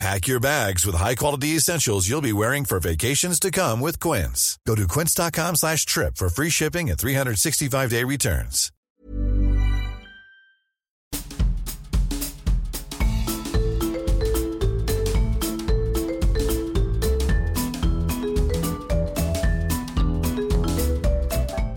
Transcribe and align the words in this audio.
Pack 0.00 0.26
your 0.26 0.40
bags 0.40 0.84
with 0.84 0.96
high-quality 0.96 1.56
essentials 1.56 2.08
you'll 2.08 2.20
be 2.20 2.32
wearing 2.32 2.64
for 2.64 2.80
vacations 2.80 3.38
to 3.40 3.50
come 3.50 3.80
with 3.80 4.00
Quince. 4.00 4.58
Go 4.66 4.74
to 4.74 4.88
quince.com 4.88 5.56
slash 5.56 5.86
trip 5.86 6.16
for 6.16 6.28
free 6.28 6.50
shipping 6.50 6.90
and 6.90 6.98
365-day 6.98 8.04
returns. 8.04 8.70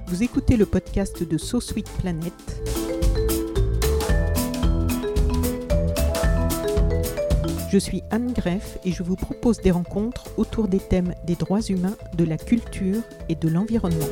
Vous 0.07 0.23
écoutez 0.23 0.57
le 0.57 0.65
podcast 0.65 1.21
de 1.23 1.37
So 1.37 1.59
Sweet 1.59 1.87
Planet. 1.99 2.33
Je 7.69 7.77
suis 7.77 8.01
Anne 8.11 8.31
Greff 8.31 8.77
et 8.85 8.93
je 8.93 9.03
vous 9.03 9.17
propose 9.17 9.59
des 9.59 9.71
rencontres 9.71 10.27
autour 10.37 10.69
des 10.69 10.79
thèmes 10.79 11.13
des 11.25 11.35
droits 11.35 11.61
humains, 11.61 11.97
de 12.15 12.23
la 12.23 12.37
culture 12.37 13.01
et 13.27 13.35
de 13.35 13.49
l'environnement. 13.49 14.07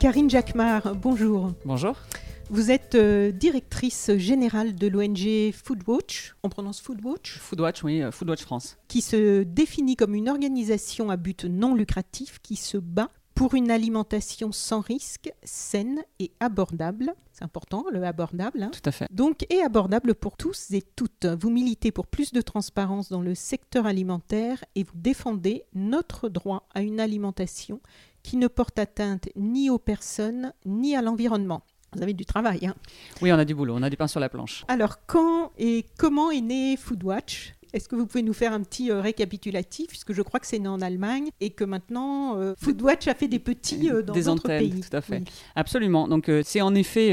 Karine 0.00 0.28
Jacquemart, 0.28 0.96
bonjour. 0.96 1.52
Bonjour. 1.64 1.94
Vous 2.50 2.72
êtes 2.72 2.96
euh, 2.96 3.30
directrice 3.30 4.10
générale 4.16 4.74
de 4.74 4.88
l'ONG 4.88 5.52
Foodwatch, 5.52 6.34
on 6.42 6.48
prononce 6.48 6.80
Foodwatch, 6.80 7.38
Foodwatch, 7.38 7.84
oui, 7.84 8.02
euh, 8.02 8.10
Foodwatch 8.10 8.42
France. 8.42 8.78
qui 8.88 9.02
se 9.02 9.42
définit 9.44 9.96
comme 9.96 10.14
une 10.14 10.30
organisation 10.30 11.10
à 11.10 11.16
but 11.16 11.44
non 11.44 11.74
lucratif 11.74 12.40
qui 12.42 12.56
se 12.56 12.78
bat 12.78 13.10
pour 13.38 13.54
une 13.54 13.70
alimentation 13.70 14.50
sans 14.50 14.80
risque, 14.80 15.32
saine 15.44 16.02
et 16.18 16.32
abordable. 16.40 17.14
C'est 17.30 17.44
important, 17.44 17.84
le 17.88 18.02
abordable. 18.02 18.64
hein. 18.64 18.70
Tout 18.72 18.80
à 18.84 18.90
fait. 18.90 19.06
Donc, 19.12 19.46
et 19.48 19.62
abordable 19.62 20.16
pour 20.16 20.36
tous 20.36 20.72
et 20.72 20.82
toutes. 20.96 21.24
Vous 21.24 21.48
militez 21.48 21.92
pour 21.92 22.08
plus 22.08 22.32
de 22.32 22.40
transparence 22.40 23.10
dans 23.10 23.22
le 23.22 23.36
secteur 23.36 23.86
alimentaire 23.86 24.64
et 24.74 24.82
vous 24.82 24.96
défendez 24.96 25.62
notre 25.72 26.28
droit 26.28 26.66
à 26.74 26.82
une 26.82 26.98
alimentation 26.98 27.80
qui 28.24 28.38
ne 28.38 28.48
porte 28.48 28.80
atteinte 28.80 29.28
ni 29.36 29.70
aux 29.70 29.78
personnes 29.78 30.52
ni 30.66 30.96
à 30.96 31.00
l'environnement. 31.02 31.62
Vous 31.94 32.02
avez 32.02 32.14
du 32.14 32.26
travail. 32.26 32.66
Hein 32.66 32.74
Oui, 33.22 33.32
on 33.32 33.38
a 33.38 33.44
du 33.44 33.54
boulot, 33.54 33.76
on 33.76 33.82
a 33.84 33.88
du 33.88 33.96
pain 33.96 34.08
sur 34.08 34.18
la 34.18 34.28
planche. 34.28 34.64
Alors, 34.66 35.06
quand 35.06 35.52
et 35.58 35.86
comment 35.96 36.32
est 36.32 36.40
né 36.40 36.76
Foodwatch 36.76 37.54
est-ce 37.72 37.88
que 37.88 37.96
vous 37.96 38.06
pouvez 38.06 38.22
nous 38.22 38.32
faire 38.32 38.52
un 38.52 38.60
petit 38.62 38.90
euh, 38.90 39.00
récapitulatif, 39.00 39.88
puisque 39.88 40.12
je 40.12 40.22
crois 40.22 40.40
que 40.40 40.46
c'est 40.46 40.58
né 40.58 40.68
en 40.68 40.80
Allemagne 40.80 41.30
et 41.40 41.50
que 41.50 41.64
maintenant 41.64 42.36
euh, 42.36 42.54
Foodwatch 42.58 43.08
a 43.08 43.14
fait 43.14 43.28
des 43.28 43.38
petits 43.38 43.90
euh, 43.90 44.02
dans 44.02 44.12
Des 44.14 44.24
d'autres 44.24 44.44
antennes, 44.46 44.70
pays. 44.70 44.80
tout 44.80 44.96
à 44.96 45.00
fait. 45.00 45.18
Oui. 45.18 45.24
Absolument. 45.54 46.08
Donc, 46.08 46.28
euh, 46.28 46.42
c'est 46.44 46.60
en 46.60 46.74
effet, 46.74 47.10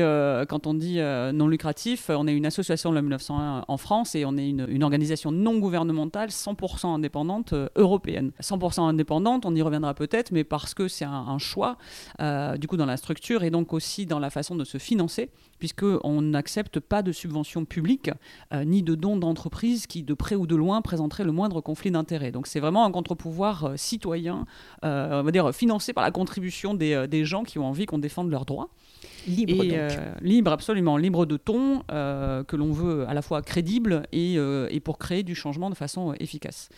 quand 0.49 0.67
on 0.67 0.73
dit 0.73 0.99
non 1.33 1.47
lucratif, 1.47 2.09
on 2.09 2.27
est 2.27 2.33
une 2.33 2.45
association 2.45 2.89
de 2.91 2.95
la 2.95 3.01
1901 3.01 3.65
en 3.67 3.77
France 3.77 4.15
et 4.15 4.25
on 4.25 4.37
est 4.37 4.49
une, 4.49 4.65
une 4.69 4.83
organisation 4.83 5.31
non 5.31 5.57
gouvernementale, 5.59 6.29
100% 6.29 6.87
indépendante 6.87 7.53
européenne. 7.75 8.31
100% 8.41 8.81
indépendante, 8.81 9.45
on 9.45 9.55
y 9.55 9.61
reviendra 9.61 9.93
peut-être, 9.93 10.31
mais 10.31 10.43
parce 10.43 10.73
que 10.73 10.87
c'est 10.87 11.05
un, 11.05 11.11
un 11.11 11.37
choix, 11.37 11.77
du 12.57 12.67
coup, 12.67 12.77
dans 12.77 12.85
la 12.85 12.97
structure 12.97 13.43
et 13.43 13.49
donc 13.49 13.73
aussi 13.73 14.05
dans 14.05 14.19
la 14.19 14.29
façon 14.29 14.55
de 14.55 14.63
se 14.63 14.77
financer, 14.77 15.29
puisqu'on 15.59 16.21
n'accepte 16.21 16.79
pas 16.79 17.01
de 17.01 17.11
subventions 17.11 17.65
publiques 17.65 18.11
euh, 18.53 18.63
ni 18.63 18.83
de 18.83 18.95
dons 18.95 19.17
d'entreprises 19.17 19.88
qui, 19.88 20.03
de 20.03 20.13
près 20.13 20.35
ou 20.35 20.47
de 20.47 20.55
loin, 20.55 20.81
présenteraient 20.81 21.23
le 21.23 21.31
moindre 21.31 21.61
conflit 21.61 21.91
d'intérêts. 21.91 22.31
Donc, 22.31 22.47
c'est 22.47 22.59
vraiment 22.59 22.85
un 22.85 22.91
contre-pouvoir 22.91 23.65
euh, 23.65 23.77
citoyen, 23.77 24.45
euh, 24.83 25.21
on 25.21 25.23
va 25.23 25.31
dire 25.31 25.53
financé 25.53 25.94
par 25.94 26.03
la 26.03 26.11
contribution 26.11 26.73
des, 26.73 27.07
des 27.07 27.25
gens 27.25 27.44
qui 27.44 27.59
ont 27.59 27.65
envie 27.65 27.85
qu'on 27.85 27.99
défende 27.99 28.29
leurs 28.29 28.45
droits. 28.45 28.69
Libre 29.27 29.63
Et 29.63 29.69
donc. 29.69 29.89
libre, 30.21 30.51
absolument, 30.51 30.97
libre 30.97 31.25
de 31.25 31.38
ton, 31.38 31.81
que 31.88 32.55
l'on 32.55 32.71
veut 32.71 33.07
à 33.07 33.13
la 33.13 33.21
fois 33.21 33.41
crédible 33.41 34.03
et, 34.11 34.35
et 34.35 34.79
pour 34.79 34.97
créer 34.97 35.23
du 35.23 35.35
changement 35.35 35.69
de 35.69 35.75
façon 35.75 36.13
efficace. 36.19 36.69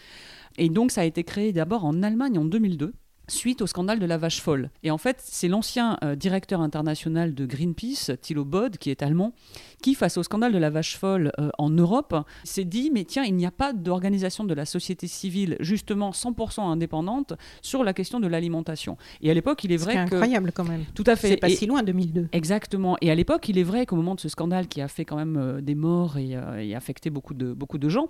Et 0.57 0.69
donc, 0.69 0.91
ça 0.91 1.01
a 1.01 1.03
été 1.03 1.23
créé 1.23 1.53
d'abord 1.53 1.85
en 1.85 2.03
Allemagne 2.03 2.37
en 2.37 2.45
2002 2.45 2.93
suite 3.27 3.61
au 3.61 3.67
scandale 3.67 3.99
de 3.99 4.05
la 4.05 4.17
vache 4.17 4.41
folle. 4.41 4.69
Et 4.83 4.91
en 4.91 4.97
fait, 4.97 5.17
c'est 5.21 5.47
l'ancien 5.47 5.97
euh, 6.03 6.15
directeur 6.15 6.61
international 6.61 7.33
de 7.33 7.45
Greenpeace, 7.45 8.11
Thilo 8.21 8.45
Bod, 8.45 8.77
qui 8.77 8.89
est 8.89 9.01
allemand, 9.01 9.33
qui, 9.81 9.95
face 9.95 10.17
au 10.17 10.23
scandale 10.23 10.53
de 10.53 10.57
la 10.57 10.69
vache 10.69 10.97
folle 10.97 11.31
euh, 11.39 11.49
en 11.57 11.69
Europe, 11.69 12.15
s'est 12.43 12.63
dit, 12.63 12.89
mais 12.93 13.03
tiens, 13.03 13.23
il 13.23 13.35
n'y 13.35 13.45
a 13.45 13.51
pas 13.51 13.73
d'organisation 13.73 14.43
de 14.45 14.53
la 14.53 14.65
société 14.65 15.07
civile, 15.07 15.57
justement 15.59 16.11
100% 16.11 16.61
indépendante, 16.61 17.33
sur 17.61 17.83
la 17.83 17.93
question 17.93 18.19
de 18.19 18.27
l'alimentation. 18.27 18.97
Et 19.21 19.29
à 19.29 19.33
l'époque, 19.33 19.63
il 19.63 19.71
est 19.71 19.77
C'est 19.77 19.83
vrai 19.85 19.93
que... 19.95 20.15
incroyable 20.15 20.51
quand 20.53 20.63
même. 20.67 20.85
Tout 20.95 21.03
à 21.05 21.15
fait. 21.15 21.27
C'est 21.29 21.37
pas 21.37 21.49
Et- 21.49 21.55
si 21.55 21.65
loin 21.65 21.83
2002. 21.83 22.29
Exactement. 22.31 22.97
Et 23.01 23.11
à 23.11 23.15
l'époque, 23.15 23.49
il 23.49 23.57
est 23.57 23.63
vrai 23.63 23.85
qu'au 23.85 23.95
moment 23.97 24.15
de 24.15 24.19
ce 24.21 24.29
scandale 24.29 24.67
qui 24.67 24.81
a 24.81 24.87
fait 24.87 25.05
quand 25.05 25.17
même 25.17 25.37
euh, 25.37 25.61
des 25.61 25.75
morts 25.75 26.17
et, 26.17 26.35
et 26.59 26.75
affecté 26.75 27.09
beaucoup 27.09 27.33
de, 27.33 27.53
beaucoup 27.53 27.77
de 27.77 27.89
gens, 27.89 28.07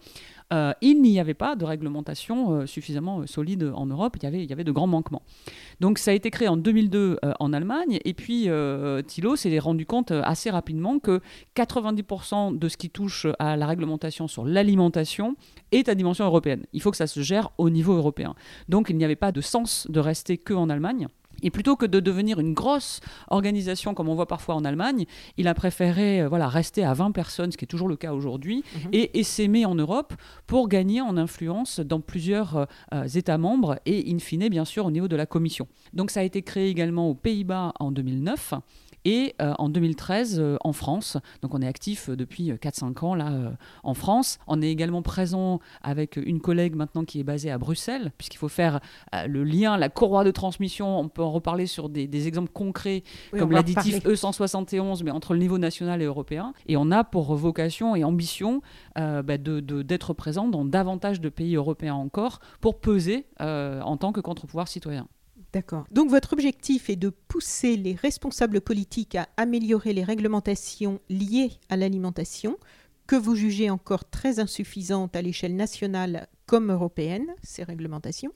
il 0.81 1.01
n'y 1.01 1.19
avait 1.19 1.33
pas 1.33 1.56
de 1.56 1.66
réglementation 1.66 2.66
suffisamment 2.66 3.25
solide 3.27 3.72
en 3.75 3.85
Europe. 3.85 4.16
Il 4.17 4.23
y, 4.23 4.25
avait, 4.25 4.44
il 4.44 4.50
y 4.50 4.53
avait 4.53 4.63
de 4.63 4.72
grands 4.72 4.88
Donc 5.79 6.00
ça 6.00 6.12
a 6.12 6.13
été 6.13 6.31
créé 6.31 6.47
en 6.47 6.57
2002 6.57 7.19
euh, 7.23 7.34
en 7.40 7.53
Allemagne. 7.53 8.00
Et 8.03 8.13
puis 8.13 8.50
euh, 8.50 9.01
Thilo 9.01 9.35
s'est 9.35 9.59
rendu 9.59 9.85
compte 9.85 10.12
euh, 10.12 10.22
assez 10.23 10.50
rapidement 10.50 11.00
que 11.00 11.22
90% 11.56 12.57
de 12.57 12.69
ce 12.69 12.78
qui 12.78 12.90
touche 12.90 13.28
à 13.40 13.56
la 13.57 13.68
réglementation 13.68 14.28
sur 14.28 14.45
l'alimentation 14.45 15.35
est 15.72 15.90
à 15.90 15.95
dimension 15.95 16.25
européenne. 16.25 16.66
Il 16.73 16.81
faut 16.81 16.91
que 16.91 16.97
ça 16.97 17.07
se 17.07 17.22
gère 17.22 17.51
au 17.57 17.69
niveau 17.69 17.94
européen. 17.94 18.35
Donc 18.69 18.88
il 18.90 18.97
n'y 18.97 19.06
avait 19.06 19.16
pas 19.16 19.31
de 19.31 19.41
sens 19.41 19.88
de 19.90 20.00
rester 20.00 20.38
que 20.38 20.53
en 20.53 20.69
Allemagne. 20.69 21.07
Et 21.44 21.52
plutôt 21.52 21.75
que 21.75 21.86
de 21.86 22.00
devenir 22.00 22.40
une 22.40 22.53
grosse 22.53 23.00
organisation 23.30 23.94
comme 23.94 24.09
on 24.09 24.16
voit 24.16 24.28
parfois 24.28 24.56
en 24.56 24.66
Allemagne, 24.66 25.06
il 25.38 25.48
a 25.48 25.53
préféré 25.53 26.22
euh, 26.22 26.28
voilà, 26.30 26.48
rester 26.48 26.84
à 26.84 26.94
20 26.94 27.12
personnes, 27.12 27.52
ce 27.52 27.58
qui 27.58 27.66
est 27.66 27.68
toujours 27.68 27.88
le 27.88 27.96
cas 27.96 28.14
aujourd'hui, 28.14 28.64
Mhm. 28.75 28.90
et 28.94 29.20
essaimer 29.20 29.66
en 29.66 29.75
Europe 29.75 30.14
pour 30.48 30.68
gagner 30.68 31.02
en 31.02 31.18
influence 31.18 31.80
dans 31.80 32.00
plusieurs 32.02 32.58
euh, 32.58 32.66
euh, 32.94 33.08
États 33.08 33.38
membres 33.38 33.80
et 33.86 34.12
in 34.14 34.20
fine 34.20 34.48
bien 34.50 34.66
sûr 34.66 34.86
au 34.86 34.92
niveau 34.92 35.08
de 35.08 35.16
la 35.16 35.25
Commission. 35.25 35.68
Donc 35.94 36.12
ça 36.12 36.20
a 36.22 36.24
été 36.24 36.42
créé 36.42 36.70
également 36.70 37.09
aux 37.09 37.16
Pays-Bas 37.16 37.74
en 37.80 37.92
2009 37.92 38.54
et 39.09 39.35
euh, 39.41 39.53
en 39.57 39.69
2013 39.69 40.38
euh, 40.40 40.57
en 40.66 40.73
France. 40.73 41.16
Donc 41.41 41.53
on 41.56 41.62
est 41.62 41.68
actif 41.68 42.09
euh, 42.09 42.18
depuis 42.18 42.51
euh, 42.51 42.56
4-5 42.57 43.06
ans 43.06 43.16
là 43.16 43.31
euh, 43.31 43.51
en 43.84 43.94
France. 43.94 44.38
On 44.47 44.62
est 44.62 44.69
également 44.69 45.01
présent 45.01 45.59
avec 45.81 46.18
une 46.18 46.41
collègue 46.41 46.75
maintenant 46.75 47.06
qui 47.06 47.22
est 47.22 47.23
basée 47.23 47.50
à 47.50 47.57
Bruxelles, 47.57 48.12
puisqu'il 48.18 48.38
faut 48.38 48.50
faire 48.50 48.81
le 49.28 49.44
lien, 49.45 49.78
la 49.78 49.88
courroie 49.88 50.25
de 50.25 50.31
transmission. 50.31 51.00
On 51.00 51.07
peut 51.07 51.23
en 51.23 51.31
reparler 51.31 51.68
sur 51.68 51.88
des, 51.88 52.06
des 52.06 52.28
exemples 52.28 52.51
concrets 52.51 53.03
Oui, 53.31 53.40
comme 53.40 53.51
l'additif 53.51 53.95
reparler. 53.95 54.16
E171, 54.16 55.03
mais 55.06 55.12
entre 55.12 55.34
le 55.34 55.39
niveau 55.39 55.57
national 55.57 56.01
et 56.01 56.06
européen. 56.06 56.53
Et 56.68 56.75
on 56.75 56.91
a 56.91 57.03
pour 57.06 57.34
vocation 57.35 57.95
et 57.95 58.03
ambition 58.03 58.62
bah, 58.95 59.22
de- 59.38 59.62
de- 59.62 59.81
d'être 59.84 60.13
présent 60.13 60.47
dans 60.50 60.66
davantage 60.66 61.22
de 61.22 61.29
pays 61.29 61.56
européens 61.56 61.95
encore 61.95 62.39
pour 62.59 62.79
peser 62.81 63.25
en 63.39 63.95
tant 63.97 64.12
que 64.12 64.19
contre-pouvoir 64.19 64.68
citoyen. 64.68 65.07
Donc 65.91 66.09
votre 66.09 66.34
objectif 66.34 66.90
est 66.90 66.95
de 66.95 67.09
pousser 67.09 67.78
les 67.78 67.94
responsables 67.94 68.62
politiques 68.62 69.16
à 69.16 69.28
améliorer 69.38 69.94
les 69.94 70.03
réglementations 70.03 71.00
liées 71.09 71.51
à 71.69 71.78
l'alimentation, 71.78 72.57
que 73.07 73.16
vous 73.16 73.35
jugez 73.35 73.69
encore 73.69 74.09
très 74.09 74.40
insuffisantes 74.40 75.16
à 75.16 75.22
l'échelle 75.22 75.56
nationale 75.56 76.28
comme 76.45 76.72
européenne, 76.72 77.28
ces 77.44 77.63
réglementations. 77.63 78.31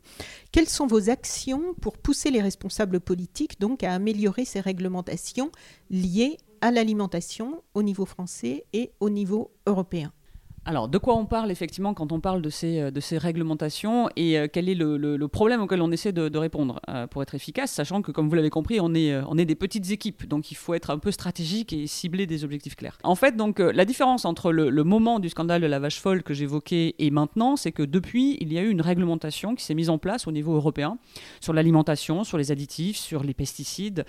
Quelles 0.52 0.70
sont 0.70 0.88
vos 0.88 1.09
actions 1.09 1.74
pour 1.82 1.98
pousser 1.98 2.32
les 2.32 2.42
responsables 2.42 3.00
politiques 3.00 3.59
donc 3.59 3.84
à 3.84 3.94
améliorer 3.94 4.46
ces 4.46 4.59
réglementations 4.59 5.52
liées 5.90 6.38
à 6.62 6.72
l'alimentation 6.72 7.64
au 7.73 7.84
niveau 7.84 8.06
français 8.06 8.66
et 8.73 8.91
au 9.00 9.09
niveau 9.09 9.52
européen? 9.66 10.14
Alors, 10.63 10.87
de 10.87 10.99
quoi 10.99 11.16
on 11.16 11.25
parle 11.25 11.49
effectivement 11.49 11.96
quand 11.96 12.11
on 12.11 12.19
parle 12.19 12.43
de 12.43 12.52
ces, 12.52 12.79
euh, 12.79 12.91
de 12.91 12.99
ces 12.99 13.17
réglementations 13.17 14.09
et 14.16 14.37
euh, 14.37 14.47
quel 14.52 14.69
est 14.69 14.75
le, 14.75 14.96
le- 14.96 15.28
problème 15.28 15.61
auquel 15.61 15.81
on 15.81 15.91
essaie 15.91 16.11
de, 16.11 16.37
répondre 16.37 16.79
euh, 16.87 17.08
pour 17.08 17.23
être 17.23 17.34
efficace, 17.34 17.72
sachant 17.72 18.03
que, 18.03 18.11
comme 18.11 18.29
vous 18.29 18.35
l'avez 18.35 18.52
compris, 18.52 18.79
on 18.79 18.93
est, 18.93 19.19
on 19.28 19.37
est 19.40 19.46
des 19.46 19.55
petites 19.55 19.90
équipes, 19.90 20.28
donc 20.28 20.52
il 20.52 20.55
faut 20.55 20.75
être 20.75 20.91
un 20.91 20.99
peu 20.99 21.09
stratégique 21.09 21.73
et 21.73 21.87
cibler 21.87 22.28
des 22.28 22.43
objectifs 22.43 22.75
clairs. 22.75 22.97
En 23.03 23.16
fait, 23.16 23.35
donc, 23.35 23.59
la 23.59 23.85
différence 23.85 24.25
entre 24.25 24.52
le, 24.52 24.69
le 24.69 24.84
moment 24.84 25.19
du 25.19 25.29
scandale 25.29 25.61
de 25.61 25.67
la 25.67 25.79
vache 25.79 25.99
folle 25.99 26.22
que 26.22 26.34
j'évoquais 26.34 26.93
et 26.99 27.09
maintenant, 27.09 27.55
c'est 27.55 27.72
que 27.72 27.81
depuis, 27.81 28.37
il 28.40 28.53
y 28.53 28.59
a 28.59 28.61
eu 28.61 28.69
une 28.69 28.81
réglementation 28.81 29.55
qui 29.55 29.63
s'est 29.63 29.73
mise 29.73 29.90
en 29.90 29.97
place 29.97 30.28
au 30.28 30.31
niveau 30.31 30.53
européen 30.53 30.97
sur 31.40 31.53
l'alimentation, 31.53 32.23
sur 32.23 32.37
les 32.37 32.52
additifs, 32.52 32.97
sur 32.97 33.23
les 33.23 33.34
pesticides, 33.34 34.05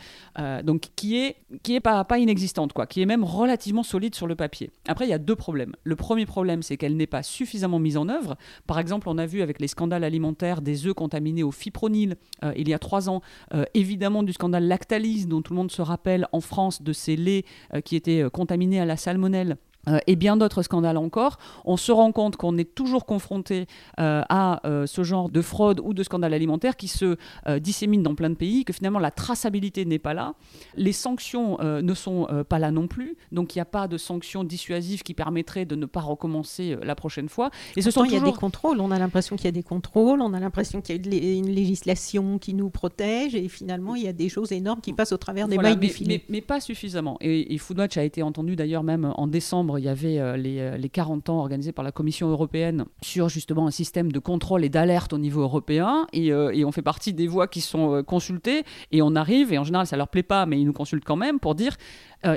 donc 0.65 0.89
qui 0.97 1.19
est, 1.19 1.37
qui 1.63 1.75
est 1.77 1.81
pas, 1.81 2.05
pas 2.05 2.19
inexistante, 2.19 2.73
quoi, 2.73 2.87
qui 2.87 3.01
est 3.01 3.07
même 3.07 3.25
relativement 3.25 3.83
solide 3.85 4.15
sur 4.15 4.27
le 4.27 4.35
papier. 4.35 4.71
Après, 4.89 5.07
il 5.07 5.11
y 5.11 5.15
a 5.15 5.19
deux 5.19 5.37
problèmes. 5.37 5.75
Le 5.85 5.97
premier 5.97 6.27
problème, 6.27 6.42
problème, 6.43 6.63
c'est 6.63 6.77
qu'elle 6.77 6.97
n'est 6.97 7.07
pas 7.07 7.23
suffisamment 7.23 7.79
mise 7.79 7.97
en 7.97 8.09
œuvre. 8.09 8.37
Par 8.67 8.81
exemple, 8.81 9.09
on 9.09 9.17
a 9.17 9.27
vu 9.27 9.43
avec 9.43 9.61
les 9.61 9.69
scandales 9.69 10.03
alimentaires 10.03 10.61
des 10.61 10.87
œufs 10.87 10.95
contaminés 10.95 11.45
au 11.45 11.53
fipronil 11.53 12.17
euh, 12.43 12.53
il 12.57 12.69
y 12.69 12.75
a 12.75 12.81
trois 12.81 13.09
ans, 13.09 13.21
euh, 13.55 13.65
évidemment 13.75 14.25
du 14.25 14.33
scandale 14.33 14.67
Lactalis, 14.67 15.27
dont 15.27 15.41
tout 15.41 15.53
le 15.53 15.59
monde 15.59 15.71
se 15.71 15.83
rappelle 15.83 16.27
en 16.33 16.41
France 16.41 16.83
de 16.83 16.93
ces 16.93 17.15
laits 17.15 17.45
qui 17.85 17.95
étaient 17.95 18.25
contaminés 18.33 18.81
à 18.81 18.85
la 18.85 18.97
salmonelle 18.97 19.57
euh, 19.89 19.99
et 20.07 20.17
bien 20.17 20.37
d'autres 20.37 20.63
scandales 20.63 20.97
encore, 20.97 21.39
on 21.65 21.77
se 21.77 21.91
rend 21.91 22.13
compte 22.13 22.37
qu'on 22.37 22.57
est 22.57 22.75
toujours 22.75 23.05
confronté 23.05 23.67
euh, 23.99 24.23
à 24.29 24.67
euh, 24.67 24.87
ce 24.87 25.03
genre 25.03 25.29
de 25.29 25.43
fraude 25.43 25.81
ou 25.83 25.93
de 25.95 26.03
scandale 26.03 26.35
alimentaire 26.35 26.77
qui 26.77 26.89
se 26.89 27.17
dissémine 27.59 28.03
dans 28.03 28.15
plein 28.15 28.31
de 28.31 28.35
pays, 28.35 28.65
que 28.65 28.73
finalement 28.73 28.99
la 28.99 29.11
traçabilité 29.11 29.85
n'est 29.85 29.99
pas 29.99 30.15
là, 30.15 30.35
les 30.77 30.93
sanctions 30.93 31.59
ne 31.61 31.95
sont 31.95 32.27
pas 32.49 32.59
là 32.59 32.71
non 32.71 32.87
plus, 32.87 33.17
donc 33.31 33.55
il 33.55 33.59
n'y 33.59 33.63
a 33.63 33.67
pas 33.67 33.89
de 33.89 33.97
sanctions 33.97 34.45
dissuasives 34.45 35.03
qui 35.03 35.15
permettraient 35.15 35.65
de 35.65 35.75
ne 35.75 35.87
pas 35.87 36.01
recommencer 36.01 36.77
la 36.83 36.95
prochaine 36.95 37.29
fois. 37.29 37.51
Et 37.77 37.83
ce 37.83 37.91
sont 37.91 38.05
il 38.05 38.13
y 38.13 38.17
a 38.17 38.21
des 38.21 38.33
contrôles, 38.33 38.81
on 38.81 38.91
a 38.91 38.99
l'impression 38.99 39.37
qu'il 39.37 39.47
y 39.47 39.49
a 39.49 39.53
des 39.53 39.63
contrôles, 39.63 40.21
on 40.21 40.33
a 40.35 40.41
l'impression 40.41 40.81
qu'il 40.81 41.15
y 41.15 41.29
a 41.29 41.33
une 41.35 41.51
législation 41.51 42.39
qui 42.39 42.55
nous 42.55 42.71
protège, 42.71 43.35
et 43.35 43.49
finalement 43.49 43.95
il 43.95 44.05
y 44.05 44.09
a 44.09 44.13
des 44.13 44.29
choses 44.29 44.53
énormes 44.53 44.81
qui 44.81 44.93
passent 44.93 45.13
au 45.13 45.19
travers 45.19 45.49
des 45.49 45.57
mailles 45.57 45.77
mais, 45.79 45.89
du 45.89 45.93
filet. 45.93 46.25
Mais, 46.29 46.41
pas 46.41 46.61
suffisamment. 46.61 47.17
Et, 47.21 47.55
et 47.55 47.59
Foodwatch 47.59 47.97
a 47.97 48.05
été 48.05 48.23
entendu 48.23 48.57
d'ailleurs 48.57 48.83
même 48.83 49.13
en 49.17 49.27
décembre 49.27 49.72
il 49.79 49.85
y 49.85 49.89
avait 49.89 50.19
euh, 50.19 50.37
les, 50.37 50.89
40 50.89 51.29
euh, 51.29 51.33
ans 51.33 51.39
organisés 51.39 51.73
par 51.73 51.85
la 51.85 51.93
Commission 51.93 52.29
européenne 52.29 52.85
sur 53.03 53.29
justement 53.29 53.67
un 53.67 53.71
système 53.71 54.13
de 54.13 54.19
contrôle 54.19 54.65
et 54.65 54.69
d'alerte 54.69 55.13
au 55.13 55.19
niveau 55.19 55.43
européen. 55.43 56.07
Et, 56.13 56.33
euh, 56.33 56.53
on 56.65 56.73
fait 56.73 56.83
partie 56.83 57.13
des 57.13 57.27
voix 57.27 57.49
qui 57.49 57.61
sont 57.61 58.03
consultées. 58.05 58.65
Et 58.93 59.03
on 59.03 59.15
arrive, 59.17 59.53
et 59.53 59.59
en 59.59 59.65
général, 59.65 59.87
ça 59.87 59.97
leur 59.97 60.09
plaît 60.09 60.23
pas, 60.23 60.47
mais 60.47 60.61
ils 60.61 60.65
nous 60.65 60.73
consultent 60.73 61.05
quand 61.05 61.17
même 61.17 61.41
pour 61.41 61.55
dire 61.55 61.77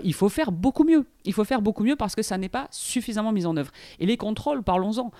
il 0.03 0.15
faut 0.15 0.29
faire 0.29 0.51
beaucoup 0.51 0.83
mieux. 0.83 1.05
Il 1.25 1.33
faut 1.33 1.43
faire 1.43 1.61
beaucoup 1.61 1.83
mieux 1.83 1.95
parce 1.95 2.15
que 2.15 2.23
ça 2.23 2.39
n'est 2.39 2.49
pas 2.49 2.67
suffisamment 2.71 3.31
mis 3.31 3.45
en 3.45 3.55
œuvre. 3.55 3.69
Et 3.99 4.07
les 4.07 4.17
contrôles, 4.17 4.63
parlons-en, 4.63 5.11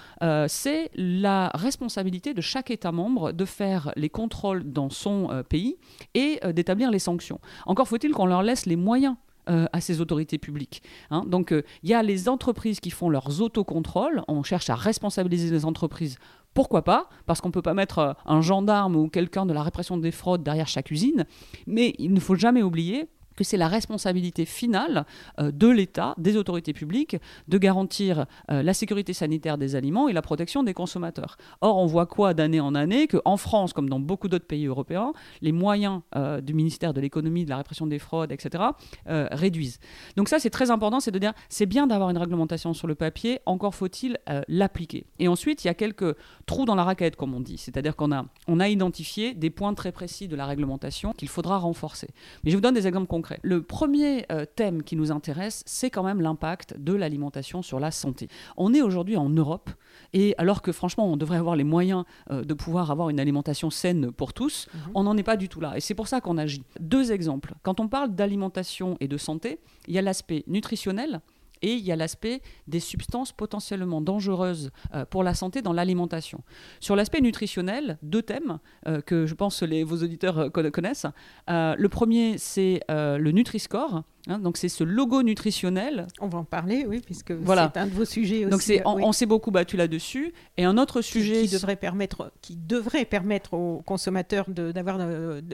c'est 0.47 0.89
la 0.95 1.51
responsabilité 1.53 2.33
de 2.33 2.41
chaque 2.41 2.71
État 2.71 2.91
membre 2.91 3.31
de 3.31 3.45
faire 3.45 3.91
les 3.95 4.09
contrôles 4.09 4.63
dans 4.63 4.89
son 4.89 5.43
pays 5.47 5.77
et 6.15 6.39
d'établir 6.51 6.89
les 6.89 6.97
sanctions. 6.97 7.39
Encore 7.67 7.87
faut-il 7.87 8.11
qu'on 8.11 8.25
leur 8.25 8.41
laisse 8.41 8.65
les 8.65 8.75
moyens 8.75 9.17
euh, 9.49 9.65
à 9.73 9.81
ces 9.81 10.01
autorités 10.01 10.37
publiques. 10.37 10.81
Hein. 11.11 11.23
Donc 11.27 11.51
euh, 11.51 11.63
il 11.83 11.89
y 11.89 11.93
a 11.93 12.03
les 12.03 12.29
entreprises 12.29 12.79
qui 12.79 12.89
font 12.89 13.09
leurs 13.09 13.41
autocontrôles, 13.41 14.23
on 14.27 14.43
cherche 14.43 14.69
à 14.69 14.75
responsabiliser 14.75 15.51
les 15.51 15.65
entreprises. 15.65 16.17
Pourquoi 16.53 16.83
pas? 16.83 17.09
Parce 17.25 17.41
qu'on 17.41 17.49
ne 17.49 17.53
peut 17.53 17.61
pas 17.61 17.73
mettre 17.73 17.99
euh, 17.99 18.13
un 18.25 18.41
gendarme 18.41 18.95
ou 18.95 19.09
quelqu'un 19.09 19.45
de 19.45 19.53
la 19.53 19.61
répression 19.61 19.97
des 19.97 20.11
fraudes 20.11 20.41
derrière 20.41 20.67
chaque 20.67 20.89
usine. 20.89 21.25
Mais 21.67 21.93
il 21.99 22.13
ne 22.13 22.19
faut 22.19 22.35
jamais 22.35 22.63
oublier 22.63 23.07
que 23.35 23.43
c'est 23.43 23.57
la 23.57 23.67
responsabilité 23.67 24.45
finale 24.45 25.05
euh, 25.39 25.51
de 25.51 25.67
l'État, 25.67 26.15
des 26.17 26.37
autorités 26.37 26.73
publiques, 26.73 27.17
de 27.47 27.57
garantir 27.57 28.25
euh, 28.51 28.63
la 28.63 28.73
sécurité 28.73 29.13
sanitaire 29.13 29.57
des 29.57 29.75
aliments 29.75 30.07
et 30.07 30.13
la 30.13 30.21
protection 30.21 30.63
des 30.63 30.73
consommateurs. 30.73 31.37
Or, 31.61 31.77
on 31.77 31.85
voit 31.85 32.05
quoi 32.05 32.33
d'année 32.33 32.59
en 32.59 32.75
année 32.75 33.07
qu'en 33.07 33.37
France, 33.37 33.73
comme 33.73 33.89
dans 33.89 33.99
beaucoup 33.99 34.27
d'autres 34.27 34.47
pays 34.47 34.65
européens, 34.65 35.13
les 35.41 35.51
moyens 35.51 36.01
euh, 36.15 36.41
du 36.41 36.53
ministère 36.53 36.93
de 36.93 37.01
l'économie, 37.01 37.45
de 37.45 37.49
la 37.49 37.57
répression 37.57 37.87
des 37.87 37.99
fraudes, 37.99 38.31
etc., 38.31 38.63
réduisent. 39.05 39.79
Donc 40.15 40.29
ça, 40.29 40.39
c'est 40.39 40.49
très 40.49 40.71
important, 40.71 40.99
c'est 40.99 41.11
de 41.11 41.19
dire, 41.19 41.33
c'est 41.49 41.65
bien 41.65 41.87
d'avoir 41.87 42.09
une 42.09 42.17
réglementation 42.17 42.73
sur 42.73 42.87
le 42.87 42.95
papier, 42.95 43.39
encore 43.45 43.75
faut-il 43.75 44.17
l'appliquer. 44.47 45.05
Et 45.19 45.27
ensuite, 45.27 45.63
il 45.63 45.67
y 45.67 45.69
a 45.69 45.73
quelques 45.73 46.15
trous 46.45 46.65
dans 46.65 46.75
la 46.75 46.83
raquette, 46.83 47.15
comme 47.15 47.33
on 47.33 47.39
dit, 47.39 47.57
c'est-à-dire 47.57 47.95
qu'on 47.95 48.11
a, 48.11 48.25
on 48.47 48.59
a 48.59 48.67
identifié 48.67 49.33
des 49.33 49.49
points 49.49 49.73
très 49.73 49.91
précis 49.91 50.27
de 50.27 50.35
la 50.35 50.45
réglementation 50.45 51.13
qu'il 51.13 51.29
faudra 51.29 51.57
renforcer. 51.57 52.09
Mais 52.43 52.51
je 52.51 52.55
vous 52.55 52.61
donne 52.61 52.75
des 52.75 52.87
exemples 52.87 53.07
concrets. 53.07 53.24
Le 53.41 53.61
premier 53.61 54.25
euh, 54.31 54.45
thème 54.45 54.83
qui 54.83 54.95
nous 54.95 55.11
intéresse, 55.11 55.63
c'est 55.65 55.89
quand 55.89 56.03
même 56.03 56.21
l'impact 56.21 56.77
de 56.77 56.93
l'alimentation 56.93 57.61
sur 57.61 57.79
la 57.79 57.91
santé. 57.91 58.27
On 58.57 58.73
est 58.73 58.81
aujourd'hui 58.81 59.17
en 59.17 59.29
Europe, 59.29 59.69
et 60.13 60.35
alors 60.37 60.61
que 60.61 60.71
franchement, 60.71 61.11
on 61.11 61.17
devrait 61.17 61.37
avoir 61.37 61.55
les 61.55 61.63
moyens 61.63 62.03
euh, 62.31 62.43
de 62.43 62.53
pouvoir 62.53 62.91
avoir 62.91 63.09
une 63.09 63.19
alimentation 63.19 63.69
saine 63.69 64.11
pour 64.11 64.33
tous, 64.33 64.67
mhm. 64.73 64.91
on 64.95 65.03
n'en 65.03 65.17
est 65.17 65.23
pas 65.23 65.37
du 65.37 65.49
tout 65.49 65.61
là. 65.61 65.73
Et 65.75 65.79
c'est 65.79 65.95
pour 65.95 66.07
ça 66.07 66.21
qu'on 66.21 66.37
agit. 66.37 66.63
Deux 66.79 67.11
exemples. 67.11 67.53
Quand 67.63 67.79
on 67.79 67.87
parle 67.87 68.13
d'alimentation 68.15 68.97
et 68.99 69.07
de 69.07 69.17
santé, 69.17 69.59
il 69.87 69.93
y 69.93 69.97
a 69.97 70.01
l'aspect 70.01 70.43
nutritionnel 70.47 71.21
et 71.61 71.73
il 71.73 71.83
y 71.83 71.91
a 71.91 71.95
l'aspect 71.95 72.41
des 72.67 72.79
substances 72.79 73.31
potentiellement 73.31 74.01
dangereuses 74.01 74.71
euh, 74.93 75.05
pour 75.05 75.23
la 75.23 75.33
santé 75.33 75.61
dans 75.61 75.73
l'alimentation. 75.73 76.41
Sur 76.79 76.95
l'aspect 76.95 77.21
nutritionnel, 77.21 77.97
deux 78.01 78.21
thèmes 78.21 78.59
euh, 78.87 79.01
que 79.01 79.25
je 79.25 79.33
pense 79.33 79.63
les, 79.63 79.83
vos 79.83 79.97
auditeurs 79.97 80.39
euh, 80.39 80.49
connaissent. 80.49 81.07
le 81.47 81.87
premier, 81.87 82.37
c'est 82.37 82.81
le 82.89 83.31
Nutri-Score. 83.31 84.03
Hein, 84.27 84.39
donc 84.39 84.57
c'est 84.57 84.69
ce 84.69 84.83
logo 84.83 85.21
nutritionnel. 85.21 86.07
On 86.19 86.27
va 86.27 86.39
en 86.39 86.43
parler, 86.43 86.85
oui, 86.87 86.99
puisque 87.05 87.33
c'est 87.45 87.77
un 87.77 87.87
de 87.87 87.93
vos 87.93 88.05
sujets 88.05 88.45
aussi. 88.45 88.79
Donc 88.79 88.81
on, 88.85 89.11
s'est 89.11 89.27
beaucoup 89.27 89.51
battu 89.51 89.77
là-dessus. 89.77 90.33
Et 90.57 90.65
un 90.65 90.77
autre 90.77 91.01
sujet 91.01 91.43
qui, 91.43 91.53
devrait 91.53 91.75
permettre, 91.75 92.31
qui 92.41 92.55
devrait 92.55 93.05
permettre 93.05 93.53
aux 93.53 93.83
consommateurs 93.85 94.49
d'avoir 94.49 94.99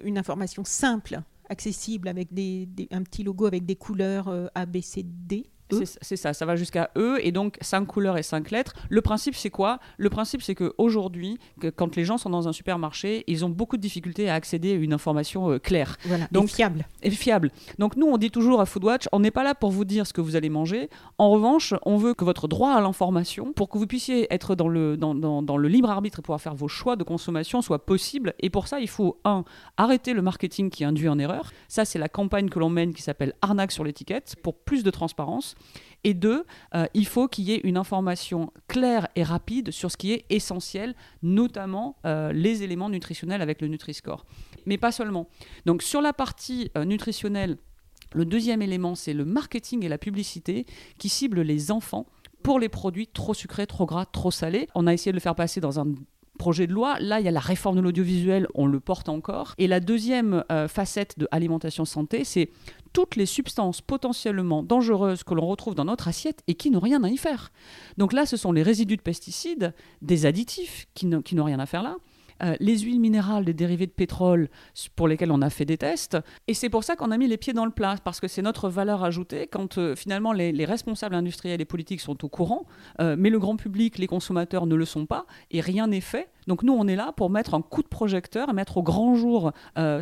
une 0.04 0.18
information 0.18 0.64
simple, 0.64 1.20
accessible, 1.50 2.08
avec 2.08 2.34
des, 2.34 2.70
un 2.92 3.04
petit 3.04 3.24
logo 3.24 3.46
avec 3.46 3.66
des 3.66 3.76
couleurs 3.76 4.34
A, 4.56 4.66
B, 4.66 4.80
C, 4.82 5.04
D. 5.06 5.48
E. 5.74 5.84
C'est 6.02 6.16
ça, 6.16 6.34
ça 6.34 6.46
va 6.46 6.56
jusqu'à 6.56 6.92
E 6.98 7.18
et 7.22 7.32
donc 7.32 7.58
5 7.62 7.86
couleurs 7.86 8.18
et 8.18 8.24
5 8.24 8.52
lettres. 8.52 8.74
Le 8.90 9.02
principe, 9.02 9.36
c'est 9.36 9.50
quoi? 9.50 9.80
Le 9.98 10.10
principe, 10.10 10.42
c'est 10.42 10.56
qu'aujourd'hui, 10.56 11.40
que 11.60 11.68
quand 11.68 11.96
les 11.96 12.06
gens 12.06 12.18
sont 12.18 12.30
dans 12.30 12.48
un 12.48 12.54
supermarché, 12.54 13.24
ils 13.28 13.46
ont 13.46 13.50
beaucoup 13.50 13.78
de 13.78 13.82
difficultés 13.82 14.30
à 14.30 14.36
accéder 14.36 14.74
à 14.74 14.76
une 14.76 14.94
information 14.94 15.52
euh, 15.52 15.60
claire. 15.60 15.98
donc, 16.32 16.46
et 16.46 16.48
fiable. 16.48 16.86
Et 17.04 17.12
fiable. 17.12 17.52
Donc 17.80 17.96
nous, 17.96 18.08
on 18.08 18.18
dit 18.18 18.32
toujours 18.32 18.62
à 18.62 18.66
Foodwatch, 18.66 19.08
on 19.12 19.20
n'est 19.20 19.32
pas 19.32 19.44
là 19.44 19.56
pour 19.56 19.72
vous 19.72 19.86
dire 19.86 20.08
ce 20.08 20.14
que 20.14 20.22
vous 20.22 20.36
allez 20.36 20.50
manger. 20.50 20.90
En 21.18 21.30
revanche, 21.30 21.74
on 21.86 21.98
veut 21.98 22.14
que 22.14 22.26
votre 22.26 22.48
droit 22.48 22.72
à 22.72 22.82
l'information, 22.82 23.54
pour 23.54 23.70
que 23.70 23.78
vous 23.78 23.88
puissiez 23.88 24.34
être 24.34 24.56
dans 24.56 24.68
le, 24.68 24.98
dans, 24.98 25.16
dans, 25.16 25.42
dans 25.42 25.58
le 25.58 25.68
libre 25.68 25.90
arbitre 25.90 26.20
et 26.20 26.22
pouvoir 26.22 26.42
faire 26.42 26.56
vos 26.56 26.68
choix 26.68 26.96
de 26.96 27.04
consommation, 27.04 27.62
soit 27.62 27.86
possible. 27.86 28.34
Et 28.40 28.50
pour 28.50 28.68
ça, 28.68 28.80
il 28.80 28.90
faut, 28.90 29.20
un, 29.26 29.44
arrêter 29.78 30.14
le 30.14 30.22
marketing 30.22 30.70
qui 30.70 30.84
induit 30.84 31.10
en 31.10 31.20
erreur. 31.20 31.52
Ça, 31.68 31.86
c'est 31.86 32.00
la 32.00 32.10
campagne 32.10 32.50
que 32.50 32.60
l'on 32.60 32.70
mène 32.70 32.94
qui 32.94 33.02
s'appelle 33.02 33.34
Arnaque 33.42 33.72
sur 33.72 33.84
l'étiquette, 33.84 34.36
pour 34.44 34.56
plus 34.56 34.84
de 34.84 34.92
transparence. 34.92 35.56
Et 36.04 36.14
deux, 36.14 36.46
euh, 36.74 36.86
il 36.94 37.06
faut 37.06 37.28
qu'il 37.28 37.46
y 37.46 37.54
ait 37.54 37.62
une 37.64 37.78
information 37.78 38.52
claire 38.68 39.08
et 39.16 39.24
rapide 39.24 39.72
sur 39.72 39.92
ce 39.92 39.98
qui 39.98 40.14
est 40.14 40.26
essentiel, 40.30 40.96
notamment 41.22 41.98
euh, 42.06 42.32
les 42.32 42.64
éléments 42.64 42.90
nutritionnels 42.90 43.42
avec 43.42 43.62
le 43.62 43.68
Nutri-Score. 43.68 44.26
Mais 44.66 44.78
pas 44.78 44.92
seulement. 44.92 45.28
Donc 45.66 45.84
sur 45.84 46.02
la 46.02 46.14
partie 46.14 46.72
euh, 46.78 46.86
nutritionnelle, 46.86 47.58
le 48.14 48.26
deuxième 48.26 48.62
élément, 48.62 48.96
c'est 48.96 49.14
le 49.14 49.26
marketing 49.26 49.86
et 49.86 49.90
la 49.90 49.98
publicité 49.98 50.66
qui 50.98 51.08
ciblent 51.08 51.42
les 51.42 51.72
enfants 51.72 52.08
pour 52.44 52.60
les 52.60 52.70
produits 52.70 53.08
trop 53.08 53.34
sucrés, 53.34 53.68
trop 53.68 53.86
gras, 53.86 54.06
trop 54.06 54.32
salés. 54.32 54.68
On 54.74 54.88
a 54.88 54.94
essayé 54.94 55.12
de 55.12 55.18
le 55.18 55.22
faire 55.22 55.36
passer 55.36 55.62
dans 55.62 55.80
un 55.80 55.86
projet 56.40 56.66
de 56.66 56.74
loi. 56.74 57.00
Là, 57.00 57.20
il 57.20 57.26
y 57.26 57.30
a 57.30 57.32
la 57.32 57.40
réforme 57.40 57.76
de 57.76 57.82
l'audiovisuel, 57.82 58.48
on 58.56 58.66
le 58.66 58.80
porte 58.80 59.10
encore. 59.10 59.54
Et 59.60 59.68
la 59.68 59.80
deuxième 59.80 60.44
facette 60.68 61.20
de 61.20 61.28
alimentation 61.30 61.86
santé, 61.86 62.24
c'est 62.24 62.50
toutes 62.94 63.16
les 63.16 63.26
substances 63.26 63.82
potentiellement 63.82 64.64
dangereuses 64.64 65.24
que 65.24 65.34
l'on 65.34 65.48
retrouve 65.48 65.76
dans 65.76 65.86
notre 65.86 66.08
assiette 66.08 66.44
et 66.48 66.56
qui 66.56 66.72
n'ont 66.72 66.80
rien 66.80 67.04
à 67.04 67.10
y 67.10 67.18
faire. 67.18 67.52
Donc 67.98 68.14
là, 68.14 68.26
ce 68.26 68.38
sont 68.38 68.52
les 68.52 68.64
résidus 68.64 68.98
de 68.98 69.02
pesticides, 69.02 69.74
des 70.02 70.26
additifs 70.26 70.88
qui 70.94 71.06
n'ont 71.06 71.44
rien 71.44 71.60
à 71.60 71.66
faire 71.66 71.84
là, 71.84 71.98
euh, 72.44 72.56
les 72.60 72.80
huiles 72.80 73.00
minérales, 73.00 73.46
des 73.46 73.54
dérivés 73.54 73.88
de 73.88 73.92
pétrole 73.92 74.50
pour 74.96 75.08
lesquels 75.08 75.32
on 75.32 75.42
a 75.42 75.50
fait 75.50 75.66
des 75.66 75.78
tests. 75.78 76.18
Et 76.48 76.54
c'est 76.54 76.70
pour 76.70 76.84
ça 76.84 76.96
qu'on 76.96 77.12
a 77.12 77.18
mis 77.18 77.28
les 77.28 77.38
pieds 77.38 77.54
dans 77.54 77.66
le 77.66 77.72
plat, 77.72 77.96
parce 78.04 78.20
que 78.20 78.28
c'est 78.28 78.42
notre 78.42 78.70
valeur 78.70 79.04
ajoutée 79.04 79.48
quand 79.48 79.78
euh, 79.78 79.96
finalement 79.96 80.34
les, 80.34 80.66
responsables 80.66 81.16
industriels 81.16 81.60
et 81.60 81.66
politiques 81.66 82.02
sont 82.02 82.24
au 82.24 82.30
courant, 82.30 82.66
euh, 83.00 83.16
mais 83.18 83.30
le 83.30 83.40
grand 83.40 83.56
public, 83.56 83.98
les 83.98 84.08
consommateurs 84.08 84.66
ne 84.66 84.76
le 84.76 84.86
sont 84.86 85.06
pas, 85.06 85.26
et 85.50 85.60
rien 85.60 85.88
n'est 85.88 86.02
fait. 86.02 86.30
Donc 86.48 86.64
nous, 86.64 86.74
on 86.74 86.88
est 86.88 86.96
là 86.96 87.14
pour 87.16 87.30
mettre 87.30 87.54
un 87.54 87.62
coup 87.62 87.84
de 87.84 87.88
projecteur 87.88 88.50
et 88.50 88.54
mettre 88.54 88.78
au 88.78 88.84
grand 88.84 89.14
jour 89.16 89.52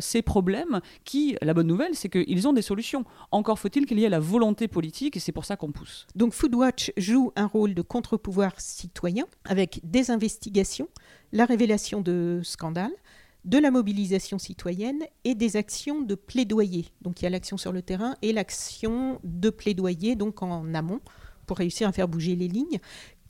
ces 0.00 0.22
problèmes 0.22 0.80
qui, 1.04 1.36
la 1.42 1.52
bonne 1.52 1.66
nouvelle, 1.66 1.94
c'est 1.94 2.08
qu'ils 2.08 2.48
ont 2.48 2.54
des 2.54 2.62
solutions. 2.62 3.04
Encore 3.30 3.58
faut-il 3.58 3.84
qu'il 3.84 3.98
y 3.98 4.04
ait 4.04 4.08
la 4.08 4.20
volonté 4.20 4.66
politique 4.66 5.16
et 5.16 5.20
c'est 5.20 5.32
pour 5.32 5.44
ça 5.44 5.56
qu'on 5.56 5.70
pousse. 5.70 6.06
Donc 6.14 6.32
Foodwatch 6.32 6.92
joue 6.96 7.32
un 7.36 7.46
rôle 7.46 7.74
de 7.74 7.82
contre-pouvoir 7.82 8.52
citoyen 8.58 9.26
avec 9.44 9.80
des 9.84 10.10
investigations, 10.10 10.88
la 11.32 11.44
révélation 11.44 12.00
de 12.00 12.40
scandales, 12.42 12.92
de 13.44 13.58
la 13.58 13.70
mobilisation 13.70 14.38
citoyenne 14.38 15.04
et 15.24 15.34
des 15.34 15.56
actions 15.56 16.02
de 16.02 16.14
plaidoyer. 16.14 16.86
Donc 17.00 17.20
il 17.20 17.24
y 17.24 17.26
a 17.26 17.30
l'action 17.30 17.56
sur 17.56 17.72
le 17.72 17.82
terrain 17.82 18.16
et 18.22 18.32
l'action 18.32 19.20
de 19.24 19.50
plaidoyer, 19.50 20.14
donc 20.14 20.42
en 20.42 20.74
amont, 20.74 21.00
pour 21.46 21.58
réussir 21.58 21.88
à 21.88 21.92
faire 21.92 22.08
bouger 22.08 22.36
les 22.36 22.48
lignes. 22.48 22.80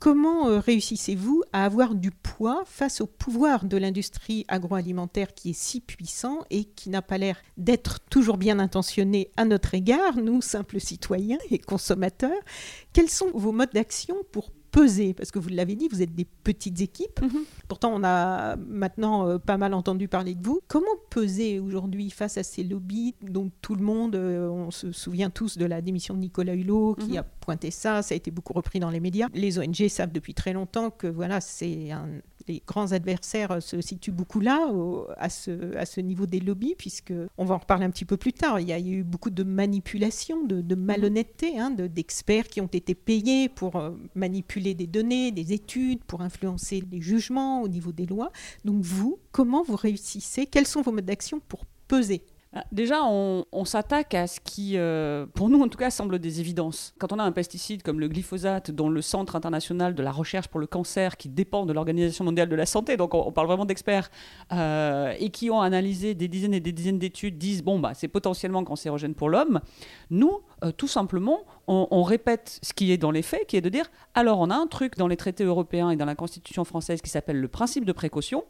Comment 0.01 0.47
euh, 0.47 0.59
réussissez-vous 0.59 1.43
à 1.53 1.63
avoir 1.63 1.93
du 1.93 2.09
poids 2.09 2.63
face 2.65 3.01
au 3.01 3.05
pouvoir 3.05 3.65
de 3.65 3.77
l'industrie 3.77 4.45
agroalimentaire 4.47 5.35
qui 5.35 5.51
est 5.51 5.59
si 5.59 5.79
puissant 5.79 6.39
et 6.49 6.63
qui 6.63 6.89
n'a 6.89 7.03
pas 7.03 7.19
l'air 7.19 7.37
d'être 7.57 7.99
toujours 8.09 8.37
bien 8.37 8.57
intentionné 8.57 9.29
à 9.37 9.45
notre 9.45 9.75
égard, 9.75 10.17
nous, 10.17 10.41
simples 10.41 10.79
citoyens 10.79 11.37
et 11.51 11.59
consommateurs? 11.59 12.31
Quels 12.93 13.09
sont 13.09 13.29
vos 13.35 13.51
modes 13.51 13.73
d'action 13.73 14.15
pour 14.31 14.49
peser 14.71 15.13
Parce 15.13 15.31
que 15.31 15.39
vous 15.39 15.49
l'avez 15.49 15.75
dit, 15.75 15.87
vous 15.91 16.01
êtes 16.01 16.15
des 16.15 16.25
petites 16.43 16.81
équipes. 16.81 17.21
Mhm. 17.21 17.41
Pourtant, 17.67 17.91
on 17.93 18.03
a 18.03 18.55
maintenant 18.55 19.27
euh, 19.27 19.37
pas 19.37 19.57
mal 19.57 19.73
entendu 19.73 20.07
parler 20.07 20.33
de 20.35 20.45
vous. 20.45 20.61
Comment 20.67 20.85
peser 21.09 21.59
aujourd'hui 21.59 22.09
face 22.09 22.37
à 22.37 22.43
ces 22.43 22.63
lobbies 22.63 23.15
dont 23.21 23.51
tout 23.61 23.75
le 23.75 23.83
monde, 23.83 24.15
euh, 24.15 24.47
on 24.49 24.71
se 24.71 24.91
souvient 24.91 25.29
tous 25.29 25.57
de 25.57 25.65
la 25.65 25.81
démission 25.81 26.13
de 26.13 26.19
Nicolas 26.19 26.55
Hulot 26.55 26.95
qui 26.95 27.11
Mhm. 27.11 27.17
a 27.17 27.23
pointé 27.23 27.71
ça, 27.71 28.01
ça 28.01 28.13
a 28.13 28.15
été 28.15 28.31
beaucoup 28.31 28.53
repris 28.53 28.79
dans 28.79 28.89
les 28.89 28.99
médias. 28.99 29.27
Les 29.33 29.59
ONG 29.59 29.87
savent 29.89 30.11
depuis 30.11 30.33
très 30.33 30.53
longtemps 30.53 30.89
que 30.89 31.07
voilà, 31.07 31.41
c'est 31.41 31.91
un 31.91 32.07
les 32.47 32.61
grands 32.65 32.91
adversaires 32.91 33.61
se 33.61 33.81
situent 33.81 34.11
beaucoup 34.11 34.39
là, 34.39 34.71
à, 35.17 35.29
ce, 35.29 35.99
niveau 36.01 36.25
des 36.25 36.39
lobbies, 36.39 36.75
puisque 36.77 37.13
on 37.37 37.45
va 37.45 37.55
en 37.55 37.59
reparler 37.59 37.85
un 37.85 37.89
petit 37.91 38.05
peu 38.05 38.17
plus 38.17 38.33
tard. 38.33 38.59
Il 38.59 38.67
y 38.67 38.73
a 38.73 38.79
eu 38.79 39.03
beaucoup 39.03 39.29
de 39.29 39.43
manipulation, 39.43 40.43
de, 40.43 40.75
malhonnêteté, 40.75 41.59
hein, 41.59 41.71
de- 41.71 41.87
d'experts 41.87 42.47
qui 42.47 42.61
ont 42.61 42.67
été 42.67 42.95
payés 42.95 43.49
pour 43.49 43.75
euh, 43.75 43.91
manipuler 44.15 44.73
des 44.73 44.87
données, 44.87 45.31
des 45.31 45.53
études, 45.53 46.03
pour 46.03 46.21
influencer 46.21 46.83
les 46.91 47.01
jugements 47.01 47.61
au 47.61 47.67
niveau 47.67 47.91
des 47.91 48.05
lois. 48.05 48.31
Donc 48.65 48.81
vous, 48.83 49.19
comment 49.31 49.63
vous 49.63 49.75
réussissez? 49.75 50.45
Quels 50.45 50.67
sont 50.67 50.81
vos 50.81 50.91
modes 50.91 51.05
d'action 51.05 51.39
pour 51.39 51.65
peser? 51.87 52.23
Déjà, 52.73 53.05
on, 53.05 53.63
s'attaque 53.63 54.13
à 54.13 54.27
ce 54.27 54.41
qui, 54.41 54.73
euh, 54.75 55.25
pour 55.35 55.47
nous 55.47 55.61
en 55.61 55.69
tout 55.69 55.77
cas, 55.77 55.89
semble 55.89 56.19
des 56.19 56.41
évidences. 56.41 56.93
Quand 56.99 57.13
on 57.13 57.19
a 57.19 57.23
un 57.23 57.31
pesticide 57.31 57.81
comme 57.81 58.01
le 58.01 58.09
glyphosate, 58.09 58.71
dont 58.71 58.89
le 58.89 59.01
Centre 59.01 59.37
international 59.37 59.95
de 59.95 60.03
la 60.03 60.11
recherche 60.11 60.49
pour 60.49 60.59
le 60.59 60.67
cancer, 60.67 61.15
qui 61.15 61.29
dépend 61.29 61.65
de 61.65 61.71
l'Organisation 61.71 62.25
mondiale 62.25 62.49
de 62.49 62.55
la 62.55 62.65
santé, 62.65 62.97
donc 62.97 63.13
on, 63.13 63.31
parle 63.31 63.47
vraiment 63.47 63.63
d'experts, 63.63 64.11
euh, 64.51 65.13
et 65.17 65.29
qui 65.29 65.49
ont 65.49 65.61
analysé 65.61 66.13
des 66.13 66.27
dizaines 66.27 66.53
et 66.53 66.59
des 66.59 66.73
dizaines 66.73 66.99
d'études, 66.99 67.37
disent 67.37 67.63
bon 67.63 67.79
bah 67.79 67.93
c'est 67.93 68.09
potentiellement 68.09 68.65
cancérogène 68.65 69.15
pour 69.15 69.29
l'homme. 69.29 69.61
Nous, 70.09 70.41
euh, 70.65 70.73
tout 70.73 70.89
simplement, 70.89 71.45
on 71.67 72.03
répète 72.03 72.59
ce 72.61 72.73
qui 72.73 72.91
est 72.91 72.97
dans 72.97 73.11
les 73.11 73.21
faits, 73.21 73.47
qui 73.47 73.55
est 73.55 73.61
de 73.61 73.69
dire 73.69 73.89
alors 74.13 74.39
on 74.39 74.49
a 74.49 74.55
un 74.55 74.67
truc 74.67 74.97
dans 74.97 75.07
les 75.07 75.15
traités 75.15 75.45
européens 75.45 75.89
et 75.89 75.95
dans 75.95 76.03
la 76.03 76.15
Constitution 76.15 76.65
française 76.65 77.01
qui 77.01 77.09
s'appelle 77.09 77.39
le 77.39 77.47
principe 77.47 77.85
de 77.85 77.93
précaution, 77.93 78.43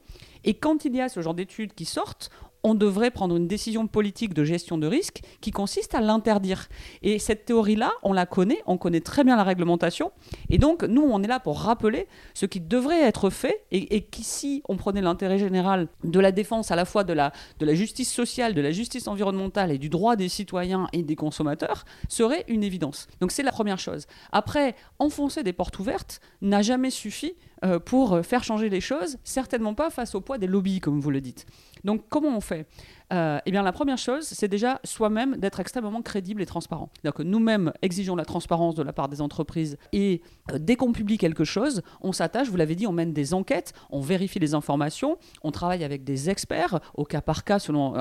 et 0.44 0.56
quand 0.56 0.86
il 0.86 0.96
y 0.96 1.02
a 1.02 1.08
ce 1.08 1.22
genre 1.22 1.36
d'études 1.36 1.76
qui 1.76 1.86
sortent, 1.86 2.32
on 2.64 2.76
devrait 2.76 3.12
prendre 3.12 3.36
une 3.36 3.48
décision 3.48 3.88
politique 3.88 4.34
de 4.34 4.44
gestion 4.44 4.78
de 4.78 4.88
risque 4.88 5.22
qui 5.42 5.52
consiste 5.52 5.96
à 5.96 6.02
l'interdire. 6.02 6.68
Et 7.02 7.20
cette 7.20 7.46
théorie-là, 7.46 7.92
on 8.04 8.14
la 8.14 8.26
connaît, 8.26 8.62
on 8.66 8.78
connaît 8.78 9.02
très 9.02 9.24
bien 9.24 9.36
la 9.36 9.44
réglementation. 9.44 10.12
Et 10.50 10.58
donc, 10.58 10.84
nous, 10.84 11.02
on 11.02 11.24
est 11.24 11.28
là 11.28 11.40
pour 11.40 11.60
rappeler 11.60 12.08
ce 12.34 12.46
qui 12.46 12.60
devrait 12.60 13.02
être 13.02 13.30
fait 13.30 13.64
et, 13.72 13.96
et 13.96 14.02
qui, 14.02 14.24
si 14.24 14.62
on 14.70 14.78
prenait 14.78 15.02
l'intérêt 15.02 15.40
général 15.40 15.88
de 16.04 16.20
la 16.20 16.32
défense 16.32 16.72
à 16.72 16.76
la 16.76 16.86
fois 16.86 17.04
de 17.04 17.14
la, 17.14 17.32
de 17.60 17.66
la 17.66 17.74
justice 17.74 18.12
sociale, 18.12 18.54
de 18.54 18.62
la 18.62 18.72
justice 18.72 19.08
environnementale 19.08 19.72
et 19.72 19.78
du 19.78 19.90
droit 19.90 20.16
des 20.16 20.30
citoyens 20.30 20.88
et 20.94 21.04
des 21.04 21.16
consommateurs, 21.16 21.86
serait 22.10 22.46
une 22.48 22.64
évidence. 22.64 23.08
Donc, 23.20 23.32
c'est 23.32 23.44
la 23.44 23.52
première 23.52 23.80
chose. 23.80 24.06
Après, 24.32 24.76
enfoncer 25.00 25.44
des 25.44 25.54
portes 25.54 25.80
ouvertes 25.80 26.22
n'a 26.42 26.62
jamais 26.62 26.90
suffi 26.90 27.34
euh, 27.64 27.80
pour 27.80 28.14
euh, 28.14 28.24
faire 28.24 28.44
changer 28.44 28.70
les 28.70 28.82
choses, 28.82 29.18
certainement 29.24 29.74
pas 29.74 29.90
face 29.90 30.16
au 30.16 30.22
poids 30.22 30.38
des 30.38 30.48
lobbies, 30.48 30.80
comme 30.80 31.00
vous 31.00 31.12
le 31.12 31.22
dites. 31.22 31.46
Donc, 31.84 32.06
comment 32.10 32.36
on 32.36 32.42
fait? 32.42 32.68
Euh, 33.12 33.40
Eh 33.46 33.52
bien, 33.52 33.64
la 33.64 33.72
première 33.72 33.98
chose, 33.98 34.24
c'est 34.24 34.48
déjà 34.48 34.80
soi-même 34.84 35.36
d'être 35.38 35.60
extrêmement 35.60 36.02
crédible 36.02 36.42
et 36.42 36.46
transparent. 36.46 36.90
C'est-à-dire 37.02 37.26
nous-mêmes 37.26 37.74
exigeons 37.82 38.16
la 38.16 38.26
transparence 38.26 38.76
de 38.76 38.84
la 38.84 38.94
part 38.94 39.10
des 39.10 39.22
entreprises 39.22 39.78
et 39.92 40.22
euh, 40.52 40.58
dès 40.60 40.76
qu'on 40.76 40.92
publie 40.94 41.18
quelque 41.18 41.44
chose, 41.44 41.82
on 42.02 42.12
s'attache, 42.12 42.50
vous 42.50 42.58
l'avez 42.58 42.76
dit, 42.76 42.88
on 42.88 42.92
mène 42.94 43.14
des 43.14 43.34
enquêtes, 43.34 43.74
on 43.90 44.00
vérifie 44.00 44.40
les 44.40 44.54
informations, 44.54 45.18
on 45.44 45.52
travaille 45.52 45.84
avec 45.84 46.04
des 46.04 46.30
experts 46.30 46.80
au 46.94 47.04
cas 47.04 47.22
par 47.22 47.44
cas, 47.44 47.60
selon 47.60 47.94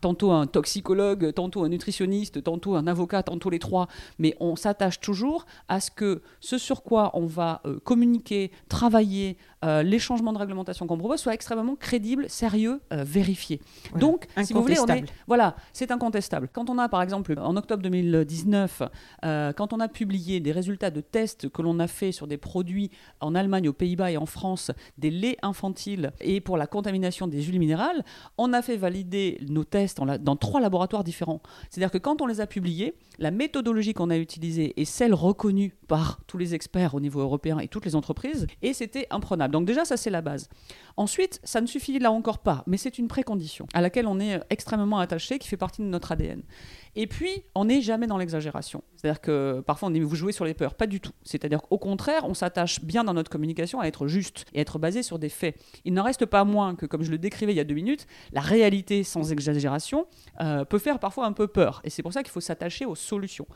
tantôt 0.00 0.30
un 0.30 0.46
toxicologue, 0.46 1.32
tantôt 1.32 1.64
un 1.64 1.68
nutritionniste, 1.68 2.42
tantôt 2.42 2.76
un 2.76 2.86
avocat, 2.86 3.22
tantôt 3.22 3.50
les 3.50 3.58
trois, 3.58 3.88
mais 4.18 4.36
on 4.40 4.56
s'attache 4.56 5.00
toujours 5.00 5.46
à 5.68 5.80
ce 5.80 5.90
que 5.90 6.22
ce 6.40 6.58
sur 6.58 6.82
quoi 6.82 7.10
on 7.14 7.26
va 7.26 7.60
euh, 7.66 7.78
communiquer, 7.80 8.52
travailler, 8.68 9.36
euh, 9.64 9.82
les 9.82 9.98
changements 9.98 10.32
de 10.32 10.38
réglementation 10.38 10.86
qu'on 10.86 10.96
propose 10.98 11.20
soient 11.20 11.34
extrêmement 11.34 11.76
crédibles, 11.76 12.28
sérieux, 12.30 12.80
euh, 12.92 13.04
vérifiés. 13.04 13.60
Voilà. 13.90 14.00
Donc, 14.06 14.26
si 14.44 14.52
vous 14.52 14.62
voulez, 14.62 14.78
on 14.80 14.86
est, 14.86 15.04
voilà, 15.26 15.56
c'est 15.72 15.90
incontestable. 15.90 16.48
Quand 16.52 16.70
on 16.70 16.78
a, 16.78 16.88
par 16.88 17.02
exemple, 17.02 17.34
en 17.38 17.56
octobre 17.56 17.82
2019, 17.82 18.82
euh, 19.24 19.52
quand 19.52 19.72
on 19.72 19.80
a 19.80 19.88
publié 19.88 20.40
des 20.40 20.52
résultats 20.52 20.90
de 20.90 21.00
tests 21.00 21.48
que 21.48 21.62
l'on 21.62 21.78
a 21.78 21.86
fait 21.86 22.12
sur 22.12 22.26
des 22.26 22.38
produits 22.38 22.90
en 23.20 23.34
Allemagne, 23.34 23.68
aux 23.68 23.72
Pays-Bas 23.72 24.10
et 24.10 24.16
en 24.16 24.26
France, 24.26 24.70
des 24.98 25.10
laits 25.10 25.36
infantiles 25.42 26.12
et 26.20 26.40
pour 26.40 26.56
la 26.56 26.66
contamination 26.66 27.26
des 27.26 27.42
huiles 27.42 27.58
minérales, 27.60 28.04
on 28.38 28.52
a 28.52 28.62
fait 28.62 28.76
valider 28.76 29.38
nos 29.48 29.64
tests 29.64 30.00
la- 30.04 30.18
dans 30.18 30.36
trois 30.36 30.60
laboratoires 30.60 31.04
différents. 31.04 31.40
C'est-à-dire 31.68 31.90
que 31.90 31.98
quand 31.98 32.22
on 32.22 32.26
les 32.26 32.40
a 32.40 32.46
publiés, 32.46 32.94
la 33.18 33.30
méthodologie 33.30 33.92
qu'on 33.92 34.10
a 34.10 34.16
utilisée 34.16 34.80
est 34.80 34.84
celle 34.86 35.12
reconnue 35.14 35.74
par 35.88 36.20
tous 36.26 36.38
les 36.38 36.54
experts 36.54 36.94
au 36.94 37.00
niveau 37.00 37.20
européen 37.20 37.58
et 37.58 37.68
toutes 37.68 37.84
les 37.84 37.94
entreprises, 37.94 38.46
et 38.62 38.72
c'était 38.72 39.06
imprenable. 39.10 39.49
Donc 39.50 39.66
déjà, 39.66 39.84
ça 39.84 39.96
c'est 39.96 40.10
la 40.10 40.22
base. 40.22 40.48
Ensuite, 40.96 41.40
ça 41.44 41.60
ne 41.60 41.66
suffit 41.66 41.98
là 41.98 42.12
encore 42.12 42.38
pas, 42.38 42.62
mais 42.66 42.76
c'est 42.76 42.98
une 42.98 43.08
précondition 43.08 43.66
à 43.72 43.80
laquelle 43.80 44.06
on 44.06 44.20
est 44.20 44.40
extrêmement 44.50 44.98
attaché, 44.98 45.38
qui 45.38 45.48
fait 45.48 45.56
partie 45.56 45.82
de 45.82 45.86
notre 45.86 46.12
ADN. 46.12 46.42
Et 46.96 47.06
puis, 47.06 47.44
on 47.54 47.66
n'est 47.66 47.80
jamais 47.80 48.06
dans 48.06 48.18
l'exagération. 48.18 48.82
C'est-à-dire 48.96 49.20
que 49.20 49.62
parfois 49.64 49.88
on 49.88 49.90
dit 49.92 50.00
vous 50.00 50.14
jouez 50.14 50.32
sur 50.32 50.44
les 50.44 50.54
peurs. 50.54 50.74
Pas 50.74 50.86
du 50.86 51.00
tout. 51.00 51.12
C'est-à-dire 51.22 51.62
qu'au 51.62 51.78
contraire, 51.78 52.22
on 52.24 52.34
s'attache 52.34 52.82
bien 52.82 53.04
dans 53.04 53.14
notre 53.14 53.30
communication 53.30 53.80
à 53.80 53.86
être 53.86 54.08
juste 54.08 54.44
et 54.52 54.60
être 54.60 54.78
basé 54.78 55.02
sur 55.02 55.18
des 55.18 55.28
faits. 55.28 55.56
Il 55.84 55.94
n'en 55.94 56.02
reste 56.02 56.26
pas 56.26 56.44
moins 56.44 56.74
que, 56.74 56.86
comme 56.86 57.02
je 57.02 57.10
le 57.10 57.18
décrivais 57.18 57.52
il 57.52 57.56
y 57.56 57.60
a 57.60 57.64
deux 57.64 57.74
minutes, 57.74 58.06
la 58.32 58.40
réalité 58.40 59.04
sans 59.04 59.32
exagération 59.32 60.06
euh, 60.40 60.64
peut 60.64 60.78
faire 60.78 60.98
parfois 60.98 61.26
un 61.26 61.32
peu 61.32 61.46
peur. 61.46 61.80
Et 61.84 61.90
c'est 61.90 62.02
pour 62.02 62.12
ça 62.12 62.22
qu'il 62.22 62.32
faut 62.32 62.40
s'attacher 62.40 62.84
aux 62.84 62.94
solutions. 62.94 63.46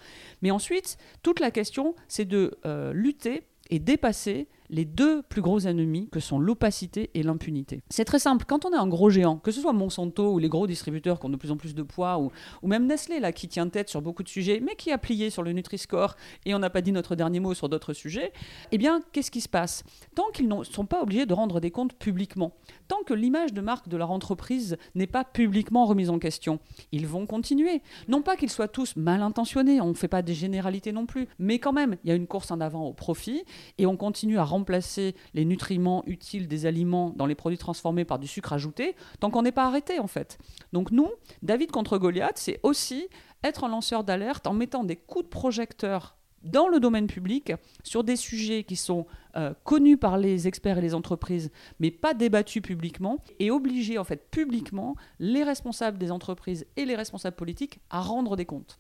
Mais 0.43 0.51
ensuite, 0.51 0.97
toute 1.23 1.41
la 1.41 1.51
question, 1.51 1.95
c'est 2.09 2.25
de 2.25 2.57
euh, 2.65 2.93
lutter 2.93 3.43
et 3.71 3.79
dépasser 3.79 4.49
les 4.71 4.85
deux 4.85 5.23
plus 5.23 5.43
gros 5.43 5.61
ennemis 5.61 6.09
que 6.11 6.21
sont 6.21 6.39
l'opacité 6.39 7.11
et 7.15 7.23
l'impunité. 7.23 7.83
C'est 7.91 8.05
très 8.05 8.19
simple, 8.19 8.45
quand 8.47 8.65
on 8.65 8.73
est 8.73 8.77
un 8.77 8.87
gros 8.87 9.11
géant, 9.11 9.37
que 9.37 9.51
ce 9.51 9.61
soit 9.61 9.73
Monsanto 9.73 10.33
ou 10.33 10.39
les 10.39 10.49
gros 10.49 10.67
distributeurs 10.67 11.21
qui 11.21 11.27
ont 11.27 11.31
de 11.31 11.37
plus 11.37 11.51
en 11.51 11.57
plus 11.57 11.75
de 11.75 11.83
poids, 11.83 12.19
ou, 12.19 12.31
même 12.67 12.87
Nestlé 12.87 13.21
là, 13.21 13.33
qui 13.33 13.49
tient 13.49 13.69
tête 13.69 13.89
sur 13.89 14.03
beaucoup 14.03 14.23
de 14.23 14.29
sujets, 14.29 14.61
mais 14.61 14.75
qui 14.77 14.91
a 14.93 14.99
plié 14.99 15.31
sur 15.31 15.43
le 15.43 15.53
Nutri-Score 15.53 16.17
et 16.45 16.55
on 16.55 16.59
n'a 16.59 16.71
pas 16.71 16.81
dit 16.81 16.93
notre 16.93 17.15
dernier 17.15 17.41
mot 17.41 17.55
sur 17.55 17.69
d'autres 17.69 17.93
sujets, 17.93 18.33
eh 18.73 18.79
bien, 18.79 19.03
qu'est-ce 19.13 19.31
qui 19.31 19.41
se 19.41 19.49
passe? 19.49 19.85
Tant 20.15 20.31
qu'ils 20.33 20.49
ne 20.49 20.65
sont 20.65 20.87
pas 20.87 21.03
obligés 21.03 21.27
de 21.27 21.35
rendre 21.35 21.61
des 21.61 21.71
comptes 21.71 21.95
publiquement, 21.95 22.53
tant 22.89 23.03
que 23.07 23.15
l'image 23.15 23.53
de 23.53 23.61
marque 23.61 23.89
de 23.89 23.97
leur 23.97 24.11
entreprise 24.11 24.77
n'est 24.95 25.07
pas 25.07 25.25
publiquement 25.25 25.85
remise 25.85 26.11
en 26.11 26.19
question, 26.19 26.59
ils 26.93 27.07
vont 27.07 27.27
continuer. 27.27 27.83
Non 28.09 28.23
pas 28.23 28.37
qu'ils 28.37 28.51
soient 28.51 28.69
tous 28.69 28.97
mal 28.97 29.23
intentionnés, 29.23 29.81
on 29.81 29.89
ne 29.89 29.95
fait 29.95 30.09
pas 30.09 30.23
des 30.23 30.35
généralités 30.35 30.93
non 30.93 31.07
plus, 31.07 31.29
mais 31.39 31.59
quand 31.59 31.73
même, 31.73 31.97
il 32.05 32.09
y 32.09 32.13
a 32.13 32.17
une 32.17 32.27
course 32.27 32.51
en 32.51 32.61
avant 32.61 32.87
au 32.87 32.93
profit 32.93 33.45
et 33.79 33.87
on 33.87 33.97
continue 33.97 34.39
à 34.39 34.45
remplacer 34.55 35.15
les 35.35 35.45
nutriments 35.45 36.05
utiles 36.07 36.47
des 36.47 36.65
aliments 36.65 37.11
dans 37.11 37.27
les 37.27 37.35
produits 37.35 37.59
transformés 37.59 38.05
par 38.05 38.21
du 38.21 38.29
sucre 38.29 38.53
ajouté, 38.53 38.95
tant 39.19 39.31
qu'on 39.31 39.43
n'est 39.43 39.53
pas 39.53 39.67
arrêté 39.67 39.99
en 39.99 40.07
fait. 40.07 40.39
Donc 40.73 40.93
nous, 40.93 41.11
David 41.43 41.73
contre 41.73 41.99
Goliath, 41.99 42.39
c'est 42.39 42.61
aussi 42.63 43.09
être 43.43 43.65
un 43.65 43.69
lanceur 43.69 44.05
d'alerte 44.05 44.47
en 44.47 44.55
mettant 44.55 44.85
des 44.85 44.97
coups 44.97 45.25
de 45.25 45.31
projecteur 45.31 46.17
dans 46.45 46.69
le 46.69 46.79
domaine 46.79 47.07
public 47.07 47.53
sur 47.83 48.05
des 48.05 48.17
sujets 48.17 48.65
qui 48.65 48.77
sont 48.77 49.07
euh, 49.37 49.55
connus 49.65 49.97
par 49.97 50.19
les 50.19 50.47
experts 50.47 50.79
et 50.79 50.83
les 50.83 50.95
entreprises, 50.95 51.51
mais 51.81 51.91
pas 51.91 52.15
débattus 52.15 52.63
publiquement, 52.63 53.19
et 53.39 53.51
obliger 53.51 53.99
en 53.99 54.05
fait 54.05 54.31
publiquement 54.31 54.95
les 55.19 55.43
responsables 55.43 55.99
des 55.99 56.11
entreprises 56.11 56.67
et 56.77 56.85
les 56.85 56.97
responsables 56.97 57.37
politiques 57.37 57.81
à 57.91 58.01
rendre 58.01 58.37
des 58.37 58.45
comptes. 58.45 58.79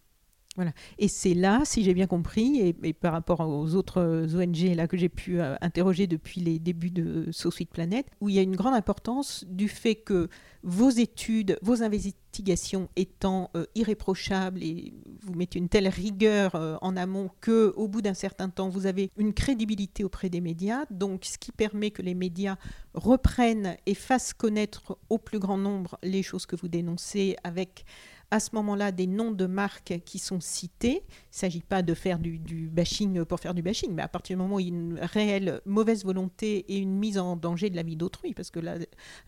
Et 0.98 1.08
c'est 1.08 1.34
là, 1.34 1.62
si 1.64 1.82
j'ai 1.82 1.94
bien 1.94 2.06
compris, 2.06 2.74
et, 2.82 2.92
par 2.92 3.12
rapport 3.12 3.40
aux 3.40 3.74
autres 3.74 4.26
ONG 4.34 4.74
là, 4.74 4.86
que 4.86 4.96
j'ai 4.96 5.08
pu 5.08 5.40
euh, 5.40 5.56
interroger 5.60 6.06
depuis 6.06 6.40
les 6.40 6.58
débuts 6.58 6.90
de 6.90 7.28
So 7.32 7.50
Sweet 7.50 7.70
Planet, 7.70 8.06
où 8.20 8.28
il 8.28 8.36
y 8.36 8.38
a 8.38 8.42
une 8.42 8.56
grande 8.56 8.74
importance 8.74 9.44
du 9.48 9.68
fait 9.68 9.96
que 9.96 10.28
vos 10.62 10.90
études, 10.90 11.58
vos 11.60 11.82
investigations 11.82 12.88
étant 12.96 13.50
euh, 13.54 13.66
irréprochables 13.74 14.62
et 14.62 14.94
vous 15.20 15.34
mettez 15.34 15.58
une 15.58 15.68
telle 15.68 15.88
rigueur 15.88 16.54
euh, 16.54 16.76
en 16.80 16.96
amont 16.96 17.30
que 17.40 17.72
au 17.76 17.86
bout 17.86 18.00
d'un 18.00 18.14
certain 18.14 18.48
temps, 18.48 18.68
vous 18.68 18.86
avez 18.86 19.10
une 19.16 19.34
crédibilité 19.34 20.04
auprès 20.04 20.30
des 20.30 20.40
médias, 20.40 20.84
donc 20.90 21.24
ce 21.24 21.36
qui 21.36 21.52
permet 21.52 21.90
que 21.90 22.02
les 22.02 22.14
médias 22.14 22.56
reprennent 22.94 23.76
et 23.86 23.94
fassent 23.94 24.32
connaître 24.32 24.98
au 25.10 25.18
plus 25.18 25.38
grand 25.38 25.58
nombre 25.58 25.98
les 26.02 26.22
choses 26.22 26.46
que 26.46 26.56
vous 26.56 26.68
dénoncez 26.68 27.36
avec 27.44 27.84
à 28.30 28.40
ce 28.40 28.50
moment-là 28.54 28.92
des 28.92 29.06
noms 29.06 29.30
de 29.30 29.46
marques 29.46 30.00
qui 30.04 30.18
sont 30.18 30.40
cités. 30.40 31.02
Il 31.04 31.36
ne 31.36 31.38
s'agit 31.38 31.62
pas 31.62 31.82
de 31.82 31.94
faire 31.94 32.18
du, 32.18 32.38
bashing 32.72 33.24
pour 33.24 33.40
faire 33.40 33.54
du 33.54 33.62
bashing, 33.62 33.92
mais 33.92 34.02
à 34.02 34.08
partir 34.08 34.36
du 34.36 34.42
moment 34.42 34.56
où 34.56 34.60
il 34.60 34.68
y 34.68 34.70
a 34.70 34.74
une 34.74 34.98
réelle 35.00 35.60
mauvaise 35.66 36.04
volonté 36.04 36.64
et 36.68 36.78
une 36.78 36.96
mise 36.96 37.18
en 37.18 37.36
danger 37.36 37.70
de 37.70 37.76
la 37.76 37.82
vie 37.82 37.96
d'autrui, 37.96 38.34
parce 38.34 38.50
que 38.50 38.60
là, 38.60 38.76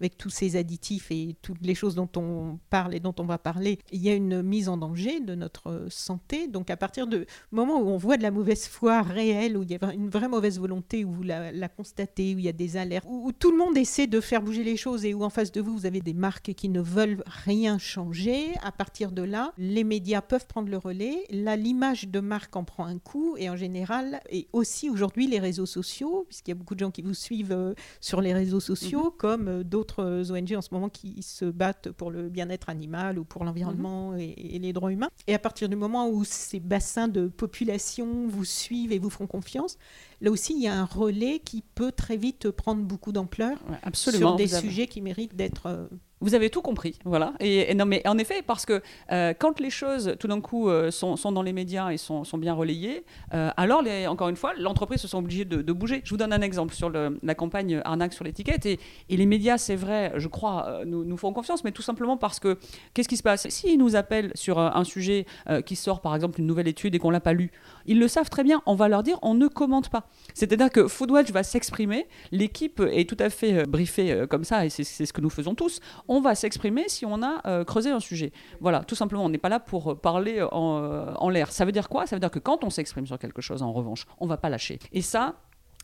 avec 0.01 0.17
tous 0.17 0.31
ces 0.31 0.57
additifs 0.57 1.11
et 1.11 1.37
toutes 1.43 1.65
les 1.65 1.75
choses 1.75 1.95
dont 1.95 2.09
on 2.17 2.59
parle 2.71 2.95
et 2.95 3.01
dont 3.01 3.15
on 3.19 3.25
va 3.25 3.39
parler, 3.39 3.79
il 3.93 4.03
y 4.03 4.09
a 4.09 4.15
une 4.15 4.43
mise 4.43 4.69
en 4.69 4.77
danger 4.77 5.21
de 5.21 5.35
notre 5.35 5.87
santé. 5.89 6.49
Donc 6.49 6.71
à 6.71 6.77
partir 6.77 7.07
du 7.07 7.27
moment 7.53 7.81
où 7.81 7.89
on 7.89 7.97
voit 7.97 8.17
de 8.17 8.23
la 8.23 8.31
mauvaise 8.31 8.67
foi 8.67 9.03
réelle, 9.03 9.57
où 9.57 9.63
il 9.63 9.71
y 9.71 9.77
a 9.77 9.93
une 9.93 10.09
vraie 10.09 10.29
mauvaise 10.29 10.59
volonté, 10.59 11.05
où 11.05 11.13
vous 11.13 11.23
la, 11.23 11.53
la 11.53 11.69
constatez, 11.69 12.35
où 12.35 12.39
il 12.39 12.45
y 12.45 12.49
a 12.49 12.53
des 12.53 12.77
alertes, 12.77 13.07
où, 13.09 13.29
où 13.29 13.33
tout 13.33 13.51
le 13.51 13.59
monde 13.59 13.77
essaie 13.77 14.07
de 14.07 14.21
faire 14.21 14.43
bouger 14.43 14.65
les 14.65 14.77
choses 14.77 15.05
et 15.05 15.15
où 15.15 15.23
en 15.23 15.31
face 15.31 15.53
de 15.53 15.61
vous, 15.61 15.77
vous 15.77 15.87
avez 15.87 16.01
des 16.01 16.15
marques 16.15 16.55
qui 16.55 16.69
ne 16.69 16.81
veulent 16.81 17.23
rien 17.27 17.79
changer, 17.79 18.55
à 18.63 18.73
partir 18.73 18.86
de 19.13 19.23
là, 19.23 19.53
les 19.59 19.85
médias 19.85 20.21
peuvent 20.21 20.47
prendre 20.47 20.69
le 20.69 20.79
relais. 20.79 21.25
Là, 21.31 21.57
l'image 21.57 22.09
de 22.09 22.21
marque 22.21 22.55
en 22.57 22.65
prend 22.65 22.87
un 22.87 22.99
coup 22.99 23.37
et 23.39 23.51
en 23.51 23.57
général, 23.57 24.21
et 24.31 24.49
aussi 24.53 24.89
aujourd'hui 24.91 25.27
les 25.27 25.39
réseaux 25.39 25.67
sociaux, 25.67 26.25
puisqu'il 26.29 26.51
y 26.51 26.53
a 26.53 26.55
beaucoup 26.55 26.75
de 26.75 26.81
gens 26.81 26.91
qui 26.91 27.03
vous 27.03 27.15
suivent 27.15 27.53
euh, 27.53 27.75
sur 28.01 28.21
les 28.21 28.33
réseaux 28.33 28.61
sociaux, 28.61 29.05
mhm. 29.05 29.17
comme 29.19 29.49
euh, 29.49 29.65
d'autres 29.65 30.31
ONG 30.31 30.55
en 30.57 30.63
ce 30.63 30.69
moment 30.73 30.89
qui 30.89 31.23
se 31.23 31.45
battent 31.45 31.91
pour 31.91 32.11
le 32.11 32.29
bien-être 32.29 32.69
animal 32.69 33.19
ou 33.19 33.25
pour 33.25 33.45
l'environnement 33.45 34.13
mhm. 34.13 34.21
et, 34.21 34.59
les 34.59 34.73
droits 34.73 34.93
humains. 34.93 35.11
Et 35.27 35.35
à 35.35 35.39
partir 35.39 35.69
du 35.69 35.77
moment 35.77 36.09
où 36.09 36.25
ces 36.25 36.61
bassins 36.61 37.09
de 37.09 37.29
population 37.29 38.27
vous 38.27 38.45
suivent 38.45 38.93
et 38.93 38.99
vous 38.99 39.11
font 39.11 39.27
confiance, 39.27 39.77
là 40.21 40.31
aussi, 40.31 40.55
il 40.55 40.63
y 40.63 40.69
a 40.69 40.75
un 40.75 40.85
relais 40.85 41.41
qui 41.41 41.63
peut 41.75 41.93
très 41.93 42.17
vite 42.17 42.51
prendre 42.51 42.83
beaucoup 42.83 43.13
d'ampleur 43.13 43.59
sur 43.93 44.37
des 44.37 44.49
sujets 44.49 44.87
qui 44.87 45.01
méritent 45.01 45.37
d'être 45.37 45.67
euh, 45.67 45.87
vous 46.21 46.35
avez 46.35 46.49
tout 46.49 46.63
compris, 46.63 46.99
voilà. 47.05 47.35
Et, 47.41 47.75
non, 47.75 47.85
mais 47.85 48.07
en 48.09 48.17
effet, 48.17 48.41
parce 48.41 48.65
que 48.65 48.81
euh, 49.13 49.35
quand 49.39 49.61
les 49.61 49.69
choses, 49.69 50.17
tout 50.19 50.29
d'un 50.29 50.41
coup, 50.41 50.71
euh, 50.71 50.91
sont, 50.91 51.17
dans 51.31 51.43
les 51.43 51.53
médias 51.53 51.91
et 51.91 51.99
sont, 51.99 52.25
bien 52.39 52.55
relayées, 52.55 53.05
euh, 53.35 53.51
alors, 53.59 53.83
les, 53.83 54.07
encore 54.07 54.31
une 54.31 54.37
fois, 54.37 54.55
l'entreprise 54.59 55.01
se 55.01 55.09
sent 55.09 55.17
obligée 55.19 55.45
de, 55.45 55.73
bouger. 55.73 56.01
Je 56.05 56.11
vous 56.11 56.17
donne 56.17 56.33
un 56.33 56.41
exemple 56.41 56.75
sur 56.75 56.91
la 56.91 57.35
campagne 57.35 57.83
arnaque 57.85 58.15
sur 58.15 58.25
l'étiquette. 58.25 58.65
Et, 58.65 58.79
les 59.11 59.27
médias, 59.27 59.59
c'est 59.59 59.77
vrai, 59.77 60.13
je 60.17 60.29
crois, 60.29 60.81
nous, 60.87 61.05
nous 61.05 61.17
font 61.19 61.33
confiance, 61.35 61.65
mais 61.65 61.73
tout 61.73 61.83
simplement 61.83 62.17
parce 62.17 62.41
que, 62.41 62.59
qu'est-ce 62.95 63.09
qui 63.09 63.19
se 63.19 63.23
passe? 63.23 63.47
S'ils 63.49 63.79
nous 63.79 63.95
appellent 63.95 64.33
sur 64.35 64.59
un 64.59 64.85
sujet 64.85 65.27
qui 65.67 65.77
sort, 65.77 66.01
par 66.01 66.15
exemple, 66.15 66.41
une 66.41 66.47
nouvelle 66.47 66.69
étude 66.69 66.95
et 66.95 66.99
qu'on 66.99 67.11
l'a 67.11 67.21
pas 67.21 67.35
lu, 67.35 67.51
ils 67.87 67.99
le 67.99 68.09
savent 68.09 68.31
très 68.31 68.45
bien, 68.45 68.63
on 68.67 68.75
va 68.75 68.89
leur 68.89 69.03
dire, 69.03 69.19
on 69.23 69.35
ne 69.35 69.47
commente 69.49 69.89
pas. 69.89 70.09
C'est-à-dire 70.35 70.71
que 70.71 70.89
Foodwatch 70.89 71.31
va 71.31 71.43
s'exprimer, 71.43 72.07
l'équipe 72.33 72.81
est 72.81 73.09
tout 73.09 73.17
à 73.19 73.31
fait 73.31 73.67
briefée 73.67 74.25
comme 74.29 74.45
ça, 74.45 74.65
et 74.65 74.71
c'est 74.71 74.85
ce 74.85 75.13
que 75.13 75.21
nous 75.21 75.31
faisons 75.31 75.55
tous 75.55 75.81
on 76.09 76.21
va 76.21 76.35
s'exprimer 76.35 76.89
si 76.89 77.05
on 77.07 77.23
a 77.23 77.41
euh, 77.47 77.65
creusé 77.65 77.91
un 77.91 78.01
sujet. 78.01 78.33
Voilà, 78.61 78.85
tout 78.85 78.95
simplement, 78.95 79.25
on 79.25 79.29
n'est 79.29 79.39
pas 79.39 79.49
là 79.49 79.61
pour 79.61 80.01
parler 80.01 80.43
en, 80.53 80.83
euh, 80.83 81.13
en 81.17 81.29
l'air. 81.29 81.53
Ça 81.53 81.65
veut 81.65 81.73
dire 81.73 81.89
quoi? 81.89 82.07
Ça 82.07 82.17
veut 82.17 82.21
dire 82.21 82.31
que 82.31 82.39
quand 82.39 82.65
on 82.65 82.71
s'exprime 82.71 83.07
sur 83.07 83.19
quelque 83.19 83.43
chose, 83.43 83.63
en 83.63 83.73
revanche, 83.73 84.07
on 84.19 84.27
va 84.27 84.37
pas 84.37 84.49
lâcher. 84.49 84.79
Et 84.93 85.03
ça, 85.03 85.37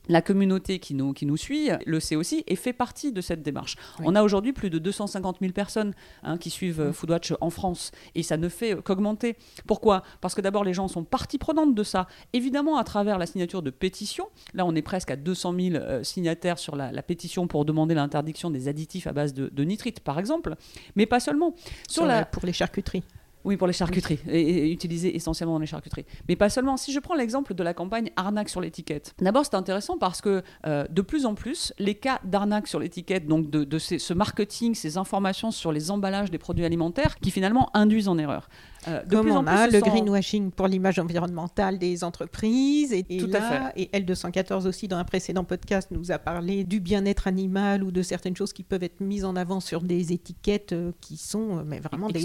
la 0.08 0.22
communauté 0.22 0.78
qui 0.78 0.94
nous, 0.94 1.12
qui 1.12 1.26
nous 1.26 1.36
suit 1.36 1.70
le 1.86 2.00
sait 2.00 2.16
aussi 2.16 2.44
et 2.46 2.56
fait 2.56 2.72
partie 2.72 3.12
de 3.12 3.20
cette 3.20 3.42
démarche. 3.42 3.76
On 4.02 4.14
a 4.14 4.22
aujourd'hui 4.22 4.52
plus 4.52 4.70
de 4.70 4.78
250 4.78 5.38
000 5.40 5.52
personnes 5.52 5.94
hein, 6.22 6.38
qui 6.38 6.50
suivent 6.50 6.80
euh, 6.80 6.92
Foodwatch 6.92 7.34
en 7.40 7.50
France 7.50 7.92
et 8.14 8.22
ça 8.22 8.36
ne 8.36 8.48
fait 8.48 8.80
qu'augmenter. 8.82 9.36
Pourquoi? 9.66 10.02
Parce 10.20 10.34
que 10.34 10.40
d'abord 10.40 10.64
les 10.64 10.74
gens 10.74 10.88
sont 10.88 11.04
partie 11.04 11.38
prenante 11.38 11.74
de 11.74 11.82
ça, 11.82 12.08
évidemment 12.32 12.76
à 12.76 12.84
travers 12.84 13.18
la 13.18 13.26
signature 13.26 13.62
de 13.62 13.70
pétitions. 13.70 14.28
Là 14.54 14.64
on 14.66 14.74
est 14.74 14.82
presque 14.82 15.10
à 15.10 15.16
200 15.16 15.54
000 15.58 15.76
euh, 15.76 16.02
signataires 16.02 16.58
sur 16.58 16.76
la, 16.76 16.90
pétition 17.02 17.48
pour 17.48 17.64
demander 17.64 17.94
l'interdiction 17.94 18.50
des 18.50 18.68
additifs 18.68 19.06
à 19.06 19.12
base 19.12 19.34
de, 19.34 19.64
nitrite 19.64 20.00
par 20.00 20.18
exemple, 20.18 20.54
mais 20.96 21.06
pas 21.06 21.20
seulement. 21.20 21.54
Sur, 21.88 22.06
la... 22.06 22.24
Pour 22.24 22.46
les 22.46 22.52
charcuteries. 22.52 23.02
Oui, 23.44 23.56
pour 23.56 23.66
les 23.66 23.72
charcuteries, 23.72 24.20
et, 24.28 24.76
essentiellement 25.16 25.54
dans 25.54 25.60
les 25.60 25.66
charcuteries. 25.66 26.06
Mais 26.28 26.36
pas 26.36 26.48
seulement. 26.48 26.76
Si 26.76 26.92
je 26.92 27.00
prends 27.00 27.14
l'exemple 27.14 27.54
de 27.54 27.62
la 27.62 27.74
campagne 27.74 28.10
arnaque 28.16 28.48
sur 28.48 28.60
l'étiquette, 28.60 29.14
d'abord 29.20 29.44
c'est 29.44 29.56
intéressant 29.56 29.98
parce 29.98 30.20
que 30.20 30.42
euh, 30.66 30.86
de 30.88 31.02
plus 31.02 31.26
en 31.26 31.34
plus, 31.34 31.72
les 31.78 31.94
cas 31.94 32.20
d'arnaque 32.24 32.68
sur 32.68 32.78
l'étiquette, 32.78 33.26
donc 33.26 33.50
de, 33.50 33.78
ce 33.78 34.14
marketing, 34.14 34.74
ces 34.74 34.96
informations 34.96 35.50
sur 35.50 35.72
les 35.72 35.90
emballages 35.90 36.30
des 36.30 36.38
produits 36.38 36.64
alimentaires, 36.64 37.18
qui 37.18 37.30
finalement 37.30 37.70
induisent 37.74 38.08
en 38.08 38.18
erreur. 38.18 38.48
Euh, 38.88 39.02
de 39.04 39.10
Comme 39.16 39.26
plus 39.26 39.32
on 39.32 39.38
en 39.38 39.46
a 39.46 39.66
le 39.66 39.80
greenwashing 39.80 40.50
pour 40.50 40.66
l'image 40.66 40.98
environnementale 40.98 41.78
des 41.78 42.04
entreprises. 42.04 42.92
Et, 42.92 43.04
Tout 43.18 43.30
à 43.32 43.40
fait. 43.40 43.60
Et 43.76 44.00
L214 44.00 44.66
aussi, 44.66 44.88
dans 44.88 44.96
un 44.96 45.04
précédent 45.04 45.44
podcast, 45.44 45.88
nous 45.90 46.10
a 46.10 46.18
parlé 46.18 46.64
du 46.64 46.80
bien-être 46.80 47.26
animal 47.26 47.82
ou 47.82 47.90
de 47.90 48.02
certaines 48.02 48.36
choses 48.36 48.52
qui 48.52 48.62
peuvent 48.62 48.82
être 48.82 49.00
mises 49.00 49.24
en 49.24 49.36
avant 49.36 49.60
sur 49.60 49.82
des 49.82 50.12
étiquettes 50.12 50.72
euh, 50.72 50.92
qui 51.00 51.16
sont 51.16 51.58
euh, 51.58 51.62
mais 51.64 51.80
vraiment 51.80 52.08
des, 52.08 52.24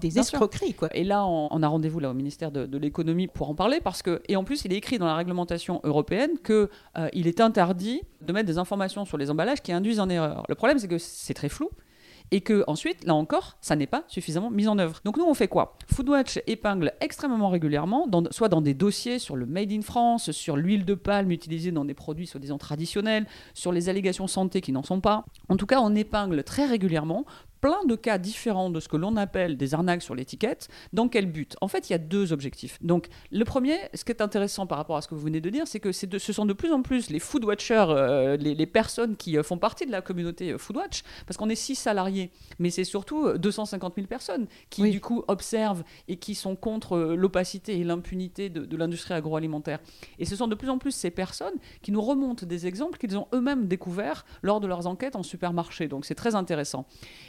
des 0.00 0.18
escroqueries. 0.18 0.74
Quoi. 0.74 0.88
Et 0.96 1.04
là, 1.04 1.26
on, 1.26 1.62
a 1.62 1.68
rendez-vous 1.68 2.00
là 2.00 2.10
au 2.10 2.14
ministère 2.14 2.50
de, 2.50 2.78
l'économie 2.78 3.26
pour 3.26 3.50
en 3.50 3.54
parler 3.54 3.80
parce 3.80 4.02
que, 4.02 4.22
et 4.28 4.36
en 4.36 4.44
plus, 4.44 4.64
il 4.64 4.72
est 4.72 4.76
écrit 4.76 4.98
dans 4.98 5.06
la 5.06 5.16
réglementation 5.16 5.80
européenne 5.82 6.30
qu'il 6.44 6.68
il 7.12 7.26
est 7.26 7.40
interdit 7.40 8.02
de 8.20 8.32
mettre 8.32 8.46
des 8.46 8.58
informations 8.58 9.04
sur 9.04 9.16
les 9.16 9.30
emballages 9.30 9.62
qui 9.62 9.72
induisent 9.72 10.00
en 10.00 10.08
erreur. 10.08 10.44
Le 10.48 10.54
problème, 10.54 10.78
c'est 10.78 10.88
que 10.88 10.98
c'est 10.98 11.34
très 11.34 11.48
flou 11.48 11.70
et 12.30 12.40
que 12.40 12.64
ensuite, 12.66 13.04
là 13.04 13.14
encore, 13.14 13.56
ça 13.60 13.76
n'est 13.76 13.86
pas 13.86 14.04
suffisamment 14.08 14.50
mis 14.50 14.68
en 14.68 14.78
œuvre. 14.78 15.00
Donc 15.04 15.16
nous, 15.16 15.24
on 15.24 15.34
fait 15.34 15.48
quoi? 15.48 15.76
Foodwatch 15.86 16.40
épingle 16.46 16.92
extrêmement 17.00 17.48
régulièrement, 17.48 18.06
soit 18.30 18.48
dans 18.48 18.60
des 18.60 18.74
dossiers 18.74 19.18
sur 19.18 19.36
le 19.36 19.46
Made 19.46 19.72
in 19.72 19.82
France, 19.82 20.30
sur 20.30 20.56
l'huile 20.56 20.84
de 20.84 20.94
palme 20.94 21.30
utilisée 21.30 21.72
dans 21.72 21.84
des 21.84 21.94
produits 21.94 22.26
soi-disant 22.26 22.58
traditionnels, 22.58 23.26
sur 23.54 23.72
les 23.72 23.88
allégations 23.88 24.26
santé 24.26 24.60
qui 24.60 24.72
n'en 24.72 24.82
sont 24.82 25.00
pas. 25.00 25.24
En 25.48 25.56
tout 25.56 25.66
cas, 25.66 25.80
on 25.80 25.94
épingle 25.94 26.42
très 26.44 26.66
régulièrement 26.66 27.24
plein 27.60 27.84
de 27.86 27.96
cas 27.96 28.18
différents 28.18 28.70
de 28.70 28.80
ce 28.80 28.88
que 28.88 28.96
l'on 28.96 29.16
appelle 29.16 29.56
des 29.56 29.74
arnaques 29.74 30.02
sur 30.02 30.14
l'étiquette. 30.14 30.68
Dans 30.92 31.08
quel 31.08 31.26
but? 31.26 31.56
En 31.60 31.68
fait, 31.68 31.88
il 31.88 31.92
y 31.92 31.94
a 31.94 31.98
deux 31.98 32.32
objectifs. 32.32 32.78
Donc, 32.82 33.08
le 33.30 33.44
premier, 33.44 33.76
ce 33.94 34.04
qui 34.04 34.12
est 34.12 34.22
intéressant 34.22 34.66
par 34.66 34.78
rapport 34.78 34.96
à 34.96 35.02
ce 35.02 35.08
que 35.08 35.14
vous 35.14 35.20
venez 35.20 35.40
de 35.40 35.50
dire, 35.50 35.66
c'est 35.66 35.80
que 35.80 36.06
de, 36.06 36.18
ce 36.18 36.32
sont 36.32 36.46
de 36.46 36.52
plus 36.52 36.72
en 36.72 36.82
plus 36.82 37.10
les 37.10 37.18
food 37.18 37.44
watchers, 37.44 37.86
euh, 37.88 38.36
les, 38.36 38.66
personnes 38.66 39.16
qui 39.16 39.38
euh, 39.38 39.42
font 39.42 39.58
partie 39.58 39.86
de 39.86 39.90
la 39.90 40.02
communauté 40.02 40.52
euh, 40.52 40.58
food 40.58 40.76
watch, 40.76 41.02
parce 41.26 41.36
qu'on 41.36 41.48
est 41.48 41.54
six 41.54 41.74
salariés, 41.74 42.30
mais 42.58 42.70
c'est 42.70 42.84
surtout 42.84 43.32
250 43.36 43.94
000 43.96 44.06
personnes 44.06 44.46
qui, 44.70 44.90
du 44.90 45.00
coup, 45.00 45.24
observent 45.28 45.82
et 46.06 46.16
qui 46.16 46.34
sont 46.34 46.56
contre 46.56 46.98
l'opacité 46.98 47.78
et 47.78 47.84
l'impunité 47.84 48.48
de, 48.48 48.64
de 48.64 48.76
l'industrie 48.76 49.14
agroalimentaire. 49.14 49.80
Et 50.18 50.24
ce 50.24 50.36
sont 50.36 50.48
de 50.48 50.54
plus 50.54 50.70
en 50.70 50.78
plus 50.78 50.92
ces 50.92 51.10
personnes 51.10 51.54
qui 51.82 51.92
nous 51.92 52.02
remontent 52.02 52.46
des 52.46 52.66
exemples 52.66 52.98
qu'ils 52.98 53.16
ont 53.16 53.26
eux-mêmes 53.34 53.66
découverts 53.66 54.24
lors 54.42 54.60
de 54.60 54.66
leurs 54.66 54.86
enquêtes 54.86 55.16
en 55.16 55.22
supermarché. 55.22 55.88
Donc, 55.88 56.04
c'est 56.04 56.14
très 56.14 56.34
intéressant. 56.34 56.86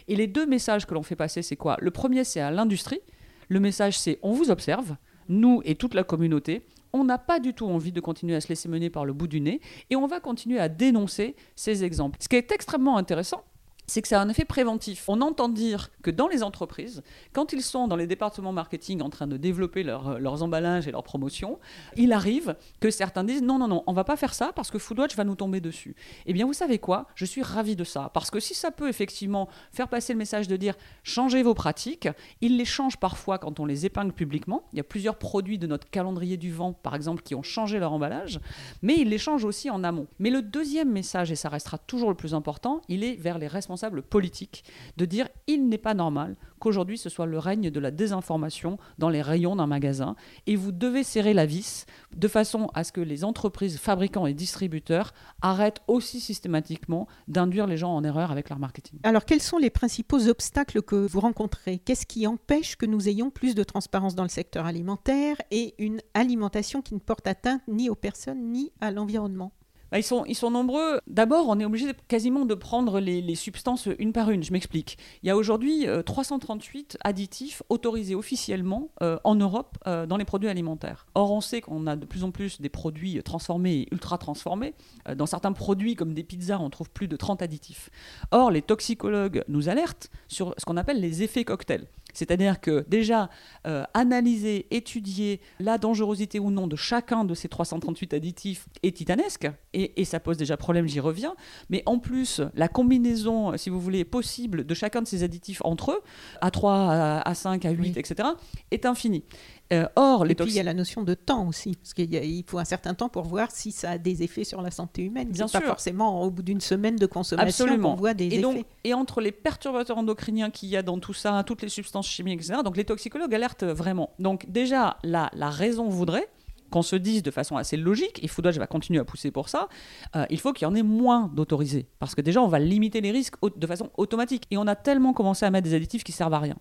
Et 0.08 0.16
les 0.20 0.28
deux 0.28 0.46
messages 0.46 0.86
que 0.86 0.94
l'on 0.94 1.02
fait 1.02 1.16
passer, 1.16 1.42
c'est 1.42 1.56
quoi? 1.56 1.78
Le 1.80 1.92
premier, 1.92 2.26
c'est 2.26 2.42
à 2.42 2.52
l'industrie. 2.52 3.00
Le 3.48 3.62
message, 3.62 3.98
c'est 3.98 4.20
on 4.22 4.34
vous 4.34 4.52
observe, 4.52 4.98
nous 5.30 5.62
et 5.64 5.76
toute 5.76 5.94
la 5.94 6.04
communauté. 6.04 6.66
On 6.92 7.06
n'a 7.06 7.18
pas 7.18 7.40
du 7.40 7.54
tout 7.54 7.68
envie 7.68 7.94
de 7.94 8.02
continuer 8.02 8.36
à 8.36 8.42
se 8.42 8.50
laisser 8.50 8.68
mener 8.68 8.90
par 8.90 9.06
le 9.06 9.14
bout 9.14 9.28
du 9.28 9.40
nez 9.40 9.62
et 9.90 9.96
on 9.96 10.08
va 10.08 10.20
continuer 10.20 10.60
à 10.60 10.68
dénoncer 10.68 11.38
ces 11.56 11.86
exemples. 11.86 12.18
Ce 12.20 12.28
qui 12.28 12.36
est 12.36 12.52
extrêmement 12.52 12.98
intéressant, 12.98 13.46
c'est 13.90 14.02
que 14.02 14.08
ça 14.08 14.20
a 14.20 14.24
un 14.24 14.30
effet 14.30 14.46
préventif. 14.46 15.10
On 15.10 15.20
entend 15.22 15.50
dire 15.50 15.90
que 16.04 16.12
dans 16.12 16.28
les 16.28 16.44
entreprises, 16.44 17.02
quand 17.34 17.54
ils 17.54 17.64
sont 17.64 17.88
dans 17.88 17.96
les 17.96 18.06
départements 18.06 18.54
marketing 18.54 19.02
en 19.02 19.10
train 19.10 19.26
de 19.26 19.36
développer 19.36 19.84
euh, 19.88 20.20
leurs 20.20 20.44
emballages 20.44 20.88
et 20.88 20.92
leurs 20.92 21.04
promotions, 21.04 21.60
il 21.98 22.14
arrive 22.14 22.56
que 22.80 22.92
certains 22.92 23.24
disent 23.24 23.42
non, 23.42 23.58
non, 23.58 23.68
non, 23.68 23.84
on 23.88 23.94
va 23.94 24.04
pas 24.04 24.16
faire 24.16 24.34
ça 24.34 24.52
parce 24.56 24.70
que 24.70 24.78
Foodwatch 24.78 25.16
va 25.16 25.24
nous 25.24 25.36
tomber 25.36 25.60
dessus. 25.60 25.96
Eh 26.28 26.34
bien, 26.34 26.46
vous 26.46 26.54
savez 26.54 26.78
quoi? 26.78 27.08
Je 27.16 27.26
suis 27.26 27.42
ravi 27.42 27.76
de 27.76 27.84
ça 27.84 28.12
parce 28.14 28.30
que 28.30 28.40
si 28.40 28.54
ça 28.54 28.70
peut 28.70 28.88
effectivement 28.88 29.50
faire 29.72 29.88
passer 29.88 30.14
le 30.14 30.20
message 30.20 30.48
de 30.48 30.56
dire 30.56 30.76
changez 31.02 31.42
vos 31.42 31.56
pratiques, 31.56 32.08
ils 32.42 32.58
les 32.58 32.66
changent 32.66 32.98
parfois 32.98 33.40
quand 33.40 33.60
on 33.60 33.66
les 33.66 33.88
épingle 33.88 34.14
publiquement. 34.14 34.64
Il 34.72 34.78
y 34.78 34.82
a 34.82 34.84
plusieurs 34.84 35.18
produits 35.18 35.58
de 35.58 35.66
notre 35.66 35.90
calendrier 35.90 36.38
du 36.38 36.54
vent, 36.54 36.74
par 36.74 36.94
exemple, 36.94 37.24
qui 37.24 37.34
ont 37.34 37.44
changé 37.44 37.80
leur 37.80 37.92
emballage, 37.92 38.40
mais 38.84 38.96
ils 38.98 39.10
les 39.10 39.18
changent 39.18 39.46
aussi 39.46 39.72
en 39.72 39.84
amont. 39.84 40.08
Mais 40.20 40.30
le 40.30 40.44
deuxième 40.44 40.92
message, 40.92 41.32
et 41.32 41.36
ça 41.36 41.50
restera 41.50 41.80
toujours 41.80 42.10
le 42.10 42.16
plus 42.16 42.36
important, 42.36 42.82
il 42.88 43.04
est 43.04 43.16
vers 43.16 43.40
les 43.40 43.48
responsables 43.48 43.79
politique 44.10 44.64
de 44.98 45.06
dire 45.06 45.28
il 45.48 45.68
n'est 45.68 45.78
pas 45.78 45.94
normal 45.94 46.36
qu'aujourd'hui 46.60 46.98
ce 46.98 47.10
soit 47.10 47.26
le 47.26 47.40
règne 47.40 47.72
de 47.72 47.80
la 47.80 47.92
désinformation 47.92 48.78
dans 48.98 49.10
les 49.10 49.22
rayons 49.22 49.56
d'un 49.56 49.68
magasin 49.68 50.16
et 50.46 50.56
vous 50.56 50.72
devez 50.72 51.04
serrer 51.04 51.34
la 51.34 51.46
vis 51.46 51.86
de 52.16 52.28
façon 52.28 52.70
à 52.74 52.84
ce 52.84 52.92
que 52.92 53.02
les 53.02 53.24
entreprises, 53.24 53.78
fabricants 53.78 54.26
et 54.26 54.34
distributeurs 54.34 55.14
arrêtent 55.42 55.82
aussi 55.88 56.20
systématiquement 56.20 57.08
d'induire 57.28 57.68
les 57.68 57.78
gens 57.78 57.96
en 57.96 58.04
erreur 58.04 58.32
avec 58.32 58.50
leur 58.50 58.60
marketing. 58.60 59.00
Alors 59.04 59.26
quels 59.26 59.42
sont 59.42 59.58
les 59.58 59.70
principaux 59.70 60.28
obstacles 60.28 60.82
que 60.82 60.96
vous 60.96 61.20
rencontrez? 61.20 61.80
Qu'est-ce 61.80 62.06
qui 62.06 62.28
empêche 62.28 62.76
que 62.76 62.86
nous 62.86 63.08
ayons 63.08 63.30
plus 63.30 63.56
de 63.56 63.64
transparence 63.64 64.16
dans 64.16 64.24
le 64.24 64.30
secteur 64.30 64.66
alimentaire 64.66 65.38
et 65.52 65.76
une 65.78 66.02
alimentation 66.14 66.82
qui 66.82 66.94
ne 66.94 67.00
porte 67.00 67.28
atteinte 67.28 67.62
ni 67.68 67.90
aux 67.90 67.96
personnes 67.96 68.52
ni 68.52 68.72
à 68.82 68.92
l'environnement? 68.92 69.52
Bah, 69.92 69.98
ils, 69.98 70.04
sont, 70.04 70.52
nombreux. 70.52 71.00
D'abord, 71.08 71.48
on 71.48 71.60
est 71.60 71.66
obligé 71.66 71.92
quasiment 72.08 72.46
de 72.46 72.54
prendre 72.54 73.00
les, 73.00 73.36
substances 73.36 73.88
une 73.98 74.14
par 74.14 74.30
une. 74.30 74.44
Je 74.44 74.52
m'explique. 74.52 74.98
Il 75.24 75.28
y 75.28 75.30
a 75.30 75.38
aujourd'hui 75.38 75.86
338 76.06 76.96
euh, 76.96 77.08
additifs 77.08 77.64
autorisés 77.70 78.16
officiellement 78.16 78.90
euh, 79.02 79.18
en 79.24 79.36
Europe 79.36 79.78
euh, 79.88 80.06
dans 80.06 80.18
les 80.18 80.26
produits 80.26 80.50
alimentaires. 80.50 81.08
Or, 81.16 81.32
on 81.32 81.42
sait 81.42 81.62
qu'on 81.62 81.88
a 81.88 81.96
de 81.96 82.06
plus 82.06 82.24
en 82.24 82.32
plus 82.32 82.62
des 82.62 82.70
produits 82.70 83.22
transformés 83.24 83.74
et 83.74 83.88
ultra 83.92 84.18
transformés. 84.18 84.74
dans 85.16 85.26
certains 85.26 85.54
produits, 85.54 85.96
comme 85.96 86.14
des 86.14 86.24
pizzas, 86.24 86.60
on 86.60 86.70
trouve 86.70 86.90
plus 86.90 87.08
de 87.08 87.16
30 87.16 87.42
additifs. 87.42 87.90
Or, 88.32 88.52
les 88.52 88.62
toxicologues 88.62 89.44
nous 89.48 89.70
alertent 89.70 90.10
sur 90.28 90.54
ce 90.58 90.66
qu'on 90.66 90.78
appelle 90.78 91.00
les 91.00 91.24
effets 91.24 91.46
cocktails. 91.46 91.88
C'est-à-dire 92.14 92.60
que 92.60 92.86
déjà, 92.88 93.30
euh, 93.68 93.84
analyser, 93.94 94.68
étudier 94.72 95.42
la 95.60 95.78
dangerosité 95.78 96.40
ou 96.40 96.52
non 96.52 96.68
de 96.68 96.76
chacun 96.76 97.24
de 97.24 97.34
ces 97.34 97.48
338 97.48 98.14
additifs 98.14 98.68
est 98.84 98.96
titanesque, 98.96 99.50
et, 99.74 100.04
ça 100.06 100.20
pose 100.20 100.38
déjà 100.38 100.58
problème, 100.58 100.88
j'y 100.88 101.00
reviens. 101.00 101.36
Mais 101.70 101.84
en 101.86 102.00
plus, 102.00 102.42
la 102.56 102.68
combinaison, 102.68 103.56
si 103.58 103.70
vous 103.70 103.80
voulez, 103.80 104.04
possible 104.04 104.66
de 104.66 104.74
chacun 104.74 105.02
de 105.02 105.08
ces 105.08 105.24
additifs 105.24 105.62
entre 105.64 105.92
eux, 105.92 106.02
à 106.42 106.50
3, 106.50 106.92
à, 107.24 107.34
5, 107.36 107.66
à 107.66 107.72
8, 107.72 107.98
etc., 107.98 108.30
est 108.72 108.86
infinie. 108.86 109.24
Euh, 109.72 109.88
or, 109.96 110.26
les 110.26 110.32
Et 110.32 110.36
puis 110.36 110.48
il 110.48 110.54
y 110.54 110.60
a 110.60 110.64
la 110.64 110.74
notion 110.74 111.04
de 111.04 111.14
temps 111.14 111.48
aussi, 111.48 111.76
parce 111.76 111.94
qu'il 111.94 112.44
faut 112.48 112.58
un 112.58 112.66
certain 112.66 112.96
temps 112.96 113.10
pour 113.10 113.24
voir 113.24 113.52
si 113.52 113.72
ça 113.72 113.92
a 113.92 113.98
des 114.00 114.24
effets 114.24 114.44
sur 114.44 114.62
la 114.62 114.72
santé 114.72 115.04
humaine. 115.04 115.30
Bien 115.30 115.48
sûr. 115.48 115.60
Pas 115.62 115.68
forcément 115.68 116.24
au 116.24 116.32
bout 116.32 116.42
d'une 116.42 116.62
semaine 116.62 116.96
de 116.96 117.06
consommation 117.06 117.78
qu'on 117.80 117.96
voit 117.96 118.16
des 118.16 118.26
et 118.26 118.40
effets. 118.40 118.66
et 118.84 118.94
entre 118.94 119.22
les 119.22 119.32
perturbateurs 119.32 119.98
endocriniens 119.98 120.50
qu'il 120.50 120.70
y 120.70 120.78
a 120.78 120.82
dans 120.82 120.98
tout 120.98 121.14
ça, 121.14 121.44
toutes 121.46 121.62
les 121.62 121.70
substances 121.70 122.08
chimiques, 122.08 122.42
etc., 122.42 122.62
donc 122.64 122.78
les 122.78 122.86
toxicologues 122.86 123.34
alertent 123.36 123.64
vraiment. 123.64 124.10
Donc 124.18 124.50
déjà, 124.50 124.98
la, 125.04 125.30
la 125.34 125.50
raison 125.50 125.88
voudrait 125.88 126.28
qu'on 126.70 126.82
se 126.82 126.96
dise 126.96 127.24
de 127.24 127.32
façon 127.32 127.58
assez 127.58 127.78
logique, 127.78 128.24
et 128.24 128.28
Foodwatch 128.28 128.58
va 128.58 128.68
continuer 128.68 129.00
à 129.00 129.06
pousser 129.06 129.32
pour 129.32 129.50
ça, 129.50 129.68
euh, 130.16 130.26
il 130.30 130.40
faut 130.40 130.54
qu'il 130.54 130.68
y 130.68 130.72
en 130.72 130.76
ait 130.76 130.84
moins 130.84 131.32
d'autorisés. 131.34 131.88
Parce 132.00 132.16
que 132.16 132.22
déjà, 132.22 132.42
on 132.42 132.48
va 132.48 132.60
limiter 132.60 133.02
les 133.02 133.12
risques 133.12 133.36
de 133.44 133.68
façon 133.68 133.90
automatique. 133.98 134.46
Et 134.52 134.58
on 134.58 134.68
a 134.68 134.76
tellement 134.76 135.14
commencé 135.14 135.46
à 135.46 135.52
mettre 135.52 135.68
des 135.68 135.74
additifs 135.74 136.04
qui 136.04 136.12
servent 136.12 136.34
à 136.34 136.40
rien. 136.40 136.56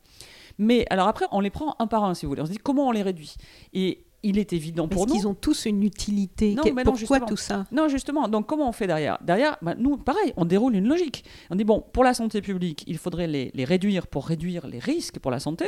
Mais 0.59 0.87
alors 0.90 1.09
après, 1.09 1.27
on 1.31 1.40
les 1.40 1.51
prend 1.51 1.77
un 1.79 1.87
par 1.87 2.05
un, 2.05 2.14
si 2.14 2.27
vous 2.27 2.31
voulez. 2.31 2.42
On 2.42 2.47
se 2.47 2.51
dit 2.51 2.59
comment 2.59 2.88
on 2.88 2.92
les 2.92 3.03
réduit? 3.03 3.35
Et 3.73 4.05
il 4.25 4.38
est 4.38 4.53
évident 4.53 4.88
pour 4.88 5.07
nous. 5.07 5.14
Qu'ils 5.14 5.29
ont 5.29 5.35
tous 5.35 5.66
une 5.66 5.85
utilité. 5.85 6.55
Non, 6.55 6.64
mais 6.75 6.83
Pourquoi 6.83 7.21
tout 7.21 7.37
ça? 7.37 7.66
Non, 7.71 7.88
justement. 7.88 8.27
Donc, 8.27 8.47
comment 8.47 8.68
on 8.68 8.73
fait 8.73 8.88
derrière? 8.88 9.18
Derrière, 9.23 9.57
bah, 9.62 9.77
nous, 9.79 9.97
pareil, 9.97 10.33
on 10.37 10.44
déroule 10.44 10.75
une 10.75 10.88
logique. 10.88 11.25
On 11.51 11.55
dit, 11.55 11.62
bon, 11.62 11.85
pour 11.92 12.03
la 12.03 12.14
santé 12.14 12.42
publique, 12.42 12.83
il 12.88 12.99
faudrait 12.99 13.29
les, 13.29 13.53
les 13.55 13.64
réduire 13.64 14.09
pour 14.09 14.27
réduire 14.27 14.66
les 14.66 14.81
risques 14.81 15.21
pour 15.21 15.31
la 15.31 15.38
santé. 15.38 15.66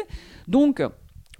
Donc, 0.48 0.82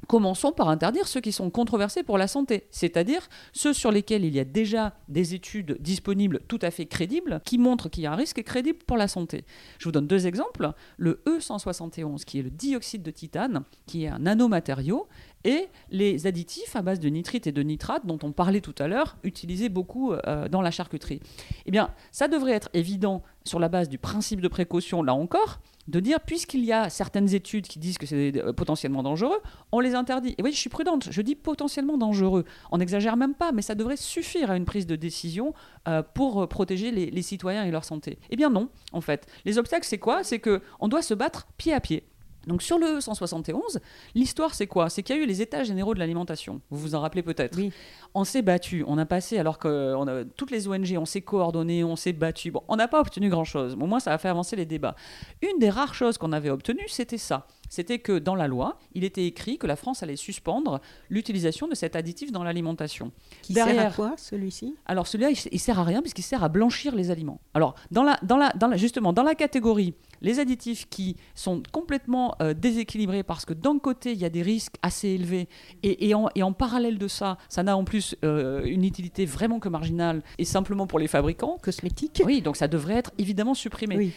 Commençons 0.07 0.53
par 0.53 0.69
interdire 0.69 1.07
ceux 1.07 1.21
qui 1.21 1.33
sont 1.33 1.51
controversés 1.51 2.03
pour 2.03 2.19
la 2.19 2.27
santé, 2.27 2.67
c'est-à-dire 2.71 3.29
ceux 3.53 3.73
sur 3.73 3.93
lesquels 3.93 4.25
il 4.25 4.35
y 4.35 4.41
a 4.41 4.45
déjà 4.45 4.95
des 5.09 5.35
études 5.35 5.77
disponibles 5.81 6.41
tout 6.49 6.59
à 6.63 6.71
fait 6.71 6.87
crédibles 6.87 7.41
qui 7.45 7.59
montrent 7.59 7.89
qu'il 7.89 8.05
y 8.05 8.07
a 8.07 8.13
un 8.13 8.17
risque 8.17 8.43
crédible 8.43 8.79
pour 8.87 8.97
la 8.97 9.09
santé. 9.09 9.45
Je 9.79 9.85
vous 9.85 9.93
donne 9.93 10.07
deux 10.07 10.27
exemples. 10.27 10.73
Le 10.97 11.23
E171, 11.27 12.25
qui 12.25 12.39
est 12.39 12.43
le 12.43 12.51
dioxyde 12.51 13.03
de 13.03 13.11
titane, 13.11 13.63
qui 13.87 14.05
est 14.05 14.09
un 14.09 14.19
nanomatériau, 14.19 15.09
et 15.45 15.69
les 15.91 16.27
additifs 16.27 16.77
à 16.77 16.83
base 16.83 17.01
de 17.01 17.09
nitrite 17.09 17.47
et 17.47 17.53
de 17.53 17.63
nitrate 17.63 18.07
dont 18.07 18.19
on 18.23 18.33
parlait 18.33 18.61
tout 18.61 18.75
à 18.79 18.89
l'heure, 18.89 19.17
utilisés 19.23 19.69
beaucoup 19.69 20.13
euh, 20.13 20.49
dans 20.49 20.61
la 20.61 20.71
charcuterie. 20.71 21.21
Eh 21.67 21.71
bien, 21.71 21.91
ça 22.13 22.29
devrait 22.29 22.53
être 22.53 22.69
évident 22.75 23.23
sur 23.45 23.59
la 23.59 23.69
base 23.69 23.89
du 23.89 23.99
principe 23.99 24.41
de 24.41 24.49
précaution, 24.49 25.03
là 25.03 25.15
encore, 25.15 25.61
de 25.89 25.99
dire, 25.99 26.21
puisqu'il 26.21 26.65
y 26.65 26.73
a 26.73 26.91
certaines 26.91 27.35
études 27.35 27.67
qui 27.67 27.79
disent 27.79 27.97
que 27.97 28.07
c'est 28.07 28.37
euh, 28.37 28.53
potentiellement 28.53 29.03
dangereux, 29.03 29.41
on 29.73 29.81
les 29.81 29.95
interdit. 29.95 30.35
Et 30.37 30.43
oui, 30.43 30.53
je 30.53 30.59
suis 30.59 30.71
prudente, 30.71 31.09
je 31.11 31.23
dis 31.23 31.35
potentiellement 31.35 31.97
dangereux. 31.97 32.45
On 32.71 32.79
n'exagère 32.79 33.17
même 33.17 33.35
pas, 33.35 33.53
mais 33.53 33.63
ça 33.63 33.75
devrait 33.75 33.97
suffire 33.97 34.51
à 34.51 34.57
une 34.57 34.67
prise 34.67 34.87
de 34.87 34.97
décision 34.97 35.55
euh, 35.89 36.03
pour 36.03 36.49
protéger 36.49 36.91
les, 36.91 37.11
les, 37.11 37.23
citoyens 37.23 37.65
et 37.65 37.71
leur 37.71 37.85
santé. 37.85 38.19
Eh 38.31 38.37
bien 38.37 38.51
non, 38.51 38.69
en 38.93 39.01
fait. 39.01 39.27
Les 39.45 39.59
obstacles, 39.59 39.87
c'est 39.87 39.99
quoi? 39.99 40.23
C'est 40.23 40.39
qu'on 40.39 40.89
doit 40.89 41.03
se 41.03 41.15
battre 41.15 41.49
pied 41.57 41.73
à 41.73 41.81
pied. 41.81 42.05
Donc 42.47 42.63
sur 42.63 42.79
le 42.79 43.01
171, 43.01 43.81
l'histoire 44.15 44.55
c'est 44.55 44.67
quoi? 44.67 44.89
C'est 44.89 45.03
qu'il 45.03 45.17
y 45.17 45.19
a 45.19 45.23
eu 45.23 45.27
les 45.27 45.43
états 45.43 45.63
généraux 45.63 45.95
de 45.95 45.99
l'alimentation. 45.99 46.61
Vous 46.71 46.79
vous 46.79 46.95
en 46.95 47.01
rappelez 47.01 47.23
peut-être. 47.23 47.57
Oui. 47.59 47.73
On 48.15 48.25
s'est 48.25 48.43
battu, 48.43 48.85
on 48.87 48.99
a 48.99 49.07
passé 49.07 49.39
alors 49.39 49.59
que 49.59 49.95
on 49.95 50.07
a, 50.09 50.25
toutes 50.25 50.51
les 50.51 50.67
ONG, 50.67 50.97
on 50.99 51.05
s'est 51.05 51.21
coordonné, 51.21 51.85
on 51.85 51.97
s'est 51.97 52.13
battu. 52.13 52.51
Bon, 52.51 52.63
on 52.69 52.77
n'a 52.77 52.89
pas 52.89 53.01
obtenu 53.01 53.29
grand-chose. 53.29 53.75
Au 53.75 53.87
moins 53.87 54.01
ça 54.01 54.13
a 54.13 54.19
fait 54.19 54.29
avancer 54.29 54.57
les 54.57 54.67
débats. 54.67 54.97
Une 55.43 55.59
des 55.59 55.71
rares 55.71 55.95
choses 55.95 56.19
qu'on 56.19 56.33
avait 56.33 56.51
obtenues, 56.51 56.89
c'était 56.89 57.19
ça. 57.19 57.47
C'était 57.71 58.01
que 58.01 58.19
dans 58.19 58.35
la 58.35 58.49
loi, 58.49 58.79
il 58.95 59.05
était 59.05 59.25
écrit 59.25 59.57
que 59.57 59.67
la 59.67 59.77
France 59.77 60.03
allait 60.03 60.17
suspendre 60.17 60.81
l'utilisation 61.09 61.69
de 61.69 61.75
cet 61.75 61.97
additif 61.97 62.33
dans 62.33 62.43
l'alimentation. 62.43 63.13
Qui 63.43 63.55
sert 63.55 63.79
à 63.79 63.91
quoi 63.91 64.15
celui-ci? 64.19 64.75
Alors 64.87 65.07
celui-là, 65.07 65.31
il, 65.31 65.61
sert 65.61 65.79
à 65.79 65.85
rien 65.85 66.03
puisqu'il 66.03 66.23
sert 66.23 66.45
à 66.45 66.49
blanchir 66.49 66.95
les 66.95 67.11
aliments. 67.11 67.41
Alors 67.55 67.77
dans 67.91 68.03
la, 68.03 68.19
dans 68.23 68.37
la, 68.37 68.51
dans 68.51 68.67
la, 68.67 68.77
justement 68.77 69.13
dans 69.13 69.23
la 69.23 69.35
catégorie 69.35 69.95
les 70.23 70.39
additifs 70.39 70.89
qui 70.89 71.17
sont 71.35 71.63
complètement 71.73 72.35
euh, 72.43 72.55
déséquilibrés 72.55 73.23
parce 73.23 73.45
que 73.45 73.55
d'un 73.55 73.79
côté, 73.79 74.13
il 74.13 74.19
y 74.19 74.25
a 74.25 74.29
des 74.29 74.43
risques 74.43 74.75
assez 74.83 75.09
élevés 75.09 75.49
et, 75.83 76.15
en, 76.15 76.29
et 76.35 76.43
en, 76.43 76.53
parallèle 76.53 76.99
de 76.99 77.09
ça, 77.09 77.39
ça 77.49 77.63
n'a 77.63 77.77
en 77.77 77.85
plus 77.85 78.17
euh, 78.25 78.63
une 78.65 78.85
utilité 78.85 79.25
vraiment 79.25 79.61
que 79.61 79.69
marginale 79.69 80.23
et 80.39 80.45
simplement 80.45 80.87
pour 80.87 80.99
les 80.99 81.09
fabricants. 81.09 81.59
Cosmétiques. 81.63 82.23
Oui, 82.25 82.43
donc 82.43 82.57
ça 82.57 82.69
devrait 82.69 82.97
être 82.97 83.13
évidemment 83.19 83.55
supprimé. 83.55 84.13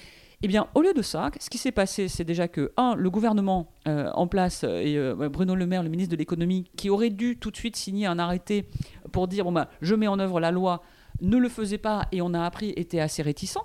Eh 0.45 0.47
bien, 0.49 0.67
au 0.75 0.81
lieu 0.81 0.93
de 0.93 1.01
ça, 1.01 1.31
ce 1.39 1.49
qui 1.49 1.57
s'est 1.57 1.71
passé, 1.71 2.09
c'est 2.09 2.25
déjà 2.25 2.49
que, 2.49 2.73
un, 2.75 2.95
le 2.95 3.09
gouvernement 3.09 3.71
euh, 3.87 4.11
en 4.13 4.27
place, 4.27 4.65
et 4.65 4.99
Bruno 5.31 5.55
Le 5.55 5.65
Maire, 5.65 5.83
le 5.83 5.89
ministre 5.89 6.11
de 6.11 6.17
l'économie, 6.17 6.69
qui 6.75 6.89
aurait 6.89 7.11
dû 7.11 7.37
tout 7.37 7.49
de 7.49 7.55
suite 7.55 7.77
signer 7.77 8.07
un 8.07 8.19
arrêté 8.19 8.67
pour 9.13 9.29
dire, 9.29 9.49
bah, 9.53 9.69
je 9.81 9.95
mets 9.95 10.07
en 10.07 10.19
œuvre 10.19 10.41
la 10.41 10.51
loi, 10.51 10.83
ne 11.21 11.37
le 11.37 11.47
faisait 11.47 11.77
pas, 11.77 12.09
et 12.11 12.21
on 12.21 12.33
a 12.33 12.43
appris, 12.43 12.73
était 12.75 12.99
assez 12.99 13.21
réticent. 13.21 13.57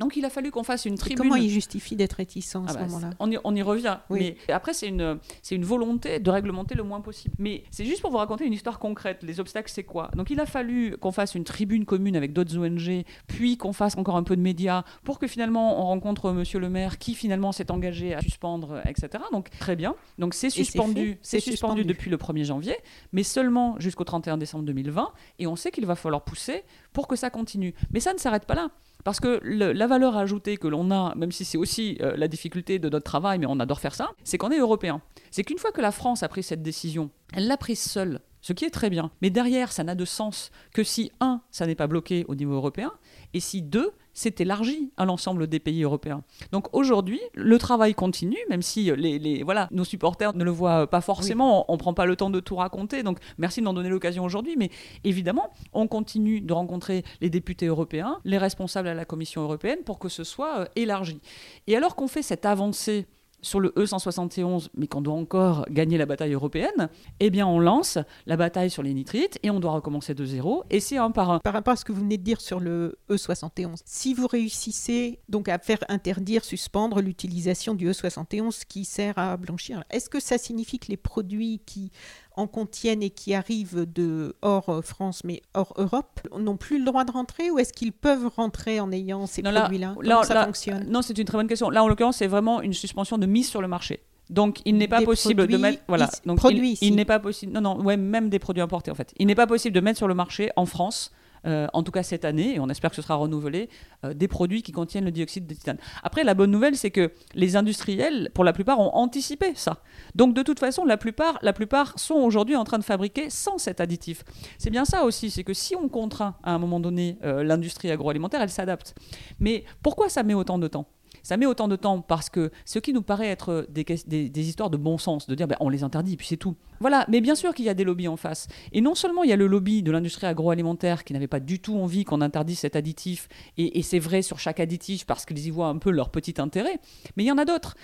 Donc 0.00 0.16
il 0.16 0.24
a 0.24 0.30
fallu 0.30 0.50
qu'on 0.50 0.64
fasse 0.64 0.86
une 0.86 0.96
tribune. 0.96 1.18
comment 1.18 1.36
il 1.36 1.50
justifie 1.50 1.94
d'être 1.94 2.14
réticent 2.14 2.56
à 2.56 2.66
ce 2.66 2.72
ah 2.72 2.72
bah, 2.72 2.86
moment-là 2.86 3.10
on, 3.20 3.30
on 3.44 3.54
y, 3.54 3.62
revient. 3.62 3.98
Mais 4.08 4.36
après, 4.48 4.72
c'est 4.72 4.88
une, 4.88 5.18
c'est 5.42 5.54
une 5.54 5.64
volonté 5.64 6.18
de 6.18 6.30
réglementer 6.30 6.74
le 6.74 6.82
moins 6.82 7.02
possible. 7.02 7.34
Mais 7.38 7.64
c'est 7.70 7.84
juste 7.84 8.00
pour 8.00 8.10
vous 8.10 8.16
raconter 8.16 8.46
une 8.46 8.54
histoire 8.54 8.78
concrète. 8.78 9.22
Les 9.22 9.40
obstacles, 9.40 9.70
c'est 9.70 9.84
quoi? 9.84 10.10
Donc 10.16 10.30
il 10.30 10.40
a 10.40 10.46
fallu 10.46 10.96
qu'on 10.98 11.12
fasse 11.12 11.34
une 11.34 11.44
tribune 11.44 11.84
commune 11.84 12.16
avec 12.16 12.32
d'autres 12.32 12.56
ONG, 12.56 13.04
puis 13.26 13.58
qu'on 13.58 13.74
fasse 13.74 13.96
encore 13.98 14.16
un 14.16 14.22
peu 14.22 14.36
de 14.36 14.40
médias 14.40 14.84
pour 15.04 15.18
que 15.18 15.26
finalement 15.26 15.80
on 15.82 15.84
rencontre 15.84 16.32
Monsieur 16.32 16.60
le 16.60 16.70
maire 16.70 16.98
qui 16.98 17.14
finalement 17.14 17.52
s'est 17.52 17.70
engagé 17.70 18.14
à 18.14 18.22
suspendre, 18.22 18.80
etc. 18.86 19.22
Donc 19.32 19.50
très 19.58 19.76
bien. 19.76 19.94
Donc 20.18 20.32
c'est 20.32 20.48
suspendu, 20.48 21.18
c'est 21.20 21.40
suspendu, 21.40 21.84
depuis 21.84 22.10
le 22.10 22.16
1er 22.16 22.44
janvier, 22.44 22.76
mais 23.12 23.22
seulement 23.22 23.78
jusqu'au 23.78 24.04
31 24.04 24.38
décembre 24.38 24.64
2020. 24.64 25.12
Et 25.38 25.46
on 25.46 25.56
sait 25.56 25.70
qu'il 25.70 25.84
va 25.84 25.94
falloir 25.94 26.24
pousser 26.24 26.62
pour 26.94 27.06
que 27.06 27.16
ça 27.16 27.28
continue. 27.28 27.74
Mais 27.92 28.00
ça 28.00 28.14
ne 28.14 28.18
s'arrête 28.18 28.46
pas 28.46 28.54
là. 28.54 28.70
Parce 29.04 29.20
que 29.20 29.40
la 29.42 29.86
valeur 29.86 30.16
ajoutée 30.16 30.56
que 30.56 30.68
l'on 30.68 30.90
a, 30.90 31.14
même 31.14 31.32
si 31.32 31.44
c'est 31.44 31.58
aussi 31.58 31.98
euh, 32.00 32.16
la 32.16 32.28
difficulté 32.28 32.78
de 32.78 32.88
notre 32.88 33.04
travail, 33.04 33.38
mais 33.38 33.46
on 33.46 33.60
adore 33.60 33.80
faire 33.80 33.94
ça, 33.94 34.10
c'est 34.24 34.38
qu'on 34.38 34.50
est 34.50 34.58
européen. 34.58 35.00
C'est 35.30 35.44
qu'une 35.44 35.58
fois 35.58 35.72
que 35.72 35.80
la 35.80 35.92
France 35.92 36.22
a 36.22 36.28
pris 36.28 36.42
cette 36.42 36.62
décision, 36.62 37.10
elle 37.32 37.46
l'a 37.46 37.56
prise 37.56 37.80
seule, 37.80 38.20
ce 38.40 38.52
qui 38.52 38.64
est 38.64 38.70
très 38.70 38.90
bien. 38.90 39.10
Mais 39.22 39.30
derrière, 39.30 39.72
ça 39.72 39.84
n'a 39.84 39.94
de 39.94 40.04
sens 40.04 40.50
que 40.72 40.82
si, 40.82 41.12
un, 41.20 41.40
ça 41.50 41.66
n'est 41.66 41.74
pas 41.74 41.86
bloqué 41.86 42.24
au 42.28 42.34
niveau 42.34 42.54
européen, 42.54 42.92
et 43.34 43.40
si, 43.40 43.62
deux, 43.62 43.92
c'est 44.12 44.40
élargi 44.40 44.92
à 44.96 45.04
l'ensemble 45.04 45.46
des 45.46 45.60
pays 45.60 45.82
européens. 45.82 46.22
Donc 46.52 46.74
aujourd'hui, 46.74 47.20
le 47.34 47.58
travail 47.58 47.94
continue, 47.94 48.38
même 48.48 48.62
si 48.62 48.90
les, 48.96 49.42
voilà, 49.42 49.68
nos 49.70 49.84
supporters 49.84 50.34
ne 50.34 50.44
le 50.44 50.50
voient 50.50 50.88
pas 50.88 51.00
forcément, 51.00 51.70
on 51.70 51.74
ne 51.74 51.78
prend 51.78 51.94
pas 51.94 52.06
le 52.06 52.16
temps 52.16 52.30
de 52.30 52.40
tout 52.40 52.56
raconter, 52.56 53.02
donc 53.02 53.18
merci 53.38 53.60
de 53.60 53.64
m'en 53.66 53.72
donner 53.72 53.88
l'occasion 53.88 54.24
aujourd'hui, 54.24 54.56
mais 54.58 54.70
évidemment, 55.04 55.50
on 55.72 55.86
continue 55.86 56.40
de 56.40 56.52
rencontrer 56.52 57.04
les 57.20 57.30
députés 57.30 57.66
européens, 57.66 58.18
les 58.24 58.38
responsables 58.38 58.88
à 58.88 58.94
la 58.94 59.04
Commission 59.04 59.42
européenne, 59.42 59.78
pour 59.84 59.98
que 59.98 60.08
ce 60.08 60.24
soit 60.24 60.60
euh, 60.60 60.66
élargi. 60.76 61.20
Et 61.66 61.76
alors 61.76 61.94
qu'on 61.94 62.08
fait 62.08 62.22
cette 62.22 62.44
avancée 62.44 63.06
sur 63.42 63.60
le 63.60 63.70
E171, 63.70 64.68
mais 64.74 64.86
qu'on 64.86 65.00
doit 65.00 65.14
encore 65.14 65.66
gagner 65.70 65.98
la 65.98 66.06
bataille 66.06 66.32
européenne, 66.32 66.88
eh 67.20 67.30
bien 67.30 67.46
on 67.46 67.58
lance 67.58 67.98
la 68.26 68.36
bataille 68.36 68.70
sur 68.70 68.82
les 68.82 68.94
nitrites 68.94 69.38
et 69.42 69.50
on 69.50 69.60
doit 69.60 69.72
recommencer 69.72 70.14
de 70.14 70.24
zéro. 70.24 70.64
Et 70.70 70.80
c'est 70.80 70.96
un 70.96 71.10
par 71.10 71.30
un. 71.30 71.38
Par 71.38 71.52
rapport 71.52 71.72
à 71.72 71.76
ce 71.76 71.84
que 71.84 71.92
vous 71.92 72.00
venez 72.00 72.18
de 72.18 72.22
dire 72.22 72.40
sur 72.40 72.60
le 72.60 72.98
E71, 73.08 73.80
si 73.84 74.14
vous 74.14 74.26
réussissez 74.26 75.20
donc 75.28 75.48
à 75.48 75.58
faire 75.58 75.82
interdire, 75.88 76.44
suspendre 76.44 77.00
l'utilisation 77.00 77.74
du 77.74 77.90
E71 77.90 78.62
qui 78.68 78.84
sert 78.84 79.18
à 79.18 79.36
blanchir, 79.36 79.84
est-ce 79.90 80.10
que 80.10 80.20
ça 80.20 80.38
signifie 80.38 80.78
que 80.78 80.88
les 80.88 80.96
produits 80.96 81.60
qui 81.64 81.90
en 82.36 82.46
contiennent 82.46 83.02
et 83.02 83.10
qui 83.10 83.34
arrivent 83.34 83.86
de 83.92 84.36
hors 84.42 84.68
euh, 84.68 84.82
France 84.82 85.22
mais 85.24 85.42
hors 85.54 85.72
Europe 85.76 86.20
n'ont 86.38 86.56
plus 86.56 86.78
le 86.78 86.84
droit 86.84 87.04
de 87.04 87.12
rentrer 87.12 87.50
ou 87.50 87.58
est-ce 87.58 87.72
qu'ils 87.72 87.92
peuvent 87.92 88.30
rentrer 88.36 88.80
en 88.80 88.92
ayant 88.92 89.26
ces 89.26 89.42
produits-là? 89.42 89.94
Comment 90.00 90.22
ça 90.22 90.44
fonctionne? 90.44 90.86
Non, 90.88 91.02
c'est 91.02 91.16
une 91.18 91.24
très 91.24 91.38
bonne 91.38 91.48
question. 91.48 91.70
Là, 91.70 91.82
en 91.82 91.88
l'occurrence, 91.88 92.18
c'est 92.18 92.26
vraiment 92.26 92.62
une 92.62 92.72
suspension 92.72 93.18
de 93.18 93.26
mise 93.26 93.48
sur 93.48 93.60
le 93.60 93.68
marché. 93.68 94.00
Donc 94.30 94.60
il 94.64 94.76
n'est 94.76 94.88
pas 94.88 95.02
possible 95.02 95.46
de 95.46 95.56
mettre 95.56 95.82
voilà. 95.88 96.08
donc 96.24 96.38
produits 96.38 96.78
il, 96.80 96.88
il 96.88 96.94
n'est 96.94 97.04
pas 97.04 97.18
possible 97.18 97.52
non 97.52 97.60
non 97.60 97.82
ouais 97.82 97.96
même 97.96 98.28
des 98.28 98.38
produits 98.38 98.62
importés 98.62 98.92
en 98.92 98.94
fait. 98.94 99.12
Il 99.18 99.26
n'est 99.26 99.34
pas 99.34 99.48
possible 99.48 99.74
de 99.74 99.80
mettre 99.80 99.98
sur 99.98 100.06
le 100.06 100.14
marché 100.14 100.50
en 100.54 100.66
France 100.66 101.10
euh, 101.46 101.66
en 101.72 101.82
tout 101.82 101.92
cas 101.92 102.02
cette 102.02 102.24
année, 102.24 102.54
et 102.54 102.60
on 102.60 102.68
espère 102.68 102.90
que 102.90 102.96
ce 102.96 103.02
sera 103.02 103.14
renouvelé, 103.14 103.68
euh, 104.04 104.14
des 104.14 104.28
produits 104.28 104.62
qui 104.62 104.72
contiennent 104.72 105.04
le 105.04 105.10
dioxyde 105.10 105.46
de 105.46 105.54
titane. 105.54 105.78
Après, 106.02 106.24
la 106.24 106.34
bonne 106.34 106.50
nouvelle, 106.50 106.76
c'est 106.76 106.90
que 106.90 107.12
les 107.34 107.56
industriels, 107.56 108.30
pour 108.34 108.44
la 108.44 108.52
plupart, 108.52 108.78
ont 108.80 108.94
anticipé 108.94 109.52
ça. 109.54 109.82
Donc 110.14 110.34
de 110.34 110.42
toute 110.42 110.58
façon, 110.58 110.84
la 110.84 110.96
plupart, 110.96 111.38
la 111.42 111.52
plupart 111.52 111.98
sont 111.98 112.14
aujourd'hui 112.14 112.56
en 112.56 112.64
train 112.64 112.78
de 112.78 112.84
fabriquer 112.84 113.30
sans 113.30 113.58
cet 113.58 113.80
additif. 113.80 114.24
C'est 114.58 114.70
bien 114.70 114.84
ça 114.84 115.04
aussi, 115.04 115.30
c'est 115.30 115.44
que 115.44 115.54
si 115.54 115.74
on 115.76 115.88
contraint 115.88 116.36
à 116.42 116.52
un 116.52 116.58
moment 116.58 116.80
donné 116.80 117.18
euh, 117.24 117.42
l'industrie 117.42 117.90
agroalimentaire, 117.90 118.42
elle 118.42 118.50
s'adapte. 118.50 118.94
Mais 119.38 119.64
pourquoi 119.82 120.08
ça 120.08 120.22
met 120.22 120.34
autant 120.34 120.58
de 120.58 120.68
temps? 120.68 120.86
Ça 121.22 121.36
met 121.36 121.46
autant 121.46 121.68
de 121.68 121.76
temps 121.76 122.00
parce 122.00 122.30
que 122.30 122.50
ce 122.64 122.78
qui 122.78 122.92
nous 122.92 123.02
paraît 123.02 123.28
être 123.28 123.66
des, 123.68 124.48
histoires 124.48 124.70
de 124.70 124.76
bon 124.76 124.98
sens, 124.98 125.26
de 125.26 125.34
dire 125.34 125.48
ben, 125.48 125.56
on 125.60 125.68
les 125.68 125.82
interdit 125.82 126.16
puis 126.16 126.26
c'est 126.26 126.36
tout. 126.36 126.56
Voilà, 126.80 127.04
mais 127.08 127.20
bien 127.20 127.34
sûr 127.34 127.54
qu'il 127.54 127.64
y 127.64 127.68
a 127.68 127.74
des 127.74 127.84
lobbies 127.84 128.08
en 128.08 128.16
face. 128.16 128.48
Et 128.72 128.80
non 128.80 128.94
seulement 128.94 129.22
il 129.22 129.30
y 129.30 129.32
a 129.32 129.36
le 129.36 129.46
lobby 129.46 129.82
de 129.82 129.90
l'industrie 129.90 130.26
agroalimentaire 130.26 131.04
qui 131.04 131.12
n'avait 131.12 131.26
pas 131.26 131.40
du 131.40 131.60
tout 131.60 131.76
envie 131.76 132.04
qu'on 132.04 132.20
interdise 132.20 132.58
cet 132.58 132.76
additif, 132.76 133.28
et, 133.56 133.82
c'est 133.82 133.98
vrai 133.98 134.22
sur 134.22 134.38
chaque 134.38 134.60
additif 134.60 135.04
parce 135.04 135.24
qu'ils 135.24 135.46
y 135.46 135.50
voient 135.50 135.68
un 135.68 135.78
peu 135.78 135.90
leur 135.90 136.10
petit 136.10 136.34
intérêt, 136.40 136.78
mais 137.16 137.24
il 137.24 137.26
y 137.26 137.32
en 137.32 137.38
a 137.38 137.44
d'autres. 137.44 137.76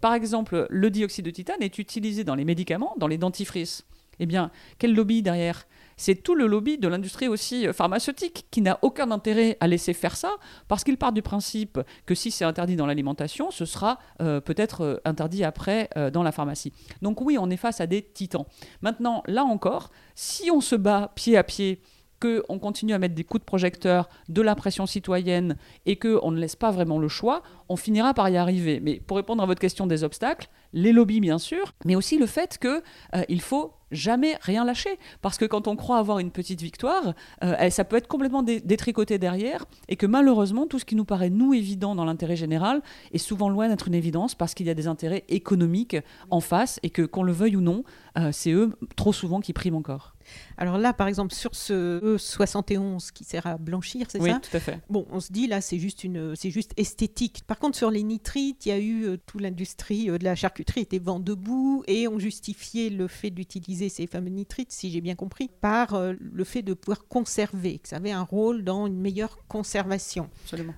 par 0.00 0.14
exemple, 0.14 0.66
le 0.70 0.90
dioxyde 0.90 1.24
de 1.24 1.30
titane 1.30 1.62
est 1.62 1.78
utilisé 1.78 2.24
dans 2.24 2.34
les 2.34 2.44
médicaments, 2.44 2.94
dans 2.98 3.06
les 3.06 3.18
dentifrices. 3.18 3.84
Eh 4.18 4.26
bien, 4.26 4.50
quel 4.78 4.94
lobby 4.94 5.22
derrière? 5.22 5.66
C'est 5.96 6.14
tout 6.14 6.34
le 6.34 6.46
lobby 6.46 6.78
de 6.78 6.88
l'industrie 6.88 7.26
aussi 7.28 7.66
euh, 7.66 7.72
pharmaceutique 7.72 8.46
qui 8.50 8.60
n'a 8.60 8.78
aucun 8.82 9.10
intérêt 9.10 9.56
à 9.60 9.66
laisser 9.66 9.94
faire 9.94 10.16
ça 10.16 10.30
parce 10.68 10.84
qu'il 10.84 10.98
part 10.98 11.12
du 11.12 11.22
principe 11.22 11.80
que 12.04 12.14
si 12.14 12.30
c'est 12.30 12.44
interdit 12.44 12.76
dans 12.76 12.86
l'alimentation, 12.86 13.50
ce 13.50 13.64
sera 13.64 13.98
euh, 14.20 14.40
peut-être 14.40 14.82
euh, 14.82 14.96
interdit 15.04 15.44
après 15.44 15.88
dans 16.12 16.22
la 16.22 16.32
pharmacie. 16.32 16.72
Donc 17.02 17.20
oui, 17.20 17.38
on 17.38 17.48
est 17.50 17.56
face 17.56 17.80
à 17.80 17.86
des 17.86 18.02
titans. 18.02 18.44
Maintenant, 18.82 19.22
là 19.26 19.44
encore, 19.44 19.90
si 20.14 20.50
on 20.50 20.60
se 20.60 20.76
bat 20.76 21.12
pied 21.14 21.36
à 21.36 21.44
pied 21.44 21.80
qu'on 22.20 22.58
continue 22.58 22.92
à 22.92 22.98
mettre 22.98 23.14
des 23.14 23.24
coups 23.24 23.40
de 23.40 23.46
projecteur, 23.46 24.08
de 24.28 24.42
la 24.42 24.54
pression 24.54 24.86
citoyenne 24.86 25.56
et 25.84 25.96
qu'on 25.96 26.30
ne 26.30 26.38
laisse 26.38 26.56
pas 26.56 26.70
vraiment 26.70 26.98
le 26.98 27.08
choix, 27.08 27.42
on 27.68 27.76
finira 27.76 28.14
par 28.14 28.28
y 28.28 28.36
arriver. 28.36 28.80
Mais 28.80 29.00
pour 29.00 29.16
répondre 29.16 29.42
à 29.42 29.46
votre 29.46 29.60
question 29.60 29.86
des 29.86 30.04
obstacles, 30.04 30.48
les 30.72 30.92
lobbies 30.92 31.20
bien 31.20 31.38
sûr, 31.38 31.72
mais 31.84 31.96
aussi 31.96 32.18
le 32.18 32.26
fait 32.26 32.58
qu'il 32.58 32.82
il 33.28 33.40
faut 33.40 33.76
jamais 33.90 34.36
rien 34.40 34.64
lâcher. 34.64 34.98
Parce 35.22 35.38
que 35.38 35.44
quand 35.44 35.68
on 35.68 35.76
croit 35.76 35.98
avoir 35.98 36.18
une 36.18 36.30
petite 36.30 36.60
victoire, 36.60 37.14
euh, 37.42 37.70
ça 37.70 37.84
peut 37.84 37.96
être 37.96 38.08
complètement 38.08 38.42
détricoté 38.42 39.18
derrière, 39.18 39.64
et 39.88 39.96
que 39.96 40.06
malheureusement, 40.06 40.66
tout 40.66 40.78
ce 40.78 40.84
qui 40.84 40.96
nous 40.96 41.04
paraît, 41.04 41.30
nous, 41.30 41.54
évident 41.54 41.94
dans 41.94 42.04
l'intérêt 42.04 42.36
général, 42.36 42.82
est 43.12 43.18
souvent 43.18 43.48
loin 43.48 43.68
d'être 43.68 43.88
une 43.88 43.94
évidence, 43.94 44.34
parce 44.34 44.54
qu'il 44.54 44.66
y 44.66 44.70
a 44.70 44.74
des 44.74 44.86
intérêts 44.86 45.24
économiques 45.28 45.96
en 46.30 46.40
face, 46.40 46.80
et 46.82 46.90
que 46.90 47.02
qu'on 47.02 47.22
le 47.22 47.32
veuille 47.32 47.56
ou 47.56 47.60
non, 47.60 47.84
euh, 48.18 48.30
c'est 48.32 48.52
eux, 48.52 48.72
trop 48.96 49.12
souvent, 49.12 49.40
qui 49.40 49.52
priment 49.52 49.76
encore. 49.76 50.15
Alors 50.56 50.78
là, 50.78 50.92
par 50.92 51.08
exemple, 51.08 51.34
sur 51.34 51.54
ce 51.54 52.00
E71 52.16 53.12
qui 53.12 53.24
sert 53.24 53.46
à 53.46 53.58
blanchir, 53.58 54.06
c'est 54.08 54.18
ça 54.18 54.24
Oui, 54.24 54.32
tout 54.40 54.56
à 54.56 54.60
fait. 54.60 54.78
Bon, 54.88 55.06
on 55.10 55.20
se 55.20 55.32
dit 55.32 55.46
là, 55.46 55.60
c'est 55.60 55.78
juste, 55.78 56.04
une, 56.04 56.34
c'est 56.36 56.50
juste 56.50 56.72
esthétique. 56.76 57.42
Par 57.46 57.58
contre, 57.58 57.76
sur 57.76 57.90
les 57.90 58.02
nitrites, 58.02 58.66
il 58.66 58.68
y 58.70 58.72
a 58.72 58.78
eu 58.78 59.04
euh, 59.04 59.16
toute 59.26 59.40
l'industrie 59.40 60.06
de 60.06 60.24
la 60.24 60.34
charcuterie 60.34 60.80
était 60.80 60.98
vent 60.98 61.20
debout, 61.20 61.82
et 61.86 62.08
on 62.08 62.18
justifiait 62.18 62.90
le 62.90 63.08
fait 63.08 63.30
d'utiliser 63.30 63.88
ces 63.88 64.06
fameux 64.06 64.30
nitrites, 64.30 64.72
si 64.72 64.90
j'ai 64.90 65.00
bien 65.00 65.14
compris, 65.14 65.48
par 65.60 65.94
euh, 65.94 66.14
le 66.18 66.44
fait 66.44 66.62
de 66.62 66.74
pouvoir 66.74 67.06
conserver, 67.08 67.78
que 67.78 67.88
ça 67.88 67.96
avait 67.96 68.12
un 68.12 68.22
rôle 68.22 68.64
dans 68.64 68.86
une 68.86 69.00
meilleure 69.00 69.38
conservation. 69.48 70.28
Absolument. 70.44 70.74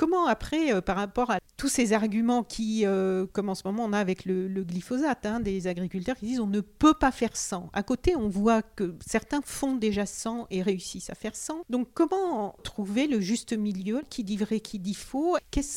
Comment 0.00 0.28
après, 0.28 0.72
euh, 0.72 0.80
par 0.80 0.96
rapport 0.96 1.30
à 1.30 1.40
tous 1.58 1.68
ces 1.68 1.92
arguments 1.92 2.42
qui, 2.42 2.86
euh, 2.86 3.26
comme 3.34 3.50
en 3.50 3.54
ce 3.54 3.60
moment 3.66 3.84
on 3.84 3.92
a 3.92 3.98
avec 3.98 4.24
le, 4.24 4.48
glyphosate, 4.64 5.26
hein, 5.26 5.40
des 5.40 5.66
agriculteurs 5.66 6.16
qui 6.16 6.24
disent 6.24 6.40
on 6.40 6.46
ne 6.46 6.62
peut 6.62 6.94
pas 6.94 7.12
faire 7.12 7.36
sans. 7.36 7.68
À 7.74 7.82
côté, 7.82 8.16
on 8.16 8.26
voit 8.26 8.62
que 8.62 8.94
certains 9.06 9.42
font 9.44 9.76
déjà 9.76 10.06
sans 10.06 10.46
et 10.48 10.62
réussissent 10.62 11.10
à 11.10 11.14
faire 11.14 11.36
sans. 11.36 11.64
Donc 11.68 11.88
comment 11.92 12.56
trouver 12.64 13.08
le 13.08 13.20
juste 13.20 13.52
milieu 13.52 14.00
Qui 14.08 14.24
dit 14.24 14.38
vrai, 14.38 14.60
qui 14.60 14.78
dit 14.78 14.94
faux? 14.94 15.36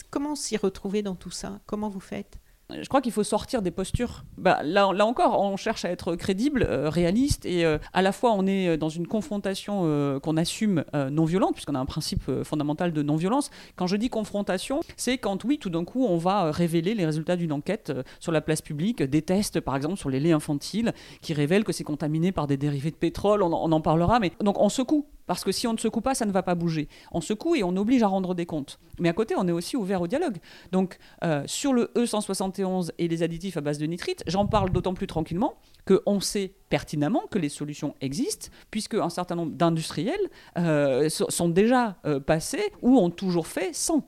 Comment 0.10 0.36
s'y 0.36 0.56
retrouver 0.56 1.02
dans 1.02 1.16
tout 1.16 1.30
ça? 1.30 1.60
Comment 1.66 1.90
vous 1.90 2.00
faites? 2.00 2.40
Je 2.70 2.88
crois 2.88 3.02
qu'il 3.02 3.12
faut 3.12 3.24
sortir 3.24 3.62
des 3.62 3.72
postures. 3.72 4.24
Bah, 4.38 4.60
là, 4.64 4.92
là 4.94 5.06
encore, 5.06 5.40
on 5.40 5.58
cherche 5.58 5.86
à 5.86 5.90
être 5.90 6.16
crédible, 6.16 6.66
euh, 6.68 6.90
réaliste, 6.90 7.46
et 7.46 7.66
euh, 7.66 7.78
à 7.94 8.02
la 8.02 8.12
fois 8.12 8.32
on 8.34 8.48
est 8.48 8.78
dans 8.78 8.90
une 8.90 9.08
confrontation 9.08 9.82
euh, 9.84 10.20
qu'on 10.20 10.38
assume 10.38 10.84
non 10.94 11.26
violente, 11.26 11.54
puisqu'on 11.54 11.76
a 11.76 11.80
un 11.80 11.86
principe 11.86 12.24
fondamental 12.44 12.94
de 12.94 13.04
non-violence. 13.04 13.50
Quand 13.76 13.88
je 13.88 13.96
dis 13.96 14.10
confrontation, 14.10 14.82
c'est 14.98 15.18
quand, 15.18 15.44
oui, 15.44 15.58
tout 15.60 15.70
d'un 15.70 15.84
coup, 15.86 16.06
on 16.06 16.18
va 16.18 16.52
révéler 16.52 16.96
les 16.96 17.06
résultats 17.06 17.36
d'une 17.36 17.52
enquête 17.52 17.92
sur 18.20 18.32
la 18.32 18.42
place 18.42 18.62
publique, 18.62 19.04
des 19.04 19.22
tests, 19.22 19.60
par 19.60 19.76
exemple, 19.76 19.98
sur 19.98 20.10
les 20.10 20.20
laits 20.20 20.34
infantiles, 20.34 20.94
qui 21.22 21.34
révèlent 21.34 21.64
que 21.64 21.74
c'est 21.74 21.84
contaminé 21.84 22.32
par 22.32 22.48
des 22.48 22.58
dérivés 22.58 22.92
de 22.92 22.96
pétrole, 22.96 23.44
on, 23.44 23.54
on 23.54 23.72
en 23.72 23.82
parlera, 23.82 24.20
mais 24.20 24.32
donc 24.42 24.60
on 24.60 24.70
secoue 24.70 25.08
parce 25.26 25.44
que 25.44 25.52
si 25.52 25.68
on 25.68 25.74
ne 25.74 25.78
secoue 25.78 26.02
pas, 26.02 26.16
ça 26.16 26.26
ne 26.26 26.32
va 26.32 26.44
pas 26.44 26.56
bouger. 26.56 26.88
On 27.12 27.22
secoue 27.22 27.56
et 27.56 27.64
on 27.64 27.76
oblige 27.76 28.04
à 28.04 28.08
rendre 28.08 28.36
des 28.36 28.46
comptes. 28.46 28.80
Mais 29.00 29.10
à 29.10 29.14
côté, 29.14 29.36
on 29.38 29.48
est 29.48 29.52
aussi 29.52 29.78
ouvert 29.78 30.02
au 30.02 30.08
dialogue. 30.08 30.38
Donc, 30.72 30.98
euh, 31.24 31.44
sur 31.46 31.74
le 31.74 31.92
E171 31.96 32.92
et 32.98 33.08
les 33.08 33.24
additifs 33.24 33.58
à 33.58 33.62
base 33.62 33.78
de 33.78 33.86
nitrite, 33.86 34.24
j'en 34.28 34.46
parle 34.46 34.72
d'autant 34.72 34.94
plus 34.94 35.08
tranquillement 35.08 35.56
qu'on 35.86 36.20
sait 36.20 36.54
pertinemment 36.70 37.24
que 37.30 37.40
les 37.40 37.50
solutions 37.50 37.96
existent, 38.02 38.50
puisque 38.72 38.96
un 38.96 39.10
certain 39.10 39.36
nombre 39.36 39.54
d'industriels 39.54 40.30
euh, 40.58 41.10
sont 41.10 41.50
déjà 41.50 41.98
euh, 42.06 42.20
passés 42.20 42.72
ou 42.82 42.98
ont 42.98 43.10
toujours 43.10 43.48
fait 43.48 43.74
sans 43.74 44.08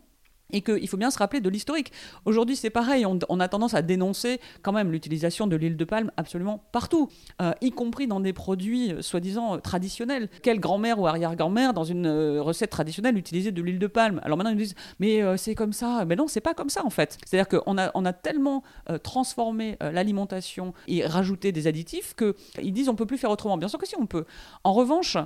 et 0.55 0.61
qu'il 0.61 0.87
faut 0.87 0.97
bien 0.97 1.11
se 1.11 1.19
rappeler 1.19 1.41
de 1.41 1.49
l'historique. 1.49 1.91
Aujourd'hui, 2.23 2.55
c'est 2.55 2.69
pareil, 2.69 3.05
on, 3.05 3.39
a 3.39 3.47
tendance 3.49 3.73
à 3.73 3.81
dénoncer 3.81 4.39
quand 4.61 4.71
même 4.71 4.89
l'utilisation 4.89 5.47
de 5.47 5.55
l'huile 5.57 5.75
de 5.75 5.83
palme 5.83 6.11
absolument 6.15 6.63
partout, 6.71 7.09
euh, 7.41 7.51
y 7.59 7.71
compris 7.71 8.07
dans 8.07 8.21
des 8.21 8.31
produits 8.31 8.93
euh, 8.93 9.01
soi-disant 9.01 9.55
euh, 9.55 9.57
traditionnels. 9.57 10.29
Quelle 10.41 10.61
grand-mère 10.61 10.97
ou 10.97 11.07
arrière-grand-mère 11.07 11.73
dans 11.73 11.83
une 11.83 12.07
recette 12.39 12.69
traditionnelle 12.69 13.17
utilisait 13.17 13.51
de 13.51 13.61
l'huile 13.61 13.79
de 13.79 13.87
palme? 13.87 14.21
Alors 14.23 14.37
maintenant, 14.37 14.51
ils 14.51 14.55
nous 14.55 14.63
disent, 14.63 14.75
mais 14.99 15.21
c'est 15.37 15.55
comme 15.55 15.73
ça. 15.73 16.05
Mais 16.05 16.15
non, 16.15 16.27
c'est 16.27 16.39
pas 16.39 16.53
comme 16.53 16.69
ça 16.69 16.85
en 16.85 16.89
fait. 16.89 17.17
C'est-à-dire 17.25 17.49
qu'on 17.49 17.77
a, 17.77 17.91
a 17.91 18.13
tellement 18.13 18.63
transformé 19.03 19.77
l'alimentation 19.81 20.73
et 20.87 21.05
rajouté 21.05 21.51
des 21.51 21.67
additifs 21.67 22.15
qu'ils 22.15 22.73
disent 22.73 22.87
on 22.87 22.95
peut 22.95 23.05
plus 23.05 23.17
faire 23.17 23.31
autrement. 23.31 23.57
Bien 23.57 23.67
sûr 23.67 23.79
que 23.79 23.87
si, 23.87 23.95
on 23.97 24.05
peut. 24.05 24.25
En 24.63 24.73
revanche, 24.73 25.17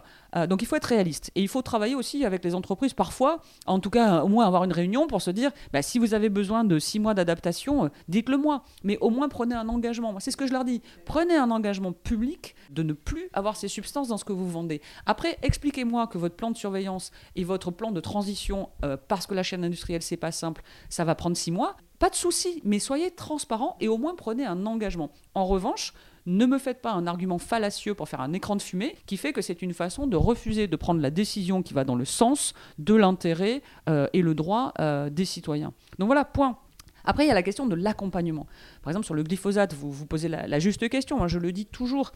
donc 0.48 0.62
il 0.62 0.66
faut 0.66 0.76
être 0.76 0.86
réaliste 0.86 1.32
et 1.36 1.42
il 1.42 1.48
faut 1.48 1.62
travailler 1.62 1.96
aussi 1.96 2.26
avec 2.26 2.44
les 2.44 2.56
entreprises 2.56 2.94
parfois, 2.94 3.42
en 3.68 3.80
tout 3.80 3.90
cas 3.90 4.24
au 4.24 4.28
moins 4.28 4.48
avoir 4.48 4.64
une 4.64 4.74
réunion 4.74 5.08
pour 5.08 5.19
se 5.20 5.32
dire, 5.32 5.52
bah, 5.74 5.82
si 5.82 6.00
vous 6.00 6.14
avez 6.14 6.30
besoin 6.30 6.64
de 6.64 6.80
six 6.80 7.00
mois 7.00 7.14
d'adaptation, 7.14 7.86
euh, 7.86 7.90
dites-le 8.08 8.38
moi. 8.38 8.64
Mais 8.84 8.98
au 9.00 9.10
moins 9.10 9.30
prenez 9.30 9.56
un 9.56 9.70
engagement. 9.70 10.20
C'est 10.20 10.32
ce 10.32 10.38
que 10.38 10.48
je 10.48 10.54
leur 10.54 10.66
dis. 10.66 10.82
Prenez 11.06 11.36
un 11.36 11.52
engagement 11.52 11.92
public 11.92 12.56
de 12.70 12.84
ne 12.84 12.94
plus 12.94 13.30
avoir 13.34 13.56
ces 13.56 13.68
substances 13.68 14.08
dans 14.08 14.18
ce 14.18 14.26
que 14.26 14.34
vous 14.34 14.50
vendez. 14.50 14.82
Après, 15.06 15.38
expliquez-moi 15.42 16.08
que 16.08 16.18
votre 16.18 16.36
plan 16.36 16.52
de 16.52 16.58
surveillance 16.58 17.12
et 17.36 17.44
votre 17.44 17.72
plan 17.72 17.92
de 17.92 18.00
transition, 18.00 18.70
euh, 18.84 18.98
parce 19.08 19.28
que 19.28 19.34
la 19.34 19.44
chaîne 19.44 19.64
industrielle, 19.64 20.02
c'est 20.02 20.18
pas 20.18 20.32
simple, 20.32 20.64
ça 20.90 21.04
va 21.04 21.16
prendre 21.16 21.38
six 21.38 21.52
mois. 21.52 21.78
Pas 22.00 22.10
de 22.10 22.16
souci, 22.16 22.62
mais 22.64 22.80
soyez 22.80 23.12
transparent 23.12 23.76
et 23.82 23.90
au 23.90 23.98
moins 23.98 24.16
prenez 24.16 24.46
un 24.46 24.66
engagement. 24.66 25.12
En 25.34 25.46
revanche, 25.46 25.94
ne 26.30 26.46
me 26.46 26.58
faites 26.58 26.82
pas 26.82 26.92
un 26.92 27.08
argument 27.08 27.40
fallacieux 27.40 27.94
pour 27.94 28.08
faire 28.08 28.22
un 28.22 28.34
écran 28.34 28.56
de 28.56 28.62
fumée 28.62 28.96
qui 29.06 29.18
fait 29.18 29.34
que 29.34 29.42
c'est 29.42 29.62
une 29.62 29.74
façon 29.74 30.08
de 30.08 30.16
refuser 30.16 30.68
de 30.68 30.76
prendre 30.76 31.02
la 31.02 31.10
décision 31.10 31.64
qui 31.64 31.74
va 31.74 31.84
dans 31.84 31.96
le 31.96 32.06
sens 32.06 32.54
de 32.78 32.94
l'intérêt 32.94 33.62
euh, 33.90 34.08
et 34.14 34.22
le 34.22 34.36
droit 34.36 34.74
euh, 34.80 35.10
des 35.10 35.26
citoyens. 35.26 35.74
Donc 35.98 36.08
voilà, 36.08 36.26
point. 36.26 36.58
Après, 37.04 37.26
il 37.26 37.28
y 37.28 37.32
a 37.32 37.34
la 37.34 37.44
question 37.44 37.66
de 37.66 37.76
l'accompagnement. 37.76 38.46
Par 38.84 38.92
exemple, 38.92 39.06
sur 39.06 39.16
le 39.16 39.24
glyphosate, 39.24 39.74
vous 39.74 39.92
vous 39.92 40.06
posez 40.06 40.28
la, 40.28 40.60
juste 40.60 40.88
question, 40.90 41.18
moi 41.18 41.28
je 41.28 41.40
le 41.40 41.52
dis 41.52 41.66
toujours, 41.66 42.12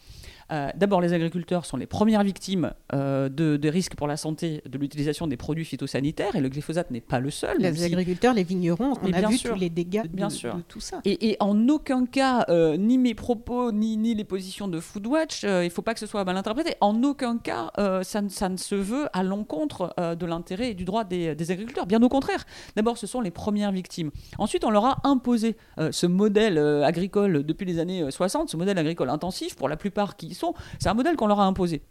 euh, 0.51 0.69
d'abord, 0.75 1.01
les 1.01 1.13
agriculteurs 1.13 1.65
sont 1.65 1.77
les 1.77 1.85
premières 1.85 2.23
victimes 2.23 2.73
euh, 2.93 3.29
de, 3.29 3.69
risques 3.69 3.95
pour 3.95 4.07
la 4.07 4.17
santé 4.17 4.61
de 4.67 4.77
l'utilisation 4.77 5.27
des 5.27 5.37
produits 5.37 5.65
phytosanitaires 5.65 6.35
et 6.35 6.41
le 6.41 6.49
glyphosate 6.49 6.91
n'est 6.91 7.01
pas 7.01 7.19
le 7.19 7.31
seul. 7.31 7.57
Les 7.59 7.83
agriculteurs, 7.83 8.33
les 8.33 8.43
vignerons, 8.43 8.93
on 9.01 9.13
a 9.13 9.27
vu 9.29 9.39
tous 9.39 9.55
les 9.55 9.69
dégâts 9.69 10.05
bien 10.07 10.27
de, 10.27 10.33
sûr. 10.33 10.57
tout 10.67 10.79
ça. 10.79 11.01
Et, 11.05 11.37
en 11.39 11.67
aucun 11.69 12.05
cas, 12.05 12.45
euh, 12.49 12.77
ni 12.77 12.97
mes 12.97 13.15
propos, 13.15 13.71
ni, 13.71 13.97
ni, 13.97 14.13
les 14.13 14.23
positions 14.23 14.67
de 14.67 14.79
Foodwatch, 14.79 15.43
il 15.43 15.47
ne 15.47 15.69
faut 15.69 15.81
pas 15.81 15.93
que 15.93 15.99
ce 15.99 16.05
soit 16.05 16.23
mal 16.23 16.37
interprété, 16.37 16.75
en 16.81 17.01
aucun 17.03 17.37
cas, 17.37 17.71
ça, 18.03 18.21
ça, 18.29 18.49
ne 18.49 18.57
se 18.57 18.75
veut 18.75 19.07
à 19.13 19.23
l'encontre 19.23 19.93
de 19.97 20.25
l'intérêt 20.25 20.71
et 20.71 20.73
du 20.73 20.85
droit 20.85 21.03
des, 21.03 21.35
des, 21.35 21.51
agriculteurs. 21.51 21.85
Bien 21.85 22.01
au 22.03 22.09
contraire. 22.09 22.45
D'abord, 22.75 22.97
ce 22.97 23.07
sont 23.07 23.21
les 23.21 23.31
premières 23.31 23.71
victimes. 23.71 24.11
Ensuite, 24.37 24.63
on 24.63 24.69
leur 24.69 24.85
a 24.85 24.97
imposé 25.03 25.55
ce 25.91 26.05
modèle 26.05 26.57
agricole 26.57 27.43
depuis 27.43 27.65
les 27.65 27.79
années 27.79 28.09
60, 28.09 28.49
ce 28.49 28.57
modèle 28.57 28.77
agricole 28.77 29.09
intensif, 29.09 29.55
pour 29.55 29.69
la 29.69 29.77
plupart 29.77 30.15
qui 30.15 30.32
C'est 30.79 30.89
un 30.89 30.93
modèle 30.93 31.15
qu'on 31.15 31.27
leur 31.27 31.39
a 31.39 31.45
imposé. 31.45 31.81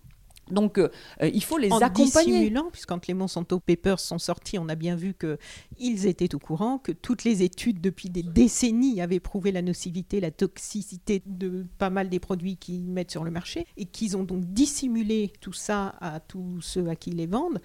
Donc, 0.51 0.79
euh, 0.79 0.89
euh, 1.23 1.31
il 1.33 1.43
faut 1.43 1.59
les 1.59 1.73
en 1.73 1.79
accompagner. 1.79 2.33
Dissimulant, 2.33 2.69
puisque 2.71 2.89
quand 2.89 3.07
les 3.07 3.15
Monsanto 3.15 3.61
Papers 3.61 4.01
sont 4.01 4.19
sortis, 4.19 4.59
on 4.59 4.69
a 4.69 4.75
bien 4.75 4.97
vu 4.97 5.15
qu'ils 5.15 6.07
étaient 6.07 6.35
au 6.35 6.39
courant, 6.39 6.79
que 6.79 6.93
toutes 6.93 7.25
les 7.25 7.43
études 7.43 7.81
depuis 7.81 8.11
des 8.11 8.23
décennies 8.23 9.01
avaient 9.01 9.21
prouvé 9.21 9.53
la 9.53 9.63
nocivité, 9.63 10.21
la 10.21 10.31
toxicité 10.31 11.23
de 11.27 11.65
pas 11.79 11.91
mal 11.91 12.09
des 12.09 12.19
produits 12.19 12.57
qu'ils 12.57 12.91
mettent 12.91 13.11
sur 13.11 13.25
le 13.25 13.31
marché, 13.31 13.67
et 13.77 13.85
qu'ils 13.85 14.17
ont 14.17 14.25
donc 14.25 14.45
dissimulé 14.47 15.33
tout 15.41 15.53
ça 15.53 15.95
à 16.01 16.21
tous 16.21 16.61
ceux 16.61 16.89
à 16.89 16.97
qui 16.97 17.11
ils 17.11 17.17
les 17.17 17.27
vendent, 17.27 17.61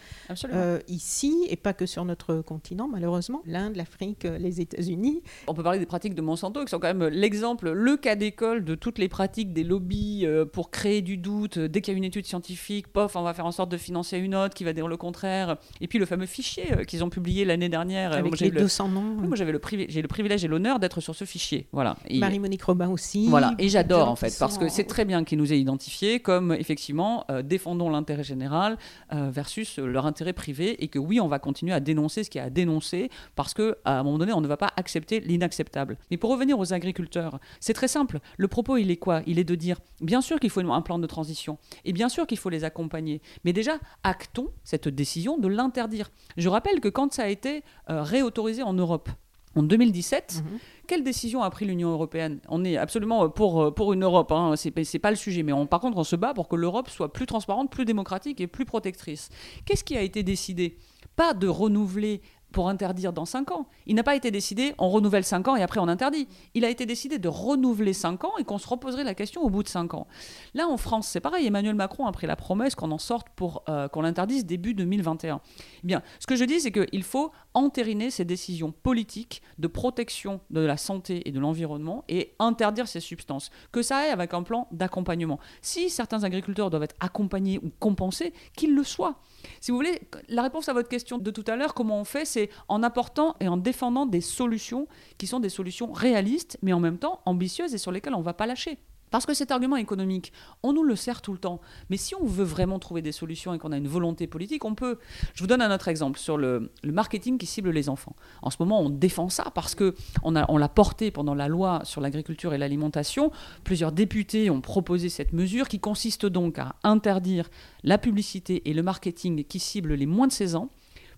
euh, 0.45 0.79
ici, 0.87 1.45
et 1.49 1.55
pas 1.55 1.73
que 1.73 1.85
sur 1.85 2.05
notre 2.05 2.41
continent, 2.41 2.87
malheureusement, 2.87 3.41
l'Inde, 3.45 3.75
l'Afrique, 3.75 4.23
les 4.23 4.61
États-Unis. 4.61 5.23
On 5.47 5.53
peut 5.53 5.63
parler 5.63 5.79
des 5.79 5.85
pratiques 5.85 6.15
de 6.15 6.21
Monsanto, 6.21 6.63
qui 6.63 6.69
sont 6.69 6.79
quand 6.79 6.93
même 6.93 7.07
l'exemple, 7.07 7.71
le 7.71 7.97
cas 7.97 8.15
d'école 8.15 8.63
de 8.63 8.75
toutes 8.75 8.99
les 8.99 9.09
pratiques 9.09 9.51
des 9.53 9.63
lobbies 9.63 10.25
pour 10.53 10.69
créer 10.69 11.01
du 11.01 11.17
doute 11.17 11.59
dès 11.59 11.81
qu'il 11.81 11.93
y 11.93 11.95
a 11.95 11.97
une 11.97 12.03
étude 12.03 12.25
scientifique 12.25 12.76
scientifique, 12.77 12.87
pof, 12.93 13.15
on 13.15 13.23
va 13.23 13.33
faire 13.33 13.45
en 13.45 13.51
sorte 13.51 13.69
de 13.71 13.77
financer 13.77 14.17
une 14.17 14.35
autre 14.35 14.53
qui 14.53 14.63
va 14.63 14.73
dire 14.73 14.87
le 14.87 14.97
contraire. 14.97 15.57
Et 15.81 15.87
puis 15.87 15.99
le 15.99 16.05
fameux 16.05 16.25
fichier 16.25 16.71
euh, 16.73 16.83
qu'ils 16.83 17.03
ont 17.03 17.09
publié 17.09 17.45
l'année 17.45 17.69
dernière. 17.69 18.11
Avec 18.13 18.25
moi, 18.25 18.35
j'ai 18.37 18.45
les 18.45 18.51
le- 18.51 18.61
200 18.61 18.89
noms. 18.89 19.01
moi, 19.01 19.35
j'avais 19.35 19.51
le, 19.51 19.59
privi- 19.59 19.87
le 20.01 20.07
privilège 20.07 20.43
et 20.45 20.47
l'honneur 20.47 20.79
d'être 20.79 21.01
sur 21.01 21.15
ce 21.15 21.25
fichier. 21.25 21.67
Voilà. 21.71 21.95
Et- 22.07 22.19
Marie-Monique 22.19 22.63
Robin 22.63 22.89
aussi. 22.89 23.27
voilà, 23.29 23.53
et 23.59 23.69
j'adore 23.69 24.09
en 24.09 24.15
fait, 24.15 24.35
parce 24.39 24.57
que 24.57 24.67
c'est 24.69 24.83
très 24.83 25.05
bien 25.05 25.23
qu'ils 25.23 25.37
nous 25.37 25.51
aient 25.51 25.59
identifiés 25.59 26.19
comme 26.19 26.51
effectivement 26.53 27.25
euh, 27.29 27.41
défendons 27.41 27.89
l'intérêt 27.89 28.23
général 28.23 28.77
euh, 29.13 29.29
versus 29.31 29.77
leur 29.79 30.05
intérêt 30.05 30.33
privé, 30.33 30.83
et 30.83 30.87
que 30.87 30.99
oui, 30.99 31.19
on 31.19 31.27
va 31.27 31.39
continuer 31.39 31.73
à 31.73 31.79
dénoncer 31.79 32.23
ce 32.23 32.29
qui 32.29 32.37
est 32.37 32.41
à 32.41 32.49
dénoncer, 32.49 33.09
parce 33.35 33.53
que 33.53 33.77
à 33.85 33.99
un 33.99 34.03
moment 34.03 34.17
donné, 34.17 34.33
on 34.33 34.41
ne 34.41 34.47
va 34.47 34.57
pas 34.57 34.71
accepter 34.77 35.19
l'inacceptable. 35.19 35.97
Mais 36.11 36.17
pour 36.17 36.29
revenir 36.31 36.57
aux 36.59 36.73
agriculteurs, 36.73 37.39
c'est 37.59 37.73
très 37.73 37.87
simple. 37.87 38.19
Le 38.37 38.47
propos, 38.47 38.77
il 38.77 38.91
est 38.91 38.97
quoi? 38.97 39.21
Il 39.27 39.39
est 39.39 39.43
de 39.43 39.55
dire, 39.55 39.77
bien 40.01 40.21
sûr 40.21 40.39
qu'il 40.39 40.49
faut 40.49 40.57
un 40.67 40.81
plan 40.81 40.99
de 40.99 41.07
transition, 41.07 41.57
et 41.85 41.93
bien 41.93 42.09
sûr 42.09 42.27
qu'il 42.27 42.37
faut 42.37 42.49
les 42.49 42.56
accompagner, 42.63 43.21
mais 43.43 43.53
déjà 43.53 43.79
actons 44.03 44.49
cette 44.63 44.87
décision 44.87 45.37
de 45.37 45.47
l'interdire. 45.47 46.09
Je 46.37 46.49
rappelle 46.49 46.79
que 46.79 46.89
quand 46.89 47.13
ça 47.13 47.23
a 47.23 47.27
été 47.27 47.63
euh, 47.89 48.03
réautorisé 48.03 48.63
en 48.63 48.73
Europe, 48.73 49.09
en 49.55 49.63
2017, 49.63 50.43
Mhm. 50.45 50.59
quelle 50.87 51.03
décision 51.03 51.41
a 51.41 51.49
pris 51.49 51.65
l'Union 51.65 51.89
européenne? 51.89 52.39
On 52.47 52.63
est 52.63 52.77
absolument 52.77 53.23
euh, 53.23 53.27
pour, 53.27 53.61
euh, 53.61 53.71
pour 53.71 53.91
une 53.93 54.03
Europe, 54.03 54.31
hein, 54.31 54.53
c'est 54.55 54.69
pas- 54.71 54.83
c'est 54.83 54.99
pas 54.99 55.09
le 55.09 55.15
sujet, 55.15 55.41
mais 55.41 55.51
on, 55.53 55.65
par 55.65 55.79
contre 55.79 55.97
on 55.97 56.03
se 56.03 56.15
bat 56.15 56.33
pour 56.33 56.47
que 56.47 56.55
l'Europe 56.55 56.89
soit 56.89 57.11
plus 57.11 57.25
transparente, 57.25 57.71
plus 57.71 57.85
démocratique 57.85 58.39
et 58.39 58.47
plus 58.47 58.65
protectrice. 58.65 59.29
Qu'est-ce 59.65 59.83
qui 59.83 59.97
a 59.97 60.01
été 60.01 60.21
décidé? 60.23 60.77
Pas 61.15 61.33
de 61.33 61.47
renouveler 61.47 62.21
pour 62.51 62.69
interdire 62.69 63.13
dans 63.13 63.25
5 63.25 63.51
ans. 63.51 63.67
Il 63.85 63.95
n'a 63.95 64.03
pas 64.03 64.15
été 64.15 64.31
décidé, 64.31 64.73
on 64.77 64.89
renouvelle 64.89 65.23
5 65.23 65.47
ans 65.47 65.55
et 65.55 65.63
après 65.63 65.79
on 65.79 65.87
interdit. 65.87 66.27
Il 66.53 66.65
a 66.65 66.69
été 66.69 66.85
décidé 66.85 67.19
de 67.19 67.27
renouveler 67.27 67.93
5 67.93 68.23
ans 68.23 68.37
et 68.39 68.43
qu'on 68.43 68.57
se 68.57 68.67
reposerait 68.67 69.03
la 69.03 69.13
question 69.13 69.41
au 69.41 69.49
bout 69.49 69.63
de 69.63 69.67
5 69.67 69.93
ans. 69.93 70.07
Là 70.53 70.67
en 70.67 70.77
France, 70.77 71.07
c'est 71.07 71.19
pareil, 71.19 71.45
Emmanuel 71.45 71.75
Macron 71.75 72.05
a 72.05 72.11
pris 72.11 72.27
la 72.27 72.35
promesse 72.35 72.75
qu'on 72.75 72.91
en 72.91 72.97
sorte 72.97 73.27
pour 73.35 73.63
euh, 73.69 73.87
qu'on 73.87 74.01
l'interdise 74.01 74.45
début 74.45 74.73
2021. 74.73 75.41
Eh 75.83 75.87
bien, 75.87 76.01
ce 76.19 76.27
que 76.27 76.35
je 76.35 76.45
dis, 76.45 76.59
c'est 76.59 76.71
qu'il 76.71 77.03
faut 77.03 77.31
entériner 77.57 78.11
ces 78.11 78.23
décisions 78.23 78.71
politiques 78.71 79.41
de 79.57 79.67
protection 79.67 80.41
de 80.51 80.59
la 80.59 80.77
santé 80.77 81.27
et 81.27 81.31
de 81.31 81.39
l'environnement 81.39 82.03
et 82.07 82.35
interdire 82.37 82.87
ces 82.87 82.99
substances. 82.99 83.49
Que 83.71 83.81
ça 83.81 83.97
aille 83.97 84.11
avec 84.11 84.35
un 84.35 84.43
plan 84.43 84.67
d'accompagnement. 84.71 85.39
Si 85.63 85.89
certains 85.89 86.23
agriculteurs 86.23 86.69
doivent 86.69 86.83
être 86.83 86.95
accompagnés 86.99 87.59
ou 87.63 87.71
compensés, 87.79 88.31
qu'ils 88.55 88.75
le 88.75 88.83
soient. 88.83 89.19
Si 89.59 89.71
vous 89.71 89.77
voulez, 89.77 90.01
la 90.29 90.43
réponse 90.43 90.69
à 90.69 90.73
votre 90.73 90.87
question 90.87 91.17
de 91.17 91.31
tout 91.31 91.45
à 91.47 91.55
l'heure, 91.55 91.73
comment 91.73 91.99
on 91.99 92.03
fait, 92.03 92.25
c'est 92.25 92.51
en 92.67 92.83
apportant 92.83 93.35
et 93.39 93.47
en 93.47 93.57
défendant 93.57 94.05
des 94.05 94.21
solutions 94.21 94.87
qui 95.17 95.25
sont 95.25 95.39
des 95.39 95.49
solutions 95.49 95.91
réalistes, 95.91 96.59
mais 96.61 96.73
en 96.73 96.79
même 96.79 96.99
temps 96.99 97.21
ambitieuses 97.25 97.73
et 97.73 97.79
sur 97.79 97.91
lesquelles 97.91 98.13
on 98.13 98.19
ne 98.19 98.23
va 98.23 98.33
pas 98.35 98.45
lâcher. 98.45 98.77
Parce 99.11 99.25
que 99.25 99.33
cet 99.33 99.51
argument 99.51 99.77
économique, 99.77 100.33
on 100.63 100.73
nous 100.73 100.83
le 100.83 100.95
sert 100.95 101.21
tout 101.21 101.33
le 101.33 101.37
temps. 101.37 101.61
Mais 101.89 101.97
si 101.97 102.15
on 102.15 102.25
veut 102.25 102.43
vraiment 102.43 102.79
trouver 102.79 103.01
des 103.01 103.11
solutions 103.11 103.53
et 103.53 103.59
qu'on 103.59 103.71
a 103.71 103.77
une 103.77 103.87
volonté 103.87 104.27
politique, 104.27 104.65
on 104.65 104.75
peut. 104.75 104.97
Je 105.33 105.41
vous 105.41 105.47
donne 105.47 105.61
un 105.61 105.73
autre 105.73 105.87
exemple 105.87 106.19
sur 106.19 106.37
le, 106.37 106.71
marketing 106.83 107.37
qui 107.37 107.45
cible 107.45 107.69
les 107.69 107.89
enfants. 107.89 108.15
En 108.41 108.49
ce 108.49 108.57
moment, 108.59 108.81
on 108.81 108.89
défend 108.89 109.29
ça 109.29 109.51
parce 109.53 109.75
que 109.75 109.95
on 110.23 110.37
on 110.49 110.57
l'a 110.57 110.69
porté 110.69 111.09
pendant 111.09 111.33
la 111.33 111.47
loi 111.47 111.81
sur 111.83 112.01
l'agriculture 112.01 112.53
et 112.53 112.57
l'alimentation. 112.57 113.31
Plusieurs 113.63 113.91
députés 113.91 114.49
ont 114.49 114.61
proposé 114.61 115.09
cette 115.09 115.33
mesure 115.33 115.67
qui 115.67 115.79
consiste 115.79 116.25
donc 116.25 116.59
à 116.59 116.75
interdire 116.83 117.49
la 117.83 117.97
publicité 117.97 118.69
et 118.69 118.73
le 118.73 118.83
marketing 118.83 119.43
qui 119.45 119.59
ciblent 119.59 119.93
les 119.93 120.05
moins 120.05 120.27
de 120.27 120.31
16 120.31 120.55
ans 120.55 120.69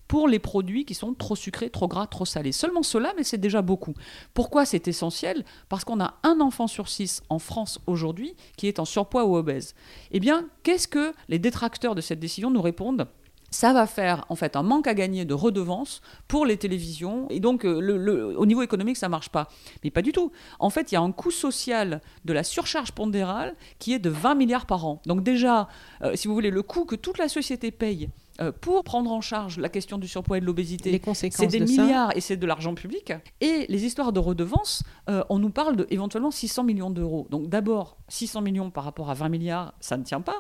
pour 0.09 0.27
les 0.27 0.39
produits 0.39 0.85
qui 0.85 0.95
sont 0.95 1.13
trop 1.13 1.35
sucrés, 1.35 1.69
trop 1.69 1.87
gras, 1.87 2.07
trop 2.07 2.25
salés. 2.25 2.51
Seulement 2.51 2.81
cela, 2.81 3.13
mais 3.15 3.23
c'est 3.23 3.37
déjà 3.37 3.61
beaucoup. 3.61 3.93
Pourquoi 4.33 4.65
c'est 4.65 4.87
essentiel? 4.87 5.45
Parce 5.69 5.85
qu'on 5.85 6.01
a 6.01 6.15
un 6.23 6.41
enfant 6.41 6.67
sur 6.67 6.89
six 6.89 7.21
en 7.29 7.37
France 7.37 7.79
aujourd'hui 7.85 8.33
qui 8.57 8.67
est 8.67 8.79
en 8.79 8.85
surpoids 8.85 9.25
ou 9.25 9.37
obèse. 9.37 9.75
Eh 10.09 10.19
bien, 10.19 10.47
qu'est-ce 10.63 10.87
que 10.87 11.13
les 11.29 11.37
détracteurs 11.37 11.93
de 11.93 12.01
cette 12.01 12.19
décision 12.19 12.49
nous 12.49 12.61
répondent? 12.61 13.07
Ça 13.51 13.71
va 13.71 13.85
faire 13.85 14.25
en 14.29 14.35
fait 14.35 14.55
un 14.55 14.63
manque 14.63 14.87
à 14.87 14.95
gagner 14.95 15.25
de 15.25 15.33
redevances 15.35 16.01
pour 16.27 16.45
les 16.45 16.57
télévisions 16.57 17.27
et 17.29 17.39
donc 17.39 17.63
euh, 17.65 18.35
au 18.35 18.45
niveau 18.45 18.61
économique 18.63 18.97
ça 18.97 19.09
marche 19.09 19.29
pas. 19.29 19.47
Mais 19.83 19.91
pas 19.91 20.01
du 20.01 20.11
tout. 20.11 20.31
En 20.59 20.71
fait, 20.71 20.91
il 20.91 20.95
y 20.95 20.97
a 20.97 21.01
un 21.01 21.11
coût 21.11 21.31
social 21.31 22.01
de 22.25 22.33
la 22.33 22.43
surcharge 22.43 22.91
pondérale 22.93 23.55
qui 23.77 23.93
est 23.93 23.99
de 23.99 24.09
20 24.09 24.35
milliards 24.35 24.65
par 24.65 24.85
an. 24.85 25.01
Donc 25.05 25.23
déjà, 25.23 25.67
euh, 26.01 26.15
si 26.15 26.27
vous 26.27 26.33
voulez, 26.33 26.51
le 26.51 26.63
coût 26.63 26.85
que 26.85 26.95
toute 26.95 27.19
la 27.19 27.29
société 27.29 27.69
paye 27.71 28.09
euh, 28.41 28.51
pour 28.51 28.83
prendre 28.83 29.11
en 29.11 29.21
charge 29.21 29.57
la 29.59 29.69
question 29.69 29.97
du 29.97 30.07
surpoids 30.07 30.37
et 30.37 30.41
de 30.41 30.45
l'obésité, 30.45 30.91
les 30.91 30.99
conséquences 30.99 31.37
c'est 31.39 31.47
des 31.47 31.59
de 31.59 31.65
ça. 31.65 31.81
milliards 31.83 32.15
et 32.15 32.21
c'est 32.21 32.37
de 32.37 32.45
l'argent 32.45 32.73
public. 32.75 33.13
Et 33.41 33.65
les 33.69 33.85
histoires 33.85 34.13
de 34.13 34.19
redevances, 34.19 34.83
euh, 35.09 35.23
on 35.29 35.39
nous 35.39 35.49
parle 35.49 35.75
de 35.75 35.87
éventuellement 35.89 36.31
600 36.31 36.63
millions 36.63 36.89
d'euros. 36.89 37.27
Donc 37.29 37.49
d'abord, 37.49 37.97
600 38.07 38.41
millions 38.41 38.69
par 38.71 38.83
rapport 38.85 39.09
à 39.09 39.13
20 39.13 39.29
milliards, 39.29 39.73
ça 39.79 39.97
ne 39.97 40.03
tient 40.03 40.21
pas. 40.21 40.37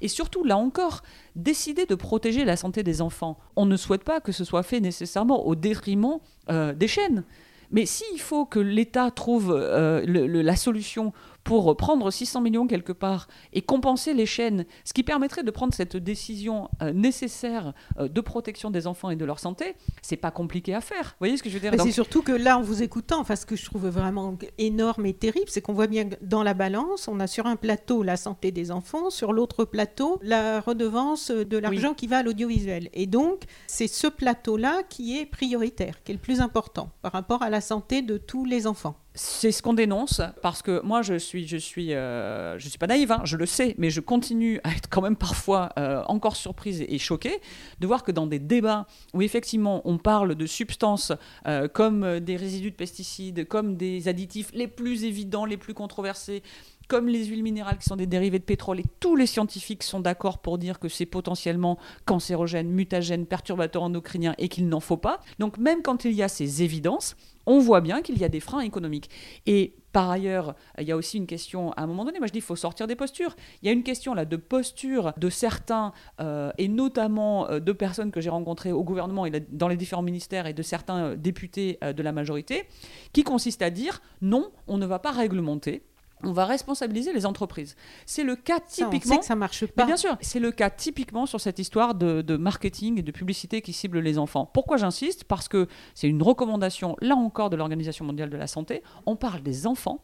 Et 0.00 0.08
surtout, 0.08 0.44
là 0.44 0.56
encore, 0.58 1.02
décider 1.36 1.86
de 1.86 1.94
protéger 1.94 2.44
la 2.44 2.56
santé 2.56 2.82
des 2.82 3.00
enfants. 3.00 3.38
On 3.56 3.64
ne 3.66 3.76
souhaite 3.76 4.04
pas 4.04 4.20
que 4.20 4.32
ce 4.32 4.44
soit 4.44 4.62
fait 4.62 4.80
nécessairement 4.80 5.46
au 5.46 5.54
détriment 5.54 6.18
euh, 6.50 6.72
des 6.74 6.88
chaînes. 6.88 7.24
Mais 7.70 7.84
s'il 7.86 8.20
faut 8.20 8.44
que 8.44 8.60
l'État 8.60 9.10
trouve 9.10 9.50
euh, 9.52 10.04
le- 10.06 10.26
le- 10.26 10.42
la 10.42 10.54
solution 10.54 11.12
pour 11.46 11.76
prendre 11.76 12.10
600 12.10 12.40
millions 12.40 12.66
quelque 12.66 12.92
part 12.92 13.28
et 13.52 13.62
compenser 13.62 14.14
les 14.14 14.26
chaînes, 14.26 14.66
ce 14.84 14.92
qui 14.92 15.04
permettrait 15.04 15.44
de 15.44 15.50
prendre 15.52 15.72
cette 15.72 15.96
décision 15.96 16.68
euh, 16.82 16.92
nécessaire 16.92 17.72
euh, 17.98 18.08
de 18.08 18.20
protection 18.20 18.70
des 18.70 18.88
enfants 18.88 19.10
et 19.10 19.16
de 19.16 19.24
leur 19.24 19.38
santé, 19.38 19.76
c'est 20.02 20.16
pas 20.16 20.32
compliqué 20.32 20.74
à 20.74 20.80
faire. 20.80 21.04
Vous 21.04 21.20
voyez 21.20 21.36
ce 21.36 21.44
que 21.44 21.48
je 21.48 21.54
veux 21.54 21.60
dire? 21.60 21.70
Mais 21.70 21.76
Donc, 21.76 21.86
c'est 21.86 21.92
surtout 21.92 22.22
que 22.22 22.32
là, 22.32 22.58
en 22.58 22.62
vous 22.62 22.82
écoutant, 22.82 23.20
enfin, 23.20 23.36
ce 23.36 23.46
que 23.46 23.54
je 23.54 23.64
trouve 23.64 23.86
vraiment 23.86 24.36
énorme 24.58 25.06
et 25.06 25.14
terrible, 25.14 25.46
c'est 25.48 25.60
qu'on 25.60 25.72
voit 25.72 25.86
bien 25.86 26.08
que 26.08 26.16
dans 26.20 26.42
la 26.42 26.52
balance, 26.52 27.06
on 27.06 27.20
a 27.20 27.28
sur 27.28 27.46
un 27.46 27.54
plateau 27.54 28.02
la 28.02 28.16
santé 28.16 28.50
des 28.50 28.72
enfants, 28.72 29.10
sur 29.10 29.32
l'autre 29.32 29.64
plateau 29.64 30.18
la 30.22 30.60
redevance 30.60 31.30
de 31.30 31.58
l'argent 31.58 31.94
qui 31.94 32.08
va 32.08 32.18
à 32.18 32.22
l'audiovisuel. 32.24 32.88
Et 32.92 33.06
donc, 33.06 33.44
c'est 33.68 33.86
ce 33.86 34.08
plateau-là 34.08 34.82
qui 34.88 35.16
est 35.16 35.26
prioritaire, 35.26 36.02
qui 36.02 36.10
est 36.10 36.16
le 36.16 36.20
plus 36.20 36.40
important 36.40 36.90
par 37.02 37.12
rapport 37.12 37.44
à 37.44 37.50
la 37.50 37.60
santé 37.60 38.02
de 38.02 38.18
tous 38.18 38.44
les 38.44 38.66
enfants. 38.66 38.96
C'est 39.18 39.50
ce 39.50 39.62
qu'on 39.62 39.72
dénonce 39.72 40.20
parce 40.42 40.60
que 40.60 40.82
moi 40.82 41.00
je 41.00 41.14
suis 41.14 41.48
je 41.48 41.56
suis 41.56 41.94
euh, 41.94 42.58
je 42.58 42.68
suis 42.68 42.76
pas 42.76 42.86
naïve 42.86 43.12
hein, 43.12 43.22
je 43.24 43.38
le 43.38 43.46
sais 43.46 43.74
mais 43.78 43.88
je 43.88 44.02
continue 44.02 44.60
à 44.62 44.72
être 44.72 44.90
quand 44.90 45.00
même 45.00 45.16
parfois 45.16 45.70
euh, 45.78 46.02
encore 46.06 46.36
surprise 46.36 46.84
et, 46.86 46.98
choquée 46.98 47.40
de 47.80 47.86
voir 47.86 48.02
que 48.02 48.12
dans 48.12 48.26
des 48.26 48.38
débats 48.38 48.86
où 49.14 49.22
effectivement 49.22 49.80
on 49.86 49.96
parle 49.96 50.34
de 50.34 50.44
substances 50.44 51.12
euh, 51.46 51.66
comme 51.66 52.20
des 52.20 52.36
résidus 52.36 52.72
de 52.72 52.76
pesticides 52.76 53.48
comme 53.48 53.78
des 53.78 54.06
additifs 54.08 54.50
les 54.52 54.68
plus 54.68 55.04
évidents 55.04 55.46
les 55.46 55.56
plus 55.56 55.72
controversés 55.72 56.42
comme 56.88 57.08
les 57.08 57.24
huiles 57.26 57.42
minérales 57.42 57.78
qui 57.78 57.84
sont 57.84 57.96
des 57.96 58.06
dérivés 58.06 58.38
de 58.38 58.44
pétrole, 58.44 58.80
et 58.80 58.84
tous 59.00 59.16
les 59.16 59.26
scientifiques 59.26 59.82
sont 59.82 60.00
d'accord 60.00 60.38
pour 60.38 60.58
dire 60.58 60.78
que 60.78 60.88
c'est 60.88 61.06
potentiellement 61.06 61.78
cancérogène, 62.04 62.68
mutagène, 62.68 63.26
perturbateur 63.26 63.82
endocrinien 63.82 64.34
et 64.38 64.48
qu'il 64.48 64.68
n'en 64.68 64.80
faut 64.80 64.96
pas. 64.96 65.20
Donc 65.38 65.58
même 65.58 65.82
quand 65.82 66.04
il 66.04 66.12
y 66.12 66.22
a 66.22 66.28
ces 66.28 66.62
évidences, 66.62 67.16
on 67.46 67.60
voit 67.60 67.80
bien 67.80 68.02
qu'il 68.02 68.18
y 68.18 68.24
a 68.24 68.28
des 68.28 68.40
freins 68.40 68.60
économiques. 68.60 69.08
Et 69.46 69.74
par 69.92 70.10
ailleurs, 70.10 70.56
il 70.78 70.84
y 70.86 70.92
a 70.92 70.96
aussi 70.96 71.16
une 71.16 71.26
question, 71.26 71.72
à 71.72 71.82
un 71.82 71.86
moment 71.86 72.04
donné, 72.04 72.18
moi 72.18 72.26
je 72.26 72.32
dis, 72.32 72.40
il 72.40 72.42
faut 72.42 72.56
sortir 72.56 72.86
des 72.86 72.96
postures. 72.96 73.34
Il 73.62 73.66
y 73.66 73.68
a 73.70 73.72
une 73.72 73.84
question 73.84 74.12
là 74.14 74.24
de 74.24 74.36
posture 74.36 75.14
de 75.16 75.30
certains, 75.30 75.92
euh, 76.20 76.50
et 76.58 76.68
notamment 76.68 77.48
euh, 77.48 77.60
de 77.60 77.72
personnes 77.72 78.10
que 78.10 78.20
j'ai 78.20 78.28
rencontrées 78.28 78.72
au 78.72 78.84
gouvernement 78.84 79.24
et 79.24 79.30
dans 79.50 79.68
les 79.68 79.76
différents 79.76 80.02
ministères 80.02 80.46
et 80.46 80.52
de 80.52 80.62
certains 80.62 80.98
euh, 80.98 81.16
députés 81.16 81.78
de 81.82 82.02
la 82.02 82.12
majorité, 82.12 82.64
qui 83.12 83.22
consiste 83.22 83.62
à 83.62 83.70
dire, 83.70 84.02
non, 84.20 84.50
on 84.66 84.76
ne 84.76 84.86
va 84.86 84.98
pas 84.98 85.12
réglementer. 85.12 85.82
On 86.24 86.32
va 86.32 86.46
responsabiliser 86.46 87.12
les 87.12 87.26
entreprises. 87.26 87.76
C'est 88.06 88.24
le 88.24 88.36
cas 88.36 88.58
Ça, 88.66 88.86
on 88.86 88.90
typiquement. 88.90 89.14
sait 89.14 89.20
que 89.20 89.26
ça 89.26 89.36
marche 89.36 89.62
Mais 89.62 89.68
pas. 89.68 89.84
bien 89.84 89.96
sûr, 89.98 90.16
c'est 90.22 90.40
le 90.40 90.50
cas 90.50 90.70
typiquement 90.70 91.26
sur 91.26 91.40
cette 91.40 91.58
histoire 91.58 91.94
de, 91.94 92.22
de 92.22 92.36
marketing 92.36 92.98
et 92.98 93.02
de 93.02 93.12
publicité 93.12 93.60
qui 93.60 93.72
cible 93.74 93.98
les 94.00 94.16
enfants. 94.18 94.46
Pourquoi 94.52 94.78
j'insiste? 94.78 95.24
Parce 95.24 95.46
que 95.48 95.68
c'est 95.94 96.08
une 96.08 96.22
recommandation, 96.22 96.96
là 97.02 97.14
encore, 97.16 97.50
de 97.50 97.56
l'Organisation 97.56 98.04
mondiale 98.04 98.30
de 98.30 98.36
la 98.36 98.46
santé. 98.46 98.82
On 99.04 99.14
parle 99.16 99.42
des 99.42 99.66
enfants. 99.66 100.02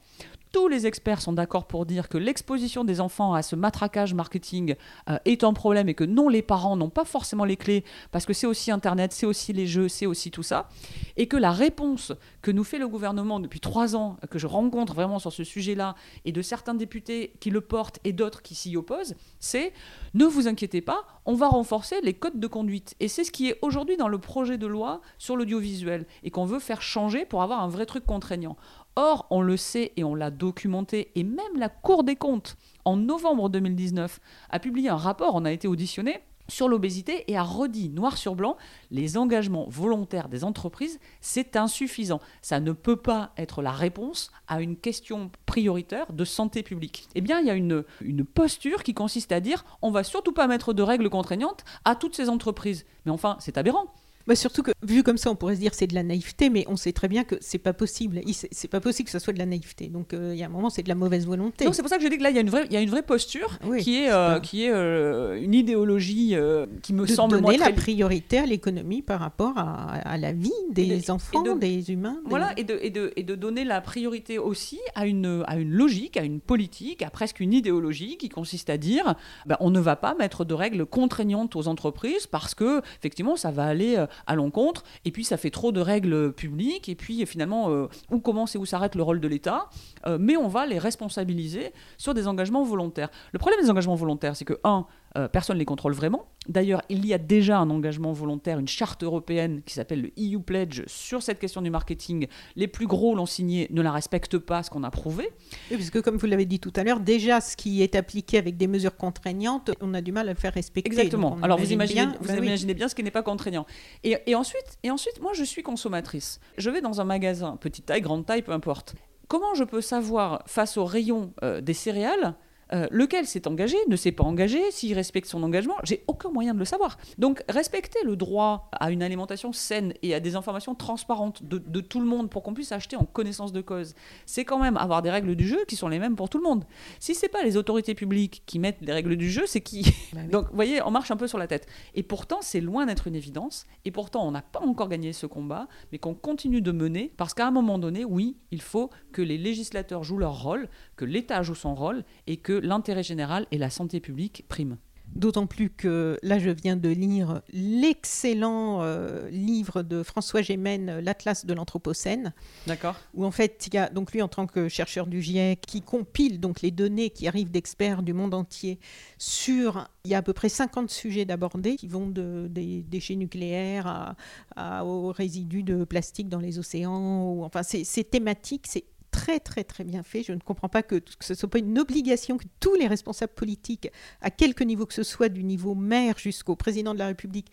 Tous 0.53 0.69
les 0.69 0.87
experts 0.87 1.23
sont 1.23 1.33
d'accord 1.33 1.67
pour 1.67 1.87
dire 1.87 2.11
que 2.11 2.19
l'exposition 2.19 2.85
des 2.85 3.01
enfants 3.01 3.33
à 3.33 3.41
ce 3.41 3.57
matraquage 3.57 4.13
marketing 4.13 4.75
euh, 5.09 5.17
est 5.25 5.45
un 5.45 5.55
problème 5.55 5.89
et 5.89 5.95
que 5.95 6.05
non, 6.05 6.29
les 6.29 6.43
parents 6.43 6.77
n'ont 6.77 6.91
pas 6.91 7.07
forcément 7.07 7.47
les 7.47 7.57
clés 7.57 7.85
parce 8.11 8.27
que 8.27 8.35
c'est 8.35 8.47
aussi 8.47 8.71
Internet, 8.71 9.15
c'est 9.15 9.25
aussi 9.25 9.55
les 9.55 9.67
jeux, 9.67 9.89
c'est 9.89 10.05
aussi 10.05 10.31
tout 10.31 10.43
ça. 10.43 10.69
Et 11.17 11.27
que 11.27 11.39
la 11.39 11.53
réponse 11.53 12.13
que 12.43 12.51
nous 12.51 12.65
fait 12.65 12.77
le 12.77 12.87
gouvernement 12.87 13.41
depuis 13.41 13.61
trois 13.61 13.97
ans, 13.97 14.19
que 14.31 14.39
je 14.39 14.47
rencontre 14.47 14.93
vraiment 14.93 15.19
sur 15.19 15.33
ce 15.33 15.43
sujet-là, 15.43 15.95
et 16.27 16.33
de 16.33 16.43
certains 16.43 16.75
députés 16.75 17.33
qui 17.41 17.49
le 17.49 17.63
portent 17.63 17.99
et 18.05 18.13
d'autres 18.13 18.43
qui 18.43 18.55
s'y 18.55 18.77
opposent, 18.77 19.15
c'est 19.41 19.73
ne 20.13 20.27
vous 20.27 20.49
inquiétez 20.49 20.83
pas, 20.83 21.05
on 21.25 21.35
va 21.35 21.49
renforcer 21.49 21.97
les 22.03 22.13
codes 22.13 22.39
de 22.39 22.47
conduite. 22.47 22.95
Et 23.01 23.09
c'est 23.09 23.25
ce 23.25 23.31
qui 23.31 23.49
est 23.49 23.59
aujourd'hui 23.63 23.97
dans 23.97 24.09
le 24.09 24.19
projet 24.19 24.59
de 24.59 24.67
loi 24.67 25.01
sur 25.17 25.35
l'audiovisuel 25.35 26.05
et 26.25 26.31
qu'on 26.31 26.45
veut 26.45 26.59
faire 26.59 26.83
changer 26.83 27.25
pour 27.25 27.43
avoir 27.43 27.63
un 27.63 27.69
vrai 27.69 27.87
truc 27.87 28.05
contraignant. 28.05 28.57
Or, 28.97 29.27
on 29.31 29.41
le 29.41 29.57
sait 29.57 29.93
et 29.97 30.05
on 30.05 30.15
l'a 30.15 30.31
documenté, 30.31 31.11
et 31.15 31.25
même 31.25 31.57
la 31.57 31.69
Cour 31.69 32.05
des 32.05 32.17
comptes, 32.17 32.57
en 32.85 32.97
novembre 32.97 33.49
2019, 33.49 34.21
a 34.51 34.59
publié 34.59 34.89
un 34.91 34.97
rapport, 34.97 35.35
on 35.35 35.45
a 35.45 35.53
été 35.53 35.67
auditionné, 35.67 36.21
sur 36.49 36.69
l'obésité 36.69 37.25
et 37.31 37.37
a 37.37 37.43
redit 37.43 37.89
noir 37.89 38.17
sur 38.17 38.35
blanc 38.35 38.57
les 38.91 39.17
engagements 39.17 39.67
volontaires 39.69 40.29
des 40.29 40.45
entreprises, 40.45 41.01
c'est 41.21 41.57
insuffisant. 41.57 42.21
Ça 42.43 42.61
ne 42.61 42.73
peut 42.73 42.97
pas 42.97 43.33
être 43.37 43.63
la 43.63 43.71
réponse 43.71 44.31
à 44.49 44.61
une 44.61 44.77
question 44.77 45.31
prioritaire 45.47 46.13
de 46.13 46.25
santé 46.25 46.63
publique. 46.63 47.09
Eh 47.15 47.21
bien, 47.21 47.41
il 47.41 47.47
y 47.47 47.51
a 47.51 47.55
une, 47.55 47.85
une 48.03 48.25
posture 48.25 48.83
qui 48.83 48.93
consiste 48.93 49.33
à 49.33 49.41
dire 49.41 49.65
on 49.81 49.91
va 49.91 50.05
surtout 50.05 50.33
pas 50.33 50.47
mettre 50.47 50.73
de 50.73 50.83
règles 50.83 51.09
contraignantes 51.11 51.65
à 51.85 51.97
toutes 51.97 52.17
ces 52.17 52.29
entreprises. 52.29 52.85
Mais 53.07 53.13
enfin, 53.13 53.37
c'est 53.41 53.57
aberrant. 53.57 53.87
Bah 54.27 54.35
surtout 54.37 54.63
que, 54.63 54.71
vu 54.83 55.03
comme 55.03 55.17
ça, 55.19 55.31
on 55.31 55.35
pourrait 55.35 55.55
se 55.57 55.61
dire 55.61 55.75
c'est 55.75 55.87
de 55.87 55.95
la 55.95 56.03
naïveté, 56.03 56.51
mais 56.51 56.65
on 56.69 56.77
sait 56.77 56.93
très 56.93 57.09
bien 57.09 57.25
que 57.25 57.35
c'est 57.41 57.59
pas 57.59 57.73
possible. 57.73 58.21
C'est 58.53 58.69
pas 58.69 58.81
possible 58.81 59.07
que 59.07 59.13
ce 59.13 59.19
soit 59.19 59.33
de 59.33 59.39
la 59.39 59.47
naïveté. 59.47 59.89
Donc 59.89 60.13
euh, 60.15 60.31
il 60.35 60.39
y 60.39 60.43
a 60.43 60.47
un 60.47 60.51
moment, 60.51 60.71
c'est 60.71 60.83
de 60.83 60.89
la 60.89 60.95
mauvaise 60.95 61.27
volonté. 61.27 61.65
Donc 61.65 61.75
c'est 61.75 61.83
pour 61.83 61.89
ça 61.89 61.97
que 61.99 62.03
je 62.05 62.09
dis 62.09 62.19
que 62.19 62.23
là, 62.23 62.31
il 62.31 62.37
y 62.37 62.39
a 62.39 62.43
une 62.43 62.51
vraie, 62.51 62.65
il 62.67 62.73
y 62.73 62.77
a 62.77 62.81
une 62.81 62.91
vraie 62.91 63.03
posture 63.03 63.59
qui 63.81 63.99
est, 64.05 64.13
euh, 64.13 64.39
qui 64.41 64.65
est 64.65 64.71
euh, 64.73 65.41
une 65.41 65.55
idéologie 65.55 66.35
qui 66.83 66.93
me 66.93 67.07
de 67.07 67.13
semble 67.13 67.41
donner 67.41 67.57
la 67.59 67.67
très... 67.67 67.75
priorité 67.75 68.39
à 68.39 68.47
l'économie 68.47 69.03
par 69.03 69.21
rapport 69.21 69.57
à, 69.59 69.95
à, 69.95 70.17
la 70.19 70.33
vie 70.33 70.51
des 70.71 70.87
de- 70.99 71.11
enfants, 71.11 71.45
et 71.45 71.49
de- 71.55 71.59
des 71.59 71.91
humains. 71.91 72.19
des- 72.25 72.31
Voilà, 72.31 72.53
et 72.57 72.65
de, 72.65 72.79
et, 72.81 72.91
de, 72.91 73.13
et 73.17 73.23
de 73.23 73.35
donner 73.35 73.65
la 73.65 73.81
priorité 73.81 74.39
aussi 74.39 74.79
à 74.95 75.07
une, 75.07 75.43
à 75.47 75.57
une 75.59 75.71
logique, 75.73 76.17
à 76.17 76.23
une 76.23 76.41
politique, 76.41 77.03
à 77.03 77.11
presque 77.11 77.41
une 77.41 77.53
idéologie 77.53 78.17
qui 78.17 78.29
consiste 78.29 78.71
à 78.71 78.77
dire 78.77 79.15
ben, 79.47 79.57
on 79.61 79.71
ne 79.71 79.81
va 79.81 79.97
pas 79.97 80.15
mettre 80.15 80.45
de 80.45 80.55
règles 80.55 80.87
contraignantes 80.87 81.57
aux 81.57 81.69
entreprises 81.69 82.27
parce 82.27 82.55
que, 82.55 82.81
effectivement, 82.99 83.37
ça 83.37 83.51
va 83.51 83.65
aller 83.65 84.05
à 84.27 84.35
l'encontre, 84.35 84.85
et 85.05 85.11
puis 85.11 85.25
ça 85.25 85.37
fait 85.37 85.51
trop 85.51 85.73
de 85.73 85.81
règles 85.81 86.33
publiques, 86.33 86.89
et 86.89 86.95
puis 86.95 87.25
finalement, 87.27 87.71
euh, 87.71 87.89
où 88.11 88.21
commence 88.21 88.55
et 88.55 88.59
où 88.59 88.67
s'arrête 88.67 88.95
le 88.95 89.03
rôle 89.03 89.21
de 89.21 89.29
l'État, 89.29 89.69
euh, 90.07 90.19
mais 90.21 90.37
on 90.37 90.49
va 90.49 90.67
les 90.67 90.79
responsabiliser 90.79 91.73
sur 91.97 92.15
des 92.15 92.29
engagements 92.29 92.63
volontaires. 92.63 93.11
Le 93.33 93.39
problème 93.39 93.61
des 93.61 93.71
engagements 93.71 93.95
volontaires, 93.95 94.37
c'est 94.37 94.45
que, 94.45 94.59
un, 94.65 94.87
euh, 95.17 95.29
personne 95.29 95.57
ne 95.57 95.59
les 95.59 95.65
contrôle 95.65 95.93
vraiment. 95.93 96.25
D'ailleurs, 96.49 96.83
il 96.89 97.07
y 97.07 97.15
a 97.15 97.19
déjà 97.19 97.59
un 97.59 97.71
engagement 97.71 98.13
volontaire, 98.13 98.59
une 98.59 98.67
charte 98.69 99.03
européenne 99.05 99.63
qui 99.65 99.75
s'appelle 99.75 100.03
le 100.03 100.13
EU 100.19 100.41
Pledge 100.41 100.83
sur 100.87 101.23
cette 101.23 101.39
question 101.39 101.63
du 101.63 101.71
marketing. 101.71 102.27
Les 102.57 102.67
plus 102.67 102.87
gros 102.87 103.15
l'ont 103.15 103.27
signé, 103.27 103.69
ne 103.71 103.83
la 103.83 103.93
respectent 103.93 104.39
pas, 104.39 104.63
ce 104.63 104.71
qu'on 104.71 104.83
a 104.83 104.91
prouvé. 104.91 105.31
Oui, 105.71 105.77
parce 105.77 105.91
que 105.91 105.99
comme 105.99 106.17
vous 106.17 106.27
l'avez 106.27 106.47
dit 106.47 106.59
tout 106.61 106.73
à 106.77 106.83
l'heure, 106.85 107.01
déjà 107.01 107.41
ce 107.41 107.57
qui 107.57 107.83
est 107.83 107.95
appliqué 107.95 108.39
avec 108.39 108.57
des 108.57 108.67
mesures 108.67 108.97
contraignantes, 108.97 109.71
on 109.81 109.95
a 109.95 110.01
du 110.01 110.13
mal 110.13 110.29
à 110.29 110.33
le 110.33 110.39
faire 110.39 110.55
respecter. 110.55 110.91
Exactement. 110.91 111.39
Alors 111.43 111.59
vous 111.59 111.73
imagine 111.73 111.97
imaginez, 111.99 112.13
bien- 112.13 112.19
vous 112.21 112.29
bah 112.29 112.41
oui. 112.41 112.47
imaginez 112.47 112.75
bien 112.75 112.89
ce 112.89 112.95
qui 112.95 113.03
n'est 113.03 113.11
pas 113.11 113.23
contraignant. 113.23 113.67
Et, 114.05 114.17
et 114.27 114.35
ensuite, 114.35 114.79
et 114.83 114.91
ensuite, 114.91 115.21
moi 115.21 115.33
je 115.35 115.45
suis 115.45 115.63
consommatrice. 115.63 116.41
Je 116.59 116.71
vais 116.71 116.81
dans 116.81 117.01
un 117.01 117.05
magasin, 117.05 117.57
petite 117.61 117.87
taille, 117.87 118.01
grande 118.01 118.27
taille, 118.27 118.43
peu 118.43 118.53
importe. 118.53 118.95
Comment 119.29 119.55
je 119.55 119.65
peux 119.65 119.81
savoir 119.81 120.43
face 120.47 120.77
au 120.77 120.85
rayon 120.85 121.33
euh, 121.43 121.61
des 121.61 121.75
céréales 121.75 122.35
euh, 122.73 122.87
lequel 122.91 123.27
s'est 123.27 123.47
engagé, 123.49 123.77
ne 123.89 123.97
s'est 123.97 124.13
pas 124.13 124.25
engagé, 124.25 124.71
s'il 124.71 124.95
respecte 124.95 125.29
son 125.29 125.43
engagement, 125.43 125.75
j'ai 125.85 126.05
aucun 126.07 126.31
moyen 126.31 126.55
de 126.55 126.59
le 126.59 126.65
savoir. 126.65 126.99
Donc 127.19 127.43
respecter 127.49 127.99
le 128.05 128.17
droit 128.17 128.69
à 128.73 128.91
une 128.91 129.03
alimentation 129.03 129.53
saine 129.53 129.95
et 130.03 130.15
à 130.15 130.21
des 130.21 130.37
informations 130.37 130.75
transparentes 130.75 131.43
de, 131.43 131.59
de 131.59 131.81
tout 131.81 132.01
le 132.01 132.07
monde 132.07 132.31
pour 132.31 132.43
qu'on 132.43 132.55
puisse 132.55 132.73
acheter 132.73 132.97
en 132.97 133.05
connaissance 133.05 133.53
de 133.53 133.61
cause, 133.61 133.95
c'est 134.27 134.45
quand 134.45 134.59
même 134.59 134.77
avoir 134.77 135.03
des 135.03 135.11
règles 135.11 135.37
du 135.37 135.47
jeu 135.47 135.65
qui 135.67 135.77
sont 135.77 135.89
les 135.89 135.99
mêmes 135.99 136.17
pour 136.17 136.29
tout 136.29 136.39
le 136.39 136.45
monde. 136.45 136.65
Si 136.99 137.15
c'est 137.15 137.29
pas 137.29 137.43
les 137.43 137.57
autorités 137.57 137.95
publiques 137.95 138.43
qui 138.47 138.59
mettent 138.59 138.81
les 138.81 138.93
règles 138.93 139.17
du 139.17 139.31
jeu, 139.31 139.45
c'est 139.47 139.61
qui 139.61 139.83
Bah 140.13 140.21
oui. 140.25 140.31
Donc 140.31 140.47
vous 140.49 140.55
voyez, 140.55 140.83
on 140.83 140.91
marche 140.91 141.11
un 141.11 141.17
peu 141.17 141.29
sur 141.29 141.39
la 141.39 141.47
tête. 141.47 141.67
Et 141.95 142.03
pourtant, 142.03 142.39
c'est 142.41 142.61
loin 142.61 142.87
d'être 142.87 143.07
une 143.07 143.15
évidence. 143.15 143.67
Et 143.85 143.91
pourtant, 143.91 144.27
on 144.27 144.31
n'a 144.31 144.43
pas 144.43 144.61
encore 144.61 144.89
gagné 144.89 145.13
ce 145.13 145.27
combat, 145.27 145.69
mais 145.91 145.99
qu'on 145.99 146.15
continue 146.15 146.63
de 146.63 146.73
mener, 146.73 147.13
parce 147.17 147.35
qu'à 147.35 147.47
un 147.47 147.51
moment 147.51 147.79
donné, 147.79 148.05
oui, 148.05 148.37
il 148.51 148.63
faut 148.63 148.91
que 149.13 149.23
les 149.23 149.39
législateurs 149.39 150.05
jouent 150.05 150.19
leur 150.19 150.43
rôle, 150.43 150.69
que 151.03 151.11
l'État 151.11 151.43
joue 151.43 151.57
son 151.57 151.75
rôle, 151.75 152.05
et 152.29 152.37
que 152.37 152.53
l'intérêt 152.53 153.03
général 153.03 153.47
et 153.51 153.59
la 153.59 153.71
santé 153.71 153.99
publique 153.99 154.45
priment. 154.49 154.77
D'autant 155.17 155.47
plus 155.47 155.69
que 155.69 156.17
là, 156.23 156.39
je 156.39 156.49
viens 156.49 156.77
de 156.77 156.89
lire 156.89 157.43
l'excellent 157.53 158.79
euh, 158.83 159.29
livre 159.31 159.83
de 159.83 160.03
François 160.03 160.41
Gémen, 160.43 161.01
L'Atlas 161.01 161.45
de 161.45 161.53
l'Anthropocène, 161.53 162.33
D'accord 162.67 162.97
où 163.13 163.25
en 163.27 163.31
fait, 163.33 163.67
il 163.67 163.75
y 163.75 163.79
a 163.79 163.91
donc 163.91 164.13
lui 164.13 164.23
en 164.23 164.29
tant 164.29 164.47
que 164.47 164.69
chercheur 164.69 165.07
du 165.07 165.21
GIEC 165.21 165.61
qui 165.61 165.83
compile 165.83 166.41
donc 166.41 166.63
les 166.63 166.71
données 166.71 167.11
qui 167.11 167.27
arrivent 167.29 167.51
d'experts 167.51 168.03
du 168.03 168.13
monde 168.15 168.33
entier 168.33 168.79
sur, 169.19 169.87
il 170.05 170.13
y 170.13 170.15
a 170.15 170.19
à 170.19 170.23
peu 170.23 170.33
près 170.33 170.49
50 170.49 170.89
sujets 170.89 171.25
d'abordés 171.27 171.77
qui 171.77 171.89
vont 171.89 172.07
de, 172.07 172.47
des 172.49 172.83
déchets 172.83 173.17
nucléaires 173.17 173.87
à, 173.87 174.17
à- 174.57 174.85
aux 174.87 175.13
résidus 175.13 175.63
de 175.65 175.85
plastique 175.85 176.29
dans 176.31 176.41
les 176.41 176.59
océans, 176.59 177.25
ou, 177.25 177.45
enfin 177.45 177.63
c'est 177.63 177.85
c'est 177.85 178.05
thématique, 178.05 178.65
c'est 178.67 178.85
très 179.13 179.39
très 179.39 179.63
très 179.63 179.85
bien 179.85 180.03
fait. 180.03 180.25
Je 180.25 180.33
ne 180.33 180.41
comprends 180.41 180.69
pas 180.69 180.83
que, 180.83 180.97
que 180.97 181.25
ce 181.25 181.35
ne 181.35 181.39
soit 181.39 181.49
pas 181.49 181.59
une 181.59 181.79
obligation 181.79 182.37
que 182.39 182.47
tous 182.59 182.75
les 182.75 182.89
responsables 182.89 183.33
politiques, 183.35 183.89
à 184.21 184.31
quelque 184.31 184.65
niveau 184.65 184.87
que 184.87 184.95
ce 184.95 185.05
soit, 185.05 185.29
du 185.29 185.45
niveau 185.45 185.75
maire 185.77 186.19
jusqu'au 186.19 186.57
président 186.57 186.95
de 186.95 186.99
la 186.99 187.07
République, 187.07 187.53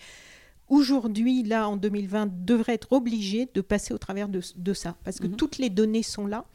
aujourd'hui, 0.67 1.43
là, 1.43 1.67
en 1.67 1.77
2020, 1.77 2.45
devraient 2.45 2.73
être 2.75 2.91
obligés 2.91 3.49
de 3.53 3.61
passer 3.61 3.93
au 3.93 3.97
travers 3.97 4.29
de, 4.29 4.41
de 4.55 4.73
ça. 4.73 4.95
Parce 5.03 5.19
que 5.19 5.27
Mhm. 5.27 5.35
toutes 5.35 5.57
les 5.57 5.69
données 5.69 6.03
sont 6.03 6.27
là. 6.27 6.45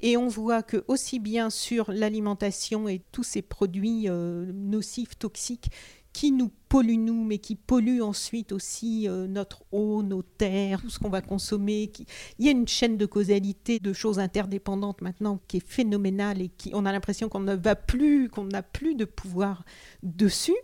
Et 0.00 0.16
on 0.16 0.28
voit 0.28 0.62
que 0.62 0.84
aussi 0.88 1.18
bien 1.18 1.50
sur 1.50 1.90
l'alimentation 1.92 2.88
et 2.88 3.02
tous 3.12 3.24
ces 3.24 3.42
produits 3.42 4.08
euh, 4.08 4.50
nocifs, 4.52 5.18
toxiques, 5.18 5.70
qui 6.14 6.32
nous 6.32 6.50
polluent 6.68 6.98
nous, 6.98 7.24
mais 7.24 7.38
qui 7.38 7.54
polluent 7.54 8.02
ensuite 8.02 8.52
aussi 8.52 9.08
euh, 9.08 9.26
notre 9.26 9.62
eau, 9.72 10.02
nos 10.02 10.22
terres, 10.22 10.80
tout 10.82 10.90
ce 10.90 10.98
qu'on 10.98 11.08
va 11.08 11.20
consommer. 11.20 11.90
Il 12.38 12.44
y 12.44 12.48
a 12.48 12.52
une 12.52 12.68
chaîne 12.68 12.96
de 12.96 13.06
causalité 13.06 13.78
de 13.78 13.92
choses 13.92 14.18
interdépendantes 14.18 15.00
maintenant 15.00 15.40
qui 15.48 15.58
est 15.58 15.66
phénoménale 15.66 16.42
et 16.42 16.48
qui 16.48 16.70
on 16.74 16.86
a 16.86 16.92
l'impression 16.92 17.28
qu'on 17.28 17.40
ne 17.40 17.54
va 17.54 17.76
plus, 17.76 18.28
qu'on 18.28 18.44
n'a 18.44 18.62
plus 18.62 18.94
de 18.94 19.04
pouvoir 19.04 19.64
dessus. 20.02 20.56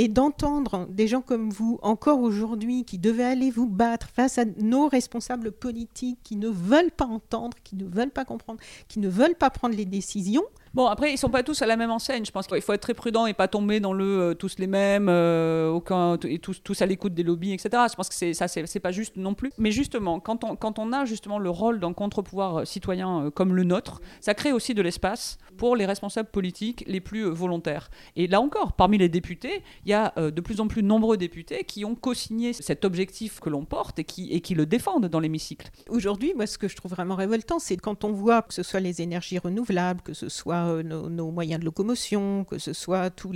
Et 0.00 0.06
d'entendre 0.06 0.86
des 0.90 1.08
gens 1.08 1.22
comme 1.22 1.50
vous, 1.50 1.80
encore 1.82 2.20
aujourd'hui, 2.20 2.84
qui 2.84 2.98
devaient 2.98 3.24
aller 3.24 3.50
vous 3.50 3.66
battre 3.66 4.08
face 4.10 4.38
à 4.38 4.44
nos 4.44 4.86
responsables 4.86 5.50
politiques 5.50 6.20
qui 6.22 6.36
ne 6.36 6.48
veulent 6.48 6.92
pas 6.92 7.06
entendre, 7.06 7.56
qui 7.64 7.74
ne 7.74 7.84
veulent 7.84 8.12
pas 8.12 8.24
comprendre, 8.24 8.60
qui 8.86 9.00
ne 9.00 9.08
veulent 9.08 9.34
pas 9.34 9.50
prendre 9.50 9.74
les 9.74 9.86
décisions, 9.86 10.44
Bon, 10.74 10.86
après, 10.86 11.12
ils 11.12 11.18
sont 11.18 11.30
pas 11.30 11.42
tous 11.42 11.62
à 11.62 11.66
la 11.66 11.76
même 11.76 11.90
enseigne. 11.90 12.24
Je 12.24 12.30
pense 12.30 12.46
qu'il 12.46 12.60
faut 12.60 12.72
être 12.72 12.82
très 12.82 12.94
prudent 12.94 13.26
et 13.26 13.34
pas 13.34 13.48
tomber 13.48 13.80
dans 13.80 13.92
le 13.92 14.04
euh, 14.04 14.34
tous 14.34 14.58
les 14.58 14.66
mêmes, 14.66 15.08
euh, 15.08 15.37
aucun, 15.72 16.16
et 16.24 16.38
tous, 16.38 16.82
à 16.82 16.86
l'écoute 16.86 17.14
des 17.14 17.22
lobbies, 17.22 17.52
etc. 17.52 17.68
Je 17.90 17.94
pense 17.94 18.08
que 18.08 18.14
c'est, 18.14 18.34
ça, 18.34 18.48
c'est, 18.48 18.80
pas 18.80 18.92
juste 18.92 19.16
non 19.16 19.34
plus. 19.34 19.50
Mais 19.58 19.70
justement, 19.70 20.20
quand 20.20 20.44
on, 20.78 20.92
a 20.92 21.04
justement 21.04 21.38
le 21.38 21.50
rôle 21.50 21.80
d'un 21.80 21.92
contre-pouvoir 21.92 22.60
euh, 22.60 22.64
citoyen 22.64 23.26
euh, 23.26 23.30
comme 23.30 23.54
le 23.54 23.64
nôtre, 23.64 24.00
ça 24.20 24.34
crée 24.34 24.52
aussi 24.52 24.74
de 24.74 24.82
l'espace 24.82 25.38
pour 25.58 25.76
les 25.76 25.84
responsables 25.84 26.30
politiques 26.30 26.84
les 26.86 27.00
plus 27.00 27.26
euh, 27.26 27.30
volontaires. 27.30 27.90
Et 28.16 28.26
là 28.26 28.40
encore, 28.40 28.72
parmi 28.72 28.96
les 28.96 29.10
députés, 29.10 29.62
il 29.84 29.90
y 29.90 29.92
a 29.92 30.14
euh, 30.16 30.30
de 30.30 30.40
plus 30.40 30.60
en 30.60 30.68
plus 30.68 30.82
nombreux 30.82 31.18
députés 31.18 31.64
qui 31.64 31.84
ont 31.84 31.94
co-signé 31.94 32.54
cet 32.54 32.86
objectif 32.86 33.40
que 33.40 33.50
l'on 33.50 33.66
porte 33.66 33.98
et 33.98 34.04
qui, 34.04 34.54
le 34.54 34.64
défendent 34.64 35.06
dans 35.06 35.20
l'hémicycle. 35.20 35.70
Aujourd'hui, 35.88 36.32
moi, 36.34 36.46
ce 36.46 36.56
que 36.56 36.68
je 36.68 36.76
trouve 36.76 36.92
vraiment 36.92 37.16
révoltant, 37.16 37.58
c'est 37.58 37.76
quand 37.76 38.04
on 38.04 38.12
voit 38.12 38.42
que 38.42 38.54
ce 38.54 38.62
soit 38.62 38.80
les 38.80 39.02
énergies 39.02 39.38
renouvelables, 39.38 40.00
que 40.00 40.14
ce 40.14 40.28
soit 40.28 40.68
euh, 40.68 40.82
nos, 40.82 41.30
moyens 41.30 41.60
de 41.60 41.64
locomotion, 41.64 42.44
que 42.44 42.58
ce 42.58 42.72
soit 42.72 43.10
tout 43.10 43.32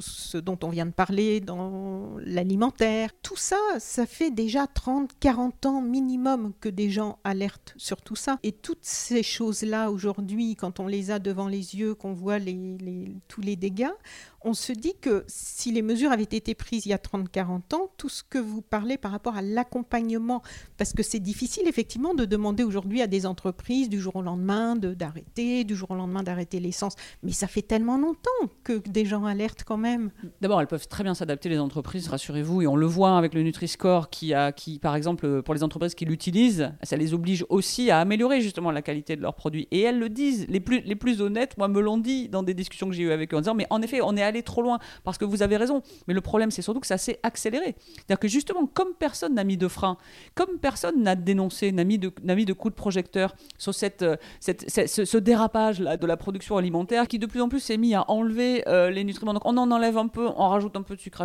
ce 0.00 0.38
dont 0.38 0.58
on 0.62 0.68
vient 0.68 0.86
de 0.86 0.92
parler 0.92 1.40
dans 1.44 2.16
l'alimentaire, 2.18 3.10
tout 3.22 3.36
ça, 3.36 3.56
ça 3.78 4.06
fait 4.06 4.30
déjà 4.30 4.66
30, 4.66 5.10
40 5.20 5.66
ans 5.66 5.80
minimum 5.82 6.52
que 6.60 6.68
des 6.68 6.90
gens 6.90 7.18
alertent 7.24 7.74
sur 7.76 8.02
tout 8.02 8.16
ça. 8.16 8.38
Et 8.42 8.52
toutes 8.52 8.84
ces 8.84 9.22
choses-là, 9.22 9.90
aujourd'hui, 9.90 10.56
quand 10.56 10.80
on 10.80 10.86
les 10.86 11.10
a 11.10 11.18
devant 11.18 11.48
les 11.48 11.76
yeux, 11.76 11.94
qu'on 11.94 12.12
voit 12.12 12.38
tous 13.28 13.40
les 13.40 13.56
dégâts, 13.56 13.90
on 14.46 14.52
se 14.52 14.72
dit 14.72 14.92
que 15.00 15.24
si 15.26 15.72
les 15.72 15.80
mesures 15.80 16.12
avaient 16.12 16.22
été 16.22 16.54
prises 16.54 16.84
il 16.84 16.90
y 16.90 16.92
a 16.92 16.98
30-40 16.98 17.74
ans, 17.74 17.90
tout 17.96 18.10
ce 18.10 18.22
que 18.22 18.38
vous 18.38 18.60
parlez 18.60 18.98
par 18.98 19.10
rapport 19.10 19.36
à 19.36 19.42
l'accompagnement, 19.42 20.42
parce 20.76 20.92
que 20.92 21.02
c'est 21.02 21.18
difficile 21.18 21.66
effectivement 21.66 22.12
de 22.12 22.26
demander 22.26 22.62
aujourd'hui 22.62 23.00
à 23.00 23.06
des 23.06 23.24
entreprises 23.24 23.88
du 23.88 23.98
jour 24.00 24.16
au 24.16 24.22
lendemain 24.22 24.76
de- 24.76 24.92
d'arrêter, 24.92 25.64
du 25.64 25.74
jour 25.74 25.90
au 25.92 25.94
lendemain 25.94 26.22
d'arrêter 26.22 26.60
l'essence, 26.60 26.94
mais 27.22 27.32
ça 27.32 27.46
fait 27.46 27.62
tellement 27.62 27.96
longtemps 27.96 28.30
que 28.64 28.74
des 28.86 29.06
gens 29.06 29.24
alertent 29.24 29.64
quand 29.64 29.78
même. 29.78 30.10
D'abord, 30.42 30.60
elles 30.60 30.66
peuvent 30.66 30.88
très 30.88 31.04
bien 31.04 31.14
s'adapter, 31.14 31.33
les 31.44 31.58
entreprises, 31.58 32.08
rassurez-vous, 32.08 32.62
et 32.62 32.66
on 32.66 32.76
le 32.76 32.84
voit 32.84 33.16
avec 33.16 33.32
le 33.32 33.42
Nutri-Score 33.42 34.10
qui, 34.10 34.34
a, 34.34 34.52
qui, 34.52 34.78
par 34.78 34.96
exemple, 34.96 35.24
euh, 35.24 35.42
pour 35.42 35.54
les 35.54 35.62
entreprises 35.62 35.94
qui 35.94 36.04
l'utilisent, 36.04 36.72
ça 36.82 36.96
les 36.96 37.14
oblige 37.14 37.46
aussi 37.48 37.90
à 37.90 38.00
améliorer 38.00 38.40
justement 38.40 38.70
la 38.70 38.82
qualité 38.82 39.16
de 39.16 39.22
leurs 39.22 39.34
produits. 39.34 39.66
Et 39.70 39.80
elles 39.80 39.98
le 39.98 40.08
disent, 40.08 40.46
les 40.48 40.60
plus, 40.60 40.80
les 40.80 40.96
plus 40.96 41.22
honnêtes, 41.22 41.56
moi, 41.56 41.68
me 41.68 41.80
l'ont 41.80 41.98
dit 41.98 42.28
dans 42.28 42.42
des 42.42 42.54
discussions 42.54 42.88
que 42.88 42.94
j'ai 42.94 43.04
eues 43.04 43.12
avec 43.12 43.32
eux 43.32 43.36
en 43.38 43.40
disant, 43.40 43.54
mais 43.54 43.66
en 43.70 43.80
effet, 43.80 44.00
on 44.02 44.16
est 44.16 44.22
allé 44.22 44.42
trop 44.42 44.60
loin, 44.60 44.78
parce 45.02 45.16
que 45.16 45.24
vous 45.24 45.42
avez 45.42 45.56
raison. 45.56 45.80
Mais 46.08 46.14
le 46.14 46.20
problème, 46.20 46.50
c'est 46.50 46.62
surtout 46.62 46.80
que 46.80 46.86
ça 46.86 46.98
s'est 46.98 47.20
accéléré. 47.22 47.74
C'est-à-dire 47.94 48.18
que 48.18 48.28
justement, 48.28 48.66
comme 48.66 48.92
personne 48.98 49.34
n'a 49.34 49.44
mis 49.44 49.56
de 49.56 49.68
frein, 49.68 49.96
comme 50.34 50.58
personne 50.58 51.02
n'a 51.02 51.16
dénoncé, 51.16 51.72
n'a 51.72 51.84
mis, 51.84 51.98
de, 51.98 52.12
mis 52.22 52.44
de 52.44 52.52
coup 52.52 52.68
de 52.68 52.74
projecteur 52.74 53.34
sur 53.56 53.74
cette, 53.74 54.02
euh, 54.02 54.16
cette, 54.40 54.70
ce, 54.70 55.04
ce 55.04 55.18
dérapage 55.18 55.80
là, 55.80 55.96
de 55.96 56.06
la 56.06 56.18
production 56.18 56.34
production 56.34 56.56
alimentaire 56.56 57.06
qui 57.06 57.20
de 57.20 57.26
plus 57.26 57.40
en 57.40 57.48
plus 57.48 57.60
s'est 57.60 57.76
mis 57.76 57.94
à 57.94 58.10
enlever 58.10 58.66
euh, 58.66 58.90
les 58.90 59.04
nutriments. 59.04 59.34
Donc 59.34 59.44
on 59.44 59.56
en 59.56 59.70
enlève 59.70 59.96
un 59.96 60.08
peu, 60.08 60.26
on 60.36 60.48
rajoute 60.48 60.74
un 60.76 60.82
peu 60.82 60.96
de 60.96 61.00
sucre 61.00 61.22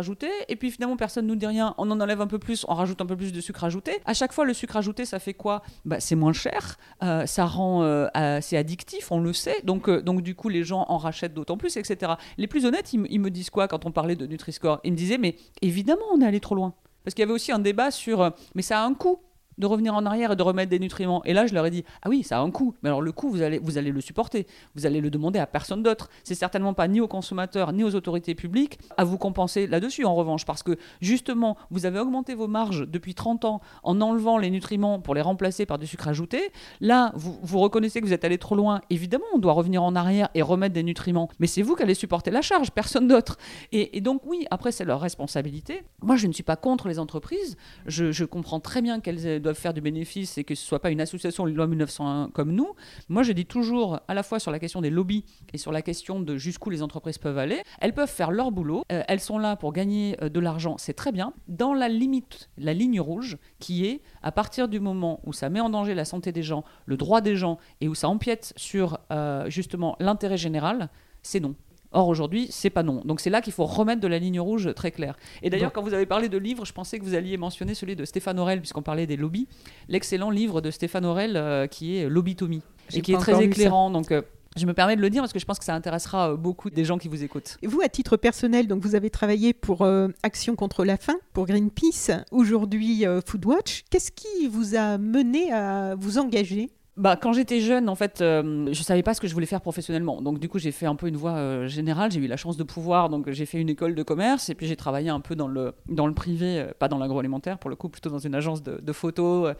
et 0.48 0.56
puis 0.56 0.70
finalement 0.70 0.96
personne 0.96 1.26
nous 1.26 1.36
dit 1.36 1.46
rien, 1.46 1.74
on 1.78 1.90
en 1.90 2.00
enlève 2.00 2.20
un 2.20 2.26
peu 2.26 2.38
plus, 2.38 2.64
on 2.68 2.74
rajoute 2.74 3.00
un 3.00 3.06
peu 3.06 3.16
plus 3.16 3.32
de 3.32 3.40
sucre 3.40 3.64
ajouté. 3.64 4.00
À 4.04 4.14
chaque 4.14 4.32
fois, 4.32 4.44
le 4.44 4.54
sucre 4.54 4.76
ajouté, 4.76 5.04
ça 5.04 5.18
fait 5.18 5.34
quoi? 5.34 5.62
Bah, 5.84 6.00
C'est 6.00 6.16
moins 6.16 6.32
cher, 6.32 6.76
euh, 7.02 7.26
ça 7.26 7.46
rend, 7.46 8.08
c'est 8.40 8.56
addictif, 8.56 9.10
on 9.12 9.20
le 9.20 9.32
sait, 9.32 9.56
donc, 9.64 9.88
donc 9.90 10.22
du 10.22 10.34
coup 10.34 10.48
les 10.48 10.64
gens 10.64 10.84
en 10.88 10.98
rachètent 10.98 11.34
d'autant 11.34 11.56
plus, 11.56 11.76
etc. 11.76 12.12
Les 12.38 12.46
plus 12.46 12.66
honnêtes, 12.66 12.92
ils, 12.92 13.06
ils 13.10 13.20
me 13.20 13.30
disent 13.30 13.50
quoi 13.50 13.68
quand 13.68 13.86
on 13.86 13.92
parlait 13.92 14.16
de 14.16 14.26
Nutri-Score? 14.26 14.80
Ils 14.84 14.92
me 14.92 14.96
disaient, 14.96 15.18
mais 15.18 15.36
évidemment 15.62 16.04
on 16.12 16.20
est 16.20 16.26
allé 16.26 16.40
trop 16.40 16.54
loin. 16.54 16.74
Parce 17.04 17.14
qu'il 17.14 17.22
y 17.22 17.24
avait 17.24 17.32
aussi 17.32 17.50
un 17.52 17.58
débat 17.58 17.90
sur, 17.90 18.32
mais 18.54 18.62
ça 18.62 18.82
a 18.82 18.84
un 18.84 18.94
coût 18.94 19.20
de 19.60 19.66
revenir 19.66 19.94
en 19.94 20.04
arrière 20.06 20.32
et 20.32 20.36
de 20.36 20.42
remettre 20.42 20.70
des 20.70 20.78
nutriments. 20.78 21.22
Et 21.24 21.32
là, 21.32 21.46
je 21.46 21.54
leur 21.54 21.66
ai 21.66 21.70
dit, 21.70 21.84
ah 22.02 22.08
oui, 22.08 22.22
ça 22.22 22.38
a 22.38 22.40
un 22.40 22.50
coût. 22.50 22.74
Mais 22.82 22.88
alors 22.88 23.02
le 23.02 23.12
coût, 23.12 23.30
vous 23.30 23.42
allez, 23.42 23.58
vous 23.58 23.78
allez 23.78 23.92
le 23.92 24.00
supporter. 24.00 24.46
Vous 24.74 24.86
allez 24.86 25.00
le 25.00 25.10
demander 25.10 25.38
à 25.38 25.46
personne 25.46 25.82
d'autre. 25.82 26.10
C'est 26.24 26.34
certainement 26.34 26.74
pas 26.74 26.88
ni 26.88 27.00
aux 27.00 27.08
consommateurs 27.08 27.72
ni 27.72 27.84
aux 27.84 27.94
autorités 27.94 28.34
publiques 28.34 28.78
à 28.96 29.04
vous 29.04 29.18
compenser 29.18 29.66
là-dessus, 29.66 30.04
en 30.04 30.14
revanche. 30.14 30.44
Parce 30.44 30.62
que 30.62 30.76
justement, 31.00 31.56
vous 31.70 31.86
avez 31.86 31.98
augmenté 31.98 32.34
vos 32.34 32.48
marges 32.48 32.86
depuis 32.88 33.14
30 33.14 33.44
ans 33.44 33.60
en 33.82 34.00
enlevant 34.00 34.38
les 34.38 34.50
nutriments 34.50 35.00
pour 35.00 35.14
les 35.14 35.20
remplacer 35.20 35.66
par 35.66 35.78
du 35.78 35.86
sucre 35.86 36.08
ajouté. 36.08 36.50
Là, 36.80 37.12
vous, 37.14 37.38
vous 37.42 37.58
reconnaissez 37.58 38.00
que 38.00 38.06
vous 38.06 38.12
êtes 38.12 38.24
allé 38.24 38.38
trop 38.38 38.54
loin. 38.54 38.80
Évidemment, 38.90 39.24
on 39.34 39.38
doit 39.38 39.52
revenir 39.52 39.82
en 39.82 39.94
arrière 39.94 40.28
et 40.34 40.42
remettre 40.42 40.74
des 40.74 40.82
nutriments. 40.82 41.28
Mais 41.38 41.46
c'est 41.46 41.62
vous 41.62 41.76
qui 41.76 41.82
allez 41.82 41.94
supporter 41.94 42.30
la 42.30 42.42
charge, 42.42 42.70
personne 42.70 43.08
d'autre. 43.08 43.36
Et, 43.72 44.00
donc 44.00 44.22
oui, 44.26 44.46
après, 44.50 44.72
c'est 44.72 44.84
leur 44.84 45.00
responsabilité. 45.00 45.82
Moi, 46.02 46.16
je 46.16 46.26
ne 46.26 46.32
suis 46.32 46.42
pas 46.42 46.56
contre 46.56 46.88
les 46.88 46.98
entreprises. 46.98 47.56
Je, 47.86 48.12
je 48.12 48.24
comprends 48.24 48.60
très 48.60 48.82
bien 48.82 49.00
qu'elles 49.00 49.40
doivent 49.40 49.49
faire 49.54 49.74
du 49.74 49.80
bénéfice 49.80 50.38
et 50.38 50.44
que 50.44 50.54
ce 50.54 50.64
soit 50.64 50.80
pas 50.80 50.90
une 50.90 51.00
association 51.00 51.44
loi 51.46 51.66
1901 51.66 52.30
comme 52.32 52.52
nous. 52.52 52.74
Moi, 53.08 53.22
je 53.22 53.32
dis 53.32 53.46
toujours, 53.46 54.00
à 54.08 54.14
la 54.14 54.22
fois 54.22 54.38
sur 54.38 54.50
la 54.50 54.58
question 54.58 54.80
des 54.80 54.90
lobbies 54.90 55.24
et 55.52 55.58
sur 55.58 55.72
la 55.72 55.82
question 55.82 56.20
de 56.20 56.36
jusqu'où 56.36 56.70
les 56.70 56.82
entreprises 56.82 57.18
peuvent 57.18 57.38
aller, 57.38 57.62
elles 57.80 57.94
peuvent 57.94 58.10
faire 58.10 58.30
leur 58.30 58.50
boulot. 58.50 58.82
Euh, 58.92 59.02
elles 59.08 59.20
sont 59.20 59.38
là 59.38 59.56
pour 59.56 59.72
gagner 59.72 60.16
euh, 60.22 60.28
de 60.28 60.40
l'argent, 60.40 60.76
c'est 60.78 60.94
très 60.94 61.12
bien. 61.12 61.32
Dans 61.48 61.74
la 61.74 61.88
limite, 61.88 62.50
la 62.58 62.74
ligne 62.74 63.00
rouge, 63.00 63.38
qui 63.58 63.86
est 63.86 64.02
à 64.22 64.32
partir 64.32 64.68
du 64.68 64.80
moment 64.80 65.20
où 65.24 65.32
ça 65.32 65.48
met 65.48 65.60
en 65.60 65.70
danger 65.70 65.94
la 65.94 66.04
santé 66.04 66.32
des 66.32 66.42
gens, 66.42 66.64
le 66.86 66.96
droit 66.96 67.20
des 67.20 67.36
gens 67.36 67.58
et 67.80 67.88
où 67.88 67.94
ça 67.94 68.08
empiète 68.08 68.52
sur 68.56 68.98
euh, 69.12 69.48
justement 69.50 69.96
l'intérêt 70.00 70.36
général, 70.36 70.88
c'est 71.22 71.40
non. 71.40 71.54
Or 71.92 72.08
aujourd'hui, 72.08 72.46
c'est 72.50 72.70
pas 72.70 72.82
non. 72.82 73.02
Donc 73.04 73.20
c'est 73.20 73.30
là 73.30 73.40
qu'il 73.40 73.52
faut 73.52 73.66
remettre 73.66 74.00
de 74.00 74.06
la 74.06 74.18
ligne 74.18 74.40
rouge 74.40 74.72
très 74.74 74.92
claire. 74.92 75.16
Et 75.42 75.50
d'ailleurs, 75.50 75.72
quand 75.72 75.82
vous 75.82 75.94
avez 75.94 76.06
parlé 76.06 76.28
de 76.28 76.38
livres, 76.38 76.64
je 76.64 76.72
pensais 76.72 76.98
que 76.98 77.04
vous 77.04 77.14
alliez 77.14 77.36
mentionner 77.36 77.74
celui 77.74 77.96
de 77.96 78.04
Stéphane 78.04 78.38
Aurel, 78.38 78.60
puisqu'on 78.60 78.82
parlait 78.82 79.06
des 79.06 79.16
lobbies, 79.16 79.48
l'excellent 79.88 80.30
livre 80.30 80.60
de 80.60 80.70
Stéphane 80.70 81.04
Aurel 81.04 81.36
euh, 81.36 81.66
qui 81.66 81.96
est 81.96 82.08
Lobbytomie 82.08 82.62
et 82.92 83.02
qui 83.02 83.12
est 83.12 83.18
très 83.18 83.42
éclairant. 83.42 83.90
Donc 83.90 84.12
euh, 84.12 84.22
je 84.56 84.66
me 84.66 84.74
permets 84.74 84.94
de 84.94 85.00
le 85.00 85.10
dire 85.10 85.22
parce 85.22 85.32
que 85.32 85.40
je 85.40 85.46
pense 85.46 85.58
que 85.58 85.64
ça 85.64 85.74
intéressera 85.74 86.32
euh, 86.32 86.36
beaucoup 86.36 86.70
des 86.70 86.84
gens 86.84 86.98
qui 86.98 87.08
vous 87.08 87.24
écoutent. 87.24 87.58
Vous, 87.64 87.80
à 87.80 87.88
titre 87.88 88.16
personnel, 88.16 88.68
donc 88.68 88.82
vous 88.82 88.94
avez 88.94 89.10
travaillé 89.10 89.52
pour 89.52 89.86
Action 90.22 90.54
contre 90.54 90.84
la 90.84 90.96
faim, 90.96 91.16
pour 91.32 91.46
Greenpeace, 91.46 92.12
aujourd'hui 92.30 93.04
Foodwatch. 93.26 93.82
Qu'est-ce 93.90 94.12
qui 94.12 94.46
vous 94.46 94.76
a 94.76 94.96
mené 94.96 95.52
à 95.52 95.96
vous 95.96 96.18
engager? 96.18 96.70
Bah, 97.00 97.16
quand 97.16 97.32
j'étais 97.32 97.60
jeune, 97.60 97.88
en 97.88 97.94
fait, 97.94 98.20
euh, 98.20 98.68
je 98.72 98.82
savais 98.82 99.02
pas 99.02 99.14
ce 99.14 99.22
que 99.22 99.26
je 99.26 99.32
voulais 99.32 99.46
faire 99.46 99.62
professionnellement. 99.62 100.20
Donc, 100.20 100.38
du 100.38 100.50
coup, 100.50 100.58
j'ai 100.58 100.70
fait 100.70 100.84
un 100.84 100.96
peu 100.96 101.08
une 101.08 101.16
voie 101.16 101.32
euh, 101.32 101.66
générale. 101.66 102.12
J'ai 102.12 102.20
eu 102.20 102.26
la 102.26 102.36
chance 102.36 102.58
de 102.58 102.62
pouvoir. 102.62 103.08
Donc, 103.08 103.30
j'ai 103.30 103.46
fait 103.46 103.58
une 103.58 103.70
école 103.70 103.94
de 103.94 104.02
commerce 104.02 104.50
et 104.50 104.54
puis 104.54 104.66
j'ai 104.66 104.76
travaillé 104.76 105.08
un 105.08 105.20
peu 105.20 105.34
dans 105.34 105.48
le, 105.48 105.72
dans 105.88 106.06
le 106.06 106.12
privé, 106.12 106.60
euh, 106.60 106.72
pas 106.78 106.88
dans 106.88 106.98
l'agroalimentaire 106.98 107.58
pour 107.58 107.70
le 107.70 107.76
coup, 107.76 107.88
plutôt 107.88 108.10
dans 108.10 108.18
une 108.18 108.34
agence 108.34 108.62
de, 108.62 108.78
de 108.82 108.92
photos. 108.92 109.54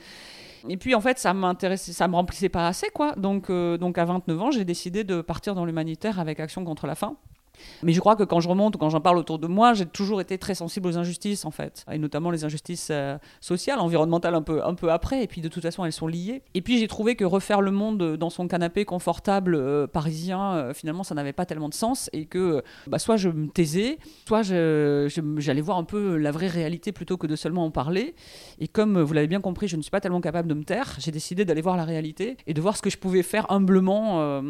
Et 0.68 0.76
puis, 0.76 0.95
en 0.95 1.01
fait, 1.01 1.18
ça 1.18 1.32
m'intéressait, 1.32 1.93
ça 1.93 2.09
me 2.09 2.14
remplissait 2.14 2.51
pas 2.51 2.68
assez, 2.68 2.88
quoi. 2.91 3.12
Donc, 3.12 3.51
donc 3.51 3.97
à 3.97 4.05
29 4.05 4.43
ans, 4.43 4.51
j'ai 4.51 4.66
décidé 4.66 5.03
de 5.03 5.22
partir 5.22 5.55
dans 5.55 5.64
l'humanitaire 5.64 6.20
avec 6.20 6.41
Action 6.41 6.62
contre 6.62 6.86
la 6.86 6.95
faim. 6.95 7.16
Mais 7.82 7.92
je 7.92 8.00
crois 8.00 8.16
que 8.16 8.24
quand 8.24 8.40
je 8.40 8.48
remonte 8.48 8.76
ou 8.76 8.78
quand 8.78 8.90
j'en 8.90 9.00
parle 9.00 9.18
autour 9.18 9.38
de 9.38 9.46
moi, 9.46 9.74
j'ai 9.74 9.86
toujours 9.86 10.20
été 10.20 10.38
très 10.38 10.54
sensible 10.54 10.88
aux 10.88 10.98
injustices, 10.98 11.44
en 11.44 11.50
fait. 11.50 11.84
Et 11.90 11.98
notamment 11.98 12.30
les 12.30 12.44
injustices 12.44 12.88
euh, 12.90 13.18
sociales, 13.40 13.78
environnementales 13.78 14.34
un 14.34 14.42
peu, 14.42 14.90
après. 14.90 15.22
Et 15.22 15.26
puis 15.26 15.40
de 15.40 15.48
toute 15.48 15.62
façon, 15.62 15.84
elles 15.84 15.92
sont 15.92 16.06
liées. 16.06 16.42
Et 16.54 16.62
puis 16.62 16.78
j'ai 16.78 16.88
trouvé 16.88 17.16
que 17.16 17.24
refaire 17.24 17.61
le 17.61 17.70
monde 17.70 18.16
dans 18.16 18.30
son 18.30 18.48
canapé 18.48 18.84
confortable 18.84 19.54
euh, 19.54 19.86
parisien, 19.86 20.54
euh, 20.54 20.74
finalement, 20.74 21.02
ça 21.02 21.14
n'avait 21.14 21.32
pas 21.32 21.46
tellement 21.46 21.68
de 21.68 21.74
sens. 21.74 22.11
Et 22.12 22.26
que 22.26 22.62
bah, 22.86 22.98
soit 22.98 23.16
je 23.16 23.28
me 23.28 23.48
taisais, 23.48 23.98
soit 24.26 24.42
j'allais 24.42 25.61
voir 25.61 25.78
un 25.78 25.84
peu 25.84 26.16
la 26.16 26.30
vraie 26.30 26.48
réalité 26.48 26.92
plutôt 26.92 27.16
que 27.16 27.26
de 27.26 27.36
seulement 27.36 27.64
en 27.64 27.70
parler. 27.70 28.14
Et 28.58 28.68
comme 28.68 29.00
vous 29.00 29.12
l'avez 29.12 29.28
bien 29.28 29.40
compris, 29.40 29.68
je 29.68 29.76
ne 29.76 29.82
suis 29.82 29.90
pas 29.90 30.00
tellement 30.00 30.20
capable 30.20 30.48
de 30.48 30.54
me 30.54 30.64
taire. 30.64 30.96
J'ai 30.98 31.11
décidé 31.11 31.44
d'aller 31.44 31.62
voir 31.62 31.76
la 31.76 31.84
réalité 31.84 32.36
et 32.46 32.54
de 32.54 32.61
voir 32.61 32.76
ce 32.76 32.82
que 32.82 32.90
je 32.90 32.98
pouvais 32.98 33.22
faire 33.22 33.50
humblement, 33.50 34.40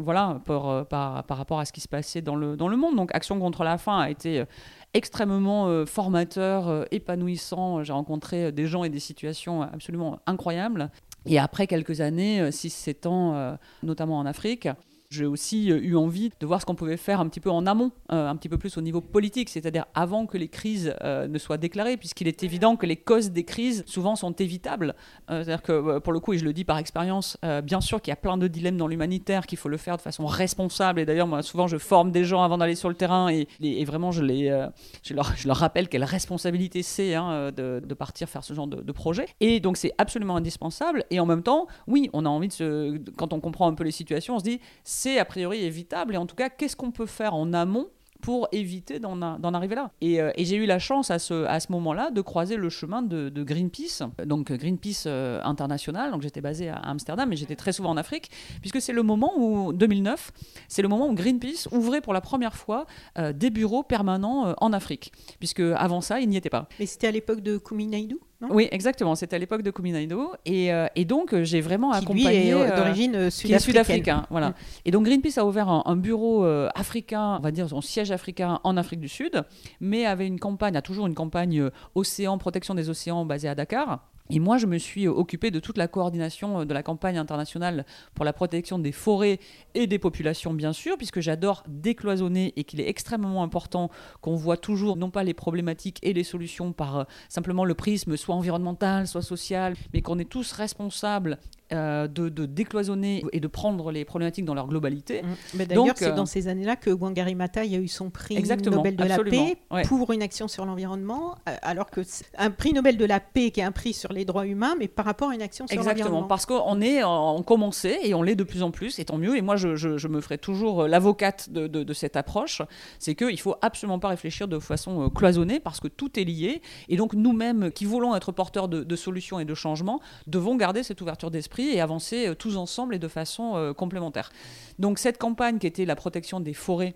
voilà, 0.00 0.40
par, 0.44 0.86
par 0.86 1.36
rapport 1.36 1.60
à 1.60 1.64
ce 1.64 1.72
qui 1.72 1.80
se 1.80 1.88
passait 1.88 2.22
dans 2.22 2.36
le, 2.36 2.56
dans 2.58 2.68
le 2.68 2.76
monde. 2.76 2.96
Donc 2.96 3.14
Action 3.14 3.38
contre 3.38 3.64
la 3.64 3.78
faim 3.78 3.98
a 3.98 4.10
été 4.10 4.40
euh, 4.40 4.44
extrêmement 4.92 5.68
euh, 5.68 5.86
formateur, 5.86 6.68
euh, 6.68 6.84
épanouissant. 6.90 7.82
J'ai 7.82 7.92
rencontré 7.94 8.52
des 8.52 8.66
gens 8.66 8.84
et 8.84 8.90
des 8.90 9.00
situations 9.00 9.62
absolument 9.62 10.18
incroyables. 10.26 10.90
Et 11.24 11.38
après 11.38 11.66
quelques 11.66 12.00
années, 12.00 12.48
6-7 12.50 13.08
ans, 13.08 13.58
notamment 13.82 14.18
en 14.18 14.24
Afrique, 14.24 14.68
j'ai 15.10 15.24
aussi 15.24 15.72
euh, 15.72 15.80
eu 15.82 15.96
envie 15.96 16.30
de 16.38 16.46
voir 16.46 16.60
ce 16.60 16.66
qu'on 16.66 16.74
pouvait 16.74 16.98
faire 16.98 17.20
un 17.20 17.28
petit 17.28 17.40
peu 17.40 17.50
en 17.50 17.66
amont, 17.66 17.92
euh, 18.12 18.28
un 18.28 18.36
petit 18.36 18.48
peu 18.48 18.58
plus 18.58 18.76
au 18.76 18.82
niveau 18.82 19.00
politique, 19.00 19.48
c'est-à-dire 19.48 19.86
avant 19.94 20.26
que 20.26 20.36
les 20.36 20.48
crises 20.48 20.94
euh, 21.02 21.26
ne 21.26 21.38
soient 21.38 21.56
déclarées, 21.56 21.96
puisqu'il 21.96 22.28
est 22.28 22.42
évident 22.42 22.76
que 22.76 22.84
les 22.84 22.96
causes 22.96 23.30
des 23.30 23.44
crises 23.44 23.84
souvent 23.86 24.16
sont 24.16 24.32
évitables. 24.32 24.94
c'est-à-dire 25.28 25.62
que 25.62 25.98
pour 25.98 26.12
le 26.12 26.20
coup, 26.20 26.34
et 26.34 26.38
je 26.38 26.44
le 26.44 26.52
dis 26.52 26.64
par 26.64 26.78
expérience, 26.78 27.38
bien 27.62 27.80
sûr 27.80 28.00
qu'il 28.00 28.10
y 28.10 28.12
a 28.12 28.16
plein 28.16 28.36
de 28.36 28.46
dilemmes 28.48 28.76
dans 28.76 28.86
l'humanitaire, 28.86 29.46
qu'il 29.46 29.58
faut 29.58 29.68
le 29.68 29.76
faire 29.76 29.96
de 29.96 30.02
façon 30.02 30.26
responsable. 30.26 31.00
Et 31.00 31.06
d'ailleurs, 31.06 31.26
moi, 31.26 31.42
souvent, 31.42 31.66
je 31.66 31.78
forme 31.78 32.10
des 32.10 32.24
gens 32.24 32.42
avant 32.42 32.58
d'aller 32.58 32.74
sur 32.74 32.88
le 32.88 32.94
terrain 32.94 33.28
et, 33.28 33.84
vraiment, 33.84 34.10
je, 34.10 34.22
les, 34.22 34.66
je, 35.02 35.14
leur, 35.14 35.56
rappelle 35.56 35.88
quelle 35.88 36.04
responsabilité 36.04 36.82
c'est 36.82 37.14
hein, 37.14 37.50
de, 37.52 37.94
partir 37.94 38.28
faire 38.28 38.44
ce 38.44 38.54
genre 38.54 38.66
de 38.66 38.92
projet. 38.92 39.26
Et 39.40 39.60
donc, 39.60 39.76
c'est 39.76 39.92
absolument 39.98 40.36
indispensable. 40.36 41.04
Et 41.10 41.20
en 41.20 41.26
même 41.26 41.42
temps, 41.42 41.66
oui, 41.86 42.10
on 42.12 42.24
a 42.24 42.28
envie 42.28 42.48
de 42.48 42.52
se. 42.52 42.98
Quand 43.16 43.32
on 43.32 43.40
comprend 43.40 43.68
un 43.68 43.74
peu 43.74 43.84
les 43.84 43.90
situations, 43.90 44.36
on 44.36 44.38
se 44.38 44.44
dit 44.44 44.60
c'est 44.98 45.18
a 45.18 45.24
priori 45.24 45.62
évitable. 45.64 46.14
Et 46.14 46.16
en 46.16 46.26
tout 46.26 46.34
cas, 46.34 46.48
qu'est-ce 46.50 46.76
qu'on 46.76 46.90
peut 46.90 47.06
faire 47.06 47.34
en 47.34 47.52
amont 47.52 47.88
pour 48.20 48.48
éviter 48.50 48.98
d'en 48.98 49.20
arriver 49.22 49.76
là? 49.76 49.92
Euh, 50.02 50.32
et, 50.34 50.44
j'ai 50.44 50.56
eu 50.56 50.66
la 50.66 50.80
chance 50.80 51.12
à 51.12 51.20
ce, 51.20 51.72
moment-là 51.72 52.10
de 52.10 52.20
croiser 52.20 52.56
le 52.56 52.68
chemin 52.68 53.00
de, 53.00 53.42
Greenpeace, 53.44 54.02
donc 54.26 54.50
Greenpeace 54.50 55.04
euh, 55.06 55.40
international. 55.44 56.10
Donc 56.10 56.22
j'étais 56.22 56.40
basé 56.40 56.68
à 56.68 56.78
Amsterdam, 56.78 57.28
mais 57.28 57.36
j'étais 57.36 57.54
très 57.54 57.72
souvent 57.72 57.90
en 57.90 57.96
Afrique, 57.96 58.30
puisque 58.60 58.80
c'est 58.80 58.92
le 58.92 59.04
moment 59.04 59.32
où, 59.36 59.72
2009, 59.72 60.32
c'est 60.66 60.82
le 60.82 60.88
moment 60.88 61.08
où 61.08 61.14
Greenpeace 61.14 61.68
ouvrait 61.70 62.00
pour 62.00 62.12
la 62.12 62.20
première 62.20 62.56
fois 62.56 62.86
euh, 63.18 63.32
des 63.32 63.50
bureaux 63.50 63.84
permanents 63.84 64.54
en 64.58 64.72
Afrique, 64.72 65.12
puisque 65.38 65.60
avant 65.60 66.00
ça, 66.00 66.18
il 66.18 66.28
n'y 66.28 66.36
était 66.36 66.50
pas. 66.50 66.68
Mais 66.80 66.86
c'était 66.86 67.06
à 67.06 67.12
l'époque 67.12 67.40
de 67.40 67.56
Kumi 67.56 67.86
Naidoo? 67.86 68.18
Oui, 68.40 68.68
exactement. 68.70 69.16
C'était 69.16 69.36
à 69.36 69.38
l'époque 69.38 69.62
de 69.62 69.70
Kuminaido. 69.70 70.32
Et, 70.44 70.72
euh, 70.72 70.86
et 70.94 71.04
donc, 71.04 71.34
euh, 71.34 71.42
j'ai 71.42 71.60
vraiment 71.60 71.90
accompagné. 71.90 72.52
Euh, 72.52 72.76
d'origine 72.76 73.30
sud-africaine. 73.30 74.22
voilà. 74.30 74.50
Mm. 74.50 74.54
Et 74.84 74.90
donc, 74.92 75.04
Greenpeace 75.06 75.38
a 75.38 75.44
ouvert 75.44 75.68
un, 75.68 75.96
bureau 75.96 76.44
africain, 76.74 77.36
on 77.38 77.42
va 77.42 77.50
dire 77.50 77.68
son 77.68 77.80
siège 77.80 78.12
africain 78.12 78.60
en 78.62 78.76
Afrique 78.76 79.00
du 79.00 79.08
Sud, 79.08 79.42
mais 79.80 80.06
avait 80.06 80.26
une 80.26 80.38
campagne, 80.38 80.76
a 80.76 80.82
toujours 80.82 81.06
une 81.06 81.14
campagne 81.14 81.70
océan, 81.94 82.38
protection 82.38 82.74
des 82.74 82.88
océans 82.88 83.24
basée 83.24 83.48
à 83.48 83.54
Dakar. 83.54 84.00
Et 84.30 84.40
moi, 84.40 84.58
je 84.58 84.66
me 84.66 84.78
suis 84.78 85.08
occupé 85.08 85.50
de 85.50 85.60
toute 85.60 85.78
la 85.78 85.88
coordination 85.88 86.64
de 86.64 86.74
la 86.74 86.82
campagne 86.82 87.18
internationale 87.18 87.86
pour 88.14 88.24
la 88.24 88.32
protection 88.32 88.78
des 88.78 88.92
forêts 88.92 89.40
et 89.74 89.86
des 89.86 89.98
populations, 89.98 90.52
bien 90.52 90.72
sûr, 90.72 90.96
puisque 90.96 91.20
j'adore 91.20 91.62
décloisonner 91.66 92.52
et 92.56 92.64
qu'il 92.64 92.80
est 92.80 92.88
extrêmement 92.88 93.42
important 93.42 93.90
qu'on 94.20 94.36
voit 94.36 94.56
toujours 94.56 94.96
non 94.96 95.10
pas 95.10 95.24
les 95.24 95.34
problématiques 95.34 95.98
et 96.02 96.12
les 96.12 96.24
solutions 96.24 96.72
par 96.72 97.06
simplement 97.28 97.64
le 97.64 97.74
prisme 97.74 98.16
soit 98.16 98.34
environnemental, 98.34 99.06
soit 99.06 99.22
social, 99.22 99.74
mais 99.94 100.02
qu'on 100.02 100.18
est 100.18 100.28
tous 100.28 100.52
responsables 100.52 101.38
euh, 101.70 102.08
de, 102.08 102.46
décloisonner 102.46 103.22
et 103.32 103.40
de 103.40 103.46
prendre 103.46 103.92
les 103.92 104.06
problématiques 104.06 104.46
dans 104.46 104.54
leur 104.54 104.68
globalité. 104.68 105.22
Mmh. 105.22 105.64
D'ailleurs, 105.64 105.98
c'est 105.98 106.12
euh, 106.12 106.14
dans 106.14 106.24
ces 106.24 106.48
années-là 106.48 106.76
que 106.76 106.88
Wangari 106.88 107.34
Maathai 107.34 107.76
a 107.76 107.78
eu 107.78 107.88
son 107.88 108.08
prix 108.08 108.42
Nobel 108.64 108.96
de 108.96 109.04
la 109.04 109.18
paix 109.18 109.58
pour 109.84 110.10
une 110.12 110.22
action 110.22 110.48
sur 110.48 110.64
l'environnement, 110.64 111.36
euh, 111.46 111.54
alors 111.60 111.90
que 111.90 112.00
un 112.38 112.50
prix 112.50 112.72
Nobel 112.72 112.96
de 112.96 113.04
la 113.04 113.20
paix 113.20 113.50
qui 113.50 113.60
est 113.60 113.64
un 113.64 113.72
prix 113.72 113.92
sur 113.92 114.14
les 114.14 114.24
droits 114.24 114.46
humains, 114.46 114.76
mais 114.78 114.88
par 114.88 115.04
rapport 115.04 115.28
à 115.28 115.34
une 115.34 115.42
action 115.42 115.66
sur 115.66 115.76
l'environnement. 115.76 116.00
Exactement, 116.00 116.26
parce 116.26 116.46
qu'on 116.46 116.80
est, 116.80 117.04
on 117.04 117.42
commençait 117.42 118.00
et 118.02 118.14
on 118.14 118.22
l'est 118.22 118.36
de 118.36 118.44
plus 118.44 118.62
en 118.62 118.70
plus, 118.70 118.98
et 118.98 119.04
tant 119.04 119.18
mieux. 119.18 119.36
Et 119.36 119.42
moi, 119.42 119.56
je, 119.56 119.76
je, 119.76 120.08
me 120.08 120.22
ferai 120.22 120.38
toujours 120.38 120.88
l'avocate 120.88 121.50
de, 121.50 121.66
de, 121.66 121.92
cette 121.92 122.16
approche, 122.16 122.62
c'est 122.98 123.14
qu'il 123.14 123.38
faut 123.38 123.56
absolument 123.60 123.98
pas 123.98 124.08
réfléchir 124.08 124.48
de 124.48 124.58
façon 124.58 125.10
cloisonnée, 125.10 125.60
parce 125.60 125.80
que 125.80 125.88
tout 125.88 126.18
est 126.18 126.24
lié, 126.24 126.62
et 126.88 126.96
donc 126.96 127.12
nous-mêmes 127.12 127.70
qui 127.72 127.84
voulons 127.84 128.16
être 128.16 128.32
porteurs 128.32 128.68
de, 128.68 128.84
de 128.84 128.96
solutions 128.96 129.38
et 129.38 129.44
de 129.44 129.54
changements, 129.54 130.00
devons 130.26 130.56
garder 130.56 130.82
cette 130.82 131.02
ouverture 131.02 131.30
d'esprit 131.30 131.57
et 131.62 131.80
avancer 131.80 132.28
euh, 132.28 132.34
tous 132.34 132.56
ensemble 132.56 132.94
et 132.94 132.98
de 132.98 133.08
façon 133.08 133.56
euh, 133.56 133.72
complémentaire. 133.72 134.30
Donc 134.78 134.98
cette 134.98 135.18
campagne 135.18 135.58
qui 135.58 135.66
était 135.66 135.84
la 135.84 135.96
protection 135.96 136.40
des 136.40 136.54
forêts 136.54 136.94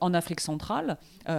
en 0.00 0.14
Afrique 0.14 0.40
centrale, 0.40 0.96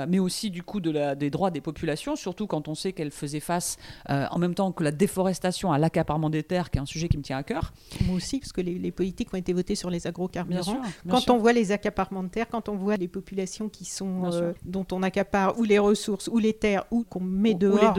mais 0.08 0.20
aussi 0.20 0.52
du 0.52 0.62
coup 0.62 0.80
de 0.80 0.92
la, 0.92 1.16
des 1.16 1.32
droits 1.32 1.50
des 1.50 1.62
populations, 1.62 2.16
surtout 2.16 2.46
quand 2.46 2.68
on 2.68 2.76
sait 2.76 2.94
qu'elle 2.94 3.10
faisait 3.10 3.40
face 3.40 3.78
en 4.08 4.38
même 4.38 4.54
temps 4.54 4.72
que 4.72 4.84
la 4.84 4.92
déforestation 4.92 5.72
à 5.72 5.80
l'accaparement 5.80 6.30
des 6.30 6.44
terres, 6.44 6.70
qui 6.70 6.78
est 6.78 6.82
un 6.82 6.86
sujet 6.86 7.08
qui 7.08 7.18
me 7.18 7.24
tient 7.24 7.38
à 7.38 7.44
cœur. 7.44 7.74
Moi 8.06 8.18
aussi, 8.18 8.40
parce 8.40 8.52
que 8.52 8.62
les, 8.62 8.92
politiques 8.92 9.34
ont 9.34 9.38
été 9.38 9.52
votées 9.52 9.74
sur 9.74 9.90
les 9.90 10.06
agrocarburants. 10.06 10.80
quand 11.10 11.32
on 11.32 11.38
voit 11.38 11.54
les 11.54 11.72
accaparements 11.72 12.22
de 12.22 12.30
terres, 12.30 12.48
quand 12.48 12.70
on 12.70 12.76
voit 12.76 12.98
les 12.98 13.08
populations 13.08 13.68
qui 13.68 13.86
sont 13.86 14.54
dont 14.64 14.86
on 14.92 15.02
accapare 15.02 15.58
ou 15.58 15.64
les 15.64 15.80
ressources 15.80 16.28
ou 16.28 16.38
les 16.38 16.54
terres 16.54 16.86
ou 16.92 17.04
qu'on 17.04 17.22
met 17.22 17.56
dehors, 17.56 17.98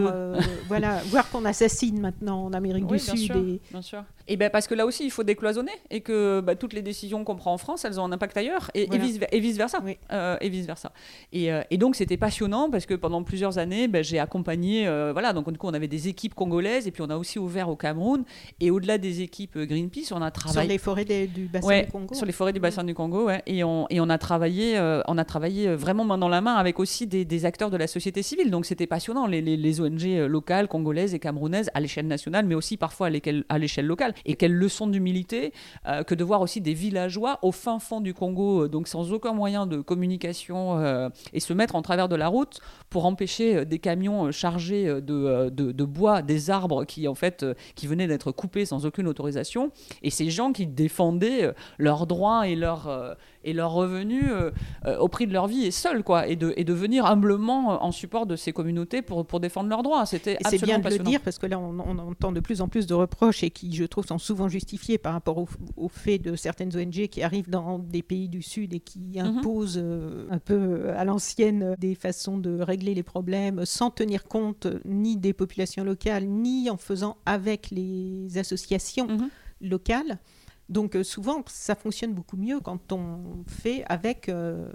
voilà, 0.68 1.02
voire 1.06 1.28
qu'on 1.28 1.44
assassine 1.44 2.00
maintenant 2.00 2.44
en 2.44 2.52
Amérique 2.52 2.86
du 2.86 2.98
Sud. 2.98 3.34
et... 3.34 3.60
bien 3.70 3.82
sûr. 3.82 4.04
Et 4.28 4.36
ben 4.36 4.50
parce 4.50 4.66
que 4.66 4.74
là 4.74 4.86
aussi, 4.86 5.04
il 5.04 5.10
faut 5.10 5.22
décloisonner 5.22 5.72
et 5.90 6.00
que 6.00 6.40
bah, 6.40 6.56
toutes 6.56 6.72
les 6.72 6.82
décisions 6.82 7.24
qu'on 7.24 7.36
prend 7.36 7.52
en 7.52 7.58
France, 7.58 7.84
elles 7.84 8.00
ont 8.00 8.04
un 8.04 8.12
impact 8.12 8.36
ailleurs 8.36 8.70
et, 8.74 8.86
vice, 8.98 9.20
et 9.30 9.40
vice, 9.40 9.56
versa. 9.56 9.78
Euh, 10.12 10.36
et 10.40 10.48
vice 10.48 10.66
versa. 10.66 10.92
Et, 11.32 11.52
euh, 11.52 11.62
et 11.70 11.78
donc 11.78 11.94
c'était 11.94 12.16
passionnant 12.16 12.68
parce 12.70 12.86
que 12.86 12.94
pendant 12.94 13.22
plusieurs 13.22 13.58
années, 13.58 13.86
ben, 13.86 14.02
j'ai 14.02 14.18
accompagné. 14.18 14.88
Euh, 14.88 15.12
voilà, 15.12 15.32
donc 15.32 15.50
du 15.50 15.58
coup, 15.58 15.68
on 15.68 15.74
avait 15.74 15.88
des 15.88 16.08
équipes 16.08 16.34
congolaises 16.34 16.88
et 16.88 16.90
puis 16.90 17.02
on 17.02 17.10
a 17.10 17.16
aussi 17.16 17.38
ouvert 17.38 17.68
au 17.68 17.76
Cameroun. 17.76 18.24
Et 18.60 18.70
au-delà 18.70 18.98
des 18.98 19.22
équipes 19.22 19.58
Greenpeace, 19.58 20.12
on 20.12 20.22
a 20.22 20.30
travaillé 20.30 20.66
sur 20.66 20.72
les 20.72 20.78
forêts 20.78 21.04
du 21.04 21.46
bassin 21.46 21.82
du 21.82 21.86
Congo. 21.88 22.14
Sur 22.14 22.26
les 22.26 22.32
forêts 22.32 22.52
du 22.52 22.60
bassin 22.60 22.84
du 22.84 22.94
Congo, 22.94 23.26
ouais. 23.26 23.42
Et 23.46 23.62
on, 23.62 23.86
et 23.90 24.00
on 24.00 24.08
a 24.08 24.18
travaillé, 24.18 24.78
on 25.06 25.18
a 25.18 25.24
travaillé 25.24 25.74
vraiment 25.74 26.04
main 26.04 26.18
dans 26.18 26.28
la 26.28 26.40
main 26.40 26.54
avec 26.54 26.80
aussi 26.80 27.06
des, 27.06 27.24
des 27.24 27.44
acteurs 27.44 27.70
de 27.70 27.76
la 27.76 27.86
société 27.86 28.22
civile. 28.22 28.50
Donc 28.50 28.66
c'était 28.66 28.86
passionnant, 28.88 29.26
les, 29.26 29.40
les, 29.40 29.56
les, 29.56 29.80
ONG 29.80 30.02
locales, 30.28 30.66
congolaises 30.66 31.14
et 31.14 31.18
camerounaises 31.18 31.70
à 31.74 31.80
l'échelle 31.80 32.06
nationale, 32.08 32.46
mais 32.46 32.54
aussi 32.54 32.76
parfois 32.76 33.08
à 33.48 33.58
l'échelle 33.58 33.86
locale. 33.86 34.14
Et 34.24 34.34
quelles 34.34 34.54
leçons 34.54 34.86
d'humilité 34.86 35.52
euh, 35.86 36.02
que 36.02 36.14
de 36.14 36.24
voir 36.24 36.40
aussi 36.40 36.60
des 36.60 36.74
villageois 36.74 37.38
au 37.42 37.52
fin 37.52 37.78
fond 37.78 38.00
du 38.00 38.14
Congo, 38.14 38.64
euh, 38.64 38.68
donc 38.68 38.88
sans 38.88 39.12
aucun 39.12 39.32
moyen 39.32 39.66
de 39.66 39.80
communication, 39.80 40.78
euh, 40.78 41.08
et 41.32 41.40
se 41.40 41.52
mettre 41.52 41.76
en 41.76 41.82
travers 41.82 42.08
de 42.08 42.16
la 42.16 42.28
route 42.28 42.60
pour 42.90 43.06
empêcher 43.06 43.64
des 43.64 43.78
camions 43.78 44.30
chargés 44.32 44.86
de, 44.86 45.50
de, 45.50 45.84
bois, 45.84 46.22
des 46.22 46.50
arbres 46.50 46.84
qui 46.84 47.08
en 47.08 47.14
fait 47.14 47.44
qui 47.74 47.86
venaient 47.86 48.06
d'être 48.06 48.32
coupés 48.32 48.64
sans 48.64 48.86
aucune 48.86 49.08
autorisation, 49.08 49.70
et 50.02 50.10
ces 50.10 50.30
gens 50.30 50.52
qui 50.52 50.66
défendaient 50.66 51.52
leurs 51.78 52.06
droits 52.06 52.48
et 52.48 52.56
leurs 52.56 53.16
et 53.46 53.52
leurs 53.52 53.72
revenus 53.72 54.24
au 54.98 55.08
prix 55.08 55.26
de 55.26 55.32
leur 55.32 55.46
vie 55.46 55.64
et 55.64 55.70
seuls 55.70 56.02
quoi, 56.02 56.26
et 56.26 56.36
de, 56.36 56.52
et 56.56 56.64
de 56.64 56.72
venir 56.72 57.06
humblement 57.06 57.82
en 57.84 57.92
support 57.92 58.26
de 58.26 58.36
ces 58.36 58.52
communautés 58.52 59.02
pour, 59.02 59.26
pour 59.26 59.40
défendre 59.40 59.70
leurs 59.70 59.82
droits. 59.82 60.04
C'était 60.06 60.36
C'est 60.48 60.62
bien 60.62 60.78
de 60.78 60.88
le 60.88 60.98
dire 60.98 61.20
parce 61.20 61.38
que 61.38 61.46
là 61.46 61.58
on, 61.58 61.78
on, 61.80 61.98
entend 61.98 62.32
de 62.32 62.40
plus 62.40 62.60
en 62.60 62.68
plus 62.68 62.86
de 62.86 62.94
reproches 62.94 63.42
et 63.42 63.50
qui 63.50 63.74
je 63.74 63.84
trouve 63.84 64.06
sont 64.06 64.18
souvent 64.18 64.48
justifié 64.48 64.98
par 64.98 65.12
rapport 65.12 65.38
au, 65.38 65.88
fait 65.88 66.18
de 66.18 66.36
certaines 66.36 66.76
ONG 66.76 67.06
qui 67.08 67.22
arrivent 67.22 67.50
dans 67.50 67.78
des 67.78 68.02
pays 68.02 68.28
du 68.28 68.42
Sud 68.42 68.74
et 68.74 68.80
qui 68.80 69.18
mhm. 69.18 69.38
imposent 69.38 69.80
euh, 69.82 70.26
un 70.30 70.38
peu 70.38 70.90
à 70.90 71.04
l'ancienne 71.04 71.74
des 71.78 71.94
façons 71.94 72.38
de 72.38 72.60
régler 72.60 72.94
les 72.94 73.02
problèmes 73.02 73.64
sans 73.64 73.90
tenir 73.90 74.24
compte 74.24 74.66
ni 74.84 75.16
des 75.16 75.32
populations 75.32 75.84
locales, 75.84 76.26
ni 76.26 76.68
en 76.70 76.76
faisant 76.76 77.16
avec 77.26 77.70
les 77.70 78.36
associations 78.36 79.06
mhm. 79.06 79.28
locales. 79.60 80.18
Donc 80.68 80.96
euh, 80.96 81.04
souvent, 81.04 81.44
ça 81.46 81.76
fonctionne 81.76 82.12
beaucoup 82.12 82.36
mieux 82.36 82.58
quand 82.58 82.92
on 82.92 83.44
fait 83.46 83.84
avec 83.88 84.28
euh, 84.28 84.66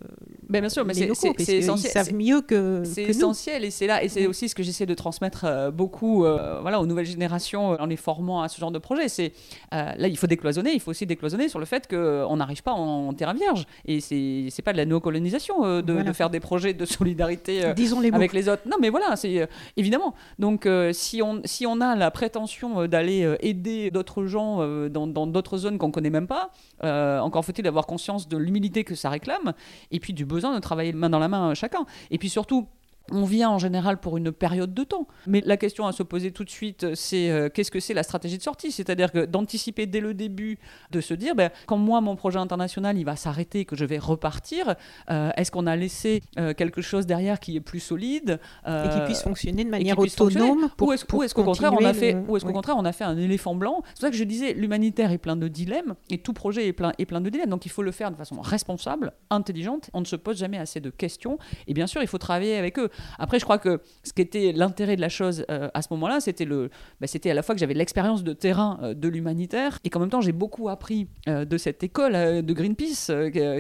ben, 0.48 0.62
bien 0.62 0.70
sûr, 0.70 0.86
mais 0.86 0.94
les 0.94 1.08
locaux, 1.08 1.34
c'est 1.38 1.58
essentiel. 1.58 1.92
Ils 1.92 1.94
savent 1.94 2.14
mieux 2.14 2.42
que 2.42 2.84
C'est 2.86 3.04
essentiel 3.04 3.66
et 3.66 3.72
c'est 3.72 3.88
là 3.88 4.02
et 4.02 4.08
c'est 4.08 4.26
aussi 4.26 4.48
ce 4.48 4.56
que 4.56 4.64
j'essaie 4.64 4.86
de 4.86 4.94
transmettre 4.94 5.44
euh, 5.44 5.70
beaucoup 5.70 6.20
voilà 6.62 6.80
aux 6.80 6.86
nouvelles 6.86 7.06
générations 7.06 7.72
en 7.72 7.86
les 7.86 7.98
formant 7.98 8.42
à 8.42 8.48
ce 8.48 8.60
genre 8.60 8.72
de 8.72 8.80
projet. 8.80 9.10
C'est 9.10 9.34
là 9.72 10.08
il 10.08 10.18
faut 10.18 10.28
décloisonner, 10.28 10.72
il 10.74 10.80
faut 10.80 10.92
aussi 10.92 11.06
décloisonner 11.06 11.50
sur 11.50 11.60
le 11.60 11.66
fait 11.66 11.88
qu'on 11.88 12.38
n'arrive 12.38 12.64
pas 12.64 12.72
en, 12.72 13.14
terrain 13.14 13.34
vierge 13.34 13.66
et 13.86 14.00
c'est 14.00 14.48
c'est 14.50 14.62
pas 14.62 14.72
de 14.72 14.78
la 14.78 14.86
néocolonisation 14.86 15.82
de, 15.82 15.82
de, 15.82 16.14
faire 16.14 16.30
des 16.30 16.40
projets 16.40 16.74
de 16.74 16.86
solidarité 16.98 17.64
avec 17.64 18.34
les 18.34 18.48
autres. 18.48 18.64
Non 18.66 18.78
mais 18.80 18.90
voilà, 18.90 19.18
c'est 19.18 19.48
évidemment. 19.76 20.14
Donc 20.40 20.68
si 20.94 21.22
on 21.22 21.42
si 21.44 21.66
on 21.66 21.82
a 21.82 21.96
la 21.98 22.12
prétention 22.12 22.88
d'aller 22.88 23.36
aider 23.42 23.92
d'autres 23.92 24.26
gens 24.26 24.66
dans 24.88 25.28
d'autres 25.28 25.58
zones 25.58 25.80
qu'on 25.82 25.92
connaît 25.92 26.10
même 26.10 26.28
pas. 26.28 26.52
Euh, 26.84 27.20
encore 27.20 27.44
faut-il 27.44 27.68
avoir 27.68 27.86
conscience 27.86 28.28
de 28.28 28.38
l'humilité 28.38 28.84
que 28.84 28.96
ça 28.96 29.10
réclame 29.10 29.54
et 29.90 30.00
puis 30.00 30.14
du 30.14 30.26
besoin 30.26 30.54
de 30.54 30.60
travailler 30.60 30.94
main 30.94 31.10
dans 31.10 31.20
la 31.20 31.28
main 31.28 31.54
chacun. 31.56 31.86
Et 32.12 32.18
puis 32.18 32.30
surtout, 32.30 32.68
on 33.12 33.26
vient 33.26 33.50
en 33.50 33.60
général 33.60 34.00
pour 34.00 34.18
une 34.18 34.32
période 34.32 34.74
de 34.74 34.84
temps. 34.84 35.08
Mais 35.28 35.42
la 35.46 35.58
question 35.58 35.88
à 35.88 35.92
se 35.92 36.04
poser 36.04 36.32
tout 36.32 36.44
de 36.44 36.50
suite, 36.50 36.96
c'est 36.96 37.30
euh, 37.30 37.50
qu'est-ce 37.50 37.72
que 37.72 37.80
c'est 37.80 37.94
la 37.94 38.04
stratégie 38.04 38.38
de 38.38 38.44
sortie? 38.44 38.72
C'est-à-dire 38.72 39.12
que 39.12 39.26
d'anticiper 39.26 39.86
dès 39.86 40.00
le 40.00 40.14
début, 40.14 40.60
de 40.92 41.02
se 41.02 41.14
dire, 41.14 41.36
ben, 41.36 41.50
quand 41.66 41.78
moi, 41.78 42.02
mon 42.02 42.16
projet 42.16 42.40
international, 42.40 42.98
il 42.98 43.04
va 43.04 43.16
s'arrêter, 43.16 43.66
que 43.66 43.76
je 43.76 43.86
vais 43.86 43.98
repartir, 43.98 44.76
euh, 45.10 45.32
est-ce 45.38 45.52
qu'on 45.52 45.68
a 45.68 45.76
laissé 45.76 46.22
euh, 46.38 46.54
quelque 46.54 46.82
chose 46.82 47.06
derrière 47.06 47.40
qui 47.40 47.56
est 47.56 47.62
plus 47.62 47.80
solide 47.80 48.40
Et 48.68 48.90
qui 48.90 49.00
puisse 49.06 49.22
fonctionner 49.22 49.64
de 49.64 49.70
manière 49.70 49.98
autonome 49.98 50.70
Ou 50.80 50.94
est-ce 50.94 51.06
qu'au 51.34 51.44
contraire, 51.44 51.74
on 51.74 51.86
a 51.86 51.94
fait, 51.94 52.16
ou 52.28 52.38
est-ce 52.38 52.46
qu'au 52.46 52.54
contraire, 52.54 52.76
on 52.78 52.86
a 52.86 52.92
fait 52.92 53.04
un 53.04 53.18
éléphant 53.18 53.56
blanc? 53.56 53.82
C'est 53.86 53.92
pour 53.94 54.02
ça 54.02 54.10
que 54.12 54.18
je 54.18 54.24
disais, 54.24 54.54
l'humanitaire 54.54 55.12
est 55.12 55.18
plein 55.18 55.36
de 55.36 55.48
dilemmes, 55.48 55.96
et 56.10 56.20
tout 56.20 56.34
projet 56.34 56.68
est 56.68 56.74
plein, 56.74 56.94
est 56.98 57.06
plein 57.06 57.22
de 57.22 57.30
dilemmes. 57.30 57.50
Donc 57.50 57.66
il 57.66 57.70
faut 57.70 57.84
le 57.84 57.92
faire 57.92 58.12
de 58.12 58.16
façon 58.16 58.40
responsable, 58.42 59.14
intelligente. 59.30 59.90
On 59.94 60.02
ne 60.02 60.06
se 60.06 60.16
pose 60.16 60.38
jamais 60.38 60.58
assez 60.58 60.80
de 60.80 60.90
questions. 60.90 61.38
Et 61.68 61.74
bien 61.74 61.88
sûr, 61.88 62.02
il 62.02 62.08
faut 62.08 62.18
travailler 62.18 62.58
avec 62.58 62.78
eux. 62.80 62.90
Après, 63.20 63.40
je 63.40 63.44
crois 63.44 63.58
que 63.58 63.82
ce 64.04 64.14
qui 64.14 64.22
était 64.22 64.52
l'intérêt 64.52 64.96
de 64.96 65.02
la 65.02 65.10
chose 65.10 65.46
euh, 65.50 65.70
à 65.74 65.82
ce 65.82 65.88
moment-là, 65.92 66.20
c'était 66.20 66.46
le, 66.46 66.70
bah, 67.00 67.08
c'était 67.08 67.32
à 67.32 67.34
la 67.34 67.44
fois 67.44 67.56
que 67.56 67.60
j'avais 67.60 67.74
l'expérience 67.74 68.24
de 68.24 68.34
terrain 68.34 68.80
euh, 68.84 68.94
de 68.94 69.08
l'humanitaire 69.08 69.80
et 69.84 69.90
qu'en 69.90 70.00
même 70.00 70.10
temps 70.10 70.22
j'ai 70.22 70.32
beaucoup 70.32 70.70
appris 70.70 71.08
euh, 71.28 71.46
de 71.46 71.58
cette 71.58 71.84
école 71.84 72.14
de 72.14 72.54
Greenpeace 72.54 73.12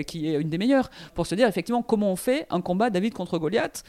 qui 0.08 0.28
est 0.28 0.42
une 0.42 0.50
des 0.50 0.58
meilleures 0.58 0.90
pour 1.14 1.28
se 1.28 1.36
dire 1.36 1.48
effectivement 1.48 1.82
comment 1.82 2.12
on 2.12 2.16
fait 2.16 2.46
un 2.50 2.62
combat 2.62 2.90
David 2.90 3.14
contre 3.14 3.38
Goliath 3.38 3.84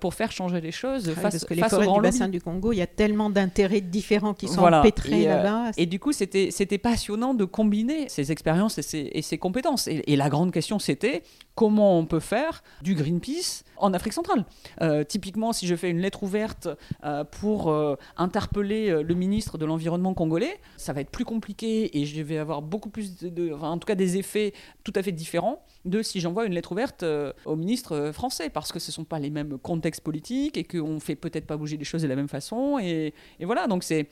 pour 0.00 0.14
faire 0.14 0.32
changer 0.32 0.60
les 0.60 0.72
choses 0.72 1.12
face, 1.14 1.22
parce 1.22 1.44
que 1.44 1.54
les 1.54 1.62
forêts 1.62 1.86
du 1.86 2.00
bassin 2.00 2.28
du 2.28 2.40
Congo, 2.40 2.72
il 2.72 2.78
y 2.78 2.82
a 2.82 2.86
tellement 2.86 3.30
d'intérêts 3.30 3.80
différents 3.80 4.34
qui 4.34 4.48
sont 4.48 4.62
empêtrés 4.62 5.24
là-bas. 5.24 5.70
et 5.76 5.86
du 5.86 5.98
coup, 5.98 6.12
c'était 6.12 6.48
c'était 6.50 6.78
passionnant 6.78 7.34
de 7.34 7.44
combiner 7.44 8.08
ces 8.08 8.32
expériences 8.32 8.78
et 8.78 8.82
ces, 8.82 9.10
et 9.12 9.22
ces 9.22 9.38
compétences. 9.38 9.88
et 9.88 10.16
la 10.16 10.28
grande 10.28 10.52
question, 10.52 10.78
c'était 10.78 11.22
comment 11.54 11.98
on 11.98 12.06
peut 12.06 12.20
faire 12.20 12.62
du 12.82 12.94
Greenpeace 12.94 13.64
en 13.76 13.92
Afrique 13.92 14.12
centrale. 14.12 14.44
Euh, 14.82 15.04
typiquement, 15.04 15.52
si 15.52 15.66
je 15.66 15.74
fais 15.74 15.90
une 15.90 16.00
lettre 16.00 16.22
ouverte 16.22 16.68
euh, 17.04 17.24
pour 17.24 17.70
euh, 17.70 17.96
interpeller 18.16 19.02
le 19.02 19.14
ministre 19.14 19.58
de 19.58 19.64
l'Environnement 19.64 20.14
congolais, 20.14 20.58
ça 20.76 20.92
va 20.92 21.00
être 21.00 21.10
plus 21.10 21.24
compliqué 21.24 21.98
et 21.98 22.06
je 22.06 22.22
vais 22.22 22.38
avoir 22.38 22.62
beaucoup 22.62 22.90
plus, 22.90 23.16
de, 23.22 23.52
en 23.52 23.78
tout 23.78 23.86
cas 23.86 23.94
des 23.94 24.16
effets 24.16 24.52
tout 24.82 24.92
à 24.96 25.02
fait 25.02 25.12
différents 25.12 25.64
de 25.84 26.02
si 26.02 26.20
j'envoie 26.20 26.46
une 26.46 26.54
lettre 26.54 26.72
ouverte 26.72 27.04
au 27.44 27.56
ministre 27.56 28.10
français, 28.12 28.50
parce 28.50 28.72
que 28.72 28.78
ce 28.78 28.90
ne 28.90 28.94
sont 28.94 29.04
pas 29.04 29.18
les 29.18 29.30
mêmes 29.30 29.58
contextes 29.58 30.02
politiques 30.02 30.56
et 30.56 30.64
qu'on 30.64 30.94
ne 30.94 30.98
fait 31.00 31.16
peut-être 31.16 31.46
pas 31.46 31.56
bouger 31.56 31.76
les 31.76 31.84
choses 31.84 32.02
de 32.02 32.08
la 32.08 32.16
même 32.16 32.28
façon. 32.28 32.78
Et, 32.78 33.12
voilà, 33.40 33.66
donc 33.66 33.84
c'est 33.84 34.08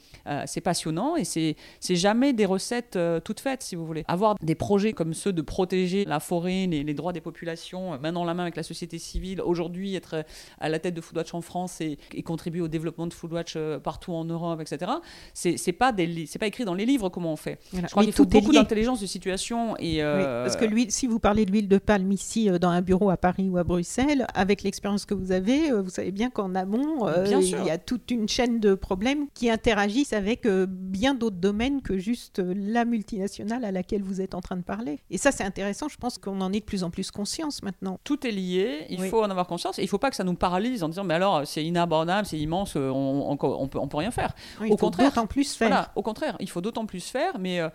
c'est 0.46 0.60
passionnant 0.60 1.16
et 1.16 1.24
c'est 1.24 1.56
jamais 1.80 2.32
des 2.32 2.46
recettes 2.46 2.98
toutes 3.24 3.40
faites, 3.40 3.62
si 3.62 3.76
vous 3.76 3.86
voulez. 3.86 4.04
Avoir 4.08 4.36
des 4.40 4.54
projets 4.54 4.92
comme 4.92 5.14
ceux 5.14 5.32
de 5.32 5.42
protéger 5.42 6.04
la 6.04 6.20
forêt, 6.20 6.66
les, 6.66 6.82
les 6.84 6.94
droits 6.94 7.12
des 7.12 7.20
populations, 7.20 7.98
main 7.98 8.12
dans 8.12 8.24
la 8.24 8.34
main 8.34 8.42
avec 8.42 8.56
la 8.56 8.62
société 8.62 8.98
civile, 8.98 9.40
aujourd'hui 9.40 9.94
être 9.94 10.24
à 10.58 10.68
la 10.68 10.78
tête 10.78 10.94
de 10.94 11.00
Foodwatch 11.00 11.34
en 11.34 11.40
France 11.40 11.80
et, 11.80 11.98
contribuer 12.22 12.60
au 12.60 12.68
développement 12.68 13.06
de 13.06 13.14
Foodwatch 13.14 13.54
euh, 13.56 13.78
partout 13.78 14.12
en 14.12 14.24
Europe, 14.24 14.60
etc. 14.60 14.92
C'est 15.34 15.72
pas 15.72 15.92
des 15.92 16.26
pas 16.38 16.46
écrit 16.46 16.64
dans 16.64 16.74
les 16.74 16.86
livres 16.86 17.08
comment 17.08 17.32
on 17.32 17.36
fait. 17.36 17.58
Je 17.72 17.86
crois 17.86 18.04
qu'il 18.04 18.12
faut 18.12 18.24
beaucoup 18.24 18.52
d'intelligence 18.52 19.00
de 19.00 19.06
situation 19.06 19.76
et 19.78 20.02
euh, 20.02 20.44
parce 20.44 20.56
que 20.56 20.64
lui, 20.64 20.90
si 20.90 21.06
vous 21.06 21.18
parlez 21.18 21.44
de 21.44 21.52
l'huile 21.62 21.68
de 21.68 21.78
palme 21.78 22.12
ici 22.12 22.50
euh, 22.50 22.58
dans 22.58 22.70
un 22.70 22.82
bureau 22.82 23.10
à 23.10 23.16
Paris 23.16 23.48
ou 23.48 23.58
à 23.58 23.64
Bruxelles, 23.64 24.26
avec 24.34 24.62
l'expérience 24.62 25.06
que 25.06 25.14
vous 25.14 25.32
avez, 25.32 25.70
vous 25.72 25.90
savez 25.90 26.12
bien 26.12 26.30
qu'en 26.30 26.54
amont, 26.54 27.08
il 27.26 27.48
y 27.48 27.70
a 27.70 27.78
toute 27.78 28.10
une 28.10 28.28
chaîne 28.28 28.60
de 28.60 28.74
problèmes 28.74 29.26
qui 29.34 29.50
interagissent 29.50 30.12
avec 30.12 30.46
bien 30.46 31.14
d'autres 31.14 31.36
domaines 31.36 31.82
que 31.82 31.98
juste 31.98 32.40
la 32.44 32.84
multinationale 32.84 33.64
à 33.64 33.72
laquelle 33.72 34.02
vous 34.02 34.20
êtes 34.20 34.34
en 34.34 34.40
train 34.40 34.56
de 34.56 34.62
parler. 34.62 35.00
Et 35.10 35.18
ça, 35.18 35.32
c'est 35.32 35.44
intéressant. 35.44 35.88
Je 35.88 35.96
pense 35.96 36.18
qu'on 36.18 36.40
en 36.40 36.52
est 36.52 36.60
de 36.60 36.64
plus 36.64 36.84
en 36.84 36.90
plus 36.90 37.10
conscience 37.10 37.62
maintenant. 37.62 37.98
Tout 38.04 38.26
est 38.26 38.30
lié. 38.30 38.86
Il 38.90 39.00
faut 39.04 39.22
en 39.22 39.30
avoir 39.30 39.46
conscience. 39.46 39.78
Et 39.78 39.82
il 39.82 39.86
ne 39.86 39.90
faut 39.90 39.98
pas 39.98 40.10
que 40.10 40.16
ça 40.16 40.24
nous 40.24 40.34
paralyse 40.34 40.82
en 40.82 40.88
disant 40.88 41.04
mais 41.04 41.14
alors 41.14 41.46
c'est 41.46 41.64
inabordable, 41.64 42.26
c'est 42.26 42.38
immense, 42.38 42.76
euh, 42.76 42.90
on, 42.90 43.30
on, 43.30 43.36
peut, 43.68 43.78
on 43.78 43.88
peut 43.88 43.96
rien 43.96 44.10
faire. 44.10 44.34
au 44.60 44.76
contraire, 44.76 45.10
d'autant 45.10 45.26
plus 45.26 45.54
faire. 45.54 45.90
au 45.94 46.02
contraire, 46.02 46.36
il 46.40 46.48
faut 46.48 46.60
d'autant 46.60 46.86
plus 46.86 47.04
faire, 47.04 47.38
mais 47.38 47.60
euh, 47.60 47.68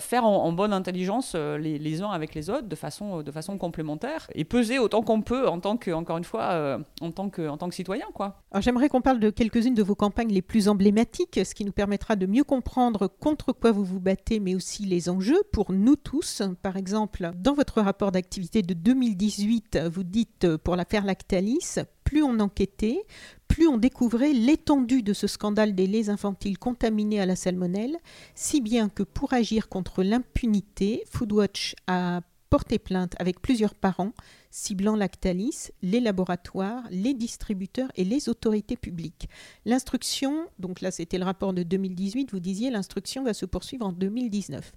faire 0.00 0.24
en, 0.24 0.52
bonne 0.52 0.72
intelligence 0.72 1.32
euh, 1.34 1.58
les, 1.58 1.78
les, 1.78 2.02
uns 2.02 2.10
avec 2.10 2.34
les 2.34 2.50
autres 2.50 2.68
de 2.68 2.76
façon, 2.76 3.22
de 3.22 3.30
façon 3.30 3.58
complémentaire 3.58 4.26
et 4.34 4.44
peser 4.44 4.78
autant 4.78 5.02
qu'on 5.02 5.22
peut 5.22 5.48
en 5.48 5.60
tant 5.60 5.76
que, 5.76 5.90
encore 5.90 6.18
une 6.18 6.24
fois, 6.24 6.78
en 7.00 7.10
tant 7.10 7.30
que, 7.30 7.48
en 7.48 7.56
tant 7.56 7.68
que 7.68 7.74
citoyen, 7.74 8.06
quoi. 8.14 8.42
Alors 8.50 8.62
j'aimerais 8.62 8.88
qu'on 8.88 9.00
parle 9.00 9.20
de 9.20 9.30
quelques-unes 9.30 9.74
de 9.74 9.82
vos 9.82 9.94
campagnes 9.94 10.32
les 10.32 10.42
plus 10.42 10.68
emblématiques, 10.68 11.40
ce 11.44 11.54
qui 11.54 11.64
nous 11.64 11.72
permettra 11.72 12.16
de 12.16 12.26
mieux 12.26 12.44
comprendre 12.44 13.06
contre 13.06 13.52
quoi 13.52 13.72
vous 13.72 13.84
vous 13.84 14.00
battez, 14.00 14.40
mais 14.40 14.54
aussi 14.54 14.84
les 14.84 15.08
enjeux 15.08 15.42
pour 15.52 15.72
nous 15.72 15.96
tous. 15.96 16.42
Par 16.62 16.76
exemple, 16.76 17.30
dans 17.36 17.54
votre 17.54 17.80
rapport 17.80 18.12
d'activité 18.12 18.62
de 18.62 18.74
2018, 18.74 19.78
vous 19.90 20.04
dites 20.04 20.56
pour 20.58 20.76
l'affaire 20.76 21.04
Lactalis, 21.04 21.78
plus 22.12 22.22
on 22.22 22.40
enquêtait, 22.40 23.06
plus 23.48 23.66
on 23.66 23.78
découvrait 23.78 24.34
l'étendue 24.34 25.02
de 25.02 25.14
ce 25.14 25.26
scandale 25.26 25.74
des 25.74 25.86
laits 25.86 26.10
infantiles 26.10 26.58
contaminés 26.58 27.18
à 27.18 27.24
la 27.24 27.36
salmonelle, 27.36 27.96
si 28.34 28.60
bien 28.60 28.90
que 28.90 29.02
pour 29.02 29.32
agir 29.32 29.70
contre 29.70 30.02
l'impunité, 30.02 31.04
Foodwatch 31.10 31.74
a 31.86 32.20
porté 32.50 32.78
plainte 32.78 33.14
avec 33.18 33.40
plusieurs 33.40 33.74
parents 33.74 34.12
ciblant 34.50 34.94
Lactalis, 34.94 35.70
les 35.80 36.00
laboratoires, 36.00 36.82
les 36.90 37.14
distributeurs 37.14 37.90
et 37.94 38.04
les 38.04 38.28
autorités 38.28 38.76
publiques. 38.76 39.30
L'instruction, 39.64 40.48
donc 40.58 40.82
là 40.82 40.90
c'était 40.90 41.16
le 41.16 41.24
rapport 41.24 41.54
de 41.54 41.62
2018, 41.62 42.30
vous 42.30 42.40
disiez 42.40 42.68
l'instruction 42.68 43.24
va 43.24 43.32
se 43.32 43.46
poursuivre 43.46 43.86
en 43.86 43.92
2019. 43.92 44.70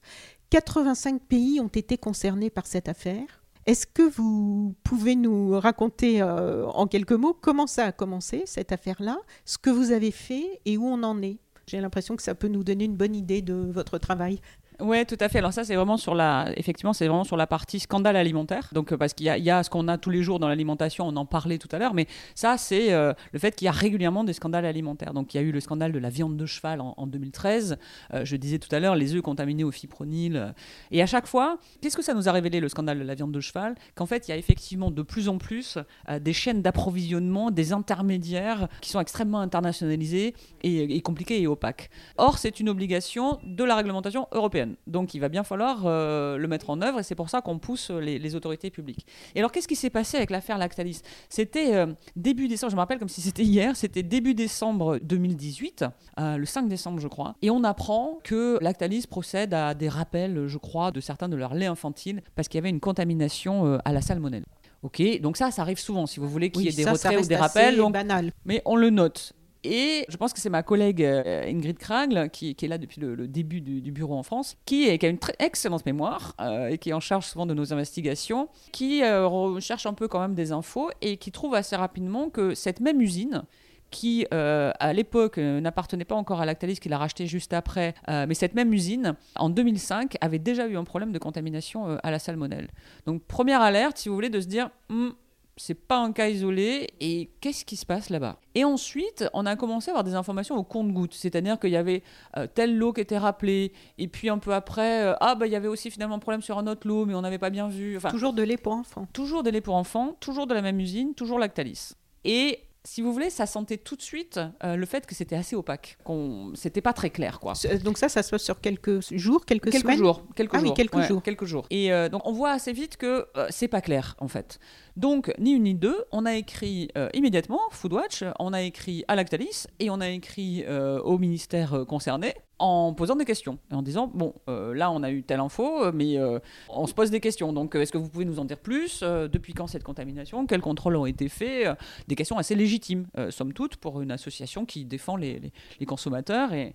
85 0.52 1.22
pays 1.22 1.60
ont 1.60 1.68
été 1.68 1.98
concernés 1.98 2.50
par 2.50 2.66
cette 2.66 2.88
affaire. 2.88 3.45
Est-ce 3.66 3.88
que 3.88 4.04
vous 4.04 4.76
pouvez 4.84 5.16
nous 5.16 5.60
raconter 5.60 6.22
euh, 6.22 6.68
en 6.68 6.86
quelques 6.86 7.14
mots 7.14 7.34
comment 7.34 7.66
ça 7.66 7.86
a 7.86 7.92
commencé, 7.92 8.44
cette 8.46 8.72
affaire-là, 8.72 9.18
ce 9.44 9.58
que 9.58 9.72
vous 9.72 9.92
avez 9.92 10.12
fait 10.12 10.62
et 10.66 10.78
où 10.78 10.86
on 10.86 11.02
en 11.02 11.20
est? 11.24 11.40
J'ai 11.66 11.82
l'impression 11.82 12.16
que 12.16 12.22
ça 12.22 12.36
peut 12.36 12.48
nous 12.48 12.64
donner 12.64 12.86
une 12.86 12.96
bonne 12.96 13.16
idée 13.16 13.42
de 13.42 13.56
votre 13.56 13.98
travail. 13.98 14.40
Oui, 14.82 15.06
tout 15.06 15.16
à 15.22 15.30
fait. 15.30 15.38
Alors 15.38 15.54
ça, 15.54 15.64
c'est 15.64 15.76
vraiment 15.76 15.96
sur 15.96 16.16
la, 16.16 16.50
effectivement, 16.58 16.92
c'est 16.92 17.08
vraiment 17.08 17.24
sur 17.24 17.38
la 17.38 17.48
partie 17.48 17.80
scandale 17.80 18.18
alimentaire. 18.18 18.70
Donc 18.74 18.92
euh, 18.92 18.98
parce 18.98 19.14
qu'il 19.14 19.26
y, 19.26 19.50
a 19.50 19.64
ce 19.64 19.70
qu'on 19.70 19.88
a 19.88 19.98
tous 19.98 20.10
les 20.10 20.22
jours 20.22 20.38
dans 20.38 20.50
l'alimentation, 20.50 21.08
on 21.08 21.16
en 21.16 21.26
parlait 21.26 21.58
tout 21.58 21.70
à 21.72 21.80
l'heure, 21.80 21.94
mais 21.94 22.08
ça, 22.34 22.58
c'est 22.58 22.92
euh, 22.92 23.14
le 23.32 23.40
fait 23.40 23.56
qu'il 23.56 23.68
y 23.68 23.70
a 23.70 23.72
régulièrement 23.72 24.26
des 24.26 24.34
scandales 24.34 24.66
alimentaires. 24.66 25.14
Donc 25.14 25.34
il 25.34 25.38
y 25.38 25.40
a 25.40 25.44
eu 25.44 25.52
le 25.52 25.62
scandale 25.62 25.94
de 25.94 26.00
la 26.00 26.10
viande 26.10 26.36
de 26.36 26.46
cheval 26.46 26.82
en, 26.82 27.08
2013. 27.08 27.78
Euh, 28.14 28.26
je 28.26 28.36
disais 28.36 28.60
tout 28.60 28.74
à 28.76 28.80
l'heure 28.82 28.96
les 28.96 29.16
œufs 29.16 29.22
contaminés 29.22 29.64
au 29.64 29.72
fipronil. 29.72 30.54
Et 30.92 31.02
à 31.02 31.06
chaque 31.06 31.28
fois, 31.28 31.58
qu'est-ce 31.82 31.96
que 31.96 32.04
ça 32.04 32.14
nous 32.14 32.28
a 32.28 32.34
révélé 32.34 32.60
le 32.60 32.68
scandale 32.68 33.00
de 33.00 33.06
la 33.06 33.16
viande 33.16 33.32
de 33.32 33.40
cheval? 33.40 33.76
Qu'en 33.96 34.06
fait, 34.06 34.28
il 34.28 34.32
y 34.32 34.34
a 34.34 34.38
effectivement 34.38 34.92
de 34.92 35.02
plus 35.04 35.30
en 35.30 35.38
plus 35.38 35.78
des 36.20 36.34
chaînes 36.34 36.62
d'approvisionnement, 36.62 37.50
des 37.50 37.72
intermédiaires 37.72 38.68
qui 38.82 38.90
sont 38.90 39.00
extrêmement 39.00 39.40
internationalisés 39.40 40.34
et, 40.64 40.98
et 40.98 41.02
compliqués 41.02 41.42
et 41.42 41.48
opaques. 41.48 41.90
Or, 42.18 42.38
c'est 42.38 42.60
une 42.60 42.68
obligation 42.68 43.40
de 43.44 43.64
la 43.64 43.76
réglementation 43.76 44.28
européenne. 44.32 44.65
Donc 44.88 45.14
il 45.14 45.20
va 45.20 45.30
bien 45.30 45.44
falloir 45.44 45.84
euh, 45.86 46.38
le 46.38 46.48
mettre 46.48 46.70
en 46.70 46.82
œuvre 46.82 47.00
et 47.00 47.04
c'est 47.04 47.16
pour 47.16 47.30
ça 47.30 47.42
qu'on 47.42 47.60
pousse 47.60 47.90
les, 47.90 48.36
autorités 48.36 48.70
publiques. 48.70 49.06
Et 49.36 49.40
alors 49.40 49.52
qu'est-ce 49.52 49.68
qui 49.68 49.76
s'est 49.76 49.90
passé 49.90 50.18
avec 50.18 50.30
l'affaire 50.30 50.58
Lactalis? 50.58 51.02
C'était 51.30 51.76
euh, 51.76 51.88
début 52.16 52.48
décembre, 52.48 52.72
je 52.72 52.76
me 52.76 52.82
rappelle 52.82 53.00
comme 53.00 53.10
si 53.10 53.22
c'était 53.22 53.44
hier, 53.44 53.76
c'était 53.76 54.04
début 54.04 54.34
décembre 54.34 55.00
2018, 55.02 55.86
euh, 56.20 56.38
le 56.38 56.46
5 56.46 56.68
décembre 56.68 57.00
je 57.00 57.08
crois, 57.08 57.36
et 57.42 57.50
on 57.50 57.64
apprend 57.64 58.20
que 58.24 58.58
Lactalis 58.62 59.06
procède 59.10 59.54
à 59.54 59.74
des 59.74 59.90
rappels, 59.90 60.48
je 60.48 60.58
crois, 60.58 60.92
de 60.92 61.00
certains 61.00 61.30
de 61.30 61.36
leurs 61.36 61.54
laits 61.54 61.70
infantiles 61.70 62.22
parce 62.36 62.48
qu'il 62.48 62.58
y 62.58 62.62
avait 62.62 62.70
une 62.70 62.80
contamination 62.80 63.80
à 63.86 63.94
la 63.94 64.02
salmonelle. 64.02 64.44
Ok, 64.86 65.02
donc 65.20 65.36
ça, 65.36 65.50
ça 65.50 65.64
arrive 65.64 65.80
souvent, 65.80 66.06
si 66.06 66.20
vous 66.20 66.30
voulez 66.30 66.52
qu'il 66.52 66.62
y 66.62 66.68
ait 66.68 66.72
des 66.72 66.88
retraits 66.88 67.20
ou 67.20 67.28
des 67.28 67.36
rappels. 67.36 67.78
Donc, 67.78 67.94
banal. 67.94 68.32
Mais 68.46 68.62
on 68.66 68.76
le 68.76 68.92
note. 68.92 69.34
Et 69.66 70.06
je 70.10 70.18
pense 70.18 70.32
que 70.32 70.40
c'est 70.40 70.50
ma 70.50 70.62
collègue 70.62 71.04
euh, 71.04 71.44
Ingrid 71.48 71.78
Kragle, 71.78 72.30
qui, 72.30 72.56
est 72.60 72.68
là 72.68 72.78
depuis 72.78 73.02
le, 73.02 73.28
début 73.28 73.62
du, 73.62 73.92
bureau 73.92 74.16
en 74.16 74.24
France, 74.24 74.58
qui, 74.66 74.90
a 74.90 75.08
une 75.08 75.18
excellente 75.40 75.86
mémoire 75.86 76.36
euh, 76.40 76.68
et 76.68 76.78
qui 76.78 76.92
est 76.92 76.94
en 76.94 77.00
charge 77.00 77.26
souvent 77.26 77.46
de 77.46 77.54
nos 77.54 77.74
investigations, 77.74 78.48
qui 78.72 79.04
euh, 79.04 79.28
recherche 79.28 79.86
un 79.86 79.94
peu 79.94 80.08
quand 80.08 80.20
même 80.20 80.36
des 80.36 80.52
infos 80.52 80.92
et 81.02 81.18
qui 81.18 81.32
trouve 81.32 81.56
assez 81.56 81.76
rapidement 81.76 82.30
que 82.30 82.54
cette 82.54 82.80
même 82.80 83.02
usine, 83.02 83.44
qui 83.90 84.26
à 84.32 84.94
l'époque 84.94 85.38
n'appartenait 85.38 86.04
pas 86.04 86.16
encore 86.16 86.42
à 86.42 86.46
Lactalis, 86.46 86.76
qui 86.76 86.90
l'a 86.90 86.98
racheté 86.98 87.28
juste 87.28 87.54
après, 87.54 87.94
mais 88.10 88.34
cette 88.34 88.54
même 88.54 88.74
usine, 88.74 89.16
en 89.38 89.50
2005, 89.50 90.18
avait 90.20 90.40
déjà 90.40 90.68
eu 90.68 90.76
un 90.76 90.84
problème 90.84 91.14
de 91.14 91.20
contamination 91.20 91.98
à 92.04 92.12
la 92.12 92.20
salmonelle. 92.20 92.68
Donc 93.06 93.24
première 93.24 93.62
alerte, 93.62 93.98
si 93.98 94.10
vous 94.10 94.16
voulez, 94.16 94.30
de 94.30 94.42
se 94.42 94.48
dire, 94.48 94.70
hmm, 94.90 95.12
c'est 95.58 95.74
pas 95.74 95.98
un 95.98 96.12
cas 96.12 96.28
isolé 96.28 96.90
et 97.00 97.30
qu'est-ce 97.40 97.64
qui 97.64 97.76
se 97.76 97.86
passe 97.86 98.10
là-bas? 98.10 98.40
Et 98.56 98.64
ensuite, 98.64 99.30
on 99.34 99.46
a 99.46 99.56
commencé 99.56 99.90
à 99.90 99.94
avoir 99.94 100.04
des 100.04 100.16
informations 100.16 100.56
au 100.58 100.64
compte-gouttes, 100.64 101.14
c'est-à-dire 101.14 101.60
qu'il 101.60 101.72
y 101.72 101.78
avait 101.78 102.04
euh, 102.38 102.48
tel 102.54 102.78
lot 102.78 102.94
qui 102.94 103.02
était 103.02 103.18
rappelé 103.18 103.72
et 103.98 104.08
puis 104.08 104.30
un 104.30 104.38
peu 104.38 104.54
après, 104.54 105.04
euh, 105.04 105.14
ah 105.22 105.36
bah 105.36 105.48
il 105.48 105.54
y 105.54 105.56
avait 105.56 105.68
aussi 105.68 105.90
finalement 105.90 106.16
un 106.16 106.20
problème 106.20 106.42
sur 106.42 106.58
un 106.58 106.68
autre 106.68 106.88
lot 106.88 107.06
mais 107.06 107.16
on 107.16 107.22
n'avait 107.22 107.38
pas 107.38 107.50
bien 107.50 107.68
vu. 107.68 107.98
Enfin, 107.98 108.10
toujours 108.10 108.34
de 108.34 108.44
lait 108.44 108.58
pour 108.58 108.74
enfants. 108.74 109.08
Toujours 109.14 109.44
de 109.44 109.50
lait 109.50 109.62
pour 109.62 109.76
enfants, 109.76 110.16
toujours 110.20 110.48
de 110.48 110.54
la 110.54 110.62
même 110.62 110.80
usine, 110.80 111.14
toujours 111.14 111.40
Lactalis. 111.40 111.94
Et 112.24 112.60
si 112.86 113.02
vous 113.02 113.12
voulez, 113.12 113.30
ça 113.30 113.46
sentait 113.46 113.78
tout 113.78 113.96
de 113.96 114.02
suite 114.02 114.40
euh, 114.64 114.76
le 114.76 114.86
fait 114.86 115.06
que 115.06 115.16
c'était 115.16 115.36
assez 115.36 115.56
opaque, 115.56 115.98
qu'on 116.04 116.52
c'était 116.54 116.82
pas 116.82 116.94
très 116.94 117.10
clair, 117.10 117.40
quoi. 117.40 117.54
Donc 117.84 117.98
ça, 117.98 118.10
ça 118.10 118.24
se 118.24 118.30
passe 118.30 118.44
sur 118.44 118.62
quelques 118.62 119.02
jours, 119.12 119.46
quelques, 119.46 119.72
quelques 119.72 119.82
semaines? 119.82 119.98
Jours, 119.98 120.24
quelques 120.36 120.56
ah 120.56 120.60
jours, 120.60 120.70
oui, 120.70 120.74
quelques 120.76 121.02
jours, 121.02 121.24
quelques 121.24 121.46
jours. 121.46 121.66
Et 121.72 121.92
euh, 121.92 122.10
donc 122.10 122.22
on 122.26 122.32
voit 122.32 122.52
assez 122.52 122.74
vite 122.74 122.98
que 122.98 123.28
euh, 123.36 123.48
c'est 123.50 123.68
pas 123.68 123.82
clair, 123.82 124.16
en 124.20 124.28
fait. 124.28 124.60
Donc 124.98 125.34
ni 125.40 125.52
une 125.52 125.64
ni 125.64 125.74
deux, 125.74 126.06
on 126.12 126.26
a 126.26 126.36
écrit 126.36 126.90
immédiatement 127.14 127.60
Foodwatch, 127.72 128.24
on 128.40 128.54
a 128.54 128.62
écrit 128.62 129.04
à 129.08 129.16
Lactalis 129.16 129.68
et 129.80 129.90
on 129.90 130.00
a 130.00 130.10
écrit 130.10 130.66
au 130.68 131.18
ministère 131.18 131.86
concerné 131.88 132.34
en 132.60 132.94
posant 132.94 133.16
des 133.16 133.26
questions 133.26 133.60
et 133.72 133.76
en 133.76 133.82
disant 133.82 134.10
bon 134.14 134.34
euh, 134.48 134.74
là 134.74 134.92
on 134.92 135.04
a 135.04 135.12
eu 135.12 135.24
telle 135.24 135.40
info 135.40 135.92
mais 135.92 136.18
euh, 136.18 136.40
on 136.70 136.88
se 136.88 136.94
pose 136.94 137.12
des 137.12 137.20
questions. 137.20 137.54
Donc 137.54 137.76
est-ce 137.76 137.92
que 137.92 137.98
vous 137.98 138.10
pouvez 138.10 138.26
nous 138.26 138.40
en 138.40 138.46
dire 138.46 138.60
plus 138.60 139.02
euh, 139.04 139.28
depuis 139.28 139.54
quand 139.54 139.68
cette 139.68 139.84
contamination? 139.84 140.46
Quels 140.46 140.62
contrôles 140.62 140.96
ont 140.96 141.06
été 141.06 141.30
faits? 141.30 141.78
Des 142.08 142.16
questions 142.16 142.38
assez 142.38 142.56
légitimes 142.56 143.08
somme 143.30 143.54
toute 143.54 143.78
pour 143.78 144.02
une 144.02 144.12
association 144.12 144.66
qui 144.66 144.86
défend 144.86 145.16
les, 145.16 145.52
les, 145.80 145.86
consommateurs 145.86 146.54
et, 146.54 146.74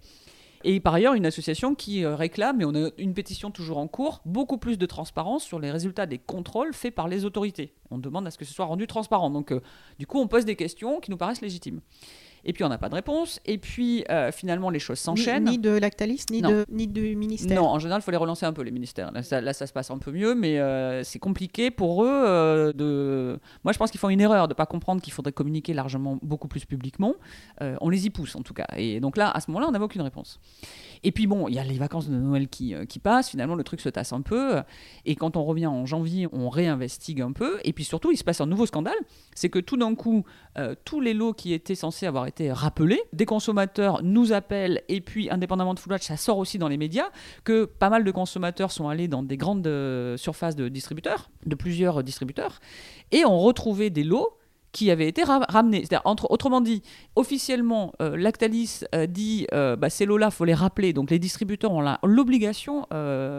et 0.64 0.80
par 0.80 0.94
ailleurs 0.94 1.14
une 1.14 1.26
association 1.26 1.74
qui 1.74 2.04
réclame 2.04 2.60
et 2.60 2.64
on 2.64 2.74
a 2.74 2.90
une 2.98 3.14
pétition 3.14 3.50
toujours 3.50 3.78
en 3.78 3.88
cours 3.88 4.20
beaucoup 4.24 4.58
plus 4.58 4.78
de 4.78 4.86
transparence 4.86 5.44
sur 5.44 5.58
les 5.58 5.70
résultats 5.70 6.06
des 6.06 6.18
contrôles 6.18 6.74
faits 6.74 6.94
par 6.94 7.08
les 7.08 7.24
autorités. 7.24 7.74
On 7.90 7.98
demande 7.98 8.26
à 8.26 8.30
ce 8.30 8.38
que 8.38 8.44
ce 8.44 8.52
soit 8.52 8.66
rendu 8.66 8.86
transparent. 8.86 9.30
Donc 9.30 9.54
du 9.98 10.06
coup 10.06 10.18
on 10.18 10.28
pose 10.28 10.44
des 10.44 10.56
questions 10.56 11.00
qui 11.00 11.10
nous 11.10 11.16
paraissent 11.16 11.40
légitimes 11.40 11.80
et 12.44 12.52
puis 12.52 12.64
on 12.64 12.68
n'a 12.68 12.78
pas 12.78 12.88
de 12.88 12.94
réponse, 12.94 13.40
et 13.46 13.58
puis 13.58 14.04
euh, 14.10 14.32
finalement 14.32 14.70
les 14.70 14.78
choses 14.78 14.98
s'enchaînent. 14.98 15.44
Ni, 15.44 15.58
de 15.58 15.70
Lactalis, 15.70 16.24
ni, 16.30 16.42
de, 16.42 16.64
ni 16.70 16.86
du 16.86 17.16
ministère. 17.16 17.60
Non, 17.60 17.68
en 17.68 17.78
général, 17.78 18.00
il 18.00 18.04
faut 18.04 18.10
les 18.10 18.16
relancer 18.16 18.46
un 18.46 18.52
peu, 18.52 18.62
les 18.62 18.70
ministères. 18.70 19.12
Là, 19.12 19.22
ça, 19.22 19.40
là, 19.40 19.52
ça 19.52 19.66
se 19.66 19.72
passe 19.72 19.90
un 19.90 19.98
peu 19.98 20.12
mieux, 20.12 20.34
mais 20.34 20.58
euh, 20.58 21.02
c'est 21.04 21.18
compliqué 21.18 21.70
pour 21.70 22.04
eux 22.04 22.08
euh, 22.08 22.72
de... 22.72 23.38
Moi, 23.64 23.72
je 23.72 23.78
pense 23.78 23.90
qu'ils 23.90 24.00
font 24.00 24.08
une 24.08 24.20
erreur 24.20 24.48
de 24.48 24.52
ne 24.52 24.56
pas 24.56 24.66
comprendre 24.66 25.02
qu'il 25.02 25.12
faudrait 25.12 25.32
communiquer 25.32 25.74
largement 25.74 26.18
beaucoup 26.22 26.48
plus 26.48 26.64
publiquement. 26.64 27.14
on 27.60 27.88
les 27.88 28.06
y 28.06 28.10
pousse, 28.10 28.36
en 28.36 28.42
tout 28.42 28.54
cas. 28.54 28.66
Et 28.76 29.00
donc 29.00 29.16
là, 29.16 29.30
à 29.30 29.40
ce 29.40 29.50
moment-là, 29.50 29.68
on 29.68 29.72
n'avait 29.72 29.84
aucune 29.84 30.02
réponse. 30.02 30.40
Et 31.02 31.12
puis 31.12 31.26
bon, 31.26 31.48
il 31.48 31.54
y 31.54 31.58
a 31.58 31.64
les 31.64 31.78
vacances 31.78 32.08
de 32.08 32.14
Noël 32.14 32.48
qui, 32.48 32.74
qui 32.88 32.98
passent, 32.98 33.30
finalement, 33.30 33.54
le 33.54 33.64
truc 33.64 33.80
se 33.80 33.88
tasse 33.88 34.12
un 34.12 34.20
peu, 34.20 34.56
et 35.06 35.16
quand 35.16 35.36
on 35.36 35.44
revient 35.44 35.66
en 35.66 35.86
janvier, 35.86 36.28
on 36.32 36.50
réinvestigue 36.50 37.22
un 37.22 37.32
peu, 37.32 37.58
et 37.64 37.72
puis 37.72 37.84
surtout, 37.84 38.12
il 38.12 38.16
se 38.16 38.24
passe 38.24 38.40
un 38.40 38.46
nouveau 38.46 38.66
scandale, 38.66 38.98
c'est 39.34 39.48
que 39.48 39.58
tout 39.58 39.78
d'un 39.78 39.94
coup, 39.94 40.24
tous 40.84 41.00
les 41.00 41.14
lots 41.14 41.32
qui 41.32 41.54
étaient 41.54 41.74
censés 41.74 42.06
avoir 42.06 42.26
été 42.30 42.50
rappelés. 42.50 43.02
Des 43.12 43.26
consommateurs 43.26 44.00
nous 44.02 44.32
appellent 44.32 44.82
et 44.88 45.00
puis, 45.00 45.30
indépendamment 45.30 45.74
de 45.74 45.78
Foodwatch, 45.78 46.06
ça 46.06 46.16
sort 46.16 46.38
aussi 46.38 46.58
dans 46.58 46.68
les 46.68 46.76
médias 46.76 47.10
que 47.44 47.64
pas 47.66 47.90
mal 47.90 48.04
de 48.04 48.10
consommateurs 48.10 48.72
sont 48.72 48.88
allés 48.88 49.08
dans 49.08 49.22
des 49.22 49.36
grandes 49.36 49.66
euh, 49.66 50.16
surfaces 50.16 50.56
de 50.56 50.68
distributeurs, 50.68 51.30
de 51.46 51.54
plusieurs 51.54 52.02
distributeurs, 52.02 52.60
et 53.12 53.24
ont 53.24 53.38
retrouvé 53.38 53.90
des 53.90 54.04
lots 54.04 54.39
qui 54.72 54.90
avait 54.90 55.08
été 55.08 55.22
ramené. 55.24 55.84
Entre, 56.04 56.30
autrement 56.30 56.60
dit, 56.60 56.82
officiellement, 57.16 57.92
euh, 58.00 58.16
Lactalis 58.16 58.80
euh, 58.94 59.06
dit 59.06 59.46
euh, 59.52 59.76
bah, 59.76 59.90
ces 59.90 60.06
lots-là, 60.06 60.26
il 60.26 60.32
faut 60.32 60.44
les 60.44 60.54
rappeler. 60.54 60.92
Donc 60.92 61.10
les 61.10 61.18
distributeurs 61.18 61.72
ont 61.72 61.96
l'obligation, 62.04 62.86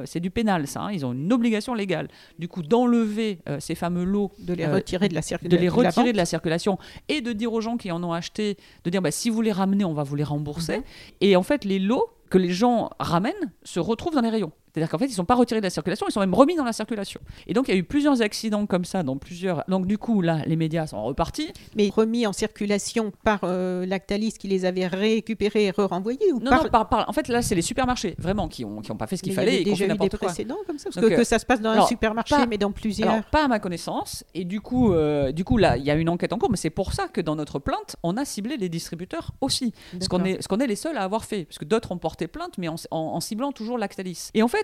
c'est 0.05 0.19
du 0.19 0.29
pénal 0.29 0.67
ça, 0.67 0.82
hein, 0.82 0.91
ils 0.91 1.05
ont 1.05 1.13
une 1.13 1.32
obligation 1.32 1.73
légale, 1.73 2.07
du 2.39 2.47
coup, 2.47 2.61
d'enlever 2.61 3.39
ces 3.59 3.75
fameux 3.75 4.03
lots. 4.03 4.32
De 4.39 4.53
les 4.53 4.67
retirer 4.67 5.07
de 5.09 5.15
la 5.15 5.21
circulation. 5.21 5.57
De 5.57 5.61
les 5.61 5.69
retirer 5.69 6.11
de 6.11 6.17
la 6.17 6.25
circulation 6.25 6.77
et 7.07 7.21
de 7.21 7.32
dire 7.34 7.51
aux 7.53 7.61
gens 7.61 7.77
qui 7.77 7.91
en 7.91 8.03
ont 8.03 8.13
acheté, 8.13 8.57
de 8.84 8.89
dire 8.89 9.01
bah, 9.01 9.11
si 9.11 9.29
vous 9.29 9.41
les 9.41 9.51
ramenez, 9.51 9.86
on 9.86 9.93
va 9.93 10.03
vous 10.03 10.15
les 10.15 10.23
rembourser. 10.23 10.77
Mhm. 10.77 10.84
Et 11.21 11.36
en 11.36 11.43
fait, 11.43 11.65
les 11.65 11.79
lots 11.79 12.09
que 12.29 12.38
les 12.38 12.49
gens 12.49 12.89
ramènent 12.99 13.51
se 13.63 13.79
retrouvent 13.79 14.15
dans 14.15 14.21
les 14.21 14.29
rayons. 14.29 14.51
C'est-à-dire 14.74 14.89
qu'en 14.89 14.97
fait, 14.97 15.05
ils 15.05 15.09
ne 15.09 15.15
sont 15.15 15.26
pas 15.26 15.36
retirés 15.36 15.59
de 15.59 15.65
la 15.65 15.69
circulation, 15.69 16.05
ils 16.07 16.11
sont 16.11 16.19
même 16.22 16.34
remis 16.34 16.55
dans 16.55 16.63
la 16.63 16.74
circulation. 16.74 17.19
Et 17.47 17.53
donc, 17.53 17.67
il 17.67 17.72
y 17.72 17.74
a 17.74 17.78
eu 17.78 17.84
plusieurs 17.84 18.22
accidents 18.22 18.65
comme 18.65 18.86
ça 18.86 19.03
dans 19.03 19.17
plusieurs. 19.17 19.63
Donc, 19.67 19.86
du 19.86 19.97
coup, 19.97 20.22
là, 20.22 20.41
les 20.45 20.55
médias 20.55 20.88
sont 20.88 21.03
repartis. 21.03 21.51
Mais 21.76 21.89
remis 21.89 22.26
en 22.26 22.34
circulation 22.34 23.11
par 23.24 23.41
euh, 23.43 23.86
Lactalis 23.86 24.34
qui 24.34 24.47
les 24.47 24.65
avait 24.65 24.88
récupérés 24.88 25.65
et 25.65 25.72
re-renvoyés 25.72 26.32
ou 26.34 26.39
Non, 26.39 26.51
non, 26.51 26.69
par, 26.69 27.05
en 27.07 27.13
fait, 27.13 27.28
là, 27.28 27.41
c'est 27.41 27.55
les 27.55 27.61
supermarchés, 27.61 28.15
vraiment, 28.17 28.47
qui 28.47 28.65
n'ont 28.65 28.82
qui 28.82 28.91
ont 28.91 28.97
pas 28.97 29.07
fait 29.07 29.17
ce 29.17 29.24
qu'il 29.24 29.34
fallait. 29.34 29.61
Il 29.61 29.67
y 29.67 29.72
a 29.72 29.74
déjà 29.74 29.86
eu 29.86 29.97
des 29.97 30.09
précédents 30.09 30.57
comme 30.65 30.78
ça 30.78 30.89
Parce 30.93 31.05
que, 31.05 31.15
que, 31.15 31.24
ça 31.24 31.39
se 31.39 31.45
passe 31.45 31.61
dans 31.61 31.72
un 31.72 31.86
supermarché, 31.86 32.36
mais 32.49 32.57
dans 32.57 32.72
plusieurs. 32.72 33.09
Alors, 33.09 33.24
pas 33.26 33.45
à 33.45 33.47
ma 33.47 33.59
connaissance. 33.59 34.24
Et 34.34 34.45
du 34.45 34.61
coup, 34.61 34.93
euh, 34.93 35.32
du 35.32 35.43
coup 35.43 35.57
là, 35.57 35.78
il 35.78 35.84
y 35.84 35.91
a 35.91 35.95
une 35.95 36.09
enquête 36.09 36.34
en 36.34 36.38
cours, 36.38 36.49
mais 36.49 36.57
c'est 36.57 36.69
pour 36.69 36.93
ça 36.93 37.07
que 37.07 37.22
dans 37.22 37.36
notre 37.36 37.59
plainte, 37.59 37.95
on 38.03 38.17
a 38.17 38.26
ciblé 38.26 38.57
les 38.57 38.69
distributeurs 38.69 39.32
aussi. 39.41 39.74
Ce 39.99 40.07
qu'on 40.07 40.24
est, 40.24 40.45
qu'on 40.47 40.59
est 40.59 40.67
les 40.67 40.76
seuls 40.76 40.97
à 40.97 41.03
avoir 41.03 41.26
fait. 41.26 41.45
Parce 41.45 41.57
que 41.57 41.65
d'autres 41.65 41.91
ont 41.91 41.97
porté 41.97 42.28
plainte, 42.28 42.57
mais 42.57 42.67
en, 42.67 42.76
en 42.91 43.19
ciblant 43.19 43.51
toujours 43.51 43.78
Lactalis. 43.78 44.30
Et 44.34 44.43
en 44.43 44.47
fait, 44.47 44.61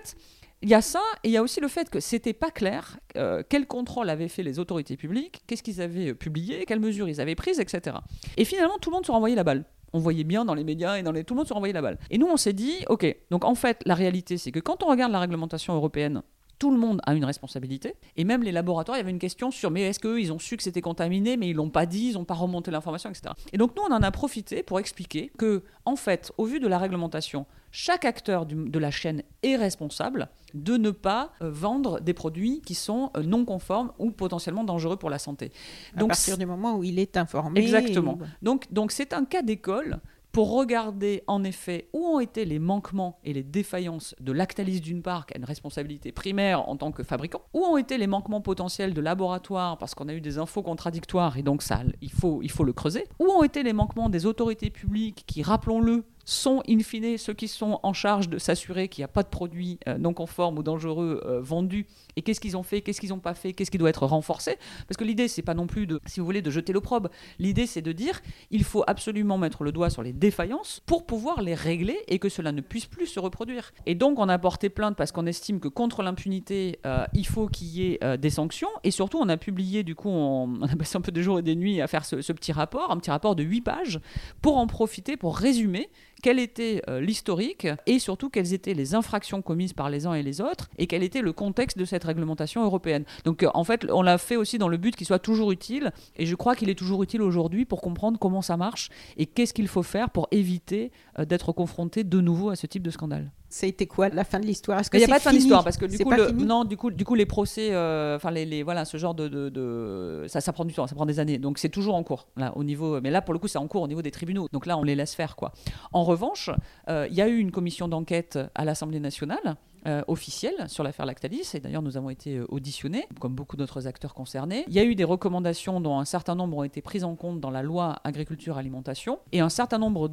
il 0.60 0.68
y 0.68 0.74
a 0.74 0.80
ça, 0.80 1.00
et 1.22 1.28
il 1.28 1.30
y 1.30 1.36
a 1.36 1.42
aussi 1.42 1.60
le 1.60 1.68
fait 1.68 1.88
que 1.88 2.00
c'était 2.00 2.32
pas 2.32 2.50
clair 2.50 2.98
euh, 3.16 3.42
quel 3.48 3.66
contrôle 3.66 4.10
avaient 4.10 4.28
fait 4.28 4.42
les 4.42 4.58
autorités 4.58 4.96
publiques, 4.96 5.42
qu'est-ce 5.46 5.62
qu'ils 5.62 5.80
avaient 5.80 6.10
euh, 6.10 6.14
publié, 6.14 6.64
quelles 6.66 6.80
mesures 6.80 7.08
ils 7.08 7.20
avaient 7.20 7.36
prises, 7.36 7.60
etc. 7.60 7.96
Et 8.36 8.44
finalement, 8.44 8.78
tout 8.78 8.90
le 8.90 8.94
monde 8.94 9.06
se 9.06 9.12
renvoyait 9.12 9.36
la 9.36 9.44
balle. 9.44 9.64
On 9.92 10.00
voyait 10.00 10.24
bien 10.24 10.44
dans 10.44 10.54
les 10.54 10.64
médias 10.64 10.96
et 10.96 11.02
dans 11.02 11.12
les... 11.12 11.24
tout 11.24 11.34
le 11.34 11.38
monde 11.38 11.48
se 11.48 11.54
renvoyait 11.54 11.72
la 11.72 11.80
balle. 11.80 11.98
Et 12.10 12.18
nous, 12.18 12.26
on 12.26 12.36
s'est 12.36 12.52
dit, 12.52 12.84
ok, 12.88 13.06
donc 13.30 13.44
en 13.44 13.54
fait, 13.54 13.80
la 13.86 13.94
réalité, 13.94 14.36
c'est 14.36 14.50
que 14.50 14.58
quand 14.58 14.82
on 14.82 14.86
regarde 14.86 15.12
la 15.12 15.20
réglementation 15.20 15.74
européenne, 15.74 16.22
tout 16.58 16.70
le 16.70 16.78
monde 16.78 17.00
a 17.06 17.14
une 17.14 17.24
responsabilité. 17.24 17.94
Et 18.16 18.24
même 18.24 18.42
les 18.42 18.52
laboratoires, 18.52 18.96
il 18.96 19.00
y 19.00 19.02
avait 19.02 19.10
une 19.10 19.18
question 19.18 19.50
sur 19.50 19.70
mais 19.70 19.82
est-ce 19.82 20.00
qu'eux, 20.00 20.20
ils 20.20 20.32
ont 20.32 20.38
su 20.38 20.56
que 20.56 20.62
c'était 20.62 20.80
contaminé, 20.80 21.36
mais 21.36 21.48
ils 21.48 21.56
l'ont 21.56 21.70
pas 21.70 21.86
dit, 21.86 22.08
ils 22.08 22.14
n'ont 22.14 22.24
pas 22.24 22.34
remonté 22.34 22.70
l'information, 22.70 23.10
etc. 23.10 23.34
Et 23.52 23.58
donc 23.58 23.76
nous, 23.76 23.82
on 23.88 23.92
en 23.92 24.02
a 24.02 24.10
profité 24.10 24.62
pour 24.62 24.80
expliquer 24.80 25.30
que, 25.38 25.62
en 25.84 25.96
fait, 25.96 26.32
au 26.36 26.44
vu 26.44 26.60
de 26.60 26.66
la 26.66 26.78
réglementation, 26.78 27.46
chaque 27.70 28.04
acteur 28.04 28.46
de 28.46 28.78
la 28.78 28.90
chaîne 28.90 29.22
est 29.42 29.56
responsable 29.56 30.28
de 30.54 30.76
ne 30.76 30.90
pas 30.90 31.32
euh, 31.42 31.50
vendre 31.50 32.00
des 32.00 32.14
produits 32.14 32.62
qui 32.62 32.74
sont 32.74 33.10
euh, 33.16 33.22
non 33.22 33.44
conformes 33.44 33.92
ou 33.98 34.10
potentiellement 34.10 34.64
dangereux 34.64 34.96
pour 34.96 35.10
la 35.10 35.18
santé. 35.18 35.52
Donc, 35.94 36.10
à 36.10 36.14
partir 36.14 36.38
du 36.38 36.46
moment 36.46 36.76
où 36.76 36.84
il 36.84 36.98
est 36.98 37.18
informé. 37.18 37.60
Exactement. 37.60 38.18
Donc, 38.40 38.72
donc 38.72 38.92
c'est 38.92 39.12
un 39.12 39.24
cas 39.24 39.42
d'école 39.42 40.00
pour 40.38 40.52
regarder 40.52 41.24
en 41.26 41.42
effet 41.42 41.88
où 41.92 41.98
ont 41.98 42.20
été 42.20 42.44
les 42.44 42.60
manquements 42.60 43.18
et 43.24 43.32
les 43.32 43.42
défaillances 43.42 44.14
de 44.20 44.30
Lactalis 44.30 44.80
d'une 44.80 45.02
part, 45.02 45.26
qui 45.26 45.34
a 45.34 45.36
une 45.36 45.44
responsabilité 45.44 46.12
primaire 46.12 46.68
en 46.68 46.76
tant 46.76 46.92
que 46.92 47.02
fabricant, 47.02 47.42
où 47.54 47.64
ont 47.64 47.76
été 47.76 47.98
les 47.98 48.06
manquements 48.06 48.40
potentiels 48.40 48.94
de 48.94 49.00
laboratoire 49.00 49.78
parce 49.78 49.96
qu'on 49.96 50.06
a 50.06 50.14
eu 50.14 50.20
des 50.20 50.38
infos 50.38 50.62
contradictoires 50.62 51.38
et 51.38 51.42
donc 51.42 51.64
ça, 51.64 51.80
il 52.00 52.12
faut, 52.12 52.40
le 52.40 52.72
creuser, 52.72 53.02
où 53.18 53.24
ont 53.24 53.42
été 53.42 53.64
les 53.64 53.72
manquements 53.72 54.08
des 54.08 54.26
autorités 54.26 54.70
publiques 54.70 55.24
qui, 55.26 55.42
rappelons-le, 55.42 56.04
sont 56.24 56.62
in 56.68 56.80
fine 56.80 57.16
ceux 57.16 57.32
qui 57.32 57.48
sont 57.48 57.80
en 57.82 57.92
charge 57.92 58.28
de 58.28 58.38
s'assurer 58.38 58.88
qu'il 58.88 59.00
n'y 59.00 59.06
a 59.06 59.08
pas 59.08 59.22
de 59.22 59.28
produits 59.28 59.80
euh, 59.88 59.96
non 59.96 60.12
conformes 60.12 60.58
ou 60.58 60.62
dangereux 60.62 61.22
euh, 61.24 61.40
vendus. 61.40 61.86
Et 62.18 62.22
qu'est-ce 62.22 62.40
qu'ils 62.40 62.56
ont 62.56 62.64
fait, 62.64 62.80
qu'est-ce 62.80 63.00
qu'ils 63.00 63.10
n'ont 63.10 63.20
pas 63.20 63.34
fait, 63.34 63.52
qu'est-ce 63.52 63.70
qui 63.70 63.78
doit 63.78 63.90
être 63.90 64.04
renforcé? 64.04 64.58
Parce 64.88 64.96
que 64.96 65.04
l'idée, 65.04 65.28
c'est 65.28 65.42
pas 65.42 65.54
non 65.54 65.68
plus 65.68 65.86
de, 65.86 66.00
si 66.04 66.18
vous 66.18 66.26
voulez, 66.26 66.42
de 66.42 66.50
jeter 66.50 66.72
l'opprobre. 66.72 67.10
L'idée, 67.38 67.68
c'est 67.68 67.80
de 67.80 67.92
dire, 67.92 68.20
il 68.50 68.64
faut 68.64 68.82
absolument 68.88 69.38
mettre 69.38 69.62
le 69.62 69.70
doigt 69.70 69.88
sur 69.88 70.02
les 70.02 70.12
défaillances 70.12 70.82
pour 70.84 71.06
pouvoir 71.06 71.42
les 71.42 71.54
régler 71.54 71.96
et 72.08 72.18
que 72.18 72.28
cela 72.28 72.50
ne 72.50 72.60
puisse 72.60 72.86
plus 72.86 73.06
se 73.06 73.20
reproduire. 73.20 73.70
Et 73.86 73.94
donc, 73.94 74.18
on 74.18 74.28
a 74.28 74.36
porté 74.36 74.68
plainte 74.68 74.96
parce 74.96 75.12
qu'on 75.12 75.26
estime 75.26 75.60
que 75.60 75.68
contre 75.68 76.02
l'impunité, 76.02 76.80
euh, 76.86 77.06
il 77.14 77.24
faut 77.24 77.46
qu'il 77.46 77.68
y 77.68 77.92
ait 77.92 78.18
des 78.18 78.30
sanctions. 78.30 78.68
Et 78.82 78.90
surtout, 78.90 79.18
on 79.20 79.28
a 79.28 79.36
publié, 79.36 79.84
du 79.84 79.94
coup, 79.94 80.08
on, 80.08 80.60
a 80.62 80.74
passé 80.74 80.98
un 80.98 81.00
peu 81.00 81.12
de 81.12 81.22
jours 81.22 81.38
et 81.38 81.42
des 81.42 81.54
nuits 81.54 81.80
à 81.80 81.86
faire 81.86 82.04
ce, 82.04 82.20
ce 82.20 82.32
petit 82.32 82.50
rapport, 82.50 82.90
un 82.90 82.96
petit 82.96 83.12
rapport 83.12 83.36
de 83.36 83.44
8 83.44 83.60
pages, 83.60 84.00
pour 84.42 84.56
en 84.56 84.66
profiter, 84.66 85.16
pour 85.16 85.36
résumer 85.36 85.88
quel 86.22 86.38
était 86.38 86.82
euh, 86.88 87.00
l'historique 87.00 87.66
et 87.86 87.98
surtout 87.98 88.30
quelles 88.30 88.52
étaient 88.52 88.74
les 88.74 88.94
infractions 88.94 89.42
commises 89.42 89.72
par 89.72 89.90
les 89.90 90.06
uns 90.06 90.14
et 90.14 90.22
les 90.22 90.40
autres 90.40 90.68
et 90.78 90.86
quel 90.86 91.02
était 91.02 91.20
le 91.20 91.32
contexte 91.32 91.78
de 91.78 91.84
cette 91.84 92.04
réglementation 92.08 92.64
européenne. 92.64 93.04
Donc 93.24 93.42
euh, 93.42 93.50
en 93.54 93.64
fait, 93.64 93.86
on 93.90 94.02
l'a 94.02 94.18
fait 94.18 94.36
aussi 94.36 94.58
dans 94.58 94.68
le 94.68 94.76
but 94.76 94.96
qu'il 94.96 95.06
soit 95.06 95.18
toujours 95.18 95.52
utile 95.52 95.92
et 96.16 96.26
je 96.26 96.34
crois 96.34 96.54
qu'il 96.56 96.68
est 96.70 96.78
toujours 96.78 97.02
utile 97.02 97.22
aujourd'hui 97.22 97.64
pour 97.64 97.80
comprendre 97.80 98.18
comment 98.18 98.42
ça 98.42 98.56
marche 98.56 98.90
et 99.16 99.26
qu'est-ce 99.26 99.54
qu'il 99.54 99.68
faut 99.68 99.82
faire 99.82 100.10
pour 100.10 100.28
éviter 100.30 100.90
euh, 101.18 101.24
d'être 101.24 101.52
confronté 101.52 102.04
de 102.04 102.20
nouveau 102.20 102.50
à 102.50 102.56
ce 102.56 102.66
type 102.66 102.82
de 102.82 102.90
scandale. 102.90 103.30
Ça 103.50 103.64
a 103.64 103.68
été 103.70 103.86
quoi 103.86 104.10
la 104.10 104.24
fin 104.24 104.40
de 104.40 104.44
l'histoire? 104.44 104.82
Il 104.92 104.98
n'y 104.98 105.04
a 105.04 105.08
pas 105.08 105.18
de 105.18 105.22
fin 105.22 105.32
d'histoire 105.32 105.64
parce 105.64 105.78
que 105.78 105.86
du 105.86 105.96
coup, 105.96 106.12
non, 106.34 106.64
du 106.64 106.76
coup, 106.76 106.90
du 106.90 107.06
coup, 107.06 107.14
les 107.14 107.24
procès, 107.24 107.68
enfin 108.14 108.30
les, 108.30 108.62
voilà, 108.62 108.84
ce 108.84 108.98
genre 108.98 109.14
de, 109.14 109.26
de, 109.28 110.26
ça, 110.28 110.42
ça 110.42 110.52
prend 110.52 110.66
du 110.66 110.74
temps, 110.74 110.86
ça 110.86 110.94
prend 110.94 111.06
des 111.06 111.18
années. 111.18 111.38
Donc 111.38 111.56
c'est 111.56 111.70
toujours 111.70 111.94
en 111.94 112.02
cours 112.02 112.28
là 112.36 112.52
au 112.56 112.64
niveau, 112.64 113.00
mais 113.00 113.10
là 113.10 113.22
pour 113.22 113.32
le 113.32 113.40
coup 113.40 113.48
c'est 113.48 113.58
en 113.58 113.66
cours 113.66 113.82
au 113.82 113.88
niveau 113.88 114.02
des 114.02 114.10
tribunaux. 114.10 114.48
Donc 114.52 114.66
là 114.66 114.76
on 114.76 114.82
les 114.82 114.94
laisse 114.94 115.14
faire 115.14 115.34
quoi. 115.34 115.52
En 115.92 116.04
revanche, 116.04 116.50
euh, 116.88 117.06
il 117.10 117.16
y 117.16 117.22
a 117.22 117.28
eu 117.28 117.38
une 117.38 117.50
commission 117.50 117.88
d'enquête 117.88 118.38
à 118.54 118.64
l'Assemblée 118.64 119.00
nationale 119.00 119.56
euh, 119.86 120.02
officielle 120.08 120.68
sur 120.68 120.82
l'affaire 120.82 121.06
Lactalis, 121.06 121.50
et 121.54 121.60
d'ailleurs 121.60 121.82
nous 121.82 121.96
avons 121.96 122.10
été 122.10 122.36
euh, 122.36 122.46
auditionnés, 122.48 123.06
comme 123.20 123.34
beaucoup 123.34 123.56
d'autres 123.56 123.86
acteurs 123.86 124.14
concernés. 124.14 124.64
Il 124.68 124.74
y 124.74 124.78
a 124.78 124.84
eu 124.84 124.94
des 124.94 125.04
recommandations 125.04 125.80
dont 125.80 125.98
un 125.98 126.04
certain 126.04 126.34
nombre 126.34 126.58
ont 126.58 126.64
été 126.64 126.82
prises 126.82 127.04
en 127.04 127.14
compte 127.14 127.40
dans 127.40 127.50
la 127.50 127.62
loi 127.62 127.96
agriculture-alimentation, 128.04 129.18
et 129.32 129.40
un 129.40 129.48
certain 129.48 129.78
nombre 129.78 130.10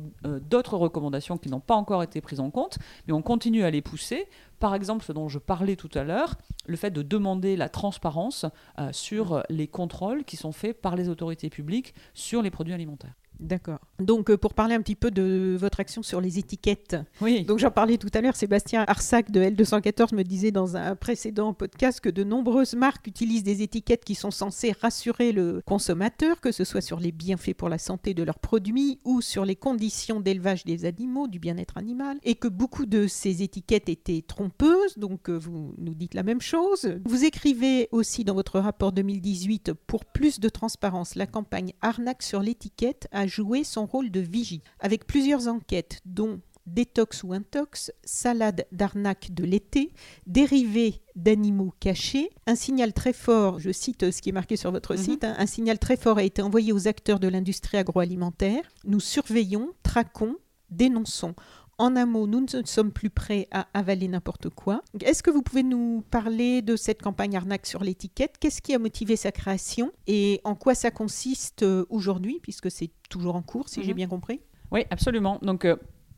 d'autres 0.49 0.77
recommandations 0.77 1.37
qui 1.37 1.49
n'ont 1.49 1.59
pas 1.59 1.75
encore 1.75 2.03
été 2.03 2.21
prises 2.21 2.39
en 2.39 2.51
compte, 2.51 2.77
mais 3.07 3.13
on 3.13 3.21
continue 3.21 3.63
à 3.63 3.71
les 3.71 3.81
pousser. 3.81 4.27
Par 4.59 4.75
exemple, 4.75 5.03
ce 5.03 5.11
dont 5.11 5.27
je 5.27 5.39
parlais 5.39 5.75
tout 5.75 5.89
à 5.93 6.03
l'heure, 6.03 6.35
le 6.65 6.75
fait 6.75 6.91
de 6.91 7.01
demander 7.01 7.55
la 7.55 7.69
transparence 7.69 8.45
sur 8.91 9.43
les 9.49 9.67
contrôles 9.67 10.23
qui 10.23 10.37
sont 10.37 10.51
faits 10.51 10.79
par 10.81 10.95
les 10.95 11.09
autorités 11.09 11.49
publiques 11.49 11.93
sur 12.13 12.41
les 12.41 12.51
produits 12.51 12.73
alimentaires. 12.73 13.15
D'accord. 13.39 13.79
Donc, 13.99 14.29
euh, 14.29 14.37
pour 14.37 14.53
parler 14.53 14.75
un 14.75 14.81
petit 14.81 14.95
peu 14.95 15.11
de 15.11 15.55
votre 15.59 15.79
action 15.79 16.03
sur 16.03 16.21
les 16.21 16.39
étiquettes. 16.39 16.97
Oui. 17.21 17.43
Donc, 17.43 17.59
j'en 17.59 17.71
parlais 17.71 17.97
tout 17.97 18.09
à 18.13 18.21
l'heure. 18.21 18.35
Sébastien 18.35 18.83
Arsac 18.87 19.31
de 19.31 19.41
L214 19.41 20.15
me 20.15 20.23
disait 20.23 20.51
dans 20.51 20.77
un 20.77 20.95
précédent 20.95 21.53
podcast 21.53 21.99
que 21.99 22.09
de 22.09 22.23
nombreuses 22.23 22.75
marques 22.75 23.07
utilisent 23.07 23.43
des 23.43 23.61
étiquettes 23.61 24.05
qui 24.05 24.15
sont 24.15 24.31
censées 24.31 24.73
rassurer 24.79 25.31
le 25.31 25.61
consommateur, 25.65 26.41
que 26.41 26.51
ce 26.51 26.63
soit 26.63 26.81
sur 26.81 26.99
les 26.99 27.11
bienfaits 27.11 27.53
pour 27.53 27.69
la 27.69 27.77
santé 27.77 28.13
de 28.13 28.23
leurs 28.23 28.39
produits 28.39 28.99
ou 29.03 29.21
sur 29.21 29.45
les 29.45 29.55
conditions 29.55 30.19
d'élevage 30.19 30.63
des 30.63 30.85
animaux, 30.85 31.27
du 31.27 31.39
bien-être 31.39 31.77
animal, 31.77 32.17
et 32.23 32.35
que 32.35 32.47
beaucoup 32.47 32.85
de 32.85 33.07
ces 33.07 33.43
étiquettes 33.43 33.89
étaient 33.89 34.23
trompeuses. 34.25 34.97
Donc, 34.97 35.29
euh, 35.29 35.37
vous 35.37 35.73
nous 35.77 35.93
dites 35.93 36.13
la 36.13 36.23
même 36.23 36.41
chose. 36.41 36.97
Vous 37.05 37.25
écrivez 37.25 37.89
aussi 37.91 38.23
dans 38.23 38.33
votre 38.33 38.59
rapport 38.59 38.91
2018 38.91 39.73
pour 39.87 40.05
plus 40.05 40.39
de 40.39 40.49
transparence, 40.49 41.15
la 41.15 41.27
campagne 41.27 41.73
Arnaque 41.81 42.23
sur 42.23 42.41
l'étiquette 42.41 43.07
a 43.11 43.24
joué 43.27 43.63
son 43.63 43.85
rôle 43.85 44.11
de 44.11 44.19
vigie, 44.19 44.61
avec 44.79 45.05
plusieurs 45.07 45.47
enquêtes, 45.47 46.01
dont 46.05 46.41
détox 46.65 47.23
ou 47.23 47.33
intox, 47.33 47.91
salade 48.03 48.65
d'arnaque 48.71 49.29
de 49.31 49.43
l'été, 49.43 49.91
dérivés 50.25 51.01
d'animaux 51.15 51.73
cachés. 51.79 52.29
Un 52.47 52.55
signal 52.55 52.93
très 52.93 53.13
fort, 53.13 53.59
je 53.59 53.71
cite 53.71 54.11
ce 54.11 54.21
qui 54.21 54.29
est 54.29 54.33
marqué 54.33 54.55
sur 54.55 54.71
votre 54.71 54.95
mhm. 54.95 54.99
site, 54.99 55.23
hein, 55.23 55.35
un 55.37 55.45
signal 55.45 55.79
très 55.79 55.97
fort 55.97 56.17
a 56.17 56.23
été 56.23 56.41
envoyé 56.41 56.73
aux 56.73 56.87
acteurs 56.87 57.19
de 57.19 57.27
l'industrie 57.27 57.77
agroalimentaire. 57.77 58.63
Nous 58.83 58.99
surveillons, 58.99 59.73
traquons, 59.83 60.37
dénonçons. 60.69 61.35
En 61.77 61.97
un 61.97 62.05
mot, 62.05 62.25
nous 62.25 62.39
ne 62.39 62.65
sommes 62.65 62.91
plus 62.93 63.09
prêts 63.09 63.49
à 63.51 63.67
avaler 63.73 64.07
n'importe 64.07 64.49
quoi. 64.49 64.81
Est-ce 65.01 65.21
que 65.21 65.29
vous 65.29 65.41
pouvez 65.41 65.63
nous 65.63 66.05
parler 66.09 66.61
de 66.61 66.77
cette 66.77 67.01
campagne 67.01 67.35
arnaque 67.35 67.65
sur 67.65 67.83
l'étiquette? 67.83 68.37
Qu'est-ce 68.39 68.61
qui 68.61 68.73
a 68.73 68.79
motivé 68.79 69.17
sa 69.17 69.33
création? 69.33 69.91
Et 70.07 70.39
en 70.45 70.55
quoi 70.55 70.73
ça 70.73 70.89
consiste 70.89 71.63
euh, 71.63 71.85
aujourd'hui, 71.89 72.39
puisque 72.41 72.71
c'est 72.71 72.91
toujours 73.09 73.35
en 73.35 73.41
cours, 73.41 73.67
si 73.67 73.83
j'ai 73.83 73.91
mhm. 73.91 73.97
bien 73.97 74.07
compris? 74.07 74.39
Oui, 74.71 74.85
absolument. 74.89 75.37
Donc, 75.41 75.65
euh, 75.65 75.75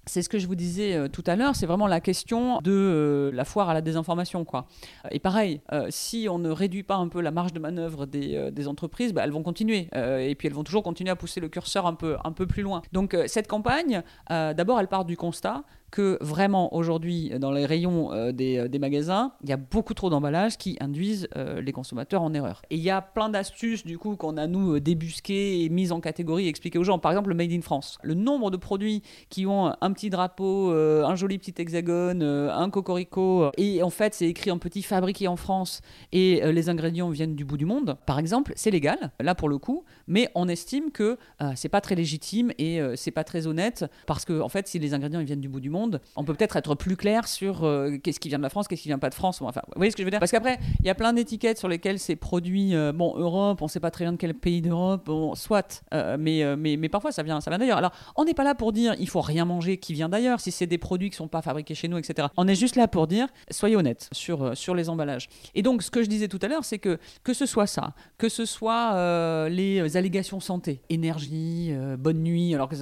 c'est 0.07 0.21
ce 0.21 0.29
que 0.29 0.39
je 0.39 0.47
vous 0.47 0.55
disais 0.55 0.95
euh, 0.95 1.07
tout 1.07 1.23
à 1.27 1.35
l'heure, 1.35 1.55
c'est 1.55 1.65
vraiment 1.65 1.87
la 1.87 1.99
question 1.99 2.59
de 2.61 2.71
euh, 2.71 3.31
la 3.33 3.45
foire 3.45 3.69
à 3.69 3.73
la 3.73 3.81
désinformation. 3.81 4.45
Quoi. 4.45 4.67
Et 5.11 5.19
pareil, 5.19 5.61
euh, 5.71 5.87
si 5.89 6.27
on 6.29 6.39
ne 6.39 6.49
réduit 6.49 6.83
pas 6.83 6.95
un 6.95 7.07
peu 7.07 7.21
la 7.21 7.31
marge 7.31 7.53
de 7.53 7.59
manœuvre 7.59 8.05
des, 8.05 8.67
entreprises, 8.67 9.13
bah, 9.13 9.21
elles 9.23 9.31
vont 9.31 9.43
continuer. 9.43 9.87
et 9.93 10.35
puis 10.35 10.47
elles 10.47 10.53
vont 10.53 10.63
toujours 10.63 10.83
continuer 10.83 11.11
à 11.11 11.15
pousser 11.15 11.39
le 11.39 11.47
curseur 11.47 11.85
un 11.85 11.93
peu, 11.93 12.17
un 12.23 12.31
peu 12.31 12.47
plus 12.47 12.63
loin. 12.63 12.81
Donc 12.91 13.15
cette 13.27 13.47
campagne, 13.47 14.01
d'abord, 14.29 14.79
elle 14.79 14.87
part 14.87 15.05
du 15.05 15.15
constat 15.15 15.63
que 15.91 16.17
vraiment 16.21 16.73
aujourd'hui, 16.75 17.31
dans 17.39 17.51
les 17.51 17.65
rayons 17.65 18.11
euh, 18.13 18.31
euh, 18.39 18.67
des, 18.67 18.79
magasins, 18.79 19.31
il 19.43 19.49
y 19.49 19.53
a 19.53 19.57
beaucoup 19.57 19.93
trop 19.93 20.09
d'emballages 20.09 20.57
qui 20.57 20.77
induisent 20.79 21.27
euh, 21.35 21.61
les 21.61 21.71
consommateurs 21.71 22.21
en 22.21 22.33
erreur. 22.33 22.61
Et 22.69 22.75
il 22.75 22.81
y 22.81 22.89
a 22.89 23.01
plein 23.01 23.29
d'astuces 23.29 23.85
du 23.85 23.97
coup 23.97 24.15
qu'on 24.15 24.37
a 24.37 24.47
nous 24.47 24.79
débusquées 24.79 25.63
et 25.63 25.69
mises 25.69 25.91
en 25.91 26.01
catégorie 26.01 26.45
et 26.45 26.49
expliquées 26.49 26.79
aux 26.79 26.83
gens. 26.83 26.99
Par 26.99 27.11
exemple, 27.11 27.29
le 27.29 27.35
Made 27.35 27.51
in 27.51 27.61
France. 27.61 27.97
Le 28.03 28.13
nombre 28.13 28.51
de 28.51 28.57
produits 28.57 29.01
qui 29.29 29.45
ont 29.45 29.73
un 29.79 29.91
petit 29.91 30.09
drapeau, 30.09 30.71
un 30.71 31.15
joli 31.15 31.37
petit 31.37 31.53
hexagone, 31.57 32.21
un 32.21 32.69
cocorico, 32.69 33.51
et 33.57 33.81
en 33.83 33.89
fait 33.89 34.13
c'est 34.13 34.27
écrit 34.27 34.51
en 34.51 34.57
petit 34.57 34.81
fabriqué 34.81 35.27
en 35.27 35.35
France 35.35 35.81
et 36.11 36.41
les 36.51 36.69
ingrédients 36.69 37.09
viennent 37.09 37.35
du 37.35 37.45
bout 37.45 37.57
du 37.57 37.65
monde. 37.65 37.97
Par 38.05 38.19
exemple, 38.19 38.53
c'est 38.55 38.71
légal, 38.71 39.11
là 39.19 39.35
pour 39.35 39.49
le 39.49 39.57
coup, 39.57 39.83
mais 40.07 40.29
on 40.35 40.47
estime 40.47 40.91
que 40.91 41.17
c'est 41.55 41.69
pas 41.69 41.81
très 41.81 41.95
légitime 41.95 42.51
et 42.57 42.79
c'est 42.95 43.11
pas 43.11 43.23
très 43.23 43.47
honnête 43.47 43.85
parce 44.05 44.25
que 44.25 44.39
en 44.41 44.49
fait 44.49 44.67
si 44.67 44.79
les 44.79 44.93
ingrédients 44.93 45.19
ils 45.19 45.25
viennent 45.25 45.41
du 45.41 45.49
bout 45.49 45.59
du 45.59 45.69
monde, 45.69 45.76
on 46.15 46.23
peut 46.23 46.33
peut-être 46.33 46.55
être 46.55 46.75
plus 46.75 46.95
clair 46.95 47.27
sur 47.27 47.63
euh, 47.63 47.97
qu'est-ce 48.01 48.19
qui 48.19 48.29
vient 48.29 48.37
de 48.37 48.43
la 48.43 48.49
France, 48.49 48.67
qu'est-ce 48.67 48.81
qui 48.81 48.89
vient 48.89 48.99
pas 48.99 49.09
de 49.09 49.15
France. 49.15 49.39
Vous 49.39 49.49
voyez 49.75 49.91
ce 49.91 49.95
que 49.95 50.01
je 50.01 50.05
veux 50.05 50.11
dire? 50.11 50.19
Parce 50.19 50.31
qu'après, 50.31 50.59
il 50.79 50.85
y 50.85 50.89
a 50.89 50.95
plein 50.95 51.13
d'étiquettes 51.13 51.57
sur 51.57 51.67
lesquelles 51.67 51.99
c'est 51.99 52.15
produit, 52.15 52.75
euh, 52.75 52.91
bon, 52.91 53.15
Europe, 53.17 53.61
on 53.61 53.67
sait 53.67 53.79
pas 53.79 53.91
très 53.91 54.05
bien 54.05 54.13
de 54.13 54.17
quel 54.17 54.33
pays 54.33 54.61
d'Europe, 54.61 55.05
bon, 55.05 55.35
soit, 55.35 55.83
euh, 55.93 56.17
mais, 56.19 56.55
mais, 56.55 56.77
mais 56.77 56.89
parfois 56.89 57.11
ça 57.11 57.23
vient, 57.23 57.41
ça 57.41 57.51
vient 57.51 57.59
d'ailleurs. 57.59 57.77
Alors, 57.77 57.91
on 58.15 58.25
n'est 58.25 58.33
pas 58.33 58.43
là 58.43 58.55
pour 58.55 58.71
dire 58.71 58.95
il 58.99 59.09
faut 59.09 59.21
rien 59.21 59.45
manger 59.45 59.77
qui 59.77 59.93
vient 59.93 60.09
d'ailleurs, 60.09 60.39
si 60.39 60.51
c'est 60.51 60.67
des 60.67 60.77
produits 60.77 61.09
qui 61.09 61.15
sont 61.15 61.27
pas 61.27 61.41
fabriqués 61.41 61.75
chez 61.75 61.87
nous, 61.87 61.97
etc. 61.97 62.27
On 62.37 62.47
est 62.47 62.55
juste 62.55 62.75
là 62.75 62.87
pour 62.87 63.07
dire 63.07 63.27
soyez 63.51 63.75
honnêtes 63.75 64.09
sur, 64.11 64.55
sur 64.57 64.75
les 64.75 64.89
emballages. 64.89 65.29
Et 65.55 65.61
donc, 65.61 65.83
ce 65.83 65.91
que 65.91 66.03
je 66.03 66.09
disais 66.09 66.27
tout 66.27 66.39
à 66.41 66.47
l'heure, 66.47 66.65
c'est 66.65 66.79
que 66.79 66.99
que 67.23 67.33
ce 67.33 67.45
soit 67.45 67.67
ça, 67.67 67.93
que 68.17 68.29
ce 68.29 68.45
soit 68.45 69.49
les 69.49 69.97
allégations 69.97 70.39
santé, 70.39 70.81
énergie, 70.89 71.73
bonne 71.97 72.23
nuit, 72.23 72.53
alors 72.55 72.69
que 72.69 72.75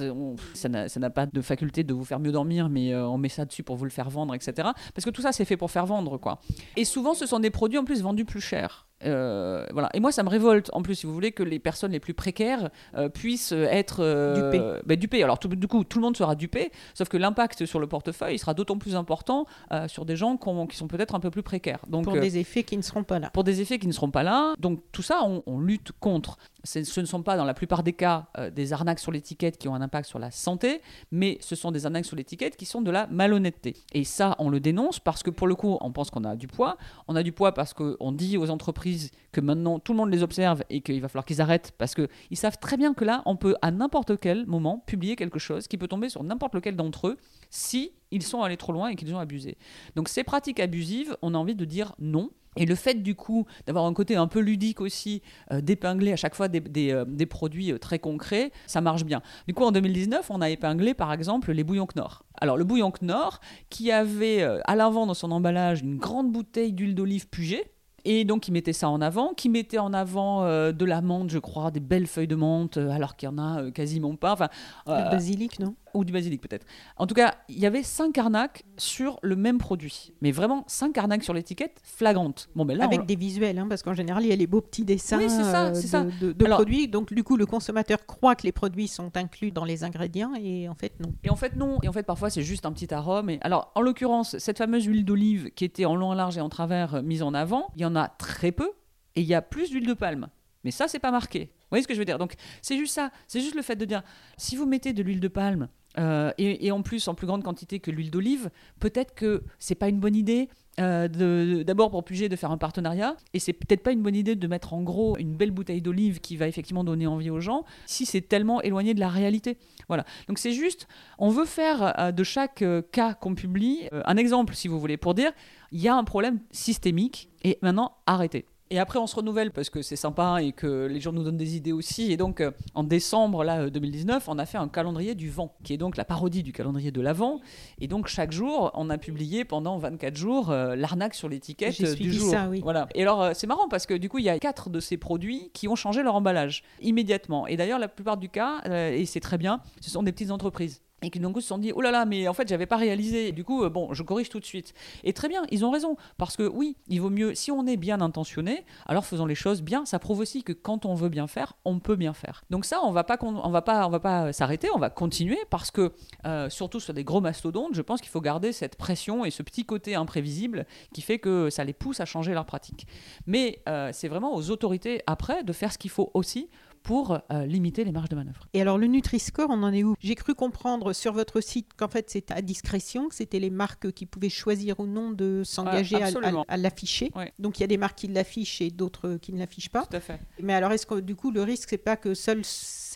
ça 0.54 0.68
n'a 0.68 1.10
pas 1.10 1.26
de 1.26 1.40
faculté 1.40 1.84
de 1.84 1.94
vous 1.94 2.04
faire 2.04 2.20
mieux 2.20 2.32
dormir, 2.32 2.68
mais 2.68 2.85
euh, 2.92 3.06
on 3.06 3.18
met 3.18 3.28
ça 3.28 3.44
dessus 3.44 3.62
pour 3.62 3.76
vous 3.76 3.84
le 3.84 3.90
faire 3.90 4.10
vendre, 4.10 4.34
etc. 4.34 4.68
Parce 4.94 5.04
que 5.04 5.10
tout 5.10 5.22
ça, 5.22 5.32
c'est 5.32 5.44
fait 5.44 5.56
pour 5.56 5.70
faire 5.70 5.86
vendre, 5.86 6.18
quoi. 6.18 6.40
Et 6.76 6.84
souvent, 6.84 7.14
ce 7.14 7.26
sont 7.26 7.40
des 7.40 7.50
produits 7.50 7.78
en 7.78 7.84
plus 7.84 8.02
vendus 8.02 8.24
plus 8.24 8.40
cher. 8.40 8.86
Euh, 9.04 9.66
voilà. 9.72 9.90
Et 9.94 10.00
moi, 10.00 10.12
ça 10.12 10.22
me 10.22 10.28
révolte, 10.28 10.70
en 10.72 10.82
plus, 10.82 10.94
si 10.94 11.06
vous 11.06 11.12
voulez, 11.12 11.32
que 11.32 11.42
les 11.42 11.58
personnes 11.58 11.92
les 11.92 12.00
plus 12.00 12.14
précaires 12.14 12.70
euh, 12.94 13.08
puissent 13.08 13.52
être 13.52 13.98
euh, 14.00 14.80
dupées. 14.84 15.18
Bah, 15.18 15.24
Alors, 15.24 15.38
tout, 15.38 15.48
du 15.48 15.68
coup, 15.68 15.84
tout 15.84 15.98
le 15.98 16.02
monde 16.02 16.16
sera 16.16 16.34
dupé, 16.34 16.70
sauf 16.94 17.08
que 17.08 17.16
l'impact 17.16 17.66
sur 17.66 17.78
le 17.78 17.86
portefeuille 17.86 18.38
sera 18.38 18.54
d'autant 18.54 18.78
plus 18.78 18.96
important 18.96 19.46
sur 19.88 20.04
des 20.04 20.16
gens 20.16 20.36
qui 20.36 20.76
sont 20.76 20.88
peut-être 20.88 21.14
un 21.14 21.20
peu 21.20 21.30
plus 21.30 21.42
précaires. 21.42 21.80
Donc, 21.88 22.04
pour 22.04 22.18
des 22.18 22.38
effets 22.38 22.62
qui 22.62 22.76
ne 22.76 22.82
seront 22.82 23.04
pas 23.04 23.18
là. 23.18 23.30
Pour 23.30 23.44
des 23.44 23.60
effets 23.60 23.78
qui 23.78 23.86
ne 23.86 23.92
seront 23.92 24.10
pas 24.10 24.22
là. 24.22 24.54
Donc, 24.58 24.80
tout 24.92 25.02
ça, 25.02 25.20
on, 25.24 25.42
on 25.46 25.58
lutte 25.58 25.92
contre. 26.00 26.38
Ce 26.64 27.00
ne 27.00 27.06
sont 27.06 27.22
pas, 27.22 27.36
dans 27.36 27.44
la 27.44 27.54
plupart 27.54 27.82
des 27.82 27.92
cas, 27.92 28.26
des 28.52 28.72
arnaques 28.72 28.98
sur 28.98 29.12
l'étiquette 29.12 29.58
qui 29.58 29.68
ont 29.68 29.74
un 29.74 29.82
impact 29.82 30.08
sur 30.08 30.18
la 30.18 30.30
santé, 30.30 30.80
mais 31.12 31.38
ce 31.40 31.54
sont 31.54 31.70
des 31.70 31.86
arnaques 31.86 32.06
sur 32.06 32.16
l'étiquette 32.16 32.56
qui 32.56 32.64
sont 32.66 32.82
de 32.82 32.90
la 32.90 33.06
malhonnêteté. 33.06 33.76
Et 33.92 34.04
ça, 34.04 34.34
on 34.38 34.50
le 34.50 34.60
dénonce 34.60 34.98
parce 34.98 35.22
que, 35.22 35.30
pour 35.30 35.46
le 35.46 35.54
coup, 35.54 35.76
on 35.80 35.92
pense 35.92 36.10
qu'on 36.10 36.24
a 36.24 36.34
du 36.34 36.48
poids. 36.48 36.76
On 37.08 37.16
a 37.16 37.22
du 37.22 37.32
poids 37.32 37.52
parce 37.52 37.72
qu'on 37.72 38.12
dit 38.12 38.36
aux 38.36 38.50
entreprises 38.50 38.85
que 39.32 39.40
maintenant 39.40 39.78
tout 39.78 39.92
le 39.92 39.98
monde 39.98 40.10
les 40.10 40.22
observe 40.22 40.62
et 40.70 40.80
qu'il 40.80 41.00
va 41.00 41.08
falloir 41.08 41.24
qu'ils 41.24 41.40
arrêtent 41.40 41.72
parce 41.78 41.94
qu'ils 41.94 42.08
savent 42.36 42.58
très 42.58 42.76
bien 42.76 42.94
que 42.94 43.04
là, 43.04 43.22
on 43.26 43.36
peut 43.36 43.56
à 43.62 43.70
n'importe 43.70 44.18
quel 44.18 44.46
moment 44.46 44.82
publier 44.86 45.16
quelque 45.16 45.38
chose 45.38 45.66
qui 45.66 45.76
peut 45.76 45.88
tomber 45.88 46.08
sur 46.08 46.22
n'importe 46.22 46.54
lequel 46.54 46.76
d'entre 46.76 47.08
eux 47.08 47.16
si 47.50 47.92
ils 48.10 48.22
sont 48.22 48.42
allés 48.42 48.56
trop 48.56 48.72
loin 48.72 48.88
et 48.88 48.96
qu'ils 48.96 49.14
ont 49.14 49.18
abusé. 49.18 49.56
Donc 49.94 50.08
ces 50.08 50.24
pratiques 50.24 50.60
abusives, 50.60 51.16
on 51.22 51.34
a 51.34 51.38
envie 51.38 51.54
de 51.54 51.64
dire 51.64 51.94
non. 51.98 52.30
Et 52.58 52.64
le 52.64 52.74
fait 52.74 53.02
du 53.02 53.14
coup 53.14 53.44
d'avoir 53.66 53.84
un 53.84 53.92
côté 53.92 54.16
un 54.16 54.26
peu 54.28 54.40
ludique 54.40 54.80
aussi, 54.80 55.20
euh, 55.52 55.60
d'épingler 55.60 56.12
à 56.12 56.16
chaque 56.16 56.34
fois 56.34 56.48
des, 56.48 56.90
euh, 56.90 57.04
produits 57.28 57.70
euh, 57.70 57.78
très 57.78 57.98
concrets, 57.98 58.50
ça 58.66 58.80
marche 58.80 59.04
bien. 59.04 59.20
Du 59.46 59.52
coup 59.52 59.64
en 59.64 59.72
2019, 59.72 60.30
on 60.30 60.40
a 60.40 60.48
épinglé 60.48 60.94
par 60.94 61.12
exemple 61.12 61.52
les 61.52 61.64
bouillons 61.64 61.86
Knorr. 61.86 62.24
Alors 62.40 62.56
le 62.56 62.64
bouillon 62.64 62.90
Knorr 62.90 63.40
qui 63.68 63.92
avait 63.92 64.42
à 64.42 64.74
l'avant 64.74 65.06
dans 65.06 65.14
son 65.14 65.30
emballage 65.30 65.82
une 65.82 65.98
grande 65.98 66.32
bouteille 66.32 66.72
d'huile 66.72 66.94
d'olive 66.94 67.28
Puget, 67.28 67.70
et 68.08 68.24
donc, 68.24 68.46
il 68.46 68.52
mettait 68.52 68.72
ça 68.72 68.88
en 68.88 69.00
avant, 69.00 69.34
qui 69.34 69.48
mettait 69.48 69.80
en 69.80 69.92
avant 69.92 70.44
euh, 70.44 70.70
de 70.70 70.84
la 70.84 71.00
menthe, 71.00 71.28
je 71.28 71.40
crois, 71.40 71.72
des 71.72 71.80
belles 71.80 72.06
feuilles 72.06 72.28
de 72.28 72.36
menthe, 72.36 72.76
euh, 72.76 72.90
alors 72.90 73.16
qu'il 73.16 73.28
y 73.28 73.32
en 73.32 73.36
a 73.36 73.62
euh, 73.62 73.70
quasiment 73.72 74.14
pas. 74.14 74.32
Enfin, 74.32 74.48
basilic, 74.86 75.58
non? 75.58 75.74
Ou 75.96 76.04
du 76.04 76.12
basilic 76.12 76.40
peut-être. 76.40 76.66
En 76.96 77.06
tout 77.06 77.14
cas, 77.14 77.34
il 77.48 77.58
y 77.58 77.66
avait 77.66 77.82
cinq 77.82 78.18
arnaques 78.18 78.64
sur 78.76 79.18
le 79.22 79.36
même 79.36 79.58
produit. 79.58 80.12
Mais 80.20 80.30
vraiment, 80.30 80.64
cinq 80.66 80.96
arnaques 80.98 81.24
sur 81.24 81.34
l'étiquette 81.34 81.80
flagrantes. 81.82 82.48
Bon, 82.54 82.64
ben 82.64 82.76
là, 82.76 82.84
Avec 82.84 83.06
des 83.06 83.16
visuels, 83.16 83.58
hein, 83.58 83.66
parce 83.68 83.82
qu'en 83.82 83.94
général, 83.94 84.24
il 84.24 84.28
y 84.28 84.32
a 84.32 84.36
les 84.36 84.46
beaux 84.46 84.60
petits 84.60 84.84
dessins 84.84 85.20
euh, 85.20 86.10
de, 86.20 86.32
de, 86.32 86.44
produits. 86.44 86.88
Donc, 86.88 87.12
du 87.12 87.24
coup, 87.24 87.36
le 87.36 87.46
consommateur 87.46 88.06
croit 88.06 88.36
que 88.36 88.44
les 88.44 88.52
produits 88.52 88.88
sont 88.88 89.16
inclus 89.16 89.50
dans 89.50 89.64
les 89.64 89.84
ingrédients 89.84 90.34
et 90.34 90.68
en 90.68 90.74
fait, 90.74 90.92
non. 91.00 91.12
Et 91.24 91.30
en 91.30 91.36
fait, 91.36 91.56
non. 91.56 91.78
Et 91.82 91.88
en 91.88 91.92
fait, 91.92 92.04
parfois, 92.04 92.30
c'est 92.30 92.42
juste 92.42 92.66
un 92.66 92.72
petit 92.72 92.92
arôme. 92.92 93.30
Et... 93.30 93.38
Alors, 93.42 93.72
en 93.74 93.80
l'occurrence, 93.80 94.38
cette 94.38 94.58
fameuse 94.58 94.84
huile 94.84 95.04
d'olive 95.04 95.50
qui 95.50 95.64
était 95.64 95.84
en 95.84 95.96
long, 95.96 96.10
en 96.10 96.14
large 96.14 96.38
et 96.38 96.40
en 96.40 96.48
travers 96.48 96.96
euh, 96.96 97.02
mise 97.02 97.22
en 97.22 97.34
avant, 97.34 97.68
il 97.76 97.82
y 97.82 97.84
en 97.84 97.96
a 97.96 98.08
très 98.08 98.52
peu. 98.52 98.70
Et 99.14 99.22
il 99.22 99.26
y 99.26 99.34
a 99.34 99.42
plus 99.42 99.70
d'huile 99.70 99.86
de 99.86 99.94
palme. 99.94 100.28
Mais 100.62 100.70
ça, 100.70 100.88
c'est 100.88 100.98
pas 100.98 101.10
marqué. 101.10 101.44
Vous 101.44 101.70
voyez 101.70 101.82
ce 101.82 101.88
que 101.88 101.94
je 101.94 101.98
veux 101.98 102.04
dire? 102.04 102.18
Donc, 102.18 102.34
c'est 102.62 102.76
juste 102.76 102.94
ça. 102.94 103.10
C'est 103.26 103.40
juste 103.40 103.54
le 103.54 103.62
fait 103.62 103.76
de 103.76 103.84
dire 103.84 104.02
si 104.36 104.56
vous 104.56 104.66
mettez 104.66 104.92
de 104.92 105.02
l'huile 105.02 105.20
de 105.20 105.28
palme 105.28 105.68
euh, 105.98 106.32
et, 106.38 106.70
en 106.70 106.82
plus 106.82 107.08
en 107.08 107.14
plus 107.14 107.26
grande 107.26 107.42
quantité 107.42 107.80
que 107.80 107.90
l'huile 107.90 108.10
d'olive, 108.10 108.50
peut-être 108.80 109.14
que 109.14 109.42
c'est 109.58 109.74
pas 109.74 109.88
une 109.88 110.00
bonne 110.00 110.16
idée. 110.16 110.48
Euh, 110.78 111.64
d'abord 111.64 111.90
pour 111.90 112.04
Puget 112.04 112.28
de 112.28 112.36
faire 112.36 112.50
un 112.50 112.58
partenariat 112.58 113.16
et 113.32 113.38
c'est 113.38 113.54
peut-être 113.54 113.82
pas 113.82 113.92
une 113.92 114.02
bonne 114.02 114.14
idée 114.14 114.36
de 114.36 114.46
mettre 114.46 114.74
en 114.74 114.82
gros 114.82 115.16
une 115.16 115.34
belle 115.34 115.50
bouteille 115.50 115.80
d'olive 115.80 116.20
qui 116.20 116.36
va 116.36 116.48
effectivement 116.48 116.84
donner 116.84 117.06
envie 117.06 117.30
aux 117.30 117.40
gens 117.40 117.64
si 117.86 118.04
c'est 118.04 118.20
tellement 118.20 118.60
éloigné 118.60 118.92
de 118.92 119.00
la 119.00 119.08
réalité 119.08 119.56
voilà 119.88 120.04
donc 120.28 120.38
c'est 120.38 120.52
juste 120.52 120.86
on 121.16 121.30
veut 121.30 121.46
faire 121.46 121.98
euh, 121.98 122.12
de 122.12 122.22
chaque 122.22 122.62
cas 122.92 123.14
qu'on 123.14 123.34
publie 123.34 123.88
un 123.90 124.18
exemple 124.18 124.54
si 124.54 124.68
vous 124.68 124.78
voulez 124.78 124.98
pour 124.98 125.14
dire 125.14 125.32
il 125.72 125.80
y 125.80 125.88
a 125.88 125.96
un 125.96 126.04
problème 126.04 126.40
systémique 126.50 127.30
et 127.42 127.58
maintenant 127.62 127.96
arrêtez 128.04 128.44
et 128.70 128.78
après, 128.78 128.98
on 128.98 129.06
se 129.06 129.14
renouvelle 129.14 129.52
parce 129.52 129.70
que 129.70 129.80
c'est 129.82 129.96
sympa 129.96 130.38
et 130.42 130.52
que 130.52 130.86
les 130.86 131.00
gens 131.00 131.12
nous 131.12 131.22
donnent 131.22 131.36
des 131.36 131.56
idées 131.56 131.72
aussi. 131.72 132.10
Et 132.10 132.16
donc, 132.16 132.40
euh, 132.40 132.50
en 132.74 132.82
décembre 132.82 133.44
là, 133.44 133.70
2019, 133.70 134.16
euh, 134.16 134.32
on 134.32 134.38
a 134.38 134.46
fait 134.46 134.58
un 134.58 134.68
calendrier 134.68 135.14
du 135.14 135.30
vent, 135.30 135.54
qui 135.62 135.72
est 135.72 135.76
donc 135.76 135.96
la 135.96 136.04
parodie 136.04 136.42
du 136.42 136.52
calendrier 136.52 136.90
de 136.90 137.00
l'Avent. 137.00 137.40
Et 137.80 137.86
donc, 137.86 138.08
chaque 138.08 138.32
jour, 138.32 138.72
on 138.74 138.90
a 138.90 138.98
publié 138.98 139.44
pendant 139.44 139.78
24 139.78 140.16
jours 140.16 140.50
euh, 140.50 140.74
l'arnaque 140.74 141.14
sur 141.14 141.28
l'étiquette 141.28 141.80
du 141.94 142.12
jour. 142.12 142.30
Ça, 142.30 142.48
oui. 142.48 142.60
Voilà. 142.60 142.88
Et 142.94 143.02
alors, 143.02 143.30
c'est 143.34 143.46
marrant 143.46 143.68
parce 143.68 143.86
que 143.86 143.94
du 143.94 144.08
coup, 144.08 144.18
il 144.18 144.24
y 144.24 144.30
a 144.30 144.38
quatre 144.38 144.68
de 144.68 144.80
ces 144.80 144.96
produits 144.96 145.50
qui 145.54 145.68
ont 145.68 145.76
changé 145.76 146.02
leur 146.02 146.16
emballage 146.16 146.64
immédiatement. 146.80 147.46
Et 147.46 147.56
d'ailleurs, 147.56 147.78
la 147.78 147.88
plupart 147.88 148.16
du 148.16 148.28
cas, 148.28 148.62
et 148.64 149.06
c'est 149.06 149.20
très 149.20 149.38
bien, 149.38 149.60
ce 149.80 149.90
sont 149.90 150.02
des 150.02 150.12
petites 150.12 150.32
entreprises 150.32 150.82
et 151.02 151.10
qui 151.10 151.20
d'un 151.20 151.32
coup 151.32 151.40
se 151.40 151.48
sont 151.48 151.58
dit 151.58 151.72
oh 151.74 151.82
là 151.82 151.90
là 151.90 152.06
mais 152.06 152.26
en 152.26 152.34
fait 152.34 152.48
j'avais 152.48 152.66
pas 152.66 152.76
réalisé. 152.76 153.32
Du 153.32 153.44
coup 153.44 153.62
euh, 153.62 153.68
bon 153.68 153.92
je 153.92 154.02
corrige 154.02 154.28
tout 154.28 154.40
de 154.40 154.44
suite. 154.44 154.74
Et 155.04 155.12
très 155.12 155.28
bien 155.28 155.42
ils 155.50 155.64
ont 155.64 155.70
raison. 155.70 155.96
Parce 156.16 156.36
que 156.36 156.44
oui 156.44 156.76
il 156.88 157.00
vaut 157.00 157.10
mieux 157.10 157.34
si 157.34 157.50
on 157.50 157.66
est 157.66 157.76
bien 157.76 158.00
intentionné 158.00 158.64
alors 158.86 159.04
faisons 159.04 159.26
les 159.26 159.34
choses 159.34 159.62
bien. 159.62 159.84
Ça 159.84 159.98
prouve 159.98 160.20
aussi 160.20 160.42
que 160.42 160.52
quand 160.52 160.86
on 160.86 160.94
veut 160.94 161.08
bien 161.08 161.26
faire 161.26 161.54
on 161.64 161.78
peut 161.78 161.96
bien 161.96 162.14
faire. 162.14 162.44
Donc 162.50 162.64
ça 162.64 162.80
on 162.82 162.92
va 162.92 163.04
pas 163.04 163.18
on 163.20 163.50
va 163.50 163.62
pas 163.62 163.86
on 163.86 163.90
va 163.90 164.00
pas 164.00 164.32
s'arrêter. 164.32 164.68
On 164.74 164.78
va 164.78 164.90
continuer 164.90 165.38
parce 165.50 165.70
que 165.70 165.92
euh, 166.26 166.48
surtout 166.48 166.80
sur 166.80 166.94
des 166.94 167.04
gros 167.04 167.20
mastodontes 167.20 167.74
je 167.74 167.82
pense 167.82 168.00
qu'il 168.00 168.10
faut 168.10 168.20
garder 168.20 168.52
cette 168.52 168.76
pression 168.76 169.24
et 169.24 169.30
ce 169.30 169.42
petit 169.42 169.64
côté 169.64 169.94
imprévisible 169.94 170.66
qui 170.94 171.02
fait 171.02 171.18
que 171.18 171.50
ça 171.50 171.64
les 171.64 171.74
pousse 171.74 172.00
à 172.00 172.04
changer 172.06 172.32
leur 172.32 172.46
pratique. 172.46 172.86
Mais 173.26 173.62
euh, 173.68 173.90
c'est 173.92 174.08
vraiment 174.08 174.34
aux 174.34 174.50
autorités 174.50 175.02
après 175.06 175.44
de 175.44 175.52
faire 175.52 175.72
ce 175.72 175.78
qu'il 175.78 175.90
faut 175.90 176.10
aussi 176.14 176.48
pour 176.86 177.18
euh, 177.32 177.46
limiter 177.46 177.82
les 177.82 177.90
marges 177.90 178.08
de 178.08 178.14
manœuvre. 178.14 178.46
Et 178.54 178.60
alors 178.60 178.78
le 178.78 178.86
Nutri-Score, 178.86 179.50
on 179.50 179.64
en 179.64 179.72
est 179.72 179.82
où? 179.82 179.96
J'ai 179.98 180.14
cru 180.14 180.36
comprendre 180.36 180.92
sur 180.92 181.12
votre 181.12 181.40
site 181.40 181.70
qu'en 181.76 181.88
fait 181.88 182.08
c'était 182.08 182.32
à 182.32 182.42
discrétion, 182.42 183.08
que 183.08 183.14
c'était 183.16 183.40
les 183.40 183.50
marques 183.50 183.90
qui 183.90 184.06
pouvaient 184.06 184.28
choisir 184.28 184.78
ou 184.78 184.86
non 184.86 185.10
de 185.10 185.42
s'engager 185.44 185.96
à, 185.96 186.56
l'afficher. 186.56 187.10
Donc 187.40 187.58
il 187.58 187.62
y 187.62 187.64
a 187.64 187.66
des 187.66 187.76
marques 187.76 187.98
qui 187.98 188.06
l'affichent 188.06 188.60
et 188.60 188.70
d'autres 188.70 189.16
qui 189.16 189.32
ne 189.32 189.40
l'affichent 189.40 189.68
pas. 189.68 189.84
Tout 189.84 189.96
à 189.96 190.00
fait. 190.00 190.20
Mais 190.40 190.54
alors 190.54 190.70
est-ce 190.70 190.86
que 190.86 191.00
du 191.00 191.16
coup 191.16 191.32
le 191.32 191.42
risque 191.42 191.70
c'est 191.70 191.76
pas 191.76 191.96
que 191.96 192.14
seules 192.14 192.44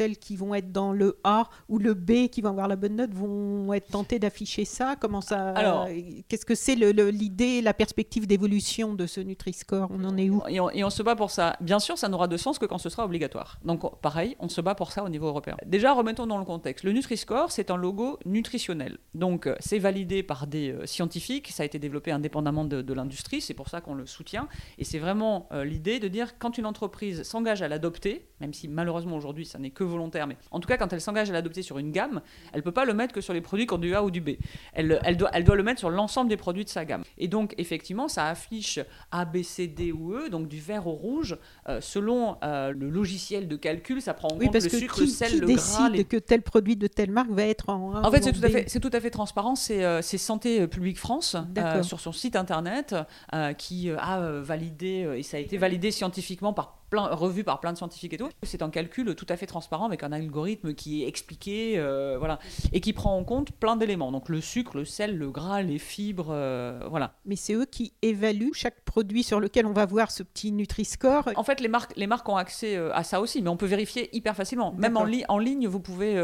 celles 0.00 0.16
qui 0.16 0.34
vont 0.34 0.54
être 0.54 0.72
dans 0.72 0.92
le 0.92 1.18
A 1.24 1.50
ou 1.68 1.78
le 1.78 1.92
B 1.92 2.28
qui 2.28 2.40
vont 2.40 2.48
avoir 2.48 2.68
la 2.68 2.76
bonne 2.76 2.96
note 2.96 3.12
vont 3.12 3.70
être 3.74 3.88
tentées 3.88 4.18
d'afficher 4.18 4.64
ça? 4.64 4.96
Comment 4.98 5.20
ça 5.20 5.50
Alors, 5.50 5.88
qu'est-ce 6.26 6.46
que 6.46 6.54
c'est 6.54 6.74
l'idée, 6.74 7.60
la 7.60 7.74
perspective 7.74 8.26
d'évolution 8.26 8.94
de 8.94 9.06
ce 9.06 9.20
Nutri-Score? 9.20 9.88
On 9.90 10.02
en 10.04 10.16
est 10.16 10.30
où? 10.30 10.40
Et 10.48 10.58
on, 10.58 10.70
et 10.70 10.84
on 10.84 10.88
se 10.88 11.02
bat 11.02 11.16
pour 11.16 11.30
ça. 11.30 11.56
Bien 11.60 11.78
sûr, 11.78 11.98
ça 11.98 12.08
n'aura 12.08 12.28
de 12.28 12.38
sens 12.38 12.58
que 12.58 12.64
quand 12.64 12.78
ce 12.78 12.88
sera 12.88 13.04
obligatoire. 13.04 13.58
Donc 13.62 14.00
pareil, 14.00 14.36
on 14.38 14.48
se 14.48 14.62
bat 14.62 14.74
pour 14.74 14.90
ça 14.90 15.04
au 15.04 15.10
niveau 15.10 15.26
européen. 15.26 15.54
Déjà, 15.66 15.92
remettons 15.92 16.26
dans 16.26 16.38
le 16.38 16.46
contexte. 16.46 16.82
Le 16.82 16.92
Nutri-Score, 16.92 17.52
c'est 17.52 17.70
un 17.70 17.76
logo 17.76 18.18
nutritionnel. 18.24 18.96
Donc, 19.12 19.46
euh, 19.46 19.56
c'est 19.60 19.78
validé 19.78 20.22
par 20.22 20.46
des 20.46 20.70
euh, 20.70 20.86
scientifiques. 20.86 21.48
Ça 21.50 21.62
a 21.62 21.66
été 21.66 21.78
développé 21.78 22.10
indépendamment 22.10 22.64
de, 22.64 22.94
l'industrie. 22.94 23.42
C'est 23.42 23.54
pour 23.54 23.68
ça 23.68 23.82
qu'on 23.82 23.94
le 23.94 24.06
soutient. 24.06 24.48
Et 24.78 24.84
c'est 24.84 24.98
vraiment 24.98 25.46
euh, 25.52 25.62
l'idée 25.64 25.98
de 26.00 26.08
dire 26.08 26.38
quand 26.38 26.56
une 26.56 26.64
entreprise 26.64 27.22
s'engage 27.22 27.60
à 27.60 27.68
l'adopter, 27.68 28.30
même 28.40 28.54
si 28.54 28.66
malheureusement 28.66 29.16
aujourd'hui 29.16 29.44
ça 29.44 29.58
n'est 29.58 29.70
que 29.70 29.84
volontaire, 29.90 30.26
mais 30.26 30.36
en 30.50 30.60
tout 30.60 30.68
cas 30.68 30.76
quand 30.76 30.92
elle 30.92 31.00
s'engage 31.00 31.30
à 31.30 31.32
l'adopter 31.32 31.62
sur 31.62 31.78
une 31.78 31.92
gamme, 31.92 32.20
elle 32.52 32.60
ne 32.60 32.64
peut 32.64 32.72
pas 32.72 32.84
le 32.84 32.94
mettre 32.94 33.14
que 33.14 33.20
sur 33.20 33.34
les 33.34 33.40
produits 33.40 33.66
qui 33.66 33.74
ont 33.74 33.78
du 33.78 33.94
A 33.94 34.02
ou 34.02 34.10
du 34.10 34.20
B. 34.20 34.30
Elle, 34.72 35.00
elle, 35.04 35.16
doit, 35.16 35.30
elle 35.32 35.44
doit 35.44 35.56
le 35.56 35.62
mettre 35.62 35.80
sur 35.80 35.90
l'ensemble 35.90 36.28
des 36.30 36.36
produits 36.36 36.64
de 36.64 36.70
sa 36.70 36.84
gamme. 36.84 37.02
Et 37.18 37.28
donc, 37.28 37.54
effectivement, 37.58 38.08
ça 38.08 38.26
affiche 38.26 38.80
A, 39.10 39.24
B, 39.24 39.42
C, 39.42 39.66
D 39.66 39.92
ou 39.92 40.14
E, 40.14 40.28
donc 40.28 40.48
du 40.48 40.60
vert 40.60 40.86
au 40.86 40.92
rouge, 40.92 41.36
selon 41.80 42.36
le 42.42 42.88
logiciel 42.88 43.48
de 43.48 43.56
calcul, 43.56 44.00
ça 44.00 44.14
prend 44.14 44.28
en 44.28 44.38
compte 44.38 44.52
parce 44.52 44.64
le 44.64 44.70
que 44.70 44.78
sucre, 44.78 44.94
qui, 44.94 45.00
le 45.02 45.06
sel, 45.06 45.30
qui 45.30 45.40
le 45.40 45.46
décide 45.46 45.92
gras. 45.92 46.04
que 46.04 46.16
tel 46.16 46.42
produit 46.42 46.76
de 46.76 46.86
telle 46.86 47.10
marque 47.10 47.30
va 47.30 47.44
être 47.44 47.68
en. 47.68 48.04
en 48.04 48.10
fait, 48.10 48.22
c'est 48.22 48.32
tout, 48.32 48.44
à 48.44 48.48
fait, 48.48 48.64
c'est 48.68 48.80
tout 48.80 48.90
à 48.92 49.00
fait 49.00 49.10
transparent. 49.10 49.54
C'est, 49.54 49.84
euh, 49.84 50.02
Santé 50.02 50.66
publique 50.66 50.98
France 50.98 51.34
euh, 51.56 51.82
sur 51.82 51.98
son 51.98 52.12
site 52.12 52.36
internet 52.36 52.94
euh, 53.34 53.54
qui 53.54 53.90
a 53.90 54.20
validé, 54.40 55.08
et 55.16 55.22
ça 55.22 55.38
a 55.38 55.40
été 55.40 55.56
validé 55.56 55.90
scientifiquement 55.90 56.52
par 56.52 56.79
revu 56.98 57.44
par 57.44 57.60
plein 57.60 57.72
de 57.72 57.78
scientifiques 57.78 58.12
et 58.12 58.16
tout. 58.16 58.28
C'est 58.42 58.62
un 58.62 58.70
calcul 58.70 59.14
tout 59.14 59.26
à 59.28 59.36
fait 59.36 59.46
transparent 59.46 59.86
avec 59.86 60.02
un 60.02 60.12
algorithme 60.12 60.74
qui 60.74 61.02
est 61.02 61.08
expliqué, 61.08 61.74
euh, 61.76 62.16
voilà, 62.18 62.38
et 62.72 62.80
qui 62.80 62.92
prend 62.92 63.16
en 63.16 63.24
compte 63.24 63.52
plein 63.52 63.76
d'éléments. 63.76 64.12
Donc 64.12 64.28
le 64.28 64.40
sucre, 64.40 64.76
le 64.76 64.84
sel, 64.84 65.16
le 65.16 65.30
gras, 65.30 65.62
les 65.62 65.78
fibres, 65.78 66.28
euh, 66.30 66.86
voilà. 66.88 67.14
Mais 67.24 67.36
c'est 67.36 67.54
eux 67.54 67.66
qui 67.66 67.92
évaluent 68.02 68.52
chaque 68.54 68.80
produit 68.82 69.22
sur 69.22 69.40
lequel 69.40 69.66
on 69.66 69.72
va 69.72 69.86
voir 69.86 70.10
ce 70.10 70.22
petit 70.22 70.52
Nutri-Score. 70.52 71.30
En 71.36 71.44
fait, 71.44 71.60
les 71.60 71.68
marques, 71.68 71.92
les 71.96 72.06
marques 72.06 72.28
ont 72.28 72.36
accès 72.36 72.76
euh, 72.76 72.94
à 72.94 73.04
ça 73.04 73.20
aussi, 73.20 73.42
mais 73.42 73.48
on 73.48 73.56
peut 73.56 73.66
vérifier 73.66 74.14
hyper 74.14 74.34
facilement. 74.34 74.72
Même 74.72 74.96
en, 74.96 75.06
en 75.28 75.38
ligne, 75.38 75.66
vous 75.66 75.80
pouvez 75.80 76.20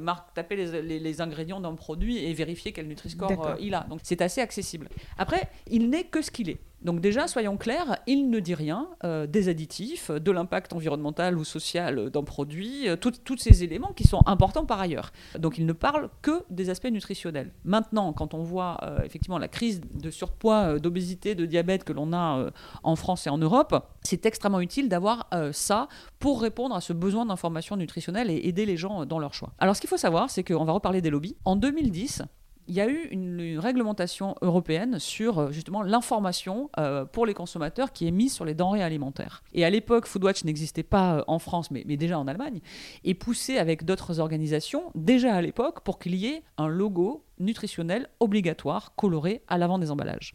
marque, 0.00 0.34
taper 0.34 0.56
les, 0.56 0.98
les, 0.98 1.20
ingrédients 1.20 1.60
d'un 1.60 1.74
produit 1.74 2.24
et 2.24 2.32
vérifier 2.32 2.72
quel 2.72 2.86
Nutri-Score 2.86 3.56
il 3.60 3.74
a. 3.74 3.86
Donc 3.88 4.00
c'est 4.02 4.22
assez 4.22 4.40
accessible. 4.40 4.88
Après, 5.18 5.50
il 5.68 5.90
n'est 5.90 6.04
que 6.04 6.22
ce 6.22 6.30
qu'il 6.30 6.48
est. 6.48 6.60
Donc 6.82 7.00
déjà, 7.00 7.28
soyons 7.28 7.56
clairs, 7.56 7.98
il 8.06 8.30
ne 8.30 8.40
dit 8.40 8.54
rien 8.54 8.88
euh, 9.04 9.26
des 9.26 9.48
additifs, 9.48 10.10
de 10.10 10.30
l'impact 10.30 10.72
environnemental 10.72 11.36
ou 11.36 11.44
social 11.44 12.10
d'un 12.10 12.22
produit, 12.22 12.88
euh, 12.88 12.96
tous 12.96 13.36
ces 13.36 13.64
éléments 13.64 13.92
qui 13.92 14.04
sont 14.04 14.22
importants 14.26 14.64
par 14.64 14.80
ailleurs. 14.80 15.12
Donc 15.38 15.58
il 15.58 15.66
ne 15.66 15.72
parle 15.72 16.08
que 16.22 16.42
des 16.48 16.70
aspects 16.70 16.90
nutritionnels. 16.90 17.52
Maintenant, 17.64 18.12
quand 18.12 18.32
on 18.32 18.42
voit 18.42 18.78
euh, 18.82 19.02
effectivement 19.04 19.38
la 19.38 19.48
crise 19.48 19.82
de 19.94 20.10
surpoids, 20.10 20.78
d'obésité, 20.78 21.34
de 21.34 21.44
diabète 21.44 21.84
que 21.84 21.92
l'on 21.92 22.12
a 22.12 22.50
en 22.82 22.96
France 22.96 23.26
et 23.26 23.30
en 23.30 23.38
Europe, 23.38 23.86
c'est 24.02 24.24
extrêmement 24.24 24.60
utile 24.60 24.88
d'avoir 24.88 25.28
ça 25.52 25.88
pour 26.18 26.40
répondre 26.40 26.74
à 26.74 26.80
ce 26.80 26.92
besoin 26.92 27.26
d'information 27.26 27.76
nutritionnelle 27.76 28.30
et 28.30 28.48
aider 28.48 28.66
les 28.66 28.76
gens 28.76 29.04
dans 29.06 29.18
leur 29.18 29.34
choix. 29.34 29.52
Alors 29.58 29.76
ce 29.76 29.80
qu'il 29.80 29.90
faut 29.90 29.96
savoir, 29.96 30.30
c'est 30.30 30.44
qu'on 30.44 30.64
va 30.64 30.72
reparler 30.72 31.00
des 31.00 31.10
lobbies. 31.10 31.36
En 31.44 31.56
2010, 31.56 32.22
il 32.70 32.76
y 32.76 32.80
a 32.80 32.88
eu 32.88 33.08
une, 33.10 33.58
réglementation 33.58 34.36
européenne 34.42 35.00
sur 35.00 35.38
euh, 35.38 35.50
justement 35.50 35.82
l'information 35.82 36.70
euh, 36.78 37.04
pour 37.04 37.26
les 37.26 37.34
consommateurs 37.34 37.92
qui 37.92 38.06
est 38.06 38.12
mise 38.12 38.32
sur 38.32 38.44
les 38.44 38.54
denrées 38.54 38.82
alimentaires. 38.82 39.42
Et 39.52 39.64
à 39.64 39.70
l'époque, 39.70 40.06
Foodwatch 40.06 40.44
n'existait 40.44 40.84
pas 40.84 41.16
euh, 41.16 41.24
en 41.26 41.40
France, 41.40 41.72
mais, 41.72 41.82
déjà 41.84 42.16
en 42.16 42.28
Allemagne, 42.28 42.60
et 43.02 43.14
poussé 43.14 43.58
avec 43.58 43.84
d'autres 43.84 44.20
organisations, 44.20 44.92
déjà 44.94 45.34
à 45.34 45.42
l'époque, 45.42 45.80
pour 45.80 45.98
qu'il 45.98 46.14
y 46.14 46.26
ait 46.26 46.44
un 46.58 46.68
logo 46.68 47.24
nutritionnel 47.40 48.08
obligatoire 48.20 48.94
coloré 48.94 49.42
à 49.48 49.58
l'avant 49.58 49.80
des 49.80 49.90
emballages. 49.90 50.34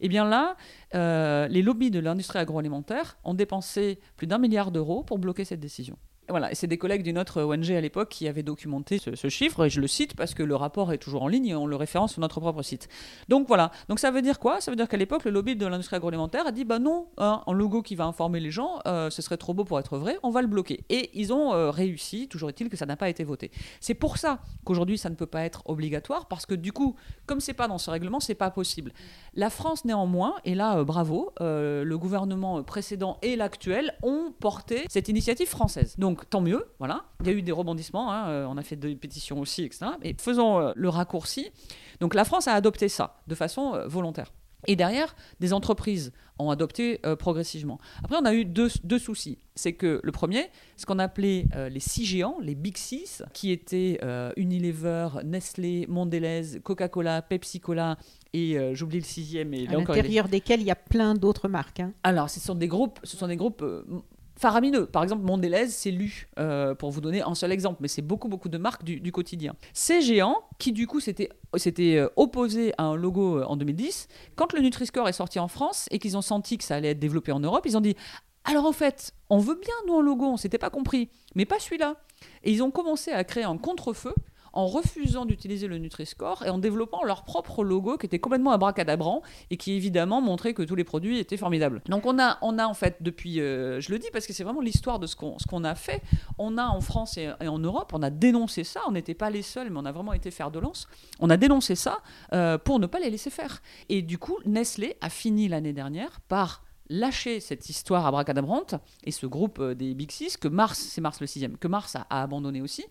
Et 0.00 0.06
eh 0.06 0.08
bien 0.08 0.24
là, 0.24 0.56
les 1.48 1.60
lobbies 1.60 1.90
de 1.90 1.98
l'industrie 1.98 2.38
agroalimentaire 2.38 3.18
ont 3.24 3.34
dépensé 3.34 3.98
plus 4.16 4.28
d'un 4.28 4.38
milliard 4.38 4.70
d'euros 4.70 5.02
pour 5.02 5.18
bloquer 5.18 5.44
cette 5.44 5.58
décision. 5.58 5.96
Voilà, 6.30 6.54
c'est 6.54 6.66
des 6.66 6.76
collègues 6.76 7.02
d'une 7.02 7.18
autre 7.18 7.42
ONG 7.42 7.70
à 7.70 7.80
l'époque 7.80 8.10
qui 8.10 8.28
avaient 8.28 8.42
documenté 8.42 8.98
ce, 8.98 9.28
chiffre, 9.28 9.64
et 9.64 9.70
je 9.70 9.80
le 9.80 9.86
cite 9.86 10.14
parce 10.14 10.34
que 10.34 10.42
le 10.42 10.54
rapport 10.56 10.92
est 10.92 10.98
toujours 10.98 11.22
en 11.22 11.28
ligne 11.28 11.46
et 11.46 11.54
on 11.54 11.66
le 11.66 11.76
référence 11.76 12.12
sur 12.12 12.20
notre 12.20 12.38
propre 12.40 12.62
site. 12.62 12.88
Donc 13.28 13.48
voilà, 13.48 13.70
donc 13.88 13.98
ça 13.98 14.10
veut 14.10 14.20
dire 14.20 14.38
quoi? 14.38 14.60
Ça 14.60 14.70
veut 14.70 14.76
dire 14.76 14.88
qu'à 14.88 14.98
l'époque, 14.98 15.24
le 15.24 15.30
lobby 15.30 15.56
de 15.56 15.66
l'industrie 15.66 15.96
agroalimentaire 15.96 16.46
a 16.46 16.52
dit 16.52 16.64
bah 16.64 16.78
non, 16.78 17.08
hein, 17.16 17.42
un 17.46 17.52
logo 17.52 17.80
qui 17.80 17.94
va 17.94 18.04
informer 18.04 18.40
les 18.40 18.50
gens, 18.50 18.80
euh, 18.86 19.08
ce 19.08 19.22
serait 19.22 19.38
trop 19.38 19.54
beau 19.54 19.64
pour 19.64 19.78
être 19.78 19.96
vrai, 19.96 20.18
on 20.22 20.28
va 20.28 20.42
le 20.42 20.48
bloquer. 20.48 20.84
Et 20.90 21.10
ils 21.14 21.32
ont 21.32 21.54
euh, 21.54 21.70
réussi, 21.70 22.28
toujours 22.28 22.50
est-il 22.50 22.68
que 22.68 22.76
ça 22.76 22.84
n'a 22.84 22.96
pas 22.96 23.08
été 23.08 23.24
voté. 23.24 23.50
C'est 23.80 23.94
pour 23.94 24.18
ça 24.18 24.40
qu'aujourd'hui 24.64 24.98
ça 24.98 25.08
ne 25.08 25.14
peut 25.14 25.26
pas 25.26 25.44
être 25.44 25.62
obligatoire, 25.64 26.26
parce 26.26 26.44
que 26.44 26.54
du 26.54 26.72
coup, 26.72 26.94
comme 27.24 27.40
c'est 27.40 27.54
pas 27.54 27.68
dans 27.68 27.78
ce 27.78 27.90
règlement, 27.90 28.20
c'est 28.20 28.34
pas 28.34 28.50
possible. 28.50 28.92
La 29.34 29.48
France 29.48 29.86
néanmoins, 29.86 30.34
et 30.44 30.54
là 30.54 30.78
euh, 30.78 30.84
bravo, 30.84 31.32
le 31.40 31.96
gouvernement 31.96 32.62
précédent 32.62 33.18
et 33.22 33.34
l'actuel 33.34 33.94
ont 34.02 34.32
porté 34.38 34.84
cette 34.88 35.08
initiative 35.08 35.48
française. 35.48 35.94
Donc 35.96 36.17
tant 36.24 36.40
mieux, 36.40 36.66
voilà. 36.78 37.04
Il 37.20 37.26
y 37.26 37.30
a 37.30 37.32
eu 37.32 37.42
des 37.42 37.52
rebondissements, 37.52 38.12
hein, 38.12 38.28
euh, 38.28 38.46
on 38.46 38.56
a 38.56 38.62
fait 38.62 38.76
des 38.76 38.94
pétitions 38.96 39.40
aussi, 39.40 39.64
etc. 39.64 39.86
Mais 40.02 40.14
faisons 40.18 40.58
euh, 40.58 40.72
le 40.74 40.88
raccourci. 40.88 41.50
Donc 42.00 42.14
la 42.14 42.24
France 42.24 42.48
a 42.48 42.54
adopté 42.54 42.88
ça 42.88 43.20
de 43.26 43.34
façon 43.34 43.74
euh, 43.74 43.86
volontaire. 43.86 44.32
Et 44.66 44.74
derrière, 44.74 45.14
des 45.38 45.52
entreprises 45.52 46.12
ont 46.40 46.50
adopté 46.50 46.98
progressivement. 47.20 47.78
Après, 48.02 48.16
on 48.20 48.24
a 48.24 48.34
eu 48.34 48.44
deux, 48.44 48.68
soucis. 48.98 49.38
C'est 49.54 49.74
que 49.74 50.00
le 50.02 50.10
premier, 50.10 50.50
ce 50.76 50.84
qu'on 50.84 50.98
appelait 50.98 51.46
les 51.70 51.78
six 51.78 52.04
géants, 52.04 52.38
les 52.40 52.56
Big 52.56 52.76
Six, 52.76 53.22
qui 53.32 53.52
étaient 53.52 54.00
Unilever, 54.36 55.10
Nestlé, 55.24 55.86
Mondelez, 55.88 56.58
Coca-Cola, 56.64 57.22
Pepsi-Cola 57.22 57.98
et 58.32 58.58
j'oublie 58.74 58.98
le 58.98 59.04
sixième. 59.04 59.54
Et 59.54 59.68
à 59.68 59.72
l'intérieur 59.74 60.28
desquels 60.28 60.60
il 60.60 60.66
y 60.66 60.72
a 60.72 60.76
plein 60.76 61.14
d'autres 61.14 61.46
marques. 61.46 61.78
Hein. 61.78 61.92
Alors, 62.02 62.28
ce 62.28 62.40
sont 62.40 62.56
des 62.56 62.68
groupes, 62.68 62.98
ce 63.04 63.16
sont 63.16 63.28
des 63.28 63.36
groupes 63.36 63.64
faramineux. 64.38 64.86
Par 64.86 65.02
exemple, 65.02 65.24
Mondelez, 65.24 65.68
c'est 65.68 65.90
lu, 65.90 66.28
euh, 66.38 66.74
pour 66.74 66.90
vous 66.90 67.00
donner 67.00 67.22
un 67.22 67.34
seul 67.34 67.52
exemple, 67.52 67.78
mais 67.80 67.88
c'est 67.88 68.02
beaucoup, 68.02 68.28
beaucoup 68.28 68.48
de 68.48 68.58
marques 68.58 68.84
du, 68.84 69.12
quotidien. 69.12 69.54
Ces 69.72 70.00
géants, 70.00 70.42
qui 70.58 70.72
du 70.72 70.86
coup 70.86 71.00
s'étaient 71.00 71.30
euh, 71.60 72.08
opposés 72.16 72.72
à 72.78 72.84
un 72.84 72.96
logo 72.96 73.38
euh, 73.38 73.44
en 73.44 73.56
2010, 73.56 74.08
quand 74.36 74.52
le 74.52 74.60
Nutri-Score 74.60 75.08
est 75.08 75.12
sorti 75.12 75.38
en 75.38 75.48
France 75.48 75.86
et 75.90 75.98
qu'ils 75.98 76.16
ont 76.16 76.22
senti 76.22 76.56
que 76.56 76.64
ça 76.64 76.76
allait 76.76 76.90
être 76.90 76.98
développé 76.98 77.32
en 77.32 77.40
Europe, 77.40 77.64
ils 77.66 77.76
ont 77.76 77.80
dit 77.80 77.96
alors 78.44 78.64
en 78.64 78.72
fait, 78.72 79.12
on 79.28 79.38
veut 79.38 79.56
bien 79.60 79.74
nous 79.86 79.98
un 79.98 80.02
logo, 80.02 80.24
on 80.24 80.38
s'était 80.38 80.58
pas 80.58 80.70
compris, 80.70 81.10
mais 81.34 81.44
pas 81.44 81.58
celui-là. 81.58 81.96
Et 82.44 82.52
ils 82.52 82.62
ont 82.62 82.70
commencé 82.70 83.10
à 83.10 83.22
créer 83.24 83.44
un 83.44 83.58
contre-feu 83.58 84.14
en 84.58 84.66
refusant 84.66 85.24
d'utiliser 85.24 85.68
le 85.68 85.78
Nutri-Score 85.78 86.44
et 86.44 86.50
en 86.50 86.58
développant 86.58 87.04
leur 87.04 87.22
propre 87.22 87.62
logo 87.62 87.96
qui 87.96 88.06
était 88.06 88.18
complètement 88.18 88.50
abracadabrant 88.50 89.22
et 89.50 89.56
qui 89.56 89.74
évidemment 89.74 90.20
montrait 90.20 90.52
que 90.52 90.64
tous 90.64 90.74
les 90.74 90.82
produits 90.82 91.20
étaient 91.20 91.36
formidables. 91.36 91.80
Donc 91.88 92.06
on 92.06 92.18
a, 92.18 92.38
on 92.42 92.58
a 92.58 92.66
en 92.66 92.74
fait 92.74 92.96
depuis, 93.00 93.40
euh, 93.40 93.80
je 93.80 93.92
le 93.92 94.00
dis 94.00 94.08
parce 94.12 94.26
que 94.26 94.32
c'est 94.32 94.42
vraiment 94.42 94.60
l'histoire 94.60 94.98
de 94.98 95.06
ce 95.06 95.14
qu'on 95.14 95.36
qu'on 95.48 95.62
a 95.62 95.76
fait, 95.76 96.02
on 96.38 96.58
a 96.58 96.66
en 96.66 96.80
France 96.80 97.16
et, 97.18 97.30
en 97.46 97.60
Europe, 97.60 97.92
on 97.94 98.02
a 98.02 98.10
dénoncé 98.10 98.64
ça, 98.64 98.80
on 98.88 98.90
n'était 98.90 99.14
pas 99.14 99.30
les 99.30 99.42
seuls 99.42 99.70
mais 99.70 99.78
on 99.78 99.84
a 99.84 99.92
vraiment 99.92 100.12
été 100.12 100.32
faire 100.32 100.50
de 100.50 100.58
lance, 100.58 100.88
on 101.20 101.30
a 101.30 101.36
dénoncé 101.36 101.76
ça 101.76 101.98
euh, 102.32 102.58
pour 102.58 102.80
ne 102.80 102.86
pas 102.86 102.98
les 102.98 103.10
laisser 103.10 103.30
faire. 103.30 103.62
Et 103.88 104.02
du 104.02 104.18
coup, 104.18 104.38
Nestlé 104.44 104.96
a 105.00 105.08
fini 105.08 105.46
l'année 105.46 105.72
dernière 105.72 106.20
par 106.22 106.64
lâcher 106.90 107.40
cette 107.40 107.68
histoire 107.68 108.06
abracadabrante 108.06 108.74
et 109.04 109.10
ce 109.10 109.26
groupe 109.26 109.58
euh, 109.60 109.74
des 109.74 109.94
Big 109.94 110.10
Six 110.10 110.36
que 110.36 110.48
Mars, 110.48 110.78
c'est 110.78 111.00
Mars 111.00 111.20
le 111.20 111.26
sixième, 111.26 111.56
que 111.56 111.68
Mars 111.68 111.96
a 111.96 112.06
abandonné 112.22 112.60
aussi, 112.60 112.84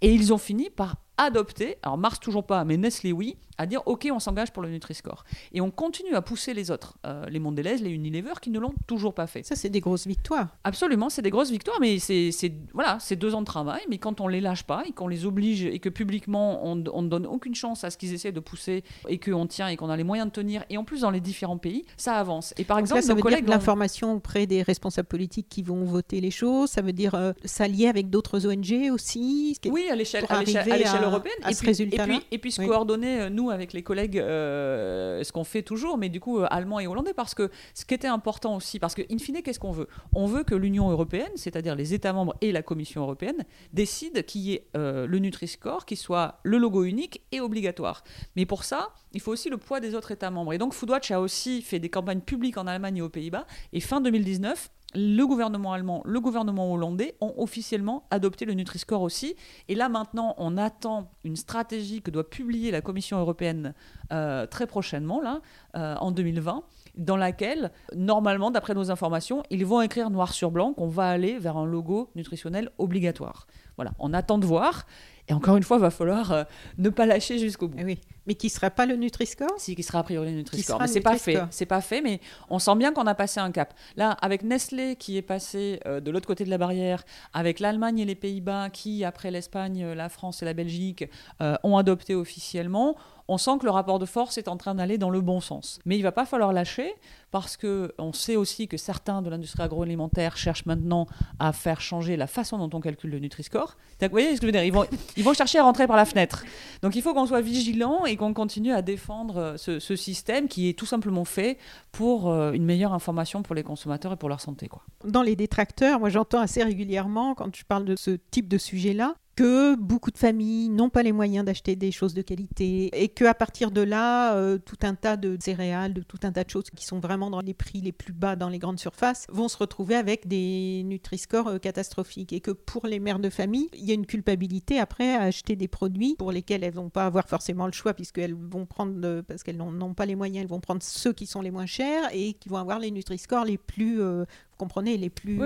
et 0.00 0.12
ils 0.12 0.32
ont 0.32 0.38
fini 0.38 0.70
par 0.70 0.96
adopter, 1.16 1.76
alors 1.82 1.98
Mars 1.98 2.20
toujours 2.20 2.46
pas, 2.46 2.64
mais 2.64 2.76
Nestlé 2.76 3.12
oui, 3.12 3.36
à 3.58 3.66
dire 3.66 3.82
ok 3.86 4.08
on 4.12 4.18
s'engage 4.18 4.52
pour 4.52 4.62
le 4.62 4.68
Nutri-Score. 4.70 5.24
Et 5.52 5.60
on 5.60 5.70
continue 5.70 6.14
à 6.14 6.22
pousser 6.22 6.54
les 6.54 6.70
autres, 6.70 6.96
euh, 7.06 7.26
les 7.28 7.38
Mondelez, 7.38 7.76
les 7.78 7.90
Unilever, 7.90 8.34
qui 8.40 8.50
ne 8.50 8.58
l'ont 8.58 8.74
toujours 8.86 9.14
pas 9.14 9.26
fait. 9.26 9.42
Ça 9.42 9.56
c'est 9.56 9.70
des 9.70 9.80
grosses 9.80 10.06
victoires. 10.06 10.48
Absolument, 10.64 11.10
c'est 11.10 11.22
des 11.22 11.30
grosses 11.30 11.50
victoires, 11.50 11.78
mais 11.80 11.98
c'est 11.98 12.30
voilà, 12.72 12.98
c'est 13.00 13.16
deux 13.16 13.34
ans 13.34 13.40
de 13.40 13.46
travail, 13.46 13.82
mais 13.88 13.98
quand 13.98 14.20
on 14.20 14.28
les 14.28 14.40
lâche 14.40 14.64
pas 14.64 14.82
et 14.86 14.92
qu'on 14.92 15.08
les 15.08 15.26
oblige 15.26 15.64
et 15.64 15.78
que 15.78 15.88
publiquement 15.88 16.64
on 16.64 16.76
ne 16.76 17.08
donne 17.08 17.26
aucune 17.26 17.54
chance 17.54 17.84
à 17.84 17.90
ce 17.90 17.98
qu'ils 17.98 18.14
essaient 18.14 18.32
de 18.32 18.40
pousser 18.40 18.84
et 19.08 19.18
qu'on 19.18 19.46
tient 19.46 19.68
et 19.68 19.76
qu'on 19.76 19.90
a 19.90 19.96
les 19.96 20.04
moyens 20.04 20.28
de 20.28 20.32
tenir, 20.32 20.64
et 20.70 20.78
en 20.78 20.84
plus 20.84 21.00
dans 21.00 21.10
les 21.10 21.20
différents 21.20 21.58
pays, 21.58 21.84
ça 21.96 22.14
avance. 22.14 22.54
Et 22.58 22.64
par 22.64 22.78
exemple, 22.78 23.02
ça 23.02 23.14
veut 23.14 23.22
dire 23.22 23.38
l'information 23.46 24.14
auprès 24.14 24.46
des 24.46 24.62
responsables 24.62 25.08
politiques 25.08 25.48
qui 25.48 25.62
vont 25.62 25.84
voter 25.84 26.20
les 26.20 26.30
choses, 26.30 26.70
ça 26.70 26.82
veut 26.82 26.92
dire 26.92 27.14
euh, 27.14 27.32
s'allier 27.44 27.88
avec 27.88 28.10
d'autres 28.10 28.46
ONG 28.46 28.90
aussi. 28.92 29.56
Oui, 29.66 29.86
à 29.90 29.96
l'échelle 29.96 30.24
européenne. 30.24 31.34
et, 31.48 31.54
puis, 31.54 31.70
et, 31.70 31.98
puis, 31.98 32.20
et 32.30 32.38
puis 32.38 32.52
se 32.52 32.62
coordonner, 32.62 33.22
euh, 33.22 33.30
avec 33.50 33.72
les 33.72 33.82
collègues, 33.82 34.18
euh, 34.18 35.22
ce 35.22 35.32
qu'on 35.32 35.44
fait 35.44 35.62
toujours, 35.62 35.98
mais 35.98 36.08
du 36.08 36.20
coup, 36.20 36.38
euh, 36.38 36.46
allemand 36.50 36.80
et 36.80 36.86
hollandais, 36.86 37.14
parce 37.14 37.34
que 37.34 37.50
ce 37.74 37.84
qui 37.84 37.94
était 37.94 38.08
important 38.08 38.56
aussi, 38.56 38.78
parce 38.78 38.94
que, 38.94 39.02
in 39.10 39.18
fine, 39.18 39.42
qu'est-ce 39.42 39.60
qu'on 39.60 39.72
veut? 39.72 39.88
On 40.14 40.26
veut 40.26 40.44
que 40.44 40.54
l'Union 40.54 40.90
européenne, 40.90 41.32
c'est-à-dire 41.36 41.74
les 41.74 41.94
États 41.94 42.12
membres 42.12 42.34
et 42.40 42.52
la 42.52 42.62
Commission 42.62 43.02
européenne, 43.02 43.44
décident 43.72 44.22
qu'il 44.22 44.42
y 44.42 44.52
ait 44.54 44.66
le 44.74 45.18
Nutri-Score, 45.18 45.86
qui 45.86 45.96
soit 45.96 46.40
le 46.42 46.58
logo 46.58 46.84
unique 46.84 47.22
et 47.32 47.40
obligatoire. 47.40 48.04
Mais 48.36 48.46
pour 48.46 48.64
ça, 48.64 48.90
il 49.12 49.20
faut 49.20 49.32
aussi 49.32 49.48
le 49.48 49.56
poids 49.56 49.80
des 49.80 49.94
autres 49.94 50.10
États 50.10 50.30
membres. 50.30 50.52
Et 50.52 50.58
donc, 50.58 50.74
Foodwatch 50.74 51.10
a 51.10 51.20
aussi 51.20 51.62
fait 51.62 51.78
des 51.78 51.90
campagnes 51.90 52.20
publiques 52.20 52.58
en 52.58 52.66
Allemagne 52.66 52.98
et 52.98 53.02
aux 53.02 53.08
Pays-Bas, 53.08 53.46
et 53.72 53.80
fin 53.80 54.00
2019, 54.00 54.70
le 54.94 55.24
gouvernement 55.24 55.72
allemand, 55.72 56.02
le 56.04 56.20
gouvernement 56.20 56.72
hollandais 56.72 57.16
ont 57.20 57.34
officiellement 57.36 58.06
adopté 58.10 58.44
le 58.44 58.54
Nutri-Score 58.54 59.02
aussi. 59.02 59.34
Et 59.68 59.74
là 59.74 59.88
maintenant, 59.88 60.34
on 60.38 60.56
attend 60.56 61.10
une 61.24 61.36
stratégie 61.36 62.02
que 62.02 62.10
doit 62.10 62.28
publier 62.28 62.70
la 62.70 62.80
Commission 62.80 63.18
européenne 63.18 63.74
euh, 64.12 64.46
très 64.46 64.66
prochainement, 64.66 65.20
là, 65.20 65.40
euh, 65.76 65.94
en 65.96 66.10
2020, 66.10 66.62
dans 66.96 67.16
laquelle, 67.16 67.72
normalement, 67.94 68.50
d'après 68.50 68.74
nos 68.74 68.90
informations, 68.90 69.42
ils 69.50 69.66
vont 69.66 69.80
écrire 69.80 70.10
noir 70.10 70.32
sur 70.32 70.50
blanc 70.50 70.72
qu'on 70.72 70.88
va 70.88 71.08
aller 71.08 71.38
vers 71.38 71.56
un 71.56 71.66
logo 71.66 72.10
nutritionnel 72.14 72.70
obligatoire. 72.78 73.46
Voilà, 73.76 73.92
on 73.98 74.12
attend 74.12 74.38
de 74.38 74.46
voir. 74.46 74.86
Et 75.28 75.32
encore 75.32 75.56
une 75.56 75.62
fois, 75.62 75.78
il 75.78 75.80
va 75.80 75.90
falloir 75.90 76.32
euh, 76.32 76.44
ne 76.78 76.90
pas 76.90 77.06
lâcher 77.06 77.38
jusqu'au 77.38 77.68
bout. 77.68 77.78
Eh 77.80 77.84
oui. 77.84 78.00
Mais 78.26 78.34
qui 78.34 78.46
ne 78.46 78.52
sera 78.52 78.70
pas 78.70 78.86
le 78.86 78.96
Nutri-Score? 78.96 79.54
Si, 79.58 79.74
qui 79.74 79.82
sera 79.82 80.00
a 80.00 80.02
priori 80.02 80.30
le 80.30 80.36
Nutri-Score. 80.38 80.80
Mais 80.80 80.86
c'est 80.86 81.00
pas 81.00 81.18
fait. 81.18 81.40
C'est 81.50 81.66
pas 81.66 81.80
fait, 81.80 82.00
mais 82.00 82.20
on 82.50 82.58
sent 82.58 82.76
bien 82.76 82.92
qu'on 82.92 83.06
a 83.06 83.14
passé 83.14 83.40
un 83.40 83.50
cap. 83.50 83.74
Là, 83.96 84.12
avec 84.22 84.42
Nestlé 84.42 84.96
qui 84.96 85.16
est 85.16 85.22
passé 85.22 85.80
euh, 85.86 86.00
de 86.00 86.10
l'autre 86.10 86.26
côté 86.26 86.44
de 86.44 86.50
la 86.50 86.58
barrière, 86.58 87.04
avec 87.32 87.60
l'Allemagne 87.60 87.98
et 87.98 88.04
les 88.04 88.14
Pays-Bas 88.14 88.70
qui, 88.70 89.04
après 89.04 89.30
l'Espagne, 89.30 89.92
la 89.92 90.08
France 90.08 90.42
et 90.42 90.44
la 90.44 90.54
Belgique, 90.54 91.04
euh, 91.40 91.56
ont 91.62 91.76
adopté 91.76 92.14
officiellement, 92.14 92.96
on 93.28 93.38
sent 93.38 93.58
que 93.60 93.64
le 93.64 93.70
rapport 93.70 93.98
de 93.98 94.06
force 94.06 94.38
est 94.38 94.48
en 94.48 94.56
train 94.56 94.74
d'aller 94.74 94.98
dans 94.98 95.10
le 95.10 95.20
bon 95.20 95.40
sens. 95.40 95.78
Mais 95.84 95.96
il 95.96 96.02
va 96.02 96.12
pas 96.12 96.26
falloir 96.26 96.52
lâcher 96.52 96.94
parce 97.30 97.56
que 97.56 97.92
on 97.98 98.12
sait 98.12 98.36
aussi 98.36 98.68
que 98.68 98.76
certains 98.76 99.22
de 99.22 99.30
l'industrie 99.30 99.62
agroalimentaire 99.62 100.36
cherchent 100.36 100.66
maintenant 100.66 101.06
à 101.38 101.52
faire 101.52 101.80
changer 101.80 102.16
la 102.16 102.26
façon 102.26 102.58
dont 102.58 102.76
on 102.76 102.80
calcule 102.80 103.10
le 103.10 103.18
Nutri-Score. 103.18 103.76
Vous 104.00 104.08
voyez 104.10 104.36
ce 104.36 104.40
que 104.40 104.46
je 104.46 104.46
veux 104.46 104.52
dire? 104.52 104.64
Ils 104.64 104.72
vont, 104.72 104.84
ils 105.16 105.24
vont 105.24 105.32
chercher 105.32 105.58
à 105.58 105.62
rentrer 105.62 105.86
par 105.86 105.96
la 105.96 106.04
fenêtre. 106.04 106.44
Donc 106.82 106.94
il 106.96 107.02
faut 107.02 107.14
qu'on 107.14 107.26
soit 107.26 107.40
vigilant 107.40 108.04
et 108.04 108.16
qu'on 108.16 108.34
continue 108.34 108.72
à 108.72 108.82
défendre 108.82 109.36
euh, 109.38 109.56
ce, 109.56 109.96
système 109.96 110.48
qui 110.48 110.68
est 110.68 110.78
tout 110.78 110.86
simplement 110.86 111.24
fait 111.24 111.58
pour 111.92 112.30
euh, 112.30 112.52
une 112.52 112.64
meilleure 112.64 112.92
information 112.92 113.42
pour 113.42 113.54
les 113.54 113.62
consommateurs 113.62 114.12
et 114.12 114.16
pour 114.16 114.28
leur 114.28 114.40
santé. 114.40 114.68
Quoi. 114.68 114.82
Dans 115.04 115.22
les 115.22 115.36
détracteurs, 115.36 116.00
moi 116.00 116.10
j'entends 116.10 116.40
assez 116.40 116.62
régulièrement 116.62 117.34
quand 117.34 117.54
je 117.56 117.64
parle 117.64 117.84
de 117.84 117.96
ce 117.96 118.10
type 118.30 118.48
de 118.48 118.58
sujet-là, 118.58 119.14
que 119.36 119.74
beaucoup 119.76 120.10
de 120.10 120.18
familles 120.18 120.68
n'ont 120.68 120.90
pas 120.90 121.02
les 121.02 121.12
moyens 121.12 121.44
d'acheter 121.44 121.76
des 121.76 121.90
choses 121.90 122.14
de 122.14 122.22
qualité 122.22 122.90
et 122.92 123.08
que 123.08 123.24
à 123.24 123.34
partir 123.34 123.70
de 123.70 123.80
là, 123.80 124.34
euh, 124.34 124.58
tout 124.58 124.78
un 124.82 124.94
tas 124.94 125.16
de 125.16 125.36
céréales, 125.40 125.94
de 125.94 126.02
tout 126.02 126.18
un 126.22 126.32
tas 126.32 126.44
de 126.44 126.50
choses 126.50 126.70
qui 126.70 126.84
sont 126.84 127.00
vraiment 127.00 127.30
dans 127.30 127.40
les 127.40 127.54
prix 127.54 127.80
les 127.80 127.92
plus 127.92 128.12
bas 128.12 128.36
dans 128.36 128.48
les 128.48 128.58
grandes 128.58 128.78
surfaces 128.78 129.26
vont 129.30 129.48
se 129.48 129.56
retrouver 129.56 129.96
avec 129.96 130.28
des 130.28 130.82
Nutri-Score 130.84 131.48
euh, 131.48 131.58
catastrophiques. 131.58 132.32
Et 132.32 132.40
que 132.40 132.50
pour 132.50 132.86
les 132.86 133.00
mères 133.00 133.18
de 133.18 133.30
famille, 133.30 133.68
il 133.74 133.84
y 133.84 133.90
a 133.90 133.94
une 133.94 134.06
culpabilité 134.06 134.78
après 134.78 135.14
à 135.14 135.22
acheter 135.22 135.56
des 135.56 135.68
produits 135.68 136.14
pour 136.18 136.32
lesquels 136.32 136.64
elles 136.64 136.74
vont 136.74 136.90
pas 136.90 137.06
avoir 137.06 137.28
forcément 137.28 137.66
le 137.66 137.72
choix 137.72 137.94
puisqu'elles 137.94 138.34
vont 138.34 138.66
prendre 138.66 139.22
parce 139.22 139.42
qu'elles 139.42 139.56
n'ont 139.56 139.94
pas 139.94 140.06
les 140.06 140.16
moyens, 140.16 140.42
elles 140.42 140.50
vont 140.50 140.60
prendre 140.60 140.82
ceux 140.82 141.12
qui 141.12 141.26
sont 141.26 141.40
les 141.40 141.50
moins 141.50 141.66
chers 141.66 142.08
et 142.12 142.34
qui 142.34 142.48
vont 142.48 142.56
avoir 142.56 142.78
les 142.78 142.90
Nutri-Score 142.90 143.44
les 143.44 143.58
plus 143.58 144.00
euh, 144.00 144.24
comprenez, 144.56 144.96
les 144.96 145.10
plus 145.10 145.38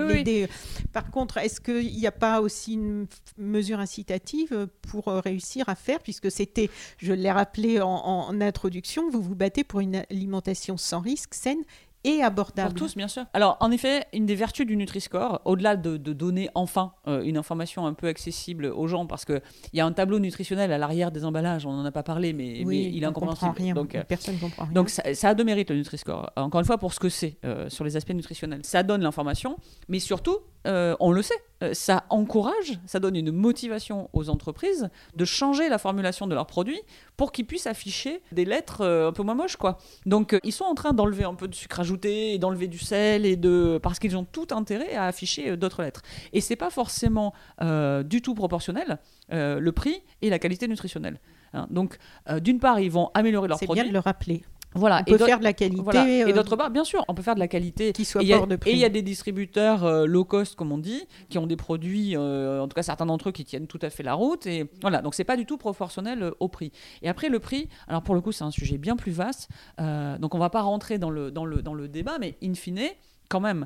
Par 0.93 1.11
contre, 1.11 1.37
est-ce 1.37 1.61
qu'il 1.61 1.95
n'y 1.95 2.07
a 2.07 2.11
pas 2.11 2.41
aussi 2.41 2.73
une 2.73 3.07
mesure 3.37 3.79
incitative 3.79 4.67
pour 4.81 5.07
euh, 5.07 5.19
réussir 5.19 5.69
à 5.69 5.75
faire, 5.75 5.99
puisque 5.99 6.31
c'était, 6.31 6.69
je 6.97 7.13
l'ai 7.13 7.31
rappelé 7.31 7.81
en, 7.81 8.39
introduction, 8.41 9.09
vous 9.09 9.21
vous 9.21 9.35
battez 9.35 9.63
pour 9.63 9.79
une 9.79 10.03
alimentation 10.09 10.77
sans 10.77 10.99
risque, 10.99 11.33
saine 11.33 11.63
et 12.03 12.21
abordable. 12.21 12.69
Pour 12.69 12.87
tous, 12.87 12.95
bien 12.95 13.07
sûr. 13.07 13.25
Alors, 13.33 13.57
en 13.59 13.71
effet, 13.71 14.05
une 14.13 14.25
des 14.25 14.35
vertus 14.35 14.65
du 14.65 14.75
Nutri-Score, 14.77 15.41
au-delà 15.45 15.75
de, 15.75 15.97
donner 15.97 16.49
enfin 16.55 16.93
euh, 17.07 17.21
une 17.23 17.37
information 17.37 17.85
un 17.85 17.93
peu 17.93 18.07
accessible 18.07 18.65
aux 18.65 18.87
gens, 18.87 19.05
parce 19.05 19.25
qu'il 19.25 19.41
y 19.73 19.79
a 19.79 19.85
un 19.85 19.91
tableau 19.91 20.19
nutritionnel 20.19 20.71
à 20.71 20.77
l'arrière 20.77 21.11
des 21.11 21.25
emballages, 21.25 21.65
on 21.65 21.73
n'en 21.73 21.85
a 21.85 21.91
pas 21.91 22.03
parlé, 22.03 22.33
mais, 22.33 22.59
il 22.59 23.03
est 23.03 23.05
incompréhensible. 23.05 23.73
donc, 23.73 23.95
euh, 23.95 24.03
personne 24.07 24.35
ne 24.35 24.39
comprend 24.39 24.63
rien. 24.63 24.73
Donc, 24.73 24.89
ça, 24.89 25.03
a 25.03 25.33
deux 25.33 25.43
mérites, 25.43 25.69
le 25.69 25.77
Nutri-Score. 25.77 26.31
Encore 26.35 26.59
une 26.59 26.67
fois, 26.67 26.77
pour 26.77 26.93
ce 26.93 26.99
que 26.99 27.09
c'est 27.09 27.37
euh, 27.45 27.69
sur 27.69 27.83
les 27.83 27.97
aspects 27.97 28.13
nutritionnels. 28.13 28.61
Ça 28.63 28.83
donne 28.83 29.01
l'information, 29.01 29.57
mais 29.87 29.99
surtout, 29.99 30.37
on 30.65 31.11
le 31.11 31.21
sait, 31.21 31.73
ça 31.73 32.05
encourage, 32.09 32.79
ça 32.85 32.99
donne 32.99 33.15
une 33.15 33.31
motivation 33.31 34.09
aux 34.13 34.29
entreprises 34.29 34.89
de 35.15 35.25
changer 35.25 35.67
la 35.69 35.77
formulation 35.77 36.27
de 36.27 36.33
leurs 36.33 36.47
produits 36.47 36.79
pour 37.17 37.31
qu'ils 37.31 37.45
puissent 37.45 37.67
afficher 37.67 38.21
des 38.31 38.45
lettres 38.45 38.85
un 38.85 39.11
peu 39.11 39.23
moins 39.23 39.35
moches, 39.35 39.57
quoi. 39.57 39.77
Donc, 40.05 40.37
ils 40.43 40.51
sont 40.51 40.65
en 40.65 40.75
train 40.75 40.93
d'enlever 40.93 41.23
un 41.23 41.35
peu 41.35 41.47
de 41.47 41.55
sucre 41.55 41.81
et 42.05 42.37
d'enlever 42.37 42.67
du 42.67 42.79
sel 42.79 43.25
et 43.25 43.35
de 43.35 43.79
parce 43.81 43.99
qu'ils 43.99 44.17
ont 44.17 44.25
tout 44.25 44.47
intérêt 44.51 44.95
à 44.95 45.05
afficher 45.05 45.49
euh, 45.51 45.57
d'autres 45.57 45.83
lettres. 45.83 46.01
Et 46.33 46.41
c'est 46.41 46.55
pas 46.55 46.69
forcément 46.69 47.33
euh, 47.61 48.03
du 48.03 48.21
tout 48.21 48.35
proportionnel 48.35 48.99
euh, 49.31 49.59
le 49.59 49.71
prix 49.71 50.01
et 50.21 50.29
la 50.29 50.39
qualité 50.39 50.67
nutritionnelle. 50.67 51.19
Hein. 51.53 51.67
Donc, 51.71 51.97
d'une 52.41 52.59
part, 52.59 52.79
ils 52.79 52.91
vont 52.91 53.09
améliorer 53.13 53.47
leurs 53.47 53.57
produits. 53.57 53.79
C'est 53.79 53.83
bien 53.83 53.89
de 53.89 53.93
le 53.93 53.99
rappeler. 53.99 54.43
Voilà. 54.75 55.01
On 55.07 55.11
peut 55.11 55.17
faire 55.17 55.39
de 55.39 55.43
la 55.43 55.53
qualité. 55.53 56.19
Et 56.27 56.33
d'autre 56.33 56.55
part, 56.55 56.69
bien 56.69 56.83
sûr, 56.83 57.03
on 57.07 57.13
peut 57.13 57.21
faire 57.21 57.35
de 57.35 57.39
la 57.39 57.47
qualité 57.47 57.91
qui 57.93 58.05
soit 58.05 58.21
hors 58.33 58.47
de 58.47 58.55
prix. 58.55 58.71
Et 58.71 58.73
il 58.73 58.79
y 58.79 58.85
a 58.85 58.89
des 58.89 59.01
distributeurs 59.01 60.05
low 60.05 60.25
cost, 60.25 60.55
comme 60.55 60.71
on 60.71 60.77
dit, 60.77 61.05
qui 61.29 61.37
ont 61.37 61.47
des 61.47 61.55
produits, 61.55 62.15
en 62.15 62.67
tout 62.67 62.75
cas 62.75 62.83
certains 62.83 63.05
d'entre 63.05 63.29
eux, 63.29 63.31
qui 63.31 63.45
tiennent 63.45 63.67
tout 63.67 63.79
à 63.81 63.89
fait 63.89 64.03
la 64.03 64.13
route. 64.13 64.45
Et 64.45 64.69
voilà, 64.81 65.01
donc 65.01 65.15
c'est 65.15 65.23
pas 65.23 65.37
du 65.37 65.45
tout 65.45 65.57
proportionnel 65.57 66.31
au 66.39 66.47
prix. 66.47 66.71
Et 67.01 67.09
après 67.09 67.29
le 67.29 67.39
prix, 67.39 67.69
alors 67.87 68.03
pour 68.03 68.15
le 68.15 68.21
coup, 68.21 68.31
c'est 68.31 68.43
un 68.43 68.51
sujet 68.51 68.77
bien 68.77 68.95
plus 68.95 69.11
vaste. 69.11 69.49
donc 69.77 70.35
on 70.35 70.39
va 70.39 70.49
pas 70.49 70.61
rentrer 70.61 70.97
dans 70.97 71.09
le 71.09 71.31
dans 71.31 71.45
le 71.45 71.61
dans 71.61 71.73
le 71.73 71.87
débat, 71.87 72.17
mais 72.19 72.37
in 72.43 72.53
fine, 72.53 72.89
quand 73.29 73.39
même, 73.39 73.65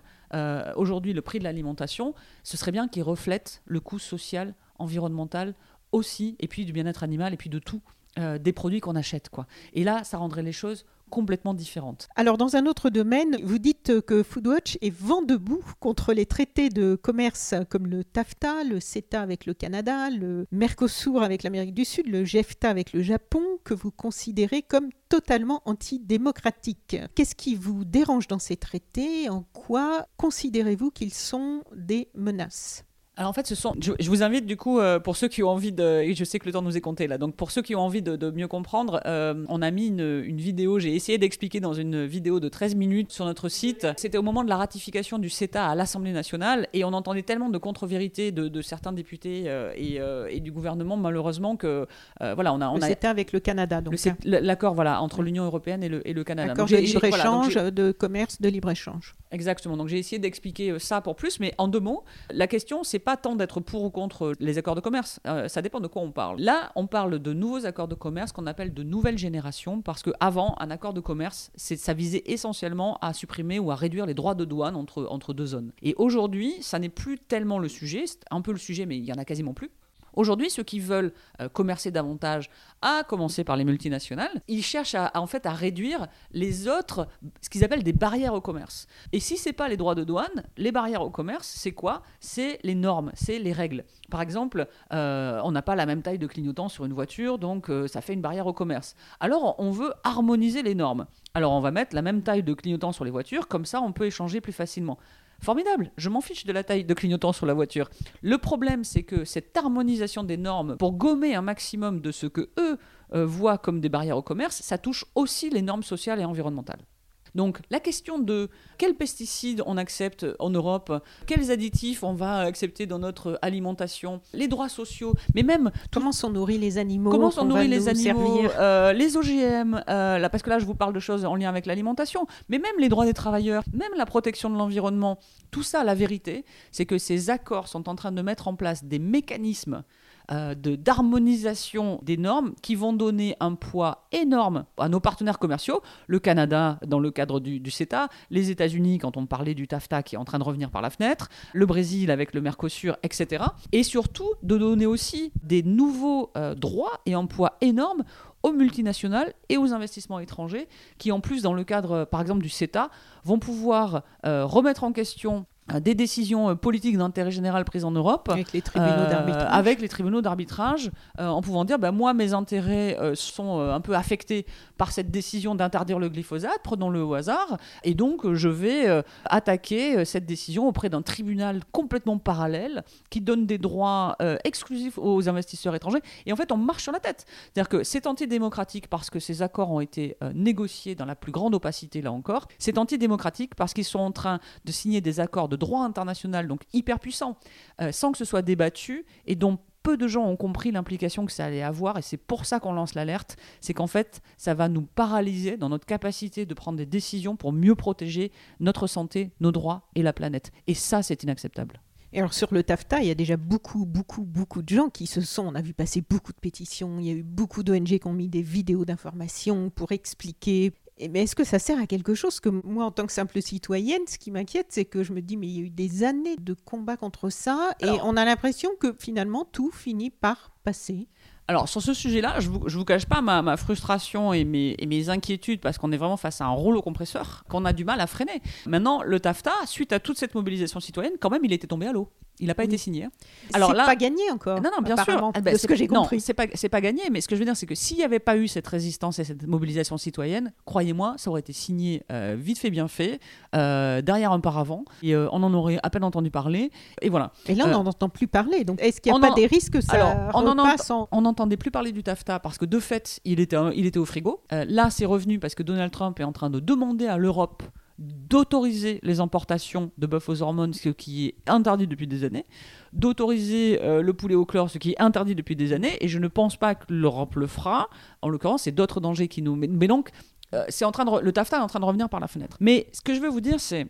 aujourd'hui, 0.76 1.14
le 1.14 1.22
prix 1.22 1.39
de 1.39 1.43
l'alimentation, 1.43 2.14
ce 2.43 2.58
serait 2.58 2.72
bien 2.72 2.88
qu'il 2.88 3.04
reflète 3.04 3.62
le 3.66 3.80
coût 3.80 3.99
social, 3.99 4.56
environnemental 4.80 5.54
aussi, 5.91 6.36
et 6.39 6.47
puis 6.47 6.66
du 6.66 6.74
bien-être 6.74 7.04
animal, 7.04 7.34
et 7.34 7.38
puis 7.38 7.49
de 7.49 7.60
tout. 7.60 7.82
Des 8.18 8.53
produits 8.53 8.80
qu'on 8.80 8.95
achète 8.95 9.30
quoi. 9.30 9.47
Et 9.74 9.84
là, 9.84 10.03
ça 10.03 10.18
rendrait 10.18 10.43
les 10.43 10.51
choses 10.51 10.86
complètement 11.09 11.53
différentes. 11.53 12.07
Alors 12.16 12.38
dans 12.38 12.55
un 12.55 12.66
autre 12.66 12.89
domaine, 12.89 13.38
vous 13.43 13.59
dites 13.59 14.01
que 14.01 14.24
Foodwatch 14.24 14.80
est 14.82 14.93
vent 14.93 15.22
debout 15.22 15.64
contre 15.80 16.11
les 16.11 16.26
traités 16.26 16.70
de 16.70 16.95
commerce 16.95 17.53
comme 17.70 17.86
le 17.86 18.03
TAFTA, 18.03 18.64
le 18.64 18.80
CETA 18.80 19.22
avec 19.22 19.45
le 19.45 19.53
Canada, 19.53 20.09
le 20.09 20.47
Mercosur 20.51 21.22
avec 21.22 21.43
l'Amérique 21.43 21.76
du 21.76 21.86
Sud, 21.86 22.07
le 22.07 22.26
GEFTA 22.26 22.68
avec 22.68 22.93
le 22.93 23.03
Japon, 23.03 23.43
que 23.64 23.76
vous 23.76 23.91
considérez 23.91 24.64
comme 24.64 24.89
totalement 25.07 25.61
antidémocratiques. 25.66 26.97
Qu'est-ce 27.14 27.36
qui 27.36 27.53
vous 27.53 27.86
dérange 27.86 28.28
dans 28.28 28.39
ces 28.39 28.57
traités? 28.57 29.30
En 29.30 29.43
quoi 29.53 30.07
considérez-vous 30.18 30.89
qu'ils 30.89 31.14
sont 31.14 31.64
des 31.76 32.09
menaces? 32.16 32.86
Alors 33.16 33.30
en 33.30 33.34
fait, 33.34 33.45
ce 33.45 33.53
sont. 33.53 33.76
Je, 33.80 34.09
vous 34.09 34.24
invite 34.24 34.47
du 34.47 34.57
coup 34.57 34.80
euh, 34.80 34.99
pour 34.99 35.16
ceux 35.16 35.28
qui 35.28 35.43
ont 35.43 35.49
envie 35.49 35.72
de. 35.72 36.01
Et 36.01 36.16
je 36.16 36.24
sais 36.24 36.39
que 36.39 36.47
le 36.47 36.51
temps 36.51 36.64
nous 36.64 36.78
est 36.78 36.82
compté 36.82 37.05
là. 37.05 37.20
Donc 37.20 37.36
pour 37.36 37.51
ceux 37.51 37.61
qui 37.61 37.76
ont 37.76 37.82
envie 37.82 38.01
de, 38.01 38.32
mieux 38.32 38.47
comprendre, 38.47 39.01
euh, 39.05 39.45
on 39.49 39.61
a 39.61 39.70
mis 39.70 39.88
une, 39.88 40.36
vidéo. 40.36 40.80
J'ai 40.80 40.95
essayé 40.95 41.20
d'expliquer 41.20 41.59
dans 41.59 41.74
une 41.74 42.05
vidéo 42.05 42.39
de 42.39 42.49
13 42.49 42.74
minutes 42.74 43.11
sur 43.11 43.26
notre 43.26 43.49
site. 43.49 43.86
C'était 43.97 44.18
au 44.18 44.24
moment 44.24 44.43
de 44.43 44.49
la 44.49 44.57
ratification 44.57 45.20
du 45.20 45.30
CETA 45.30 45.68
à 45.70 45.76
l'Assemblée 45.76 46.11
nationale 46.11 46.68
et 46.74 46.84
on 46.84 46.93
entendait 46.93 47.22
tellement 47.22 47.49
de 47.49 47.57
contre-vérités 47.59 48.32
de, 48.32 48.61
certains 48.61 48.94
députés 48.94 49.44
euh, 49.45 50.27
et, 50.30 50.40
du 50.40 50.52
gouvernement 50.52 50.98
malheureusement 50.98 51.56
que 51.56 51.88
voilà 52.19 52.52
on 52.52 52.61
a. 52.61 52.69
On 52.69 52.76
le 52.76 52.81
CETA 52.81 53.11
avec 53.11 53.31
le 53.31 53.40
Canada 53.40 53.81
donc. 53.81 53.94
L'accord 54.23 54.73
voilà 54.73 55.02
entre 55.02 55.22
l'Union 55.22 55.44
européenne 55.44 55.84
et 55.84 55.90
le, 55.90 56.07
et 56.07 56.14
le 56.14 56.23
Canada. 56.23 56.53
Accord 56.53 56.68
de 56.68 56.77
libre 56.77 57.03
échange, 57.03 57.56
de 57.56 57.91
commerce, 57.91 58.41
de 58.41 58.49
libre 58.49 58.72
échange. 58.72 59.15
Exactement. 59.31 59.77
Donc 59.77 59.88
j'ai 59.88 59.99
essayé 59.99 60.18
d'expliquer 60.18 60.80
ça 60.80 61.02
pour 61.02 61.15
plus, 61.15 61.40
mais 61.40 61.53
en 61.60 61.68
deux 61.68 61.80
mots, 61.80 62.03
la 62.31 62.48
question 62.48 62.84
c'est 62.84 63.03
pas 63.04 63.18
tant 63.18 63.36
d'être 63.36 63.60
pour 63.60 63.84
ou 63.84 63.90
contre 63.90 64.34
les 64.40 64.58
accords 64.58 64.76
de 64.76 64.82
commerce. 64.82 65.20
Euh, 65.28 65.48
ça 65.48 65.62
dépend 65.62 65.80
de 65.80 65.88
quoi 65.88 66.02
on 66.02 66.12
parle. 66.12 66.40
Là, 66.40 66.72
on 66.76 66.88
parle 66.88 67.20
de 67.20 67.34
nouveaux 67.34 67.66
accords 67.66 67.88
de 67.88 67.96
commerce 67.96 68.32
qu'on 68.32 68.48
appelle 68.48 68.74
de 68.74 68.84
nouvelle 68.84 69.18
génération 69.18 69.82
parce 69.82 70.04
qu'avant, 70.04 70.56
un 70.60 70.72
accord 70.72 70.94
de 70.94 71.02
commerce, 71.02 71.52
ça 71.56 71.94
visait 71.94 72.24
essentiellement 72.26 72.98
à 73.02 73.14
supprimer 73.14 73.60
ou 73.60 73.72
à 73.72 73.76
réduire 73.76 74.06
les 74.06 74.14
droits 74.14 74.36
de 74.36 74.46
douane 74.46 74.76
entre, 74.76 75.06
entre 75.10 75.34
deux 75.34 75.48
zones. 75.48 75.72
Et 75.82 75.96
aujourd'hui, 75.98 76.56
ça 76.62 76.80
n'est 76.80 76.90
plus 76.90 77.20
tellement 77.20 77.60
le 77.60 77.68
sujet, 77.68 78.06
c'est 78.06 78.20
un 78.32 78.42
peu 78.42 78.52
le 78.52 78.58
sujet, 78.58 78.86
mais 78.86 78.98
il 78.98 79.06
y 79.06 79.14
en 79.14 79.18
a 79.18 79.26
quasiment 79.26 79.54
plus. 79.54 79.72
Aujourd'hui, 80.14 80.49
ceux 80.49 80.64
qui 80.64 80.80
veulent 80.80 81.14
euh, 81.41 81.49
commercer 81.49 81.91
davantage, 81.91 82.49
à 82.81 83.03
commencer 83.03 83.44
par 83.44 83.57
les 83.57 83.65
multinationales, 83.65 84.41
ils 84.48 84.64
cherchent 84.64 84.95
à, 84.95 85.11
en 85.15 85.27
fait 85.27 85.45
à 85.45 85.52
réduire 85.52 86.07
les 86.31 86.68
autres, 86.68 87.07
ce 87.41 87.49
qu'ils 87.49 87.64
appellent 87.64 87.84
des 87.84 87.94
barrières 87.94 88.34
au 88.34 88.41
commerce. 88.41 88.88
Et 89.11 89.19
si 89.19 89.38
c'est 89.38 89.53
pas 89.53 89.68
les 89.68 89.77
droits 89.77 89.95
de 89.95 90.03
douane, 90.03 90.44
les 90.57 90.72
barrières 90.72 91.02
au 91.02 91.10
commerce, 91.10 91.48
c'est 91.48 91.72
quoi? 91.72 92.03
C'est 92.19 92.60
les 92.64 92.76
normes, 92.76 93.11
c'est 93.15 93.40
les 93.40 93.53
règles. 93.53 93.85
Par 94.10 94.22
exemple, 94.22 94.68
euh, 94.94 95.40
on 95.44 95.52
n'a 95.52 95.61
pas 95.61 95.76
la 95.76 95.85
même 95.85 96.02
taille 96.02 96.19
de 96.19 96.27
clignotant 96.27 96.69
sur 96.69 96.85
une 96.85 96.94
voiture, 96.94 97.40
donc 97.40 97.69
euh, 97.69 97.88
ça 97.88 98.02
fait 98.02 98.14
une 98.14 98.22
barrière 98.22 98.48
au 98.48 98.53
commerce. 98.53 98.95
Alors 99.19 99.56
on 99.60 99.72
veut 99.72 99.94
harmoniser 100.03 100.64
les 100.64 100.76
normes. 100.76 101.06
Alors 101.34 101.53
on 101.53 101.60
va 101.60 101.72
mettre 101.72 101.95
la 101.95 102.02
même 102.02 102.22
taille 102.22 102.44
de 102.44 102.53
clignotant 102.53 102.91
sur 102.91 103.06
les 103.06 103.11
voitures, 103.11 103.48
comme 103.48 103.65
ça 103.65 103.81
on 103.81 103.91
peut 103.91 104.06
échanger 104.06 104.41
plus 104.41 104.53
facilement. 104.53 104.98
Formidable, 105.44 105.91
je 105.98 106.07
m'en 106.07 106.22
fiche 106.22 106.45
de 106.45 106.53
la 106.53 106.64
taille 106.64 106.86
de 106.86 106.94
clignotant 106.94 107.34
sur 107.34 107.45
la 107.45 107.53
voiture. 107.53 107.90
Le 108.22 108.38
problème, 108.38 108.86
c'est 108.86 109.03
que 109.03 109.26
cette 109.26 109.57
harmonisation 109.57 110.24
des 110.24 110.38
normes 110.38 110.78
pour 110.78 110.94
gommer 110.94 111.36
un 111.36 111.41
maximum 111.41 111.99
de 111.99 112.14
ce 112.14 112.28
que 112.28 112.49
eux 112.57 112.78
euh, 113.14 113.26
voient 113.26 113.57
comme 113.57 113.82
des 113.82 113.90
barrières 113.90 114.15
au 114.15 114.22
commerce, 114.22 114.61
ça 114.61 114.78
touche 114.78 115.03
aussi 115.15 115.49
les 115.49 115.61
normes 115.61 115.84
sociales 115.84 116.22
et 116.22 116.26
environnementales. 116.26 116.86
Donc 117.35 117.60
la 117.69 117.80
question 117.80 118.19
de 118.19 118.49
quels 118.77 118.95
pesticides 118.95 119.64
on 119.65 119.77
accepte 119.77 120.26
en 120.39 120.49
Europe, 120.49 121.03
quels 121.26 121.51
additifs 121.51 122.03
on 122.03 122.14
va 122.14 122.39
accepter 122.39 122.85
dans 122.85 122.99
notre 122.99 123.39
alimentation, 123.41 124.22
les 124.34 124.47
droits 124.47 124.69
sociaux, 124.69 125.14
mais 125.34 125.43
même 125.43 125.72
comment 125.91 126.11
sont 126.11 126.30
nourris 126.30 126.57
les 126.57 126.77
animaux, 126.77 127.10
comment 127.10 127.31
sont 127.31 127.45
nourris 127.45 127.68
les 127.68 127.88
animaux, 127.88 128.41
euh, 128.57 128.93
les 128.93 129.18
OGM, 129.18 129.84
euh, 129.89 130.18
là 130.19 130.30
parce 130.30 130.43
que 130.43 130.49
là 130.49 130.60
je 130.60 130.65
vous 130.65 130.76
parle 130.76 130.93
de 130.93 130.99
choses 130.99 131.26
en 131.26 131.35
lien 131.35 131.49
avec 131.49 131.65
l'alimentation, 131.65 132.27
mais 132.49 132.60
même 132.60 132.76
les 132.80 132.89
droits 132.89 133.05
des 133.05 133.14
travailleurs, 133.14 133.64
même 133.73 133.91
la 133.97 134.05
protection 134.05 134.49
de 134.49 134.55
l'environnement, 134.55 135.19
tout 135.51 135.64
ça, 135.64 135.84
la 135.84 135.95
vérité, 135.95 136.45
c'est 136.72 136.85
que 136.85 136.97
ces 136.97 137.30
accords 137.30 137.68
sont 137.68 137.89
en 137.89 137.95
train 137.95 138.11
de 138.11 138.22
mettre 138.22 138.47
en 138.47 138.55
place 138.55 138.84
des 138.84 138.99
mécanismes 138.99 139.84
euh, 140.32 140.56
de 140.56 140.76
d'harmonisation 140.76 142.00
des 142.02 142.18
normes 142.18 142.54
qui 142.62 142.76
vont 142.76 142.94
donner 142.94 143.36
un 143.40 143.56
poids 143.56 144.08
énorme 144.12 144.66
à 144.78 144.90
nos 144.90 145.00
partenaires 145.00 145.40
commerciaux, 145.40 145.82
le 146.08 146.20
Canada 146.20 146.80
dans 146.86 147.00
le 147.00 147.12
cadre 147.12 147.40
du, 147.40 147.72
CETA, 147.72 148.08
les 148.30 148.50
États-Unis 148.50 149.00
quand 149.00 149.18
on 149.18 149.26
parlait 149.26 149.54
du 149.54 149.68
TAFTA 149.68 150.04
qui 150.04 150.16
est 150.16 150.18
en 150.18 150.26
train 150.26 150.40
de 150.40 150.44
revenir 150.44 150.72
par 150.72 150.82
la 150.82 150.90
fenêtre, 150.90 151.30
le 151.54 151.66
Brésil 151.66 152.12
avec 152.12 152.34
le 152.34 152.41
Mercosur, 152.41 152.98
etc. 153.04 153.44
Et 153.72 153.84
surtout 153.84 154.30
de 154.44 154.58
donner 154.58 154.86
aussi 154.86 155.32
des 155.44 155.64
nouveaux 155.64 156.32
euh, 156.38 156.56
droits 156.56 157.02
et 157.06 157.14
un 157.14 157.26
poids 157.26 157.58
énorme 157.62 158.04
aux 158.44 158.52
multinationales 158.52 159.34
et 159.50 159.58
aux 159.58 159.74
investissements 159.74 160.20
étrangers 160.20 160.68
qui, 160.98 161.12
en 161.12 161.22
plus, 161.22 161.41
dans 161.41 161.54
le 161.54 161.64
cadre, 161.64 162.06
par 162.06 162.22
exemple, 162.22 162.44
du 162.44 162.50
CETA, 162.50 162.90
vont 163.24 163.40
pouvoir 163.40 164.04
euh, 164.26 164.45
remettre 164.45 164.84
en 164.84 164.91
question 164.91 165.45
des 165.80 165.95
décisions 165.95 166.49
euh, 166.49 166.56
politiques 166.56 166.98
d'intérêt 166.98 167.31
général 167.31 167.64
prises 167.64 167.85
en 167.85 167.91
Europe 167.91 168.30
avec 168.30 168.52
les 168.52 168.61
tribunaux 168.61 169.06
d'arbitrage, 169.10 169.48
avec 169.49 169.81
les 169.81 169.90
tribunaux 169.90 170.22
d'arbitrage 170.22 170.91
en 171.18 171.41
pouvant 171.41 171.65
dire 171.65 171.80
bah, 171.80 171.91
moi 171.91 172.14
mes 172.14 172.34
intérêts 172.34 172.98
sont 173.15 173.60
un 173.60 173.81
peu 173.81 173.95
affectés 173.95 174.45
par 174.77 174.91
cette 174.91 175.11
décision 175.11 175.56
d'interdire 175.56 175.99
le 175.99 176.10
glyphosate 176.10 176.60
prenons-le 176.64 177.03
au 177.03 177.14
hasard 177.14 177.57
et 177.84 177.94
donc 177.94 178.31
je 178.34 178.49
vais 178.49 179.03
attaquer 179.26 180.06
cette 180.06 180.26
décision 180.26 180.68
auprès 180.68 180.90
d'un 180.90 181.02
tribunal 181.02 181.61
complètement 181.72 182.18
parallèle 182.18 182.84
qui 183.10 183.22
donne 183.22 183.45
des 183.45 183.57
droits 183.57 184.18
exclusifs 184.44 184.98
aux 184.98 185.30
investisseurs 185.30 185.76
étrangers 185.76 186.02
et 186.26 186.34
en 186.34 186.35
fait 186.35 186.52
on 186.52 186.57
marche 186.57 186.84
sur 186.84 186.91
la 186.91 186.99
tête. 186.99 187.26
C'est-à-dire 187.53 187.69
que 187.69 187.84
c'est 187.84 188.07
antidémocratique 188.07 188.88
parce 188.88 189.10
que 189.10 189.19
ces 189.19 189.41
accords 189.41 189.72
ont 189.72 189.80
été 189.80 190.18
négociés 190.34 190.95
dans 190.95 191.06
la 191.06 191.15
plus 191.15 191.31
grande 191.31 191.56
opacité 191.56 192.02
là 192.02 192.11
encore. 192.11 192.48
C'est 192.57 192.77
antidémocratique 192.77 193.56
parce 193.56 193.73
qu'ils 193.73 193.85
sont 193.85 193.99
en 193.99 194.11
train 194.11 194.40
de 194.65 194.72
signer 194.72 195.02
des 195.02 195.19
accords 195.19 195.49
de 195.49 195.53
droit 195.56 195.84
international, 195.84 196.48
donc 196.48 196.62
hyper 196.74 197.00
puissants, 197.00 197.38
euh, 197.82 197.92
sans 197.92 198.12
que 198.12 198.18
ce 198.18 198.26
soit 198.26 198.42
débattu 198.42 199.06
et 199.26 199.36
dont 199.36 199.60
peu 199.84 199.98
de 199.98 200.08
gens 200.08 200.26
ont 200.26 200.38
compris 200.38 200.72
l'implication 200.72 201.26
que 201.26 201.32
ça 201.32 201.46
allait 201.46 201.62
avoir 201.62 201.98
et 201.98 202.02
c'est 202.02 202.18
pour 202.18 202.46
ça 202.46 202.60
qu'on 202.60 202.72
lance 202.72 202.96
l'alerte, 202.96 203.36
c'est 203.60 203.74
qu'en 203.74 203.88
fait 203.88 204.22
ça 204.38 204.54
va 204.54 204.70
nous 204.70 204.82
paralyser 204.82 205.58
dans 205.58 205.70
notre 205.70 205.86
capacité 205.86 206.46
de 206.46 206.54
prendre 206.54 206.78
des 206.78 206.86
décisions 206.86 207.36
pour 207.36 207.52
mieux 207.52 207.76
protéger 207.76 208.32
notre 208.62 208.88
santé, 208.88 209.32
nos 209.42 209.52
droits 209.52 209.90
et 209.96 210.02
la 210.02 210.14
planète. 210.14 210.52
Et 210.68 210.74
ça 210.74 211.04
c'est 211.04 211.24
inacceptable. 211.24 211.82
Et 212.14 212.20
alors 212.20 212.34
sur 212.34 212.54
le 212.54 212.64
TAFTA, 212.64 213.02
il 213.02 213.08
y 213.08 213.12
a 213.12 213.16
déjà 213.16 213.38
beaucoup, 213.38 213.86
beaucoup, 213.86 214.24
beaucoup 214.24 214.62
de 214.62 214.70
gens 214.70 214.90
qui 214.90 215.08
se 215.08 215.20
sont, 215.20 215.48
on 215.48 215.56
a 215.56 215.62
vu 215.62 215.74
passer 215.74 216.04
beaucoup 216.08 216.32
de 216.32 216.40
pétitions, 216.40 217.00
il 217.00 217.06
y 217.08 217.10
a 217.10 217.14
eu 217.14 217.24
beaucoup 217.24 217.64
d'ONG 217.64 217.86
qui 217.86 218.08
ont 218.08 218.14
mis 218.14 218.30
des 218.30 218.44
vidéos 218.44 218.86
d'information 218.86 219.72
pour 219.72 219.92
expliquer 219.92 220.74
mais 220.99 221.24
est-ce 221.24 221.36
que 221.36 221.44
ça 221.44 221.60
sert 221.60 221.80
à 221.80 221.88
quelque 221.88 222.14
chose? 222.14 222.40
Que 222.40 222.49
moi, 222.49 222.86
en 222.86 222.91
tant 222.91 223.06
que 223.06 223.11
simple 223.11 223.41
citoyenne, 223.41 224.03
ce 224.07 224.18
qui 224.18 224.32
m'inquiète, 224.32 224.68
c'est 224.70 224.86
que 224.86 225.03
je 225.03 225.14
me 225.14 225.22
dis, 225.22 225.38
mais 225.38 225.48
il 225.48 225.57
y 225.57 225.60
a 225.60 225.65
eu 225.65 225.70
des 225.70 226.03
années 226.03 226.36
de 226.38 226.53
combat 226.53 226.98
contre 226.98 227.30
ça, 227.30 227.72
et 227.80 227.90
on 228.03 228.15
a 228.15 228.26
l'impression 228.26 228.72
que 228.80 228.95
finalement, 228.99 229.45
tout 229.45 229.72
finit 229.72 230.11
par 230.11 230.52
passer. 230.64 231.07
Alors 231.48 231.68
sur 231.68 231.82
ce 231.82 231.94
sujet-là, 231.94 232.40
je 232.40 232.49
ne 232.49 232.57
vous, 232.57 232.86
cache 232.86 233.06
pas 233.06 233.22
ma, 233.22 233.41
ma 233.41 233.57
frustration 233.57 234.32
et 234.34 234.45
mes, 234.45 234.76
et 234.80 234.86
mes 234.86 235.10
inquiétudes 235.10 235.60
parce 235.60 235.78
qu'on 235.78 235.91
est 235.91 235.98
vraiment 235.98 236.15
face 236.18 236.40
à 236.41 236.45
un 236.45 236.52
rouleau 236.52 236.82
compresseur 236.82 237.44
qu'on 237.49 237.65
a 237.65 237.74
du 237.74 237.84
mal 237.84 237.99
à 237.99 238.07
freiner. 238.07 238.41
Maintenant, 238.65 239.02
le 239.03 239.20
TAFTA, 239.20 239.52
suite 239.65 239.91
à 239.91 239.99
toute 239.99 240.18
cette 240.18 240.36
mobilisation 240.36 240.80
citoyenne, 240.80 241.14
quand 241.20 241.30
même, 241.30 241.44
il 241.44 241.52
était 241.52 241.68
tombé 241.68 241.88
à 241.88 241.91
l'eau. 241.91 242.10
Il 242.40 242.48
n'a 242.48 242.56
pas 242.56 242.64
Oui. 242.64 242.68
été 242.70 242.78
signé. 242.80 243.03
hein. 243.03 243.11
Alors 243.53 243.70
Alors 243.70 243.78
là- 243.82 243.86
pas 243.86 243.95
gagné 243.95 244.32
encore. 244.32 244.60
Non, 244.60 244.72
non, 244.76 244.82
bien 244.82 244.95
sûr. 244.98 245.32
Ah 245.36 245.40
ben, 245.40 245.52
de 245.53 245.57
c'est 245.57 245.61
ce 245.64 245.68
que 245.68 245.76
j'ai 245.76 245.88
non, 245.88 246.02
compris. 246.02 246.20
c'est 246.20 246.34
pas, 246.34 246.45
c'est 246.56 246.68
pas 246.68 246.82
gagné, 246.82 247.03
mais 247.11 247.22
ce 247.22 247.28
que 247.28 247.36
je 247.36 247.40
veux 247.40 247.45
dire, 247.45 247.56
c'est 247.56 247.68
que 247.68 247.76
s'il 247.76 247.98
n'y 247.98 248.03
avait 248.03 248.18
pas 248.20 248.38
eu 248.38 248.48
cette 248.48 248.65
résistance 248.65 249.20
et 249.20 249.24
cette 249.24 249.45
mobilisation 249.45 249.98
citoyenne, 249.99 250.52
croyez-moi, 250.65 251.14
ça 251.18 251.30
aurait 251.30 251.41
été 251.41 251.53
signé 251.53 252.02
euh, 252.11 252.36
vite 252.40 252.57
fait, 252.57 252.72
bien 252.72 252.88
fait, 252.88 253.20
euh, 253.56 254.02
derrière 254.02 254.32
un 254.32 254.40
paravent, 254.40 254.84
et 255.03 255.14
euh, 255.14 255.28
on 255.32 255.44
en 255.44 255.53
aurait 255.53 255.78
à 255.84 255.91
peine 255.91 256.03
entendu 256.03 256.32
parler. 256.32 256.72
Et 257.03 257.10
voilà. 257.10 257.34
Et 257.45 257.53
là, 257.53 257.65
on 257.68 257.72
n'en 257.72 257.86
entend 257.86 258.10
plus 258.10 258.28
parler. 258.28 258.64
Donc, 258.64 258.82
est-ce 258.82 258.99
qu'il 258.99 259.11
n'y 259.11 259.18
a 259.20 259.22
pas 259.22 259.32
en- 259.32 259.36
des 259.36 259.45
risques 259.45 259.74
que 259.74 259.82
ça 259.82 259.94
Alors, 259.94 260.32
on 260.34 260.48
en 260.48 260.64
repasse 260.64 260.90
en... 260.90 261.07
N'entendait 261.34 261.57
plus 261.57 261.72
parler 261.72 261.91
du 261.91 262.03
TAFTA 262.03 262.39
parce 262.39 262.60
que 262.60 262.65
de 262.65 262.80
fait, 262.80 263.19
il 263.26 263.39
était, 263.39 263.57
il 263.76 263.88
était 263.88 263.97
au 263.97 264.05
frigo. 264.05 264.43
Euh, 264.51 264.65
là, 264.69 264.91
c'est 264.91 265.05
revenu 265.05 265.39
parce 265.39 265.55
que 265.55 265.64
Donald 265.64 265.91
Trump 265.91 266.19
est 266.19 266.23
en 266.23 266.31
train 266.31 266.51
de 266.51 266.60
demander 266.60 267.07
à 267.07 267.18
l'Europe 267.18 267.64
d'autoriser 267.97 268.99
les 269.01 269.19
importations 269.19 269.89
de 269.97 270.05
bœuf 270.05 270.30
aux 270.30 270.43
hormones, 270.43 270.76
ce 270.76 270.89
qui 270.89 271.30
est 271.30 271.49
interdit 271.49 271.88
depuis 271.88 272.05
des 272.05 272.23
années, 272.23 272.45
d'autoriser 272.91 273.80
euh, 273.81 274.03
le 274.03 274.14
poulet 274.14 274.35
au 274.35 274.45
chlore, 274.45 274.69
ce 274.69 274.77
qui 274.77 274.91
est 274.91 275.01
interdit 275.01 275.34
depuis 275.34 275.55
des 275.55 275.73
années, 275.73 275.97
et 276.01 276.07
je 276.07 276.19
ne 276.19 276.27
pense 276.27 276.55
pas 276.55 276.76
que 276.76 276.85
l'Europe 276.93 277.34
le 277.34 277.47
fera. 277.47 277.89
En 278.22 278.30
l'occurrence, 278.30 278.64
c'est 278.64 278.72
d'autres 278.72 279.01
dangers 279.01 279.27
qui 279.27 279.41
nous... 279.41 279.55
Mais, 279.55 279.65
mais 279.65 279.88
donc, 279.88 280.11
euh, 280.53 280.64
c'est 280.69 280.85
en 280.85 280.91
train 280.91 281.03
de 281.03 281.19
le 281.19 281.31
TAFTA 281.31 281.57
est 281.57 281.61
en 281.61 281.68
train 281.68 281.80
de 281.80 281.85
revenir 281.85 282.10
par 282.10 282.19
la 282.19 282.27
fenêtre. 282.27 282.57
Mais 282.60 282.85
ce 282.93 283.01
que 283.01 283.15
je 283.15 283.19
veux 283.19 283.30
vous 283.30 283.41
dire, 283.41 283.60
c'est... 283.60 283.88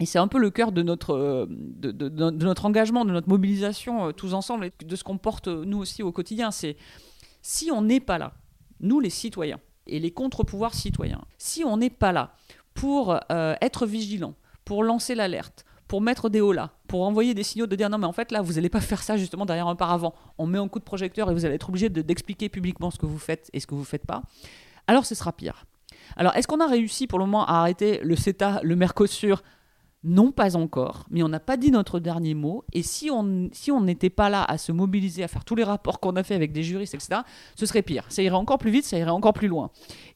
Et 0.00 0.06
c'est 0.06 0.18
un 0.18 0.28
peu 0.28 0.38
le 0.38 0.50
cœur 0.50 0.72
de 0.72 0.82
notre, 0.82 1.14
euh, 1.14 1.46
de, 1.48 2.10
notre 2.44 2.66
engagement, 2.66 3.04
de 3.04 3.12
notre 3.12 3.28
mobilisation 3.28 4.08
euh, 4.08 4.12
tous 4.12 4.34
ensemble, 4.34 4.66
et 4.66 4.84
de 4.84 4.96
ce 4.96 5.04
qu'on 5.04 5.16
porte 5.18 5.48
euh, 5.48 5.64
nous 5.64 5.78
aussi 5.78 6.02
au 6.02 6.12
quotidien. 6.12 6.50
C'est 6.50 6.76
si 7.40 7.70
on 7.70 7.80
n'est 7.82 8.00
pas 8.00 8.18
là, 8.18 8.34
nous 8.80 9.00
les 9.00 9.10
citoyens 9.10 9.60
et 9.86 9.98
les 10.00 10.10
contre-pouvoirs 10.10 10.74
citoyens, 10.74 11.22
si 11.38 11.64
on 11.64 11.76
n'est 11.76 11.90
pas 11.90 12.12
là 12.12 12.34
pour 12.74 13.18
être 13.30 13.86
vigilant, 13.86 14.34
pour 14.66 14.82
lancer 14.84 15.14
l'alerte, 15.14 15.64
pour 15.88 16.00
mettre 16.02 16.28
des 16.28 16.40
hauts 16.42 16.52
là, 16.52 16.72
pour 16.88 17.02
envoyer 17.02 17.32
des 17.32 17.44
signaux 17.44 17.66
de 17.66 17.74
dire 17.76 17.88
non 17.88 17.96
mais 17.96 18.04
en 18.06 18.12
fait 18.12 18.32
là 18.32 18.42
vous 18.42 18.54
n'allez 18.54 18.68
pas 18.68 18.80
faire 18.82 19.02
ça 19.02 19.16
justement 19.16 19.46
derrière 19.46 19.68
un 19.68 19.76
paravent, 19.76 20.12
on 20.36 20.46
met 20.46 20.58
un 20.58 20.68
coup 20.68 20.80
de 20.80 20.84
projecteur 20.84 21.30
et 21.30 21.34
vous 21.34 21.44
allez 21.46 21.54
être 21.54 21.68
obligé 21.70 21.88
de- 21.88 22.02
d'expliquer 22.02 22.48
publiquement 22.50 22.90
ce 22.90 22.98
que 22.98 23.06
vous 23.06 23.18
faites 23.18 23.48
et 23.54 23.60
ce 23.60 23.66
que 23.66 23.74
vous 23.76 23.84
faites 23.84 24.04
pas, 24.04 24.22
alors 24.88 25.06
ce 25.06 25.14
sera 25.14 25.32
pire. 25.32 25.64
Alors 26.16 26.34
est-ce 26.36 26.48
qu'on 26.48 26.60
a 26.60 26.66
réussi 26.66 27.06
pour 27.06 27.18
le 27.20 27.24
moment 27.24 27.46
à 27.46 27.60
arrêter 27.60 28.00
le 28.02 28.16
CETA, 28.16 28.60
le 28.62 28.76
Mercosur 28.76 29.42
non, 30.08 30.30
pas 30.30 30.54
encore, 30.56 31.04
mais 31.10 31.24
on 31.24 31.28
n'a 31.28 31.40
pas 31.40 31.56
dit 31.56 31.72
notre 31.72 31.98
dernier 31.98 32.34
mot. 32.34 32.64
Et 32.72 32.84
si 32.84 33.10
on 33.10 33.48
si 33.50 33.72
on 33.72 33.80
n'était 33.80 34.08
pas 34.08 34.30
là 34.30 34.44
à 34.44 34.56
se 34.56 34.70
mobiliser, 34.70 35.24
à 35.24 35.28
faire 35.28 35.44
tous 35.44 35.56
les 35.56 35.64
rapports 35.64 35.98
qu'on 35.98 36.14
a 36.14 36.22
fait 36.22 36.36
avec 36.36 36.52
des 36.52 36.62
juristes, 36.62 36.94
etc., 36.94 37.22
ce 37.56 37.66
serait 37.66 37.82
pire. 37.82 38.04
Ça 38.08 38.22
irait 38.22 38.36
encore 38.36 38.58
plus 38.58 38.70
vite, 38.70 38.84
ça 38.84 38.96
irait 38.96 39.10
encore 39.10 39.32
plus 39.32 39.48
loin. 39.48 39.70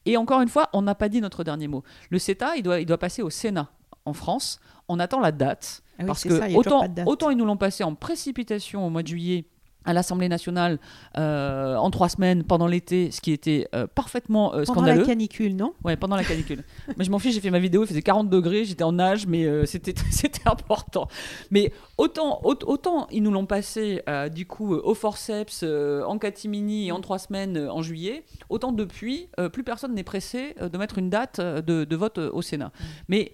Et 0.05 0.15
encore 0.15 0.39
une 0.39 0.47
fois, 0.47 0.69
on 0.71 0.81
n'a 0.81 0.95
pas 0.95 1.09
dit 1.09 1.19
notre 1.19 1.43
dernier 1.43 1.67
mot. 1.67 1.83
Le 2.09 2.19
CETA, 2.19 2.55
il 2.55 2.63
doit, 2.63 2.79
il 2.79 2.85
doit 2.85 2.97
passer 2.97 3.21
au 3.21 3.29
Sénat 3.29 3.69
en 4.05 4.13
France. 4.13 4.61
On 4.87 4.97
attend 4.97 5.19
la 5.19 5.33
date. 5.33 5.83
Ah 5.97 6.03
oui, 6.03 6.07
parce 6.07 6.23
que 6.23 6.39
ça, 6.39 6.47
autant, 6.55 6.87
autant 7.05 7.29
ils 7.29 7.37
nous 7.37 7.45
l'ont 7.45 7.57
passé 7.57 7.83
en 7.83 7.93
précipitation 7.93 8.87
au 8.87 8.89
mois 8.89 9.03
de 9.03 9.09
juillet 9.09 9.45
à 9.85 9.93
l'Assemblée 9.93 10.29
nationale 10.29 10.79
euh, 11.17 11.75
en 11.75 11.89
trois 11.91 12.09
semaines 12.09 12.43
pendant 12.43 12.67
l'été, 12.67 13.09
ce 13.11 13.19
qui 13.21 13.31
était 13.31 13.67
euh, 13.73 13.87
parfaitement 13.87 14.49
euh, 14.53 14.63
Pendant 14.63 14.73
scandaleux. 14.81 15.01
la 15.01 15.05
canicule, 15.07 15.55
non? 15.55 15.73
Ouais, 15.83 15.95
pendant 15.95 16.15
la 16.15 16.23
canicule. 16.23 16.63
mais 16.97 17.03
je 17.03 17.11
m'en 17.11 17.19
fiche, 17.19 17.33
j'ai 17.33 17.41
fait 17.41 17.49
ma 17.49 17.59
vidéo, 17.59 17.83
il 17.83 17.87
faisait 17.87 18.01
40 18.01 18.29
degrés, 18.29 18.63
j'étais 18.65 18.83
en 18.83 18.91
nage, 18.91 19.25
mais 19.27 19.45
euh, 19.45 19.65
c'était 19.65 19.93
c'était 20.11 20.47
important. 20.47 21.07
Mais 21.49 21.73
autant, 21.97 22.41
au- 22.43 22.55
autant 22.65 23.07
ils 23.11 23.23
nous 23.23 23.31
l'ont 23.31 23.45
passé 23.45 24.01
du 24.33 24.45
coup 24.45 24.73
au 24.75 24.93
forceps, 24.93 25.63
en 25.63 26.17
catimini 26.17 26.87
et 26.87 26.91
en 26.91 27.01
trois 27.01 27.19
semaines 27.19 27.57
en 27.57 27.81
juillet, 27.81 28.23
autant 28.49 28.71
depuis, 28.71 29.29
plus 29.53 29.63
personne 29.63 29.93
n'est 29.93 30.03
pressé 30.03 30.55
de 30.61 30.77
mettre 30.77 30.97
une 30.97 31.09
date 31.09 31.39
de, 31.41 31.83
de 31.85 31.95
vote 31.95 32.17
au 32.17 32.41
Sénat. 32.41 32.71
Mais 33.07 33.31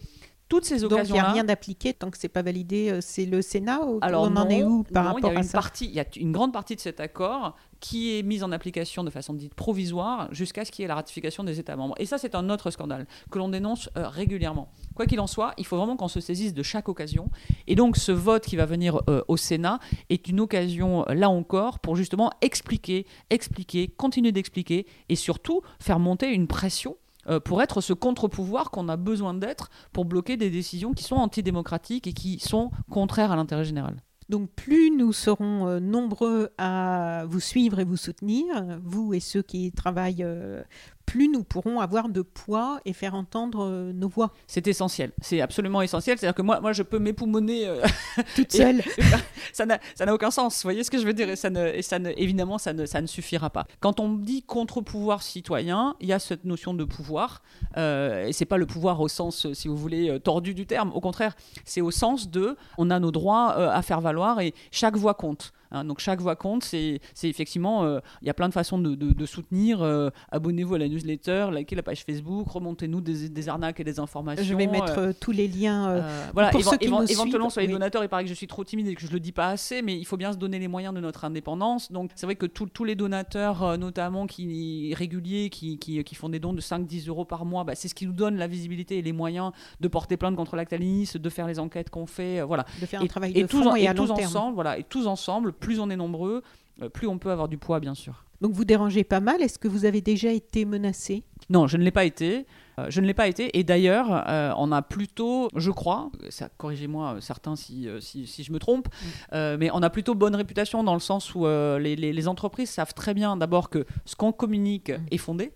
toutes 0.48 0.66
ces 0.66 0.80
Donc, 0.80 1.02
il 1.06 1.14
n'y 1.14 1.20
a 1.20 1.32
rien 1.32 1.44
d'appliqué 1.44 1.94
tant 1.94 2.10
que 2.10 2.18
c'est 2.18 2.30
pas 2.30 2.42
validé. 2.42 2.90
euh, 2.90 3.02
C'est 3.02 3.26
le 3.26 3.42
Sénat 3.42 3.82
ou 3.86 4.00
Alors 4.02 4.24
on 4.24 4.36
en 4.36 4.50
est 4.50 4.64
où 4.64 4.84
par 4.84 5.04
non, 5.04 5.18
il 5.18 5.22
y 5.22 5.24
rapport 5.24 5.32
a 5.32 5.34
à 5.34 5.38
une 5.38 5.44
ça 5.44 5.58
partie, 5.58 5.86
il 5.86 5.94
y 5.94 6.00
a 6.00 6.06
une 6.16 6.32
grande 6.32 6.54
partie 6.54 6.76
de 6.76 6.82
cet 6.82 7.00
accord 7.00 7.56
qui 7.80 8.18
est 8.18 8.24
mise 8.24 8.44
en 8.44 8.52
application 8.52 9.04
de 9.04 9.10
façon 9.10 9.34
dite 9.34 9.54
provisoire 9.54 10.34
jusqu'à 10.34 10.66
ce 10.66 10.72
qu'il 10.72 10.84
y 10.84 10.86
ait 10.86 10.88
la 10.88 10.96
ratification 10.96 11.44
des 11.44 11.60
États 11.60 11.76
membres. 11.76 11.96
Et 12.00 12.06
ça, 12.06 12.18
c'est 12.18 12.34
un 12.34 12.50
autre 12.50 12.72
scandale 12.72 13.06
que 13.30 13.38
l'on 13.38 13.50
dénonce 13.50 13.90
euh, 13.98 14.08
régulièrement. 14.08 14.72
Quoi 14.96 15.06
qu'il 15.06 15.20
en 15.20 15.28
soit, 15.28 15.54
il 15.58 15.66
faut 15.66 15.78
vraiment 15.78 15.96
qu'on 15.96 16.08
se 16.08 16.20
saisisse 16.20 16.54
de 16.54 16.64
chaque 16.64 16.90
occasion. 16.90 17.30
Et 17.68 17.76
donc, 17.76 17.98
ce 17.98 18.12
vote 18.12 18.46
qui 18.46 18.56
va 18.56 18.66
venir 18.66 19.02
euh, 19.10 19.22
au 19.28 19.38
Sénat 19.38 19.80
est 20.10 20.28
une 20.28 20.40
occasion, 20.40 21.06
là 21.10 21.30
encore, 21.30 21.80
pour 21.80 21.96
justement 21.96 22.32
expliquer, 22.42 23.06
expliquer, 23.30 23.90
continuer 23.90 24.32
d'expliquer 24.32 24.88
et 25.10 25.16
surtout 25.16 25.62
faire 25.80 26.00
monter 26.00 26.30
une 26.30 26.48
pression 26.48 26.98
euh, 27.30 27.40
pour 27.40 27.62
être 27.62 27.82
ce 27.82 27.94
contre-pouvoir 27.94 28.72
qu'on 28.72 28.90
a 28.90 28.98
besoin 28.98 29.34
d'être 29.34 29.70
pour 29.94 30.06
bloquer 30.06 30.38
des 30.38 30.50
décisions 30.50 30.94
qui 30.94 31.04
sont 31.04 31.16
antidémocratiques 31.16 32.08
et 32.08 32.14
qui 32.14 32.40
sont 32.40 32.72
contraires 32.90 33.32
à 33.32 33.36
l'intérêt 33.36 33.66
général. 33.66 33.98
Donc 34.30 34.50
plus 34.52 34.92
nous 34.92 35.14
serons 35.14 35.68
euh, 35.68 35.80
nombreux 35.80 36.50
à 36.58 37.24
vous 37.28 37.40
suivre 37.40 37.80
et 37.80 37.86
vous 37.86 37.96
soutenir, 37.96 38.78
vous 38.84 39.14
et 39.14 39.22
ceux 39.22 39.42
qui 39.42 39.72
travaillent, 39.72 40.24
euh, 40.24 40.62
plus 41.08 41.30
nous 41.30 41.44
pourrons 41.44 41.80
avoir 41.80 42.10
de 42.10 42.22
poids 42.22 42.80
et 42.86 42.92
faire 42.94 43.16
entendre 43.16 43.64
euh, 43.64 43.94
nos 43.94 44.10
voix 44.10 44.34
C'est 44.46 44.68
essentiel, 44.68 45.14
c'est 45.22 45.40
absolument 45.42 45.82
essentiel. 45.82 46.18
C'est-à-dire 46.20 46.36
que 46.36 46.42
moi, 46.42 46.60
moi 46.60 46.74
je 46.74 46.84
peux 46.84 47.00
m'époumoner, 47.00 47.66
euh, 47.66 47.82
toutes 48.36 48.54
Et- 48.54 48.58
seules. 48.58 48.82
ça 49.54 49.66
n'a 49.66 49.80
ça 49.96 50.06
n'a 50.06 50.14
aucun 50.14 50.30
sens. 50.32 50.58
Vous 50.58 50.64
voyez 50.68 50.84
ce 50.84 50.92
que 50.92 51.00
je 51.00 51.06
veux 51.06 51.14
dire? 51.14 51.30
Et 51.30 51.36
ça 51.38 51.50
ne, 51.50 51.66
et 51.68 51.82
ça 51.82 51.98
ne, 51.98 52.12
évidemment, 52.18 52.58
ça 52.58 52.74
ne, 52.74 52.86
ça 52.86 53.02
ne 53.02 53.08
suffira 53.08 53.50
pas. 53.50 53.66
Quand 53.80 54.00
on 54.02 54.14
dit 54.14 54.44
contre-pouvoir 54.44 55.24
citoyen, 55.24 55.96
il 56.02 56.10
y 56.10 56.14
a 56.14 56.20
cette 56.20 56.44
notion 56.44 56.74
de 56.74 56.84
pouvoir. 56.84 57.42
Euh, 57.78 58.28
et 58.28 58.34
c'est 58.34 58.46
pas 58.46 58.58
le 58.58 58.66
pouvoir 58.66 59.00
au 59.00 59.08
sens, 59.08 59.46
euh, 59.46 59.54
si 59.54 59.70
vous 59.70 59.78
voulez, 59.78 60.10
euh, 60.10 60.20
tordu 60.20 60.54
du 60.54 60.66
terme. 60.68 60.92
Au 60.94 61.00
contraire, 61.00 61.36
c'est 61.64 61.82
au 61.82 61.90
sens 61.92 62.30
de, 62.30 62.58
on 62.78 62.90
a 62.90 63.00
nos 63.00 63.12
droits 63.12 63.54
à 63.56 63.82
faire 63.82 64.02
valoir 64.02 64.42
et 64.42 64.54
chaque 64.72 64.98
voix 64.98 65.14
compte. 65.14 65.54
Hein. 65.72 65.84
donc 65.84 66.00
chaque 66.00 66.20
voix 66.22 66.36
compte, 66.36 66.64
c'est 66.64 67.00
effectivement, 67.24 67.84
euh, 67.84 68.00
il 68.22 68.28
y 68.28 68.30
a 68.30 68.34
plein 68.34 68.48
de 68.50 68.54
façons 68.54 68.78
de, 68.80 68.96
de- 68.96 69.12
de 69.14 69.26
soutenir. 69.26 69.82
euh, 69.82 70.10
Abonnez-vous 70.32 70.76
à 70.76 70.78
la 70.80 70.88
newsletter, 70.88 71.48
likez 71.54 71.76
la 71.76 71.84
page 71.84 72.04
Facebook, 72.04 72.48
remontez-nous 72.50 73.02
des, 73.02 73.30
des 73.30 73.50
arnaques 73.50 73.80
et 73.80 73.84
des 73.84 74.00
informations. 74.00 74.44
Je 74.44 74.56
vais 74.56 74.68
mettre 74.68 74.98
euh, 75.00 75.12
tous 75.20 75.32
les 75.32 75.48
liens. 75.48 76.04
voilà, 76.34 76.50
pour 76.50 76.64
ceux 76.64 76.78
qui 76.78 76.90
nous 76.90 77.02
éventuellement 77.04 77.50
les 77.58 77.66
oui. 77.66 77.72
donateurs, 77.72 78.04
il 78.04 78.10
paraît 78.10 78.24
que 78.24 78.30
je 78.30 78.36
suis 78.36 78.48
trop 78.48 78.64
timide 78.64 78.88
et 78.88 78.96
que 78.96 79.02
je 79.02 79.12
le 79.12 79.20
dis 79.20 79.32
pas 79.32 79.48
assez, 79.50 79.82
mais 79.82 79.98
il 79.98 80.06
faut 80.06 80.18
bien 80.18 80.32
se 80.32 80.38
donner 80.38 80.60
les 80.60 80.68
moyens 80.68 80.94
de 80.94 81.00
notre 81.00 81.26
indépendance. 81.26 81.92
Donc 81.92 82.12
c'est 82.16 82.26
vrai 82.26 82.36
que 82.36 82.46
tous- 82.46 82.68
les 82.86 82.96
donateurs, 82.96 83.78
notamment 83.78 84.28
qui 84.28 84.94
réguliers, 84.96 85.50
qui, 85.50 85.78
qui, 85.80 86.04
qui 86.04 86.16
font 86.16 86.30
des 86.30 86.40
dons 86.40 86.54
de 86.54 86.62
5-10 86.62 87.10
euros 87.10 87.26
par 87.26 87.44
mois, 87.46 87.64
bah, 87.64 87.74
c'est 87.76 87.88
ce 87.88 87.96
qui 87.96 88.06
nous 88.06 88.14
donne 88.14 88.36
la 88.38 88.48
visibilité 88.48 88.98
et 89.00 89.02
les 89.02 89.14
moyens 89.14 89.52
de 89.82 89.88
porter 89.88 90.16
plainte 90.18 90.36
contre 90.36 90.56
Lactalis, 90.56 91.12
de 91.16 91.30
faire 91.30 91.48
les 91.48 91.60
enquêtes 91.60 91.90
qu'on 91.90 92.06
fait, 92.06 92.42
voilà. 92.44 92.66
de 92.80 92.86
faire 92.86 93.02
un 93.02 93.06
Et, 93.06 93.08
travail 93.08 93.32
et 93.36 93.42
de 93.44 93.48
tous, 93.48 93.64
fond 93.64 93.76
et, 93.76 93.82
et 93.84 93.88
à 93.88 93.94
long 93.94 94.06
tous 94.06 94.14
terme. 94.14 94.28
ensemble, 94.30 94.54
voilà, 94.56 94.78
et 94.78 94.84
tous 94.84 95.08
ensemble, 95.08 95.54
plus 95.60 95.80
on 95.80 95.90
est 95.90 95.96
nombreux, 95.96 96.42
euh, 96.82 96.90
plus 96.90 97.08
on 97.08 97.18
peut 97.18 97.32
avoir 97.32 97.48
du 97.48 97.58
poids, 97.58 97.80
bien 97.80 97.96
sûr. 97.96 98.24
Donc 98.40 98.52
vous 98.54 98.66
dérangez 98.66 99.04
pas 99.04 99.20
mal. 99.20 99.42
Est-ce 99.42 99.58
que 99.58 99.68
vous 99.68 99.86
avez 99.86 100.00
déjà 100.02 100.32
été 100.32 100.64
menacé? 100.66 101.24
Non, 101.50 101.66
je 101.66 101.76
ne 101.78 101.84
l'ai 101.84 101.92
pas 101.92 102.06
été. 102.06 102.46
Euh, 102.78 102.86
je 102.90 103.02
ne 103.02 103.08
l'ai 103.08 103.16
pas 103.16 103.28
été. 103.28 103.58
Et 103.58 103.64
d'ailleurs, 103.64 104.12
euh, 104.30 104.54
on 104.58 104.72
a 104.72 104.84
plutôt, 104.84 105.50
je 105.56 105.72
crois, 105.72 106.12
ça, 106.30 106.48
corrigez-moi 106.58 107.16
euh, 107.16 107.20
certains 107.20 107.56
si, 107.56 107.88
si, 108.00 108.28
si 108.28 108.44
je 108.44 108.52
me 108.52 108.60
trompe, 108.60 108.90
euh, 109.34 109.58
mais 109.60 109.72
on 109.74 109.82
a 109.82 109.90
plutôt 109.90 110.14
bonne 110.14 110.36
réputation 110.36 110.84
dans 110.84 110.94
le 110.94 111.00
sens 111.00 111.34
où 111.34 111.46
les, 111.48 111.96
les- 111.96 112.14
les 112.14 112.28
entreprises 112.28 112.70
savent 112.70 112.94
très 112.94 113.16
bien 113.16 113.38
d'abord 113.38 113.70
que 113.72 113.86
ce 114.06 114.16
qu'on 114.16 114.32
communique 114.32 114.92
est 115.10 115.18
fondé. 115.18 115.52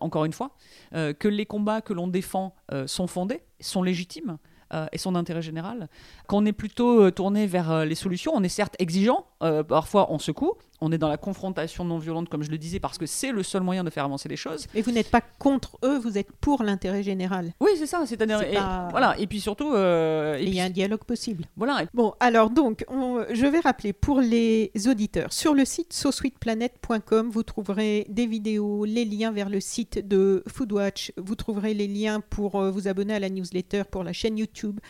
encore 0.00 0.24
une 0.24 0.32
fois, 0.32 0.50
que 0.92 1.28
les 1.28 1.44
combats 1.46 1.82
que 1.82 1.92
l'on 1.92 2.08
défend 2.08 2.54
sont 2.86 3.06
fondés, 3.06 3.42
sont 3.60 3.82
légitimes 3.82 4.38
euh, 4.74 4.86
et 4.92 4.98
sont 4.98 5.12
d'intérêt 5.12 5.40
général, 5.40 5.88
qu'on 6.26 6.44
est 6.44 6.52
plutôt 6.52 7.02
euh, 7.02 7.10
tourné 7.10 7.46
vers 7.46 7.70
euh, 7.70 7.84
les 7.86 7.94
solutions. 7.94 8.32
On 8.34 8.42
est 8.42 8.50
certes 8.50 8.76
exigeant, 8.78 9.24
parfois 9.68 10.12
on 10.12 10.18
secoue, 10.18 10.54
on 10.80 10.92
est 10.92 10.98
dans 10.98 11.08
la 11.08 11.16
confrontation 11.16 11.84
non 11.84 11.98
violente, 11.98 12.28
comme 12.28 12.42
je 12.42 12.50
le 12.50 12.58
disais, 12.58 12.78
parce 12.80 12.98
que 12.98 13.06
c'est 13.06 13.32
le 13.32 13.42
seul 13.42 13.62
moyen 13.62 13.84
de 13.84 13.90
faire 13.90 14.04
avancer 14.04 14.28
les 14.28 14.36
choses. 14.36 14.66
Mais 14.74 14.80
vous 14.82 14.92
n'êtes 14.92 15.10
pas 15.10 15.20
contre 15.38 15.78
eux, 15.84 15.98
vous 15.98 16.18
êtes 16.18 16.30
pour 16.40 16.62
l'intérêt 16.62 17.02
général. 17.02 17.52
Oui, 17.60 17.70
c'est 17.76 17.86
ça. 17.86 18.02
C'est-à-dire, 18.06 18.40
pas- 18.52 18.88
voilà. 18.90 19.18
Et 19.18 19.26
puis 19.26 19.40
surtout, 19.40 19.72
euh, 19.74 20.36
et 20.38 20.44
il 20.44 20.54
y 20.54 20.60
a 20.60 20.64
un 20.64 20.70
dialogue 20.70 21.04
possible. 21.04 21.44
voilà. 21.56 21.84
Bon, 21.94 22.14
alors 22.20 22.50
donc, 22.50 22.84
on- 22.88 23.24
je 23.32 23.46
vais 23.46 23.60
rappeler 23.60 23.92
pour 23.92 24.20
les 24.20 24.70
auditeurs, 24.88 25.32
sur 25.32 25.54
le 25.54 25.64
site 25.64 25.92
sosweetplanet.com, 25.92 27.30
vous 27.30 27.42
trouverez 27.42 28.06
des 28.08 28.26
vidéos, 28.26 28.84
les 28.84 29.04
liens 29.04 29.32
vers 29.32 29.48
le 29.50 29.60
site 29.60 30.06
de 30.06 30.42
Foodwatch, 30.46 31.12
vous 31.16 31.34
trouverez 31.34 31.74
les 31.74 31.88
liens 31.88 32.20
pour 32.20 32.56
euh, 32.56 32.70
vous 32.70 32.88
abonner 32.88 33.14
à 33.14 33.18
la 33.20 33.28
newsletter, 33.30 33.82
pour 33.90 34.04
la 34.04 34.12
chaîne 34.12 34.38
YouTube, 34.38 34.80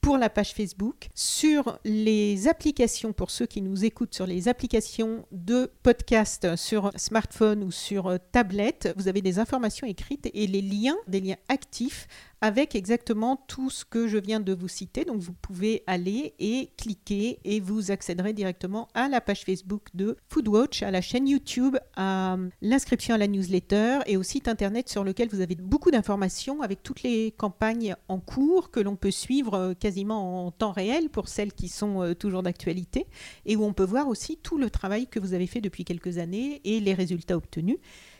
pour 0.00 0.18
la 0.18 0.30
page 0.30 0.54
Facebook. 0.54 1.08
Sur 1.14 1.78
les 1.84 2.48
applications, 2.48 3.12
pour 3.12 3.30
ceux 3.30 3.46
qui 3.46 3.62
nous 3.62 3.84
écoutent 3.84 4.14
sur 4.14 4.26
les 4.26 4.48
applications 4.48 5.26
de 5.32 5.70
podcast 5.82 6.56
sur 6.56 6.90
smartphone 6.96 7.62
ou 7.62 7.70
sur 7.70 8.06
euh, 8.06 8.16
tablette, 8.32 8.92
vous 8.96 9.08
avez 9.08 9.22
des 9.22 9.38
informations 9.38 9.86
écrites 9.86 10.28
et 10.32 10.46
les 10.46 10.62
liens, 10.62 10.96
des 11.06 11.20
liens 11.20 11.36
actifs 11.48 12.06
avec 12.40 12.74
exactement 12.74 13.36
tout 13.48 13.70
ce 13.70 13.84
que 13.84 14.06
je 14.06 14.18
viens 14.18 14.40
de 14.40 14.54
vous 14.54 14.68
citer. 14.68 15.04
Donc 15.04 15.20
vous 15.20 15.32
pouvez 15.32 15.82
aller 15.86 16.34
et 16.38 16.70
cliquer 16.76 17.40
et 17.44 17.60
vous 17.60 17.90
accéderez 17.90 18.32
directement 18.32 18.88
à 18.94 19.08
la 19.08 19.20
page 19.20 19.44
Facebook 19.44 19.88
de 19.94 20.16
Foodwatch, 20.28 20.82
à 20.82 20.90
la 20.90 21.00
chaîne 21.00 21.28
YouTube, 21.28 21.76
à 21.96 22.36
l'inscription 22.62 23.14
à 23.14 23.18
la 23.18 23.26
newsletter 23.26 24.00
et 24.06 24.16
au 24.16 24.22
site 24.22 24.48
internet 24.48 24.88
sur 24.88 25.04
lequel 25.04 25.28
vous 25.28 25.40
avez 25.40 25.56
beaucoup 25.56 25.90
d'informations 25.90 26.62
avec 26.62 26.82
toutes 26.82 27.02
les 27.02 27.32
campagnes 27.32 27.94
en 28.08 28.20
cours 28.20 28.70
que 28.70 28.80
l'on 28.80 28.96
peut 28.96 29.10
suivre 29.10 29.54
euh, 29.54 29.74
quasiment 29.74 30.46
en 30.46 30.50
temps 30.50 30.72
réel 30.72 31.08
pour 31.10 31.28
celles 31.28 31.52
qui 31.52 31.68
sont 31.68 32.02
euh, 32.02 32.14
toujours 32.14 32.42
d'actualité 32.42 33.06
et 33.46 33.56
où 33.56 33.64
on 33.64 33.72
peut 33.72 33.84
voir 33.84 34.08
aussi 34.08 34.36
tout 34.36 34.58
le 34.58 34.70
travail 34.70 35.06
que 35.06 35.18
vous 35.18 35.34
avez 35.34 35.46
fait 35.46 35.60
depuis 35.60 35.84
quelques 35.84 36.18
années 36.18 36.60
et 36.64 36.80
les 36.80 36.94
résultats 36.94 37.36
obtenus 37.36 37.78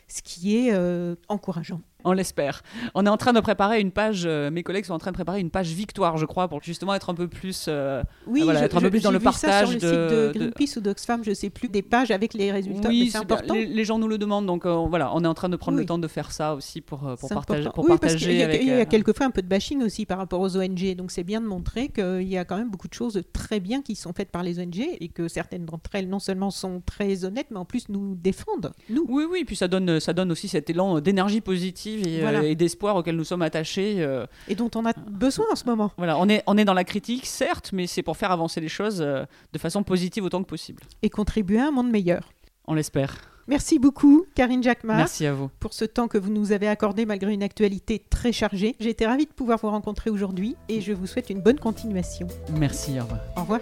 ce 0.09 0.21
qui 0.21 0.57
est 0.57 0.73
euh, 0.73 1.15
encourageant. 1.27 1.81
On 2.05 2.13
l'espère. 2.13 2.61
On 2.95 3.05
est 3.05 3.09
en 3.09 3.17
train 3.17 3.33
de 3.33 3.39
préparer 3.41 3.81
une 3.81 3.91
page, 3.91 4.23
euh, 4.25 4.49
mes 4.51 4.63
collègues 4.63 4.85
sont 4.85 4.93
en 4.93 4.99
train 4.99 5.11
de 5.11 5.15
préparer 5.15 5.41
une 5.41 5.49
page 5.49 5.71
victoire, 5.71 6.17
je 6.17 6.25
crois, 6.25 6.47
pour 6.47 6.63
justement 6.63 6.95
être 6.95 7.09
un 7.09 7.13
peu 7.13 7.27
plus, 7.27 7.65
euh, 7.67 8.03
oui, 8.25 8.47
être 8.49 8.77
un 8.77 8.81
peu 8.81 8.89
plus 8.89 9.03
dans 9.03 9.11
le 9.11 9.19
partage 9.19 9.51
ça 9.51 9.65
sur 9.65 9.73
le 9.73 9.79
de, 9.79 9.87
site 9.87 9.91
de 9.91 10.31
Greenpeace 10.33 10.77
ou 10.77 10.81
d'Oxfam, 10.81 11.23
je 11.25 11.31
ne 11.31 11.35
sais 11.35 11.49
plus, 11.49 11.67
des 11.67 11.81
pages 11.81 12.11
avec 12.11 12.33
les 12.33 12.53
résultats. 12.53 12.87
Oui, 12.87 13.09
c'est 13.11 13.17
important. 13.17 13.53
Les, 13.53 13.83
gens 13.83 13.99
nous 13.99 14.07
le 14.07 14.17
demandent, 14.17 14.45
donc 14.45 14.65
voilà, 14.65 15.13
on 15.13 15.23
est 15.23 15.27
en 15.27 15.33
train 15.33 15.49
de 15.49 15.57
prendre 15.57 15.77
le 15.77 15.85
temps 15.85 15.99
de 15.99 16.07
faire 16.07 16.31
ça 16.31 16.55
aussi 16.55 16.79
pour, 16.79 16.99
pour 17.19 17.29
partager. 17.29 17.69
Pour 17.73 17.83
oui, 17.83 17.89
partager 17.89 18.13
parce 18.13 18.25
il 18.25 18.37
y 18.37 18.41
a, 18.43 18.45
avec, 18.45 18.61
il 18.61 18.67
y 18.67 18.71
a 18.71 18.85
quelquefois 18.85 19.25
un 19.25 19.31
peu 19.31 19.41
de 19.41 19.47
bashing 19.47 19.83
aussi 19.83 20.05
par 20.05 20.19
rapport 20.19 20.39
aux 20.39 20.55
ONG, 20.55 20.95
donc 20.95 21.11
c'est 21.11 21.23
bien 21.23 21.41
de 21.41 21.47
montrer 21.47 21.89
qu'il 21.89 22.27
y 22.27 22.37
a 22.37 22.45
quand 22.45 22.57
même 22.57 22.69
beaucoup 22.69 22.87
de 22.87 22.93
choses 22.93 23.21
très 23.33 23.59
bien 23.59 23.81
qui 23.81 23.95
sont 23.95 24.13
faites 24.13 24.31
par 24.31 24.43
les 24.43 24.59
ONG 24.59 24.79
et 24.79 25.09
que 25.09 25.27
certaines 25.27 25.65
d'entre 25.65 25.89
elles 25.93 26.07
non 26.07 26.19
seulement 26.19 26.49
sont 26.49 26.81
très 26.85 27.25
honnêtes, 27.25 27.47
mais 27.51 27.57
en 27.57 27.65
plus 27.65 27.89
nous 27.89 28.15
défendent. 28.15 28.71
Nous. 28.89 29.05
Oui, 29.09 29.25
oui, 29.29 29.43
puis 29.43 29.57
ça 29.57 29.67
donne, 29.67 29.99
ça 29.99 30.13
donne 30.13 30.31
aussi 30.31 30.47
cet 30.47 30.69
élan 30.69 31.01
d'énergie 31.01 31.41
positive 31.41 31.88
et, 31.95 32.51
et 32.51 32.63
espoir 32.63 32.95
auquel 32.95 33.15
nous 33.15 33.23
sommes 33.23 33.41
attachés. 33.41 33.95
Euh, 33.99 34.25
et 34.47 34.55
dont 34.55 34.69
on 34.75 34.85
a 34.85 34.93
besoin 34.93 35.45
en 35.51 35.55
ce 35.55 35.65
moment. 35.65 35.91
Voilà, 35.97 36.17
on 36.17 36.27
est, 36.29 36.43
on 36.47 36.57
est 36.57 36.65
dans 36.65 36.73
la 36.73 36.83
critique, 36.83 37.25
certes, 37.25 37.71
mais 37.73 37.87
c'est 37.87 38.03
pour 38.03 38.17
faire 38.17 38.31
avancer 38.31 38.61
les 38.61 38.69
choses 38.69 39.01
euh, 39.01 39.25
de 39.53 39.59
façon 39.59 39.83
positive 39.83 40.23
autant 40.23 40.41
que 40.43 40.47
possible. 40.47 40.83
Et 41.01 41.09
contribuer 41.09 41.59
à 41.59 41.67
un 41.67 41.71
monde 41.71 41.89
meilleur. 41.89 42.31
On 42.67 42.73
l'espère. 42.73 43.15
Merci 43.47 43.79
beaucoup, 43.79 44.27
Karine 44.35 44.61
Jacquemart. 44.61 44.97
Merci 44.97 45.25
à 45.25 45.33
vous. 45.33 45.49
Pour 45.59 45.73
ce 45.73 45.83
temps 45.83 46.07
que 46.07 46.19
vous 46.19 46.29
nous 46.29 46.51
avez 46.51 46.67
accordé 46.67 47.07
malgré 47.07 47.33
une 47.33 47.41
actualité 47.41 47.99
très 48.07 48.31
chargée. 48.31 48.75
J'ai 48.79 48.91
été 48.91 49.07
ravie 49.07 49.25
de 49.25 49.31
pouvoir 49.31 49.57
vous 49.57 49.71
rencontrer 49.71 50.11
aujourd'hui 50.11 50.55
et 50.69 50.81
je 50.81 50.93
vous 50.93 51.07
souhaite 51.07 51.31
une 51.31 51.41
bonne 51.41 51.59
continuation. 51.59 52.27
Merci, 52.53 52.99
au 52.99 53.03
revoir. 53.03 53.19
Au 53.37 53.41
revoir. 53.41 53.59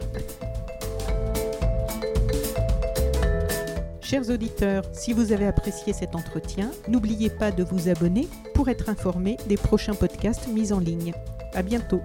Chers 4.10 4.30
auditeurs, 4.30 4.86
si 4.94 5.12
vous 5.12 5.34
avez 5.34 5.46
apprécié 5.48 5.92
cet 5.92 6.16
entretien, 6.16 6.72
n'oubliez 6.88 7.30
pas 7.30 7.52
de 7.52 7.62
vous 7.62 7.90
abonner 7.90 8.30
pour 8.54 8.70
être 8.70 8.88
informé 8.88 9.36
des 9.48 9.58
prochains 9.58 9.96
podcasts 9.96 10.48
mis 10.48 10.72
en 10.72 10.80
ligne. 10.80 11.14
À 11.54 11.62
bientôt. 11.62 12.00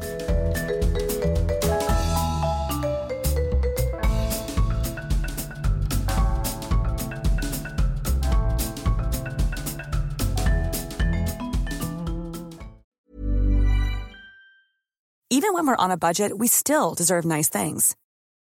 Even 15.31 15.55
when 15.55 15.69
we're 15.69 15.77
on 15.79 15.93
a 15.93 15.97
budget, 15.97 16.37
we 16.37 16.49
still 16.49 16.97
deserve 16.97 17.24
nice 17.24 17.49
things. 17.49 17.95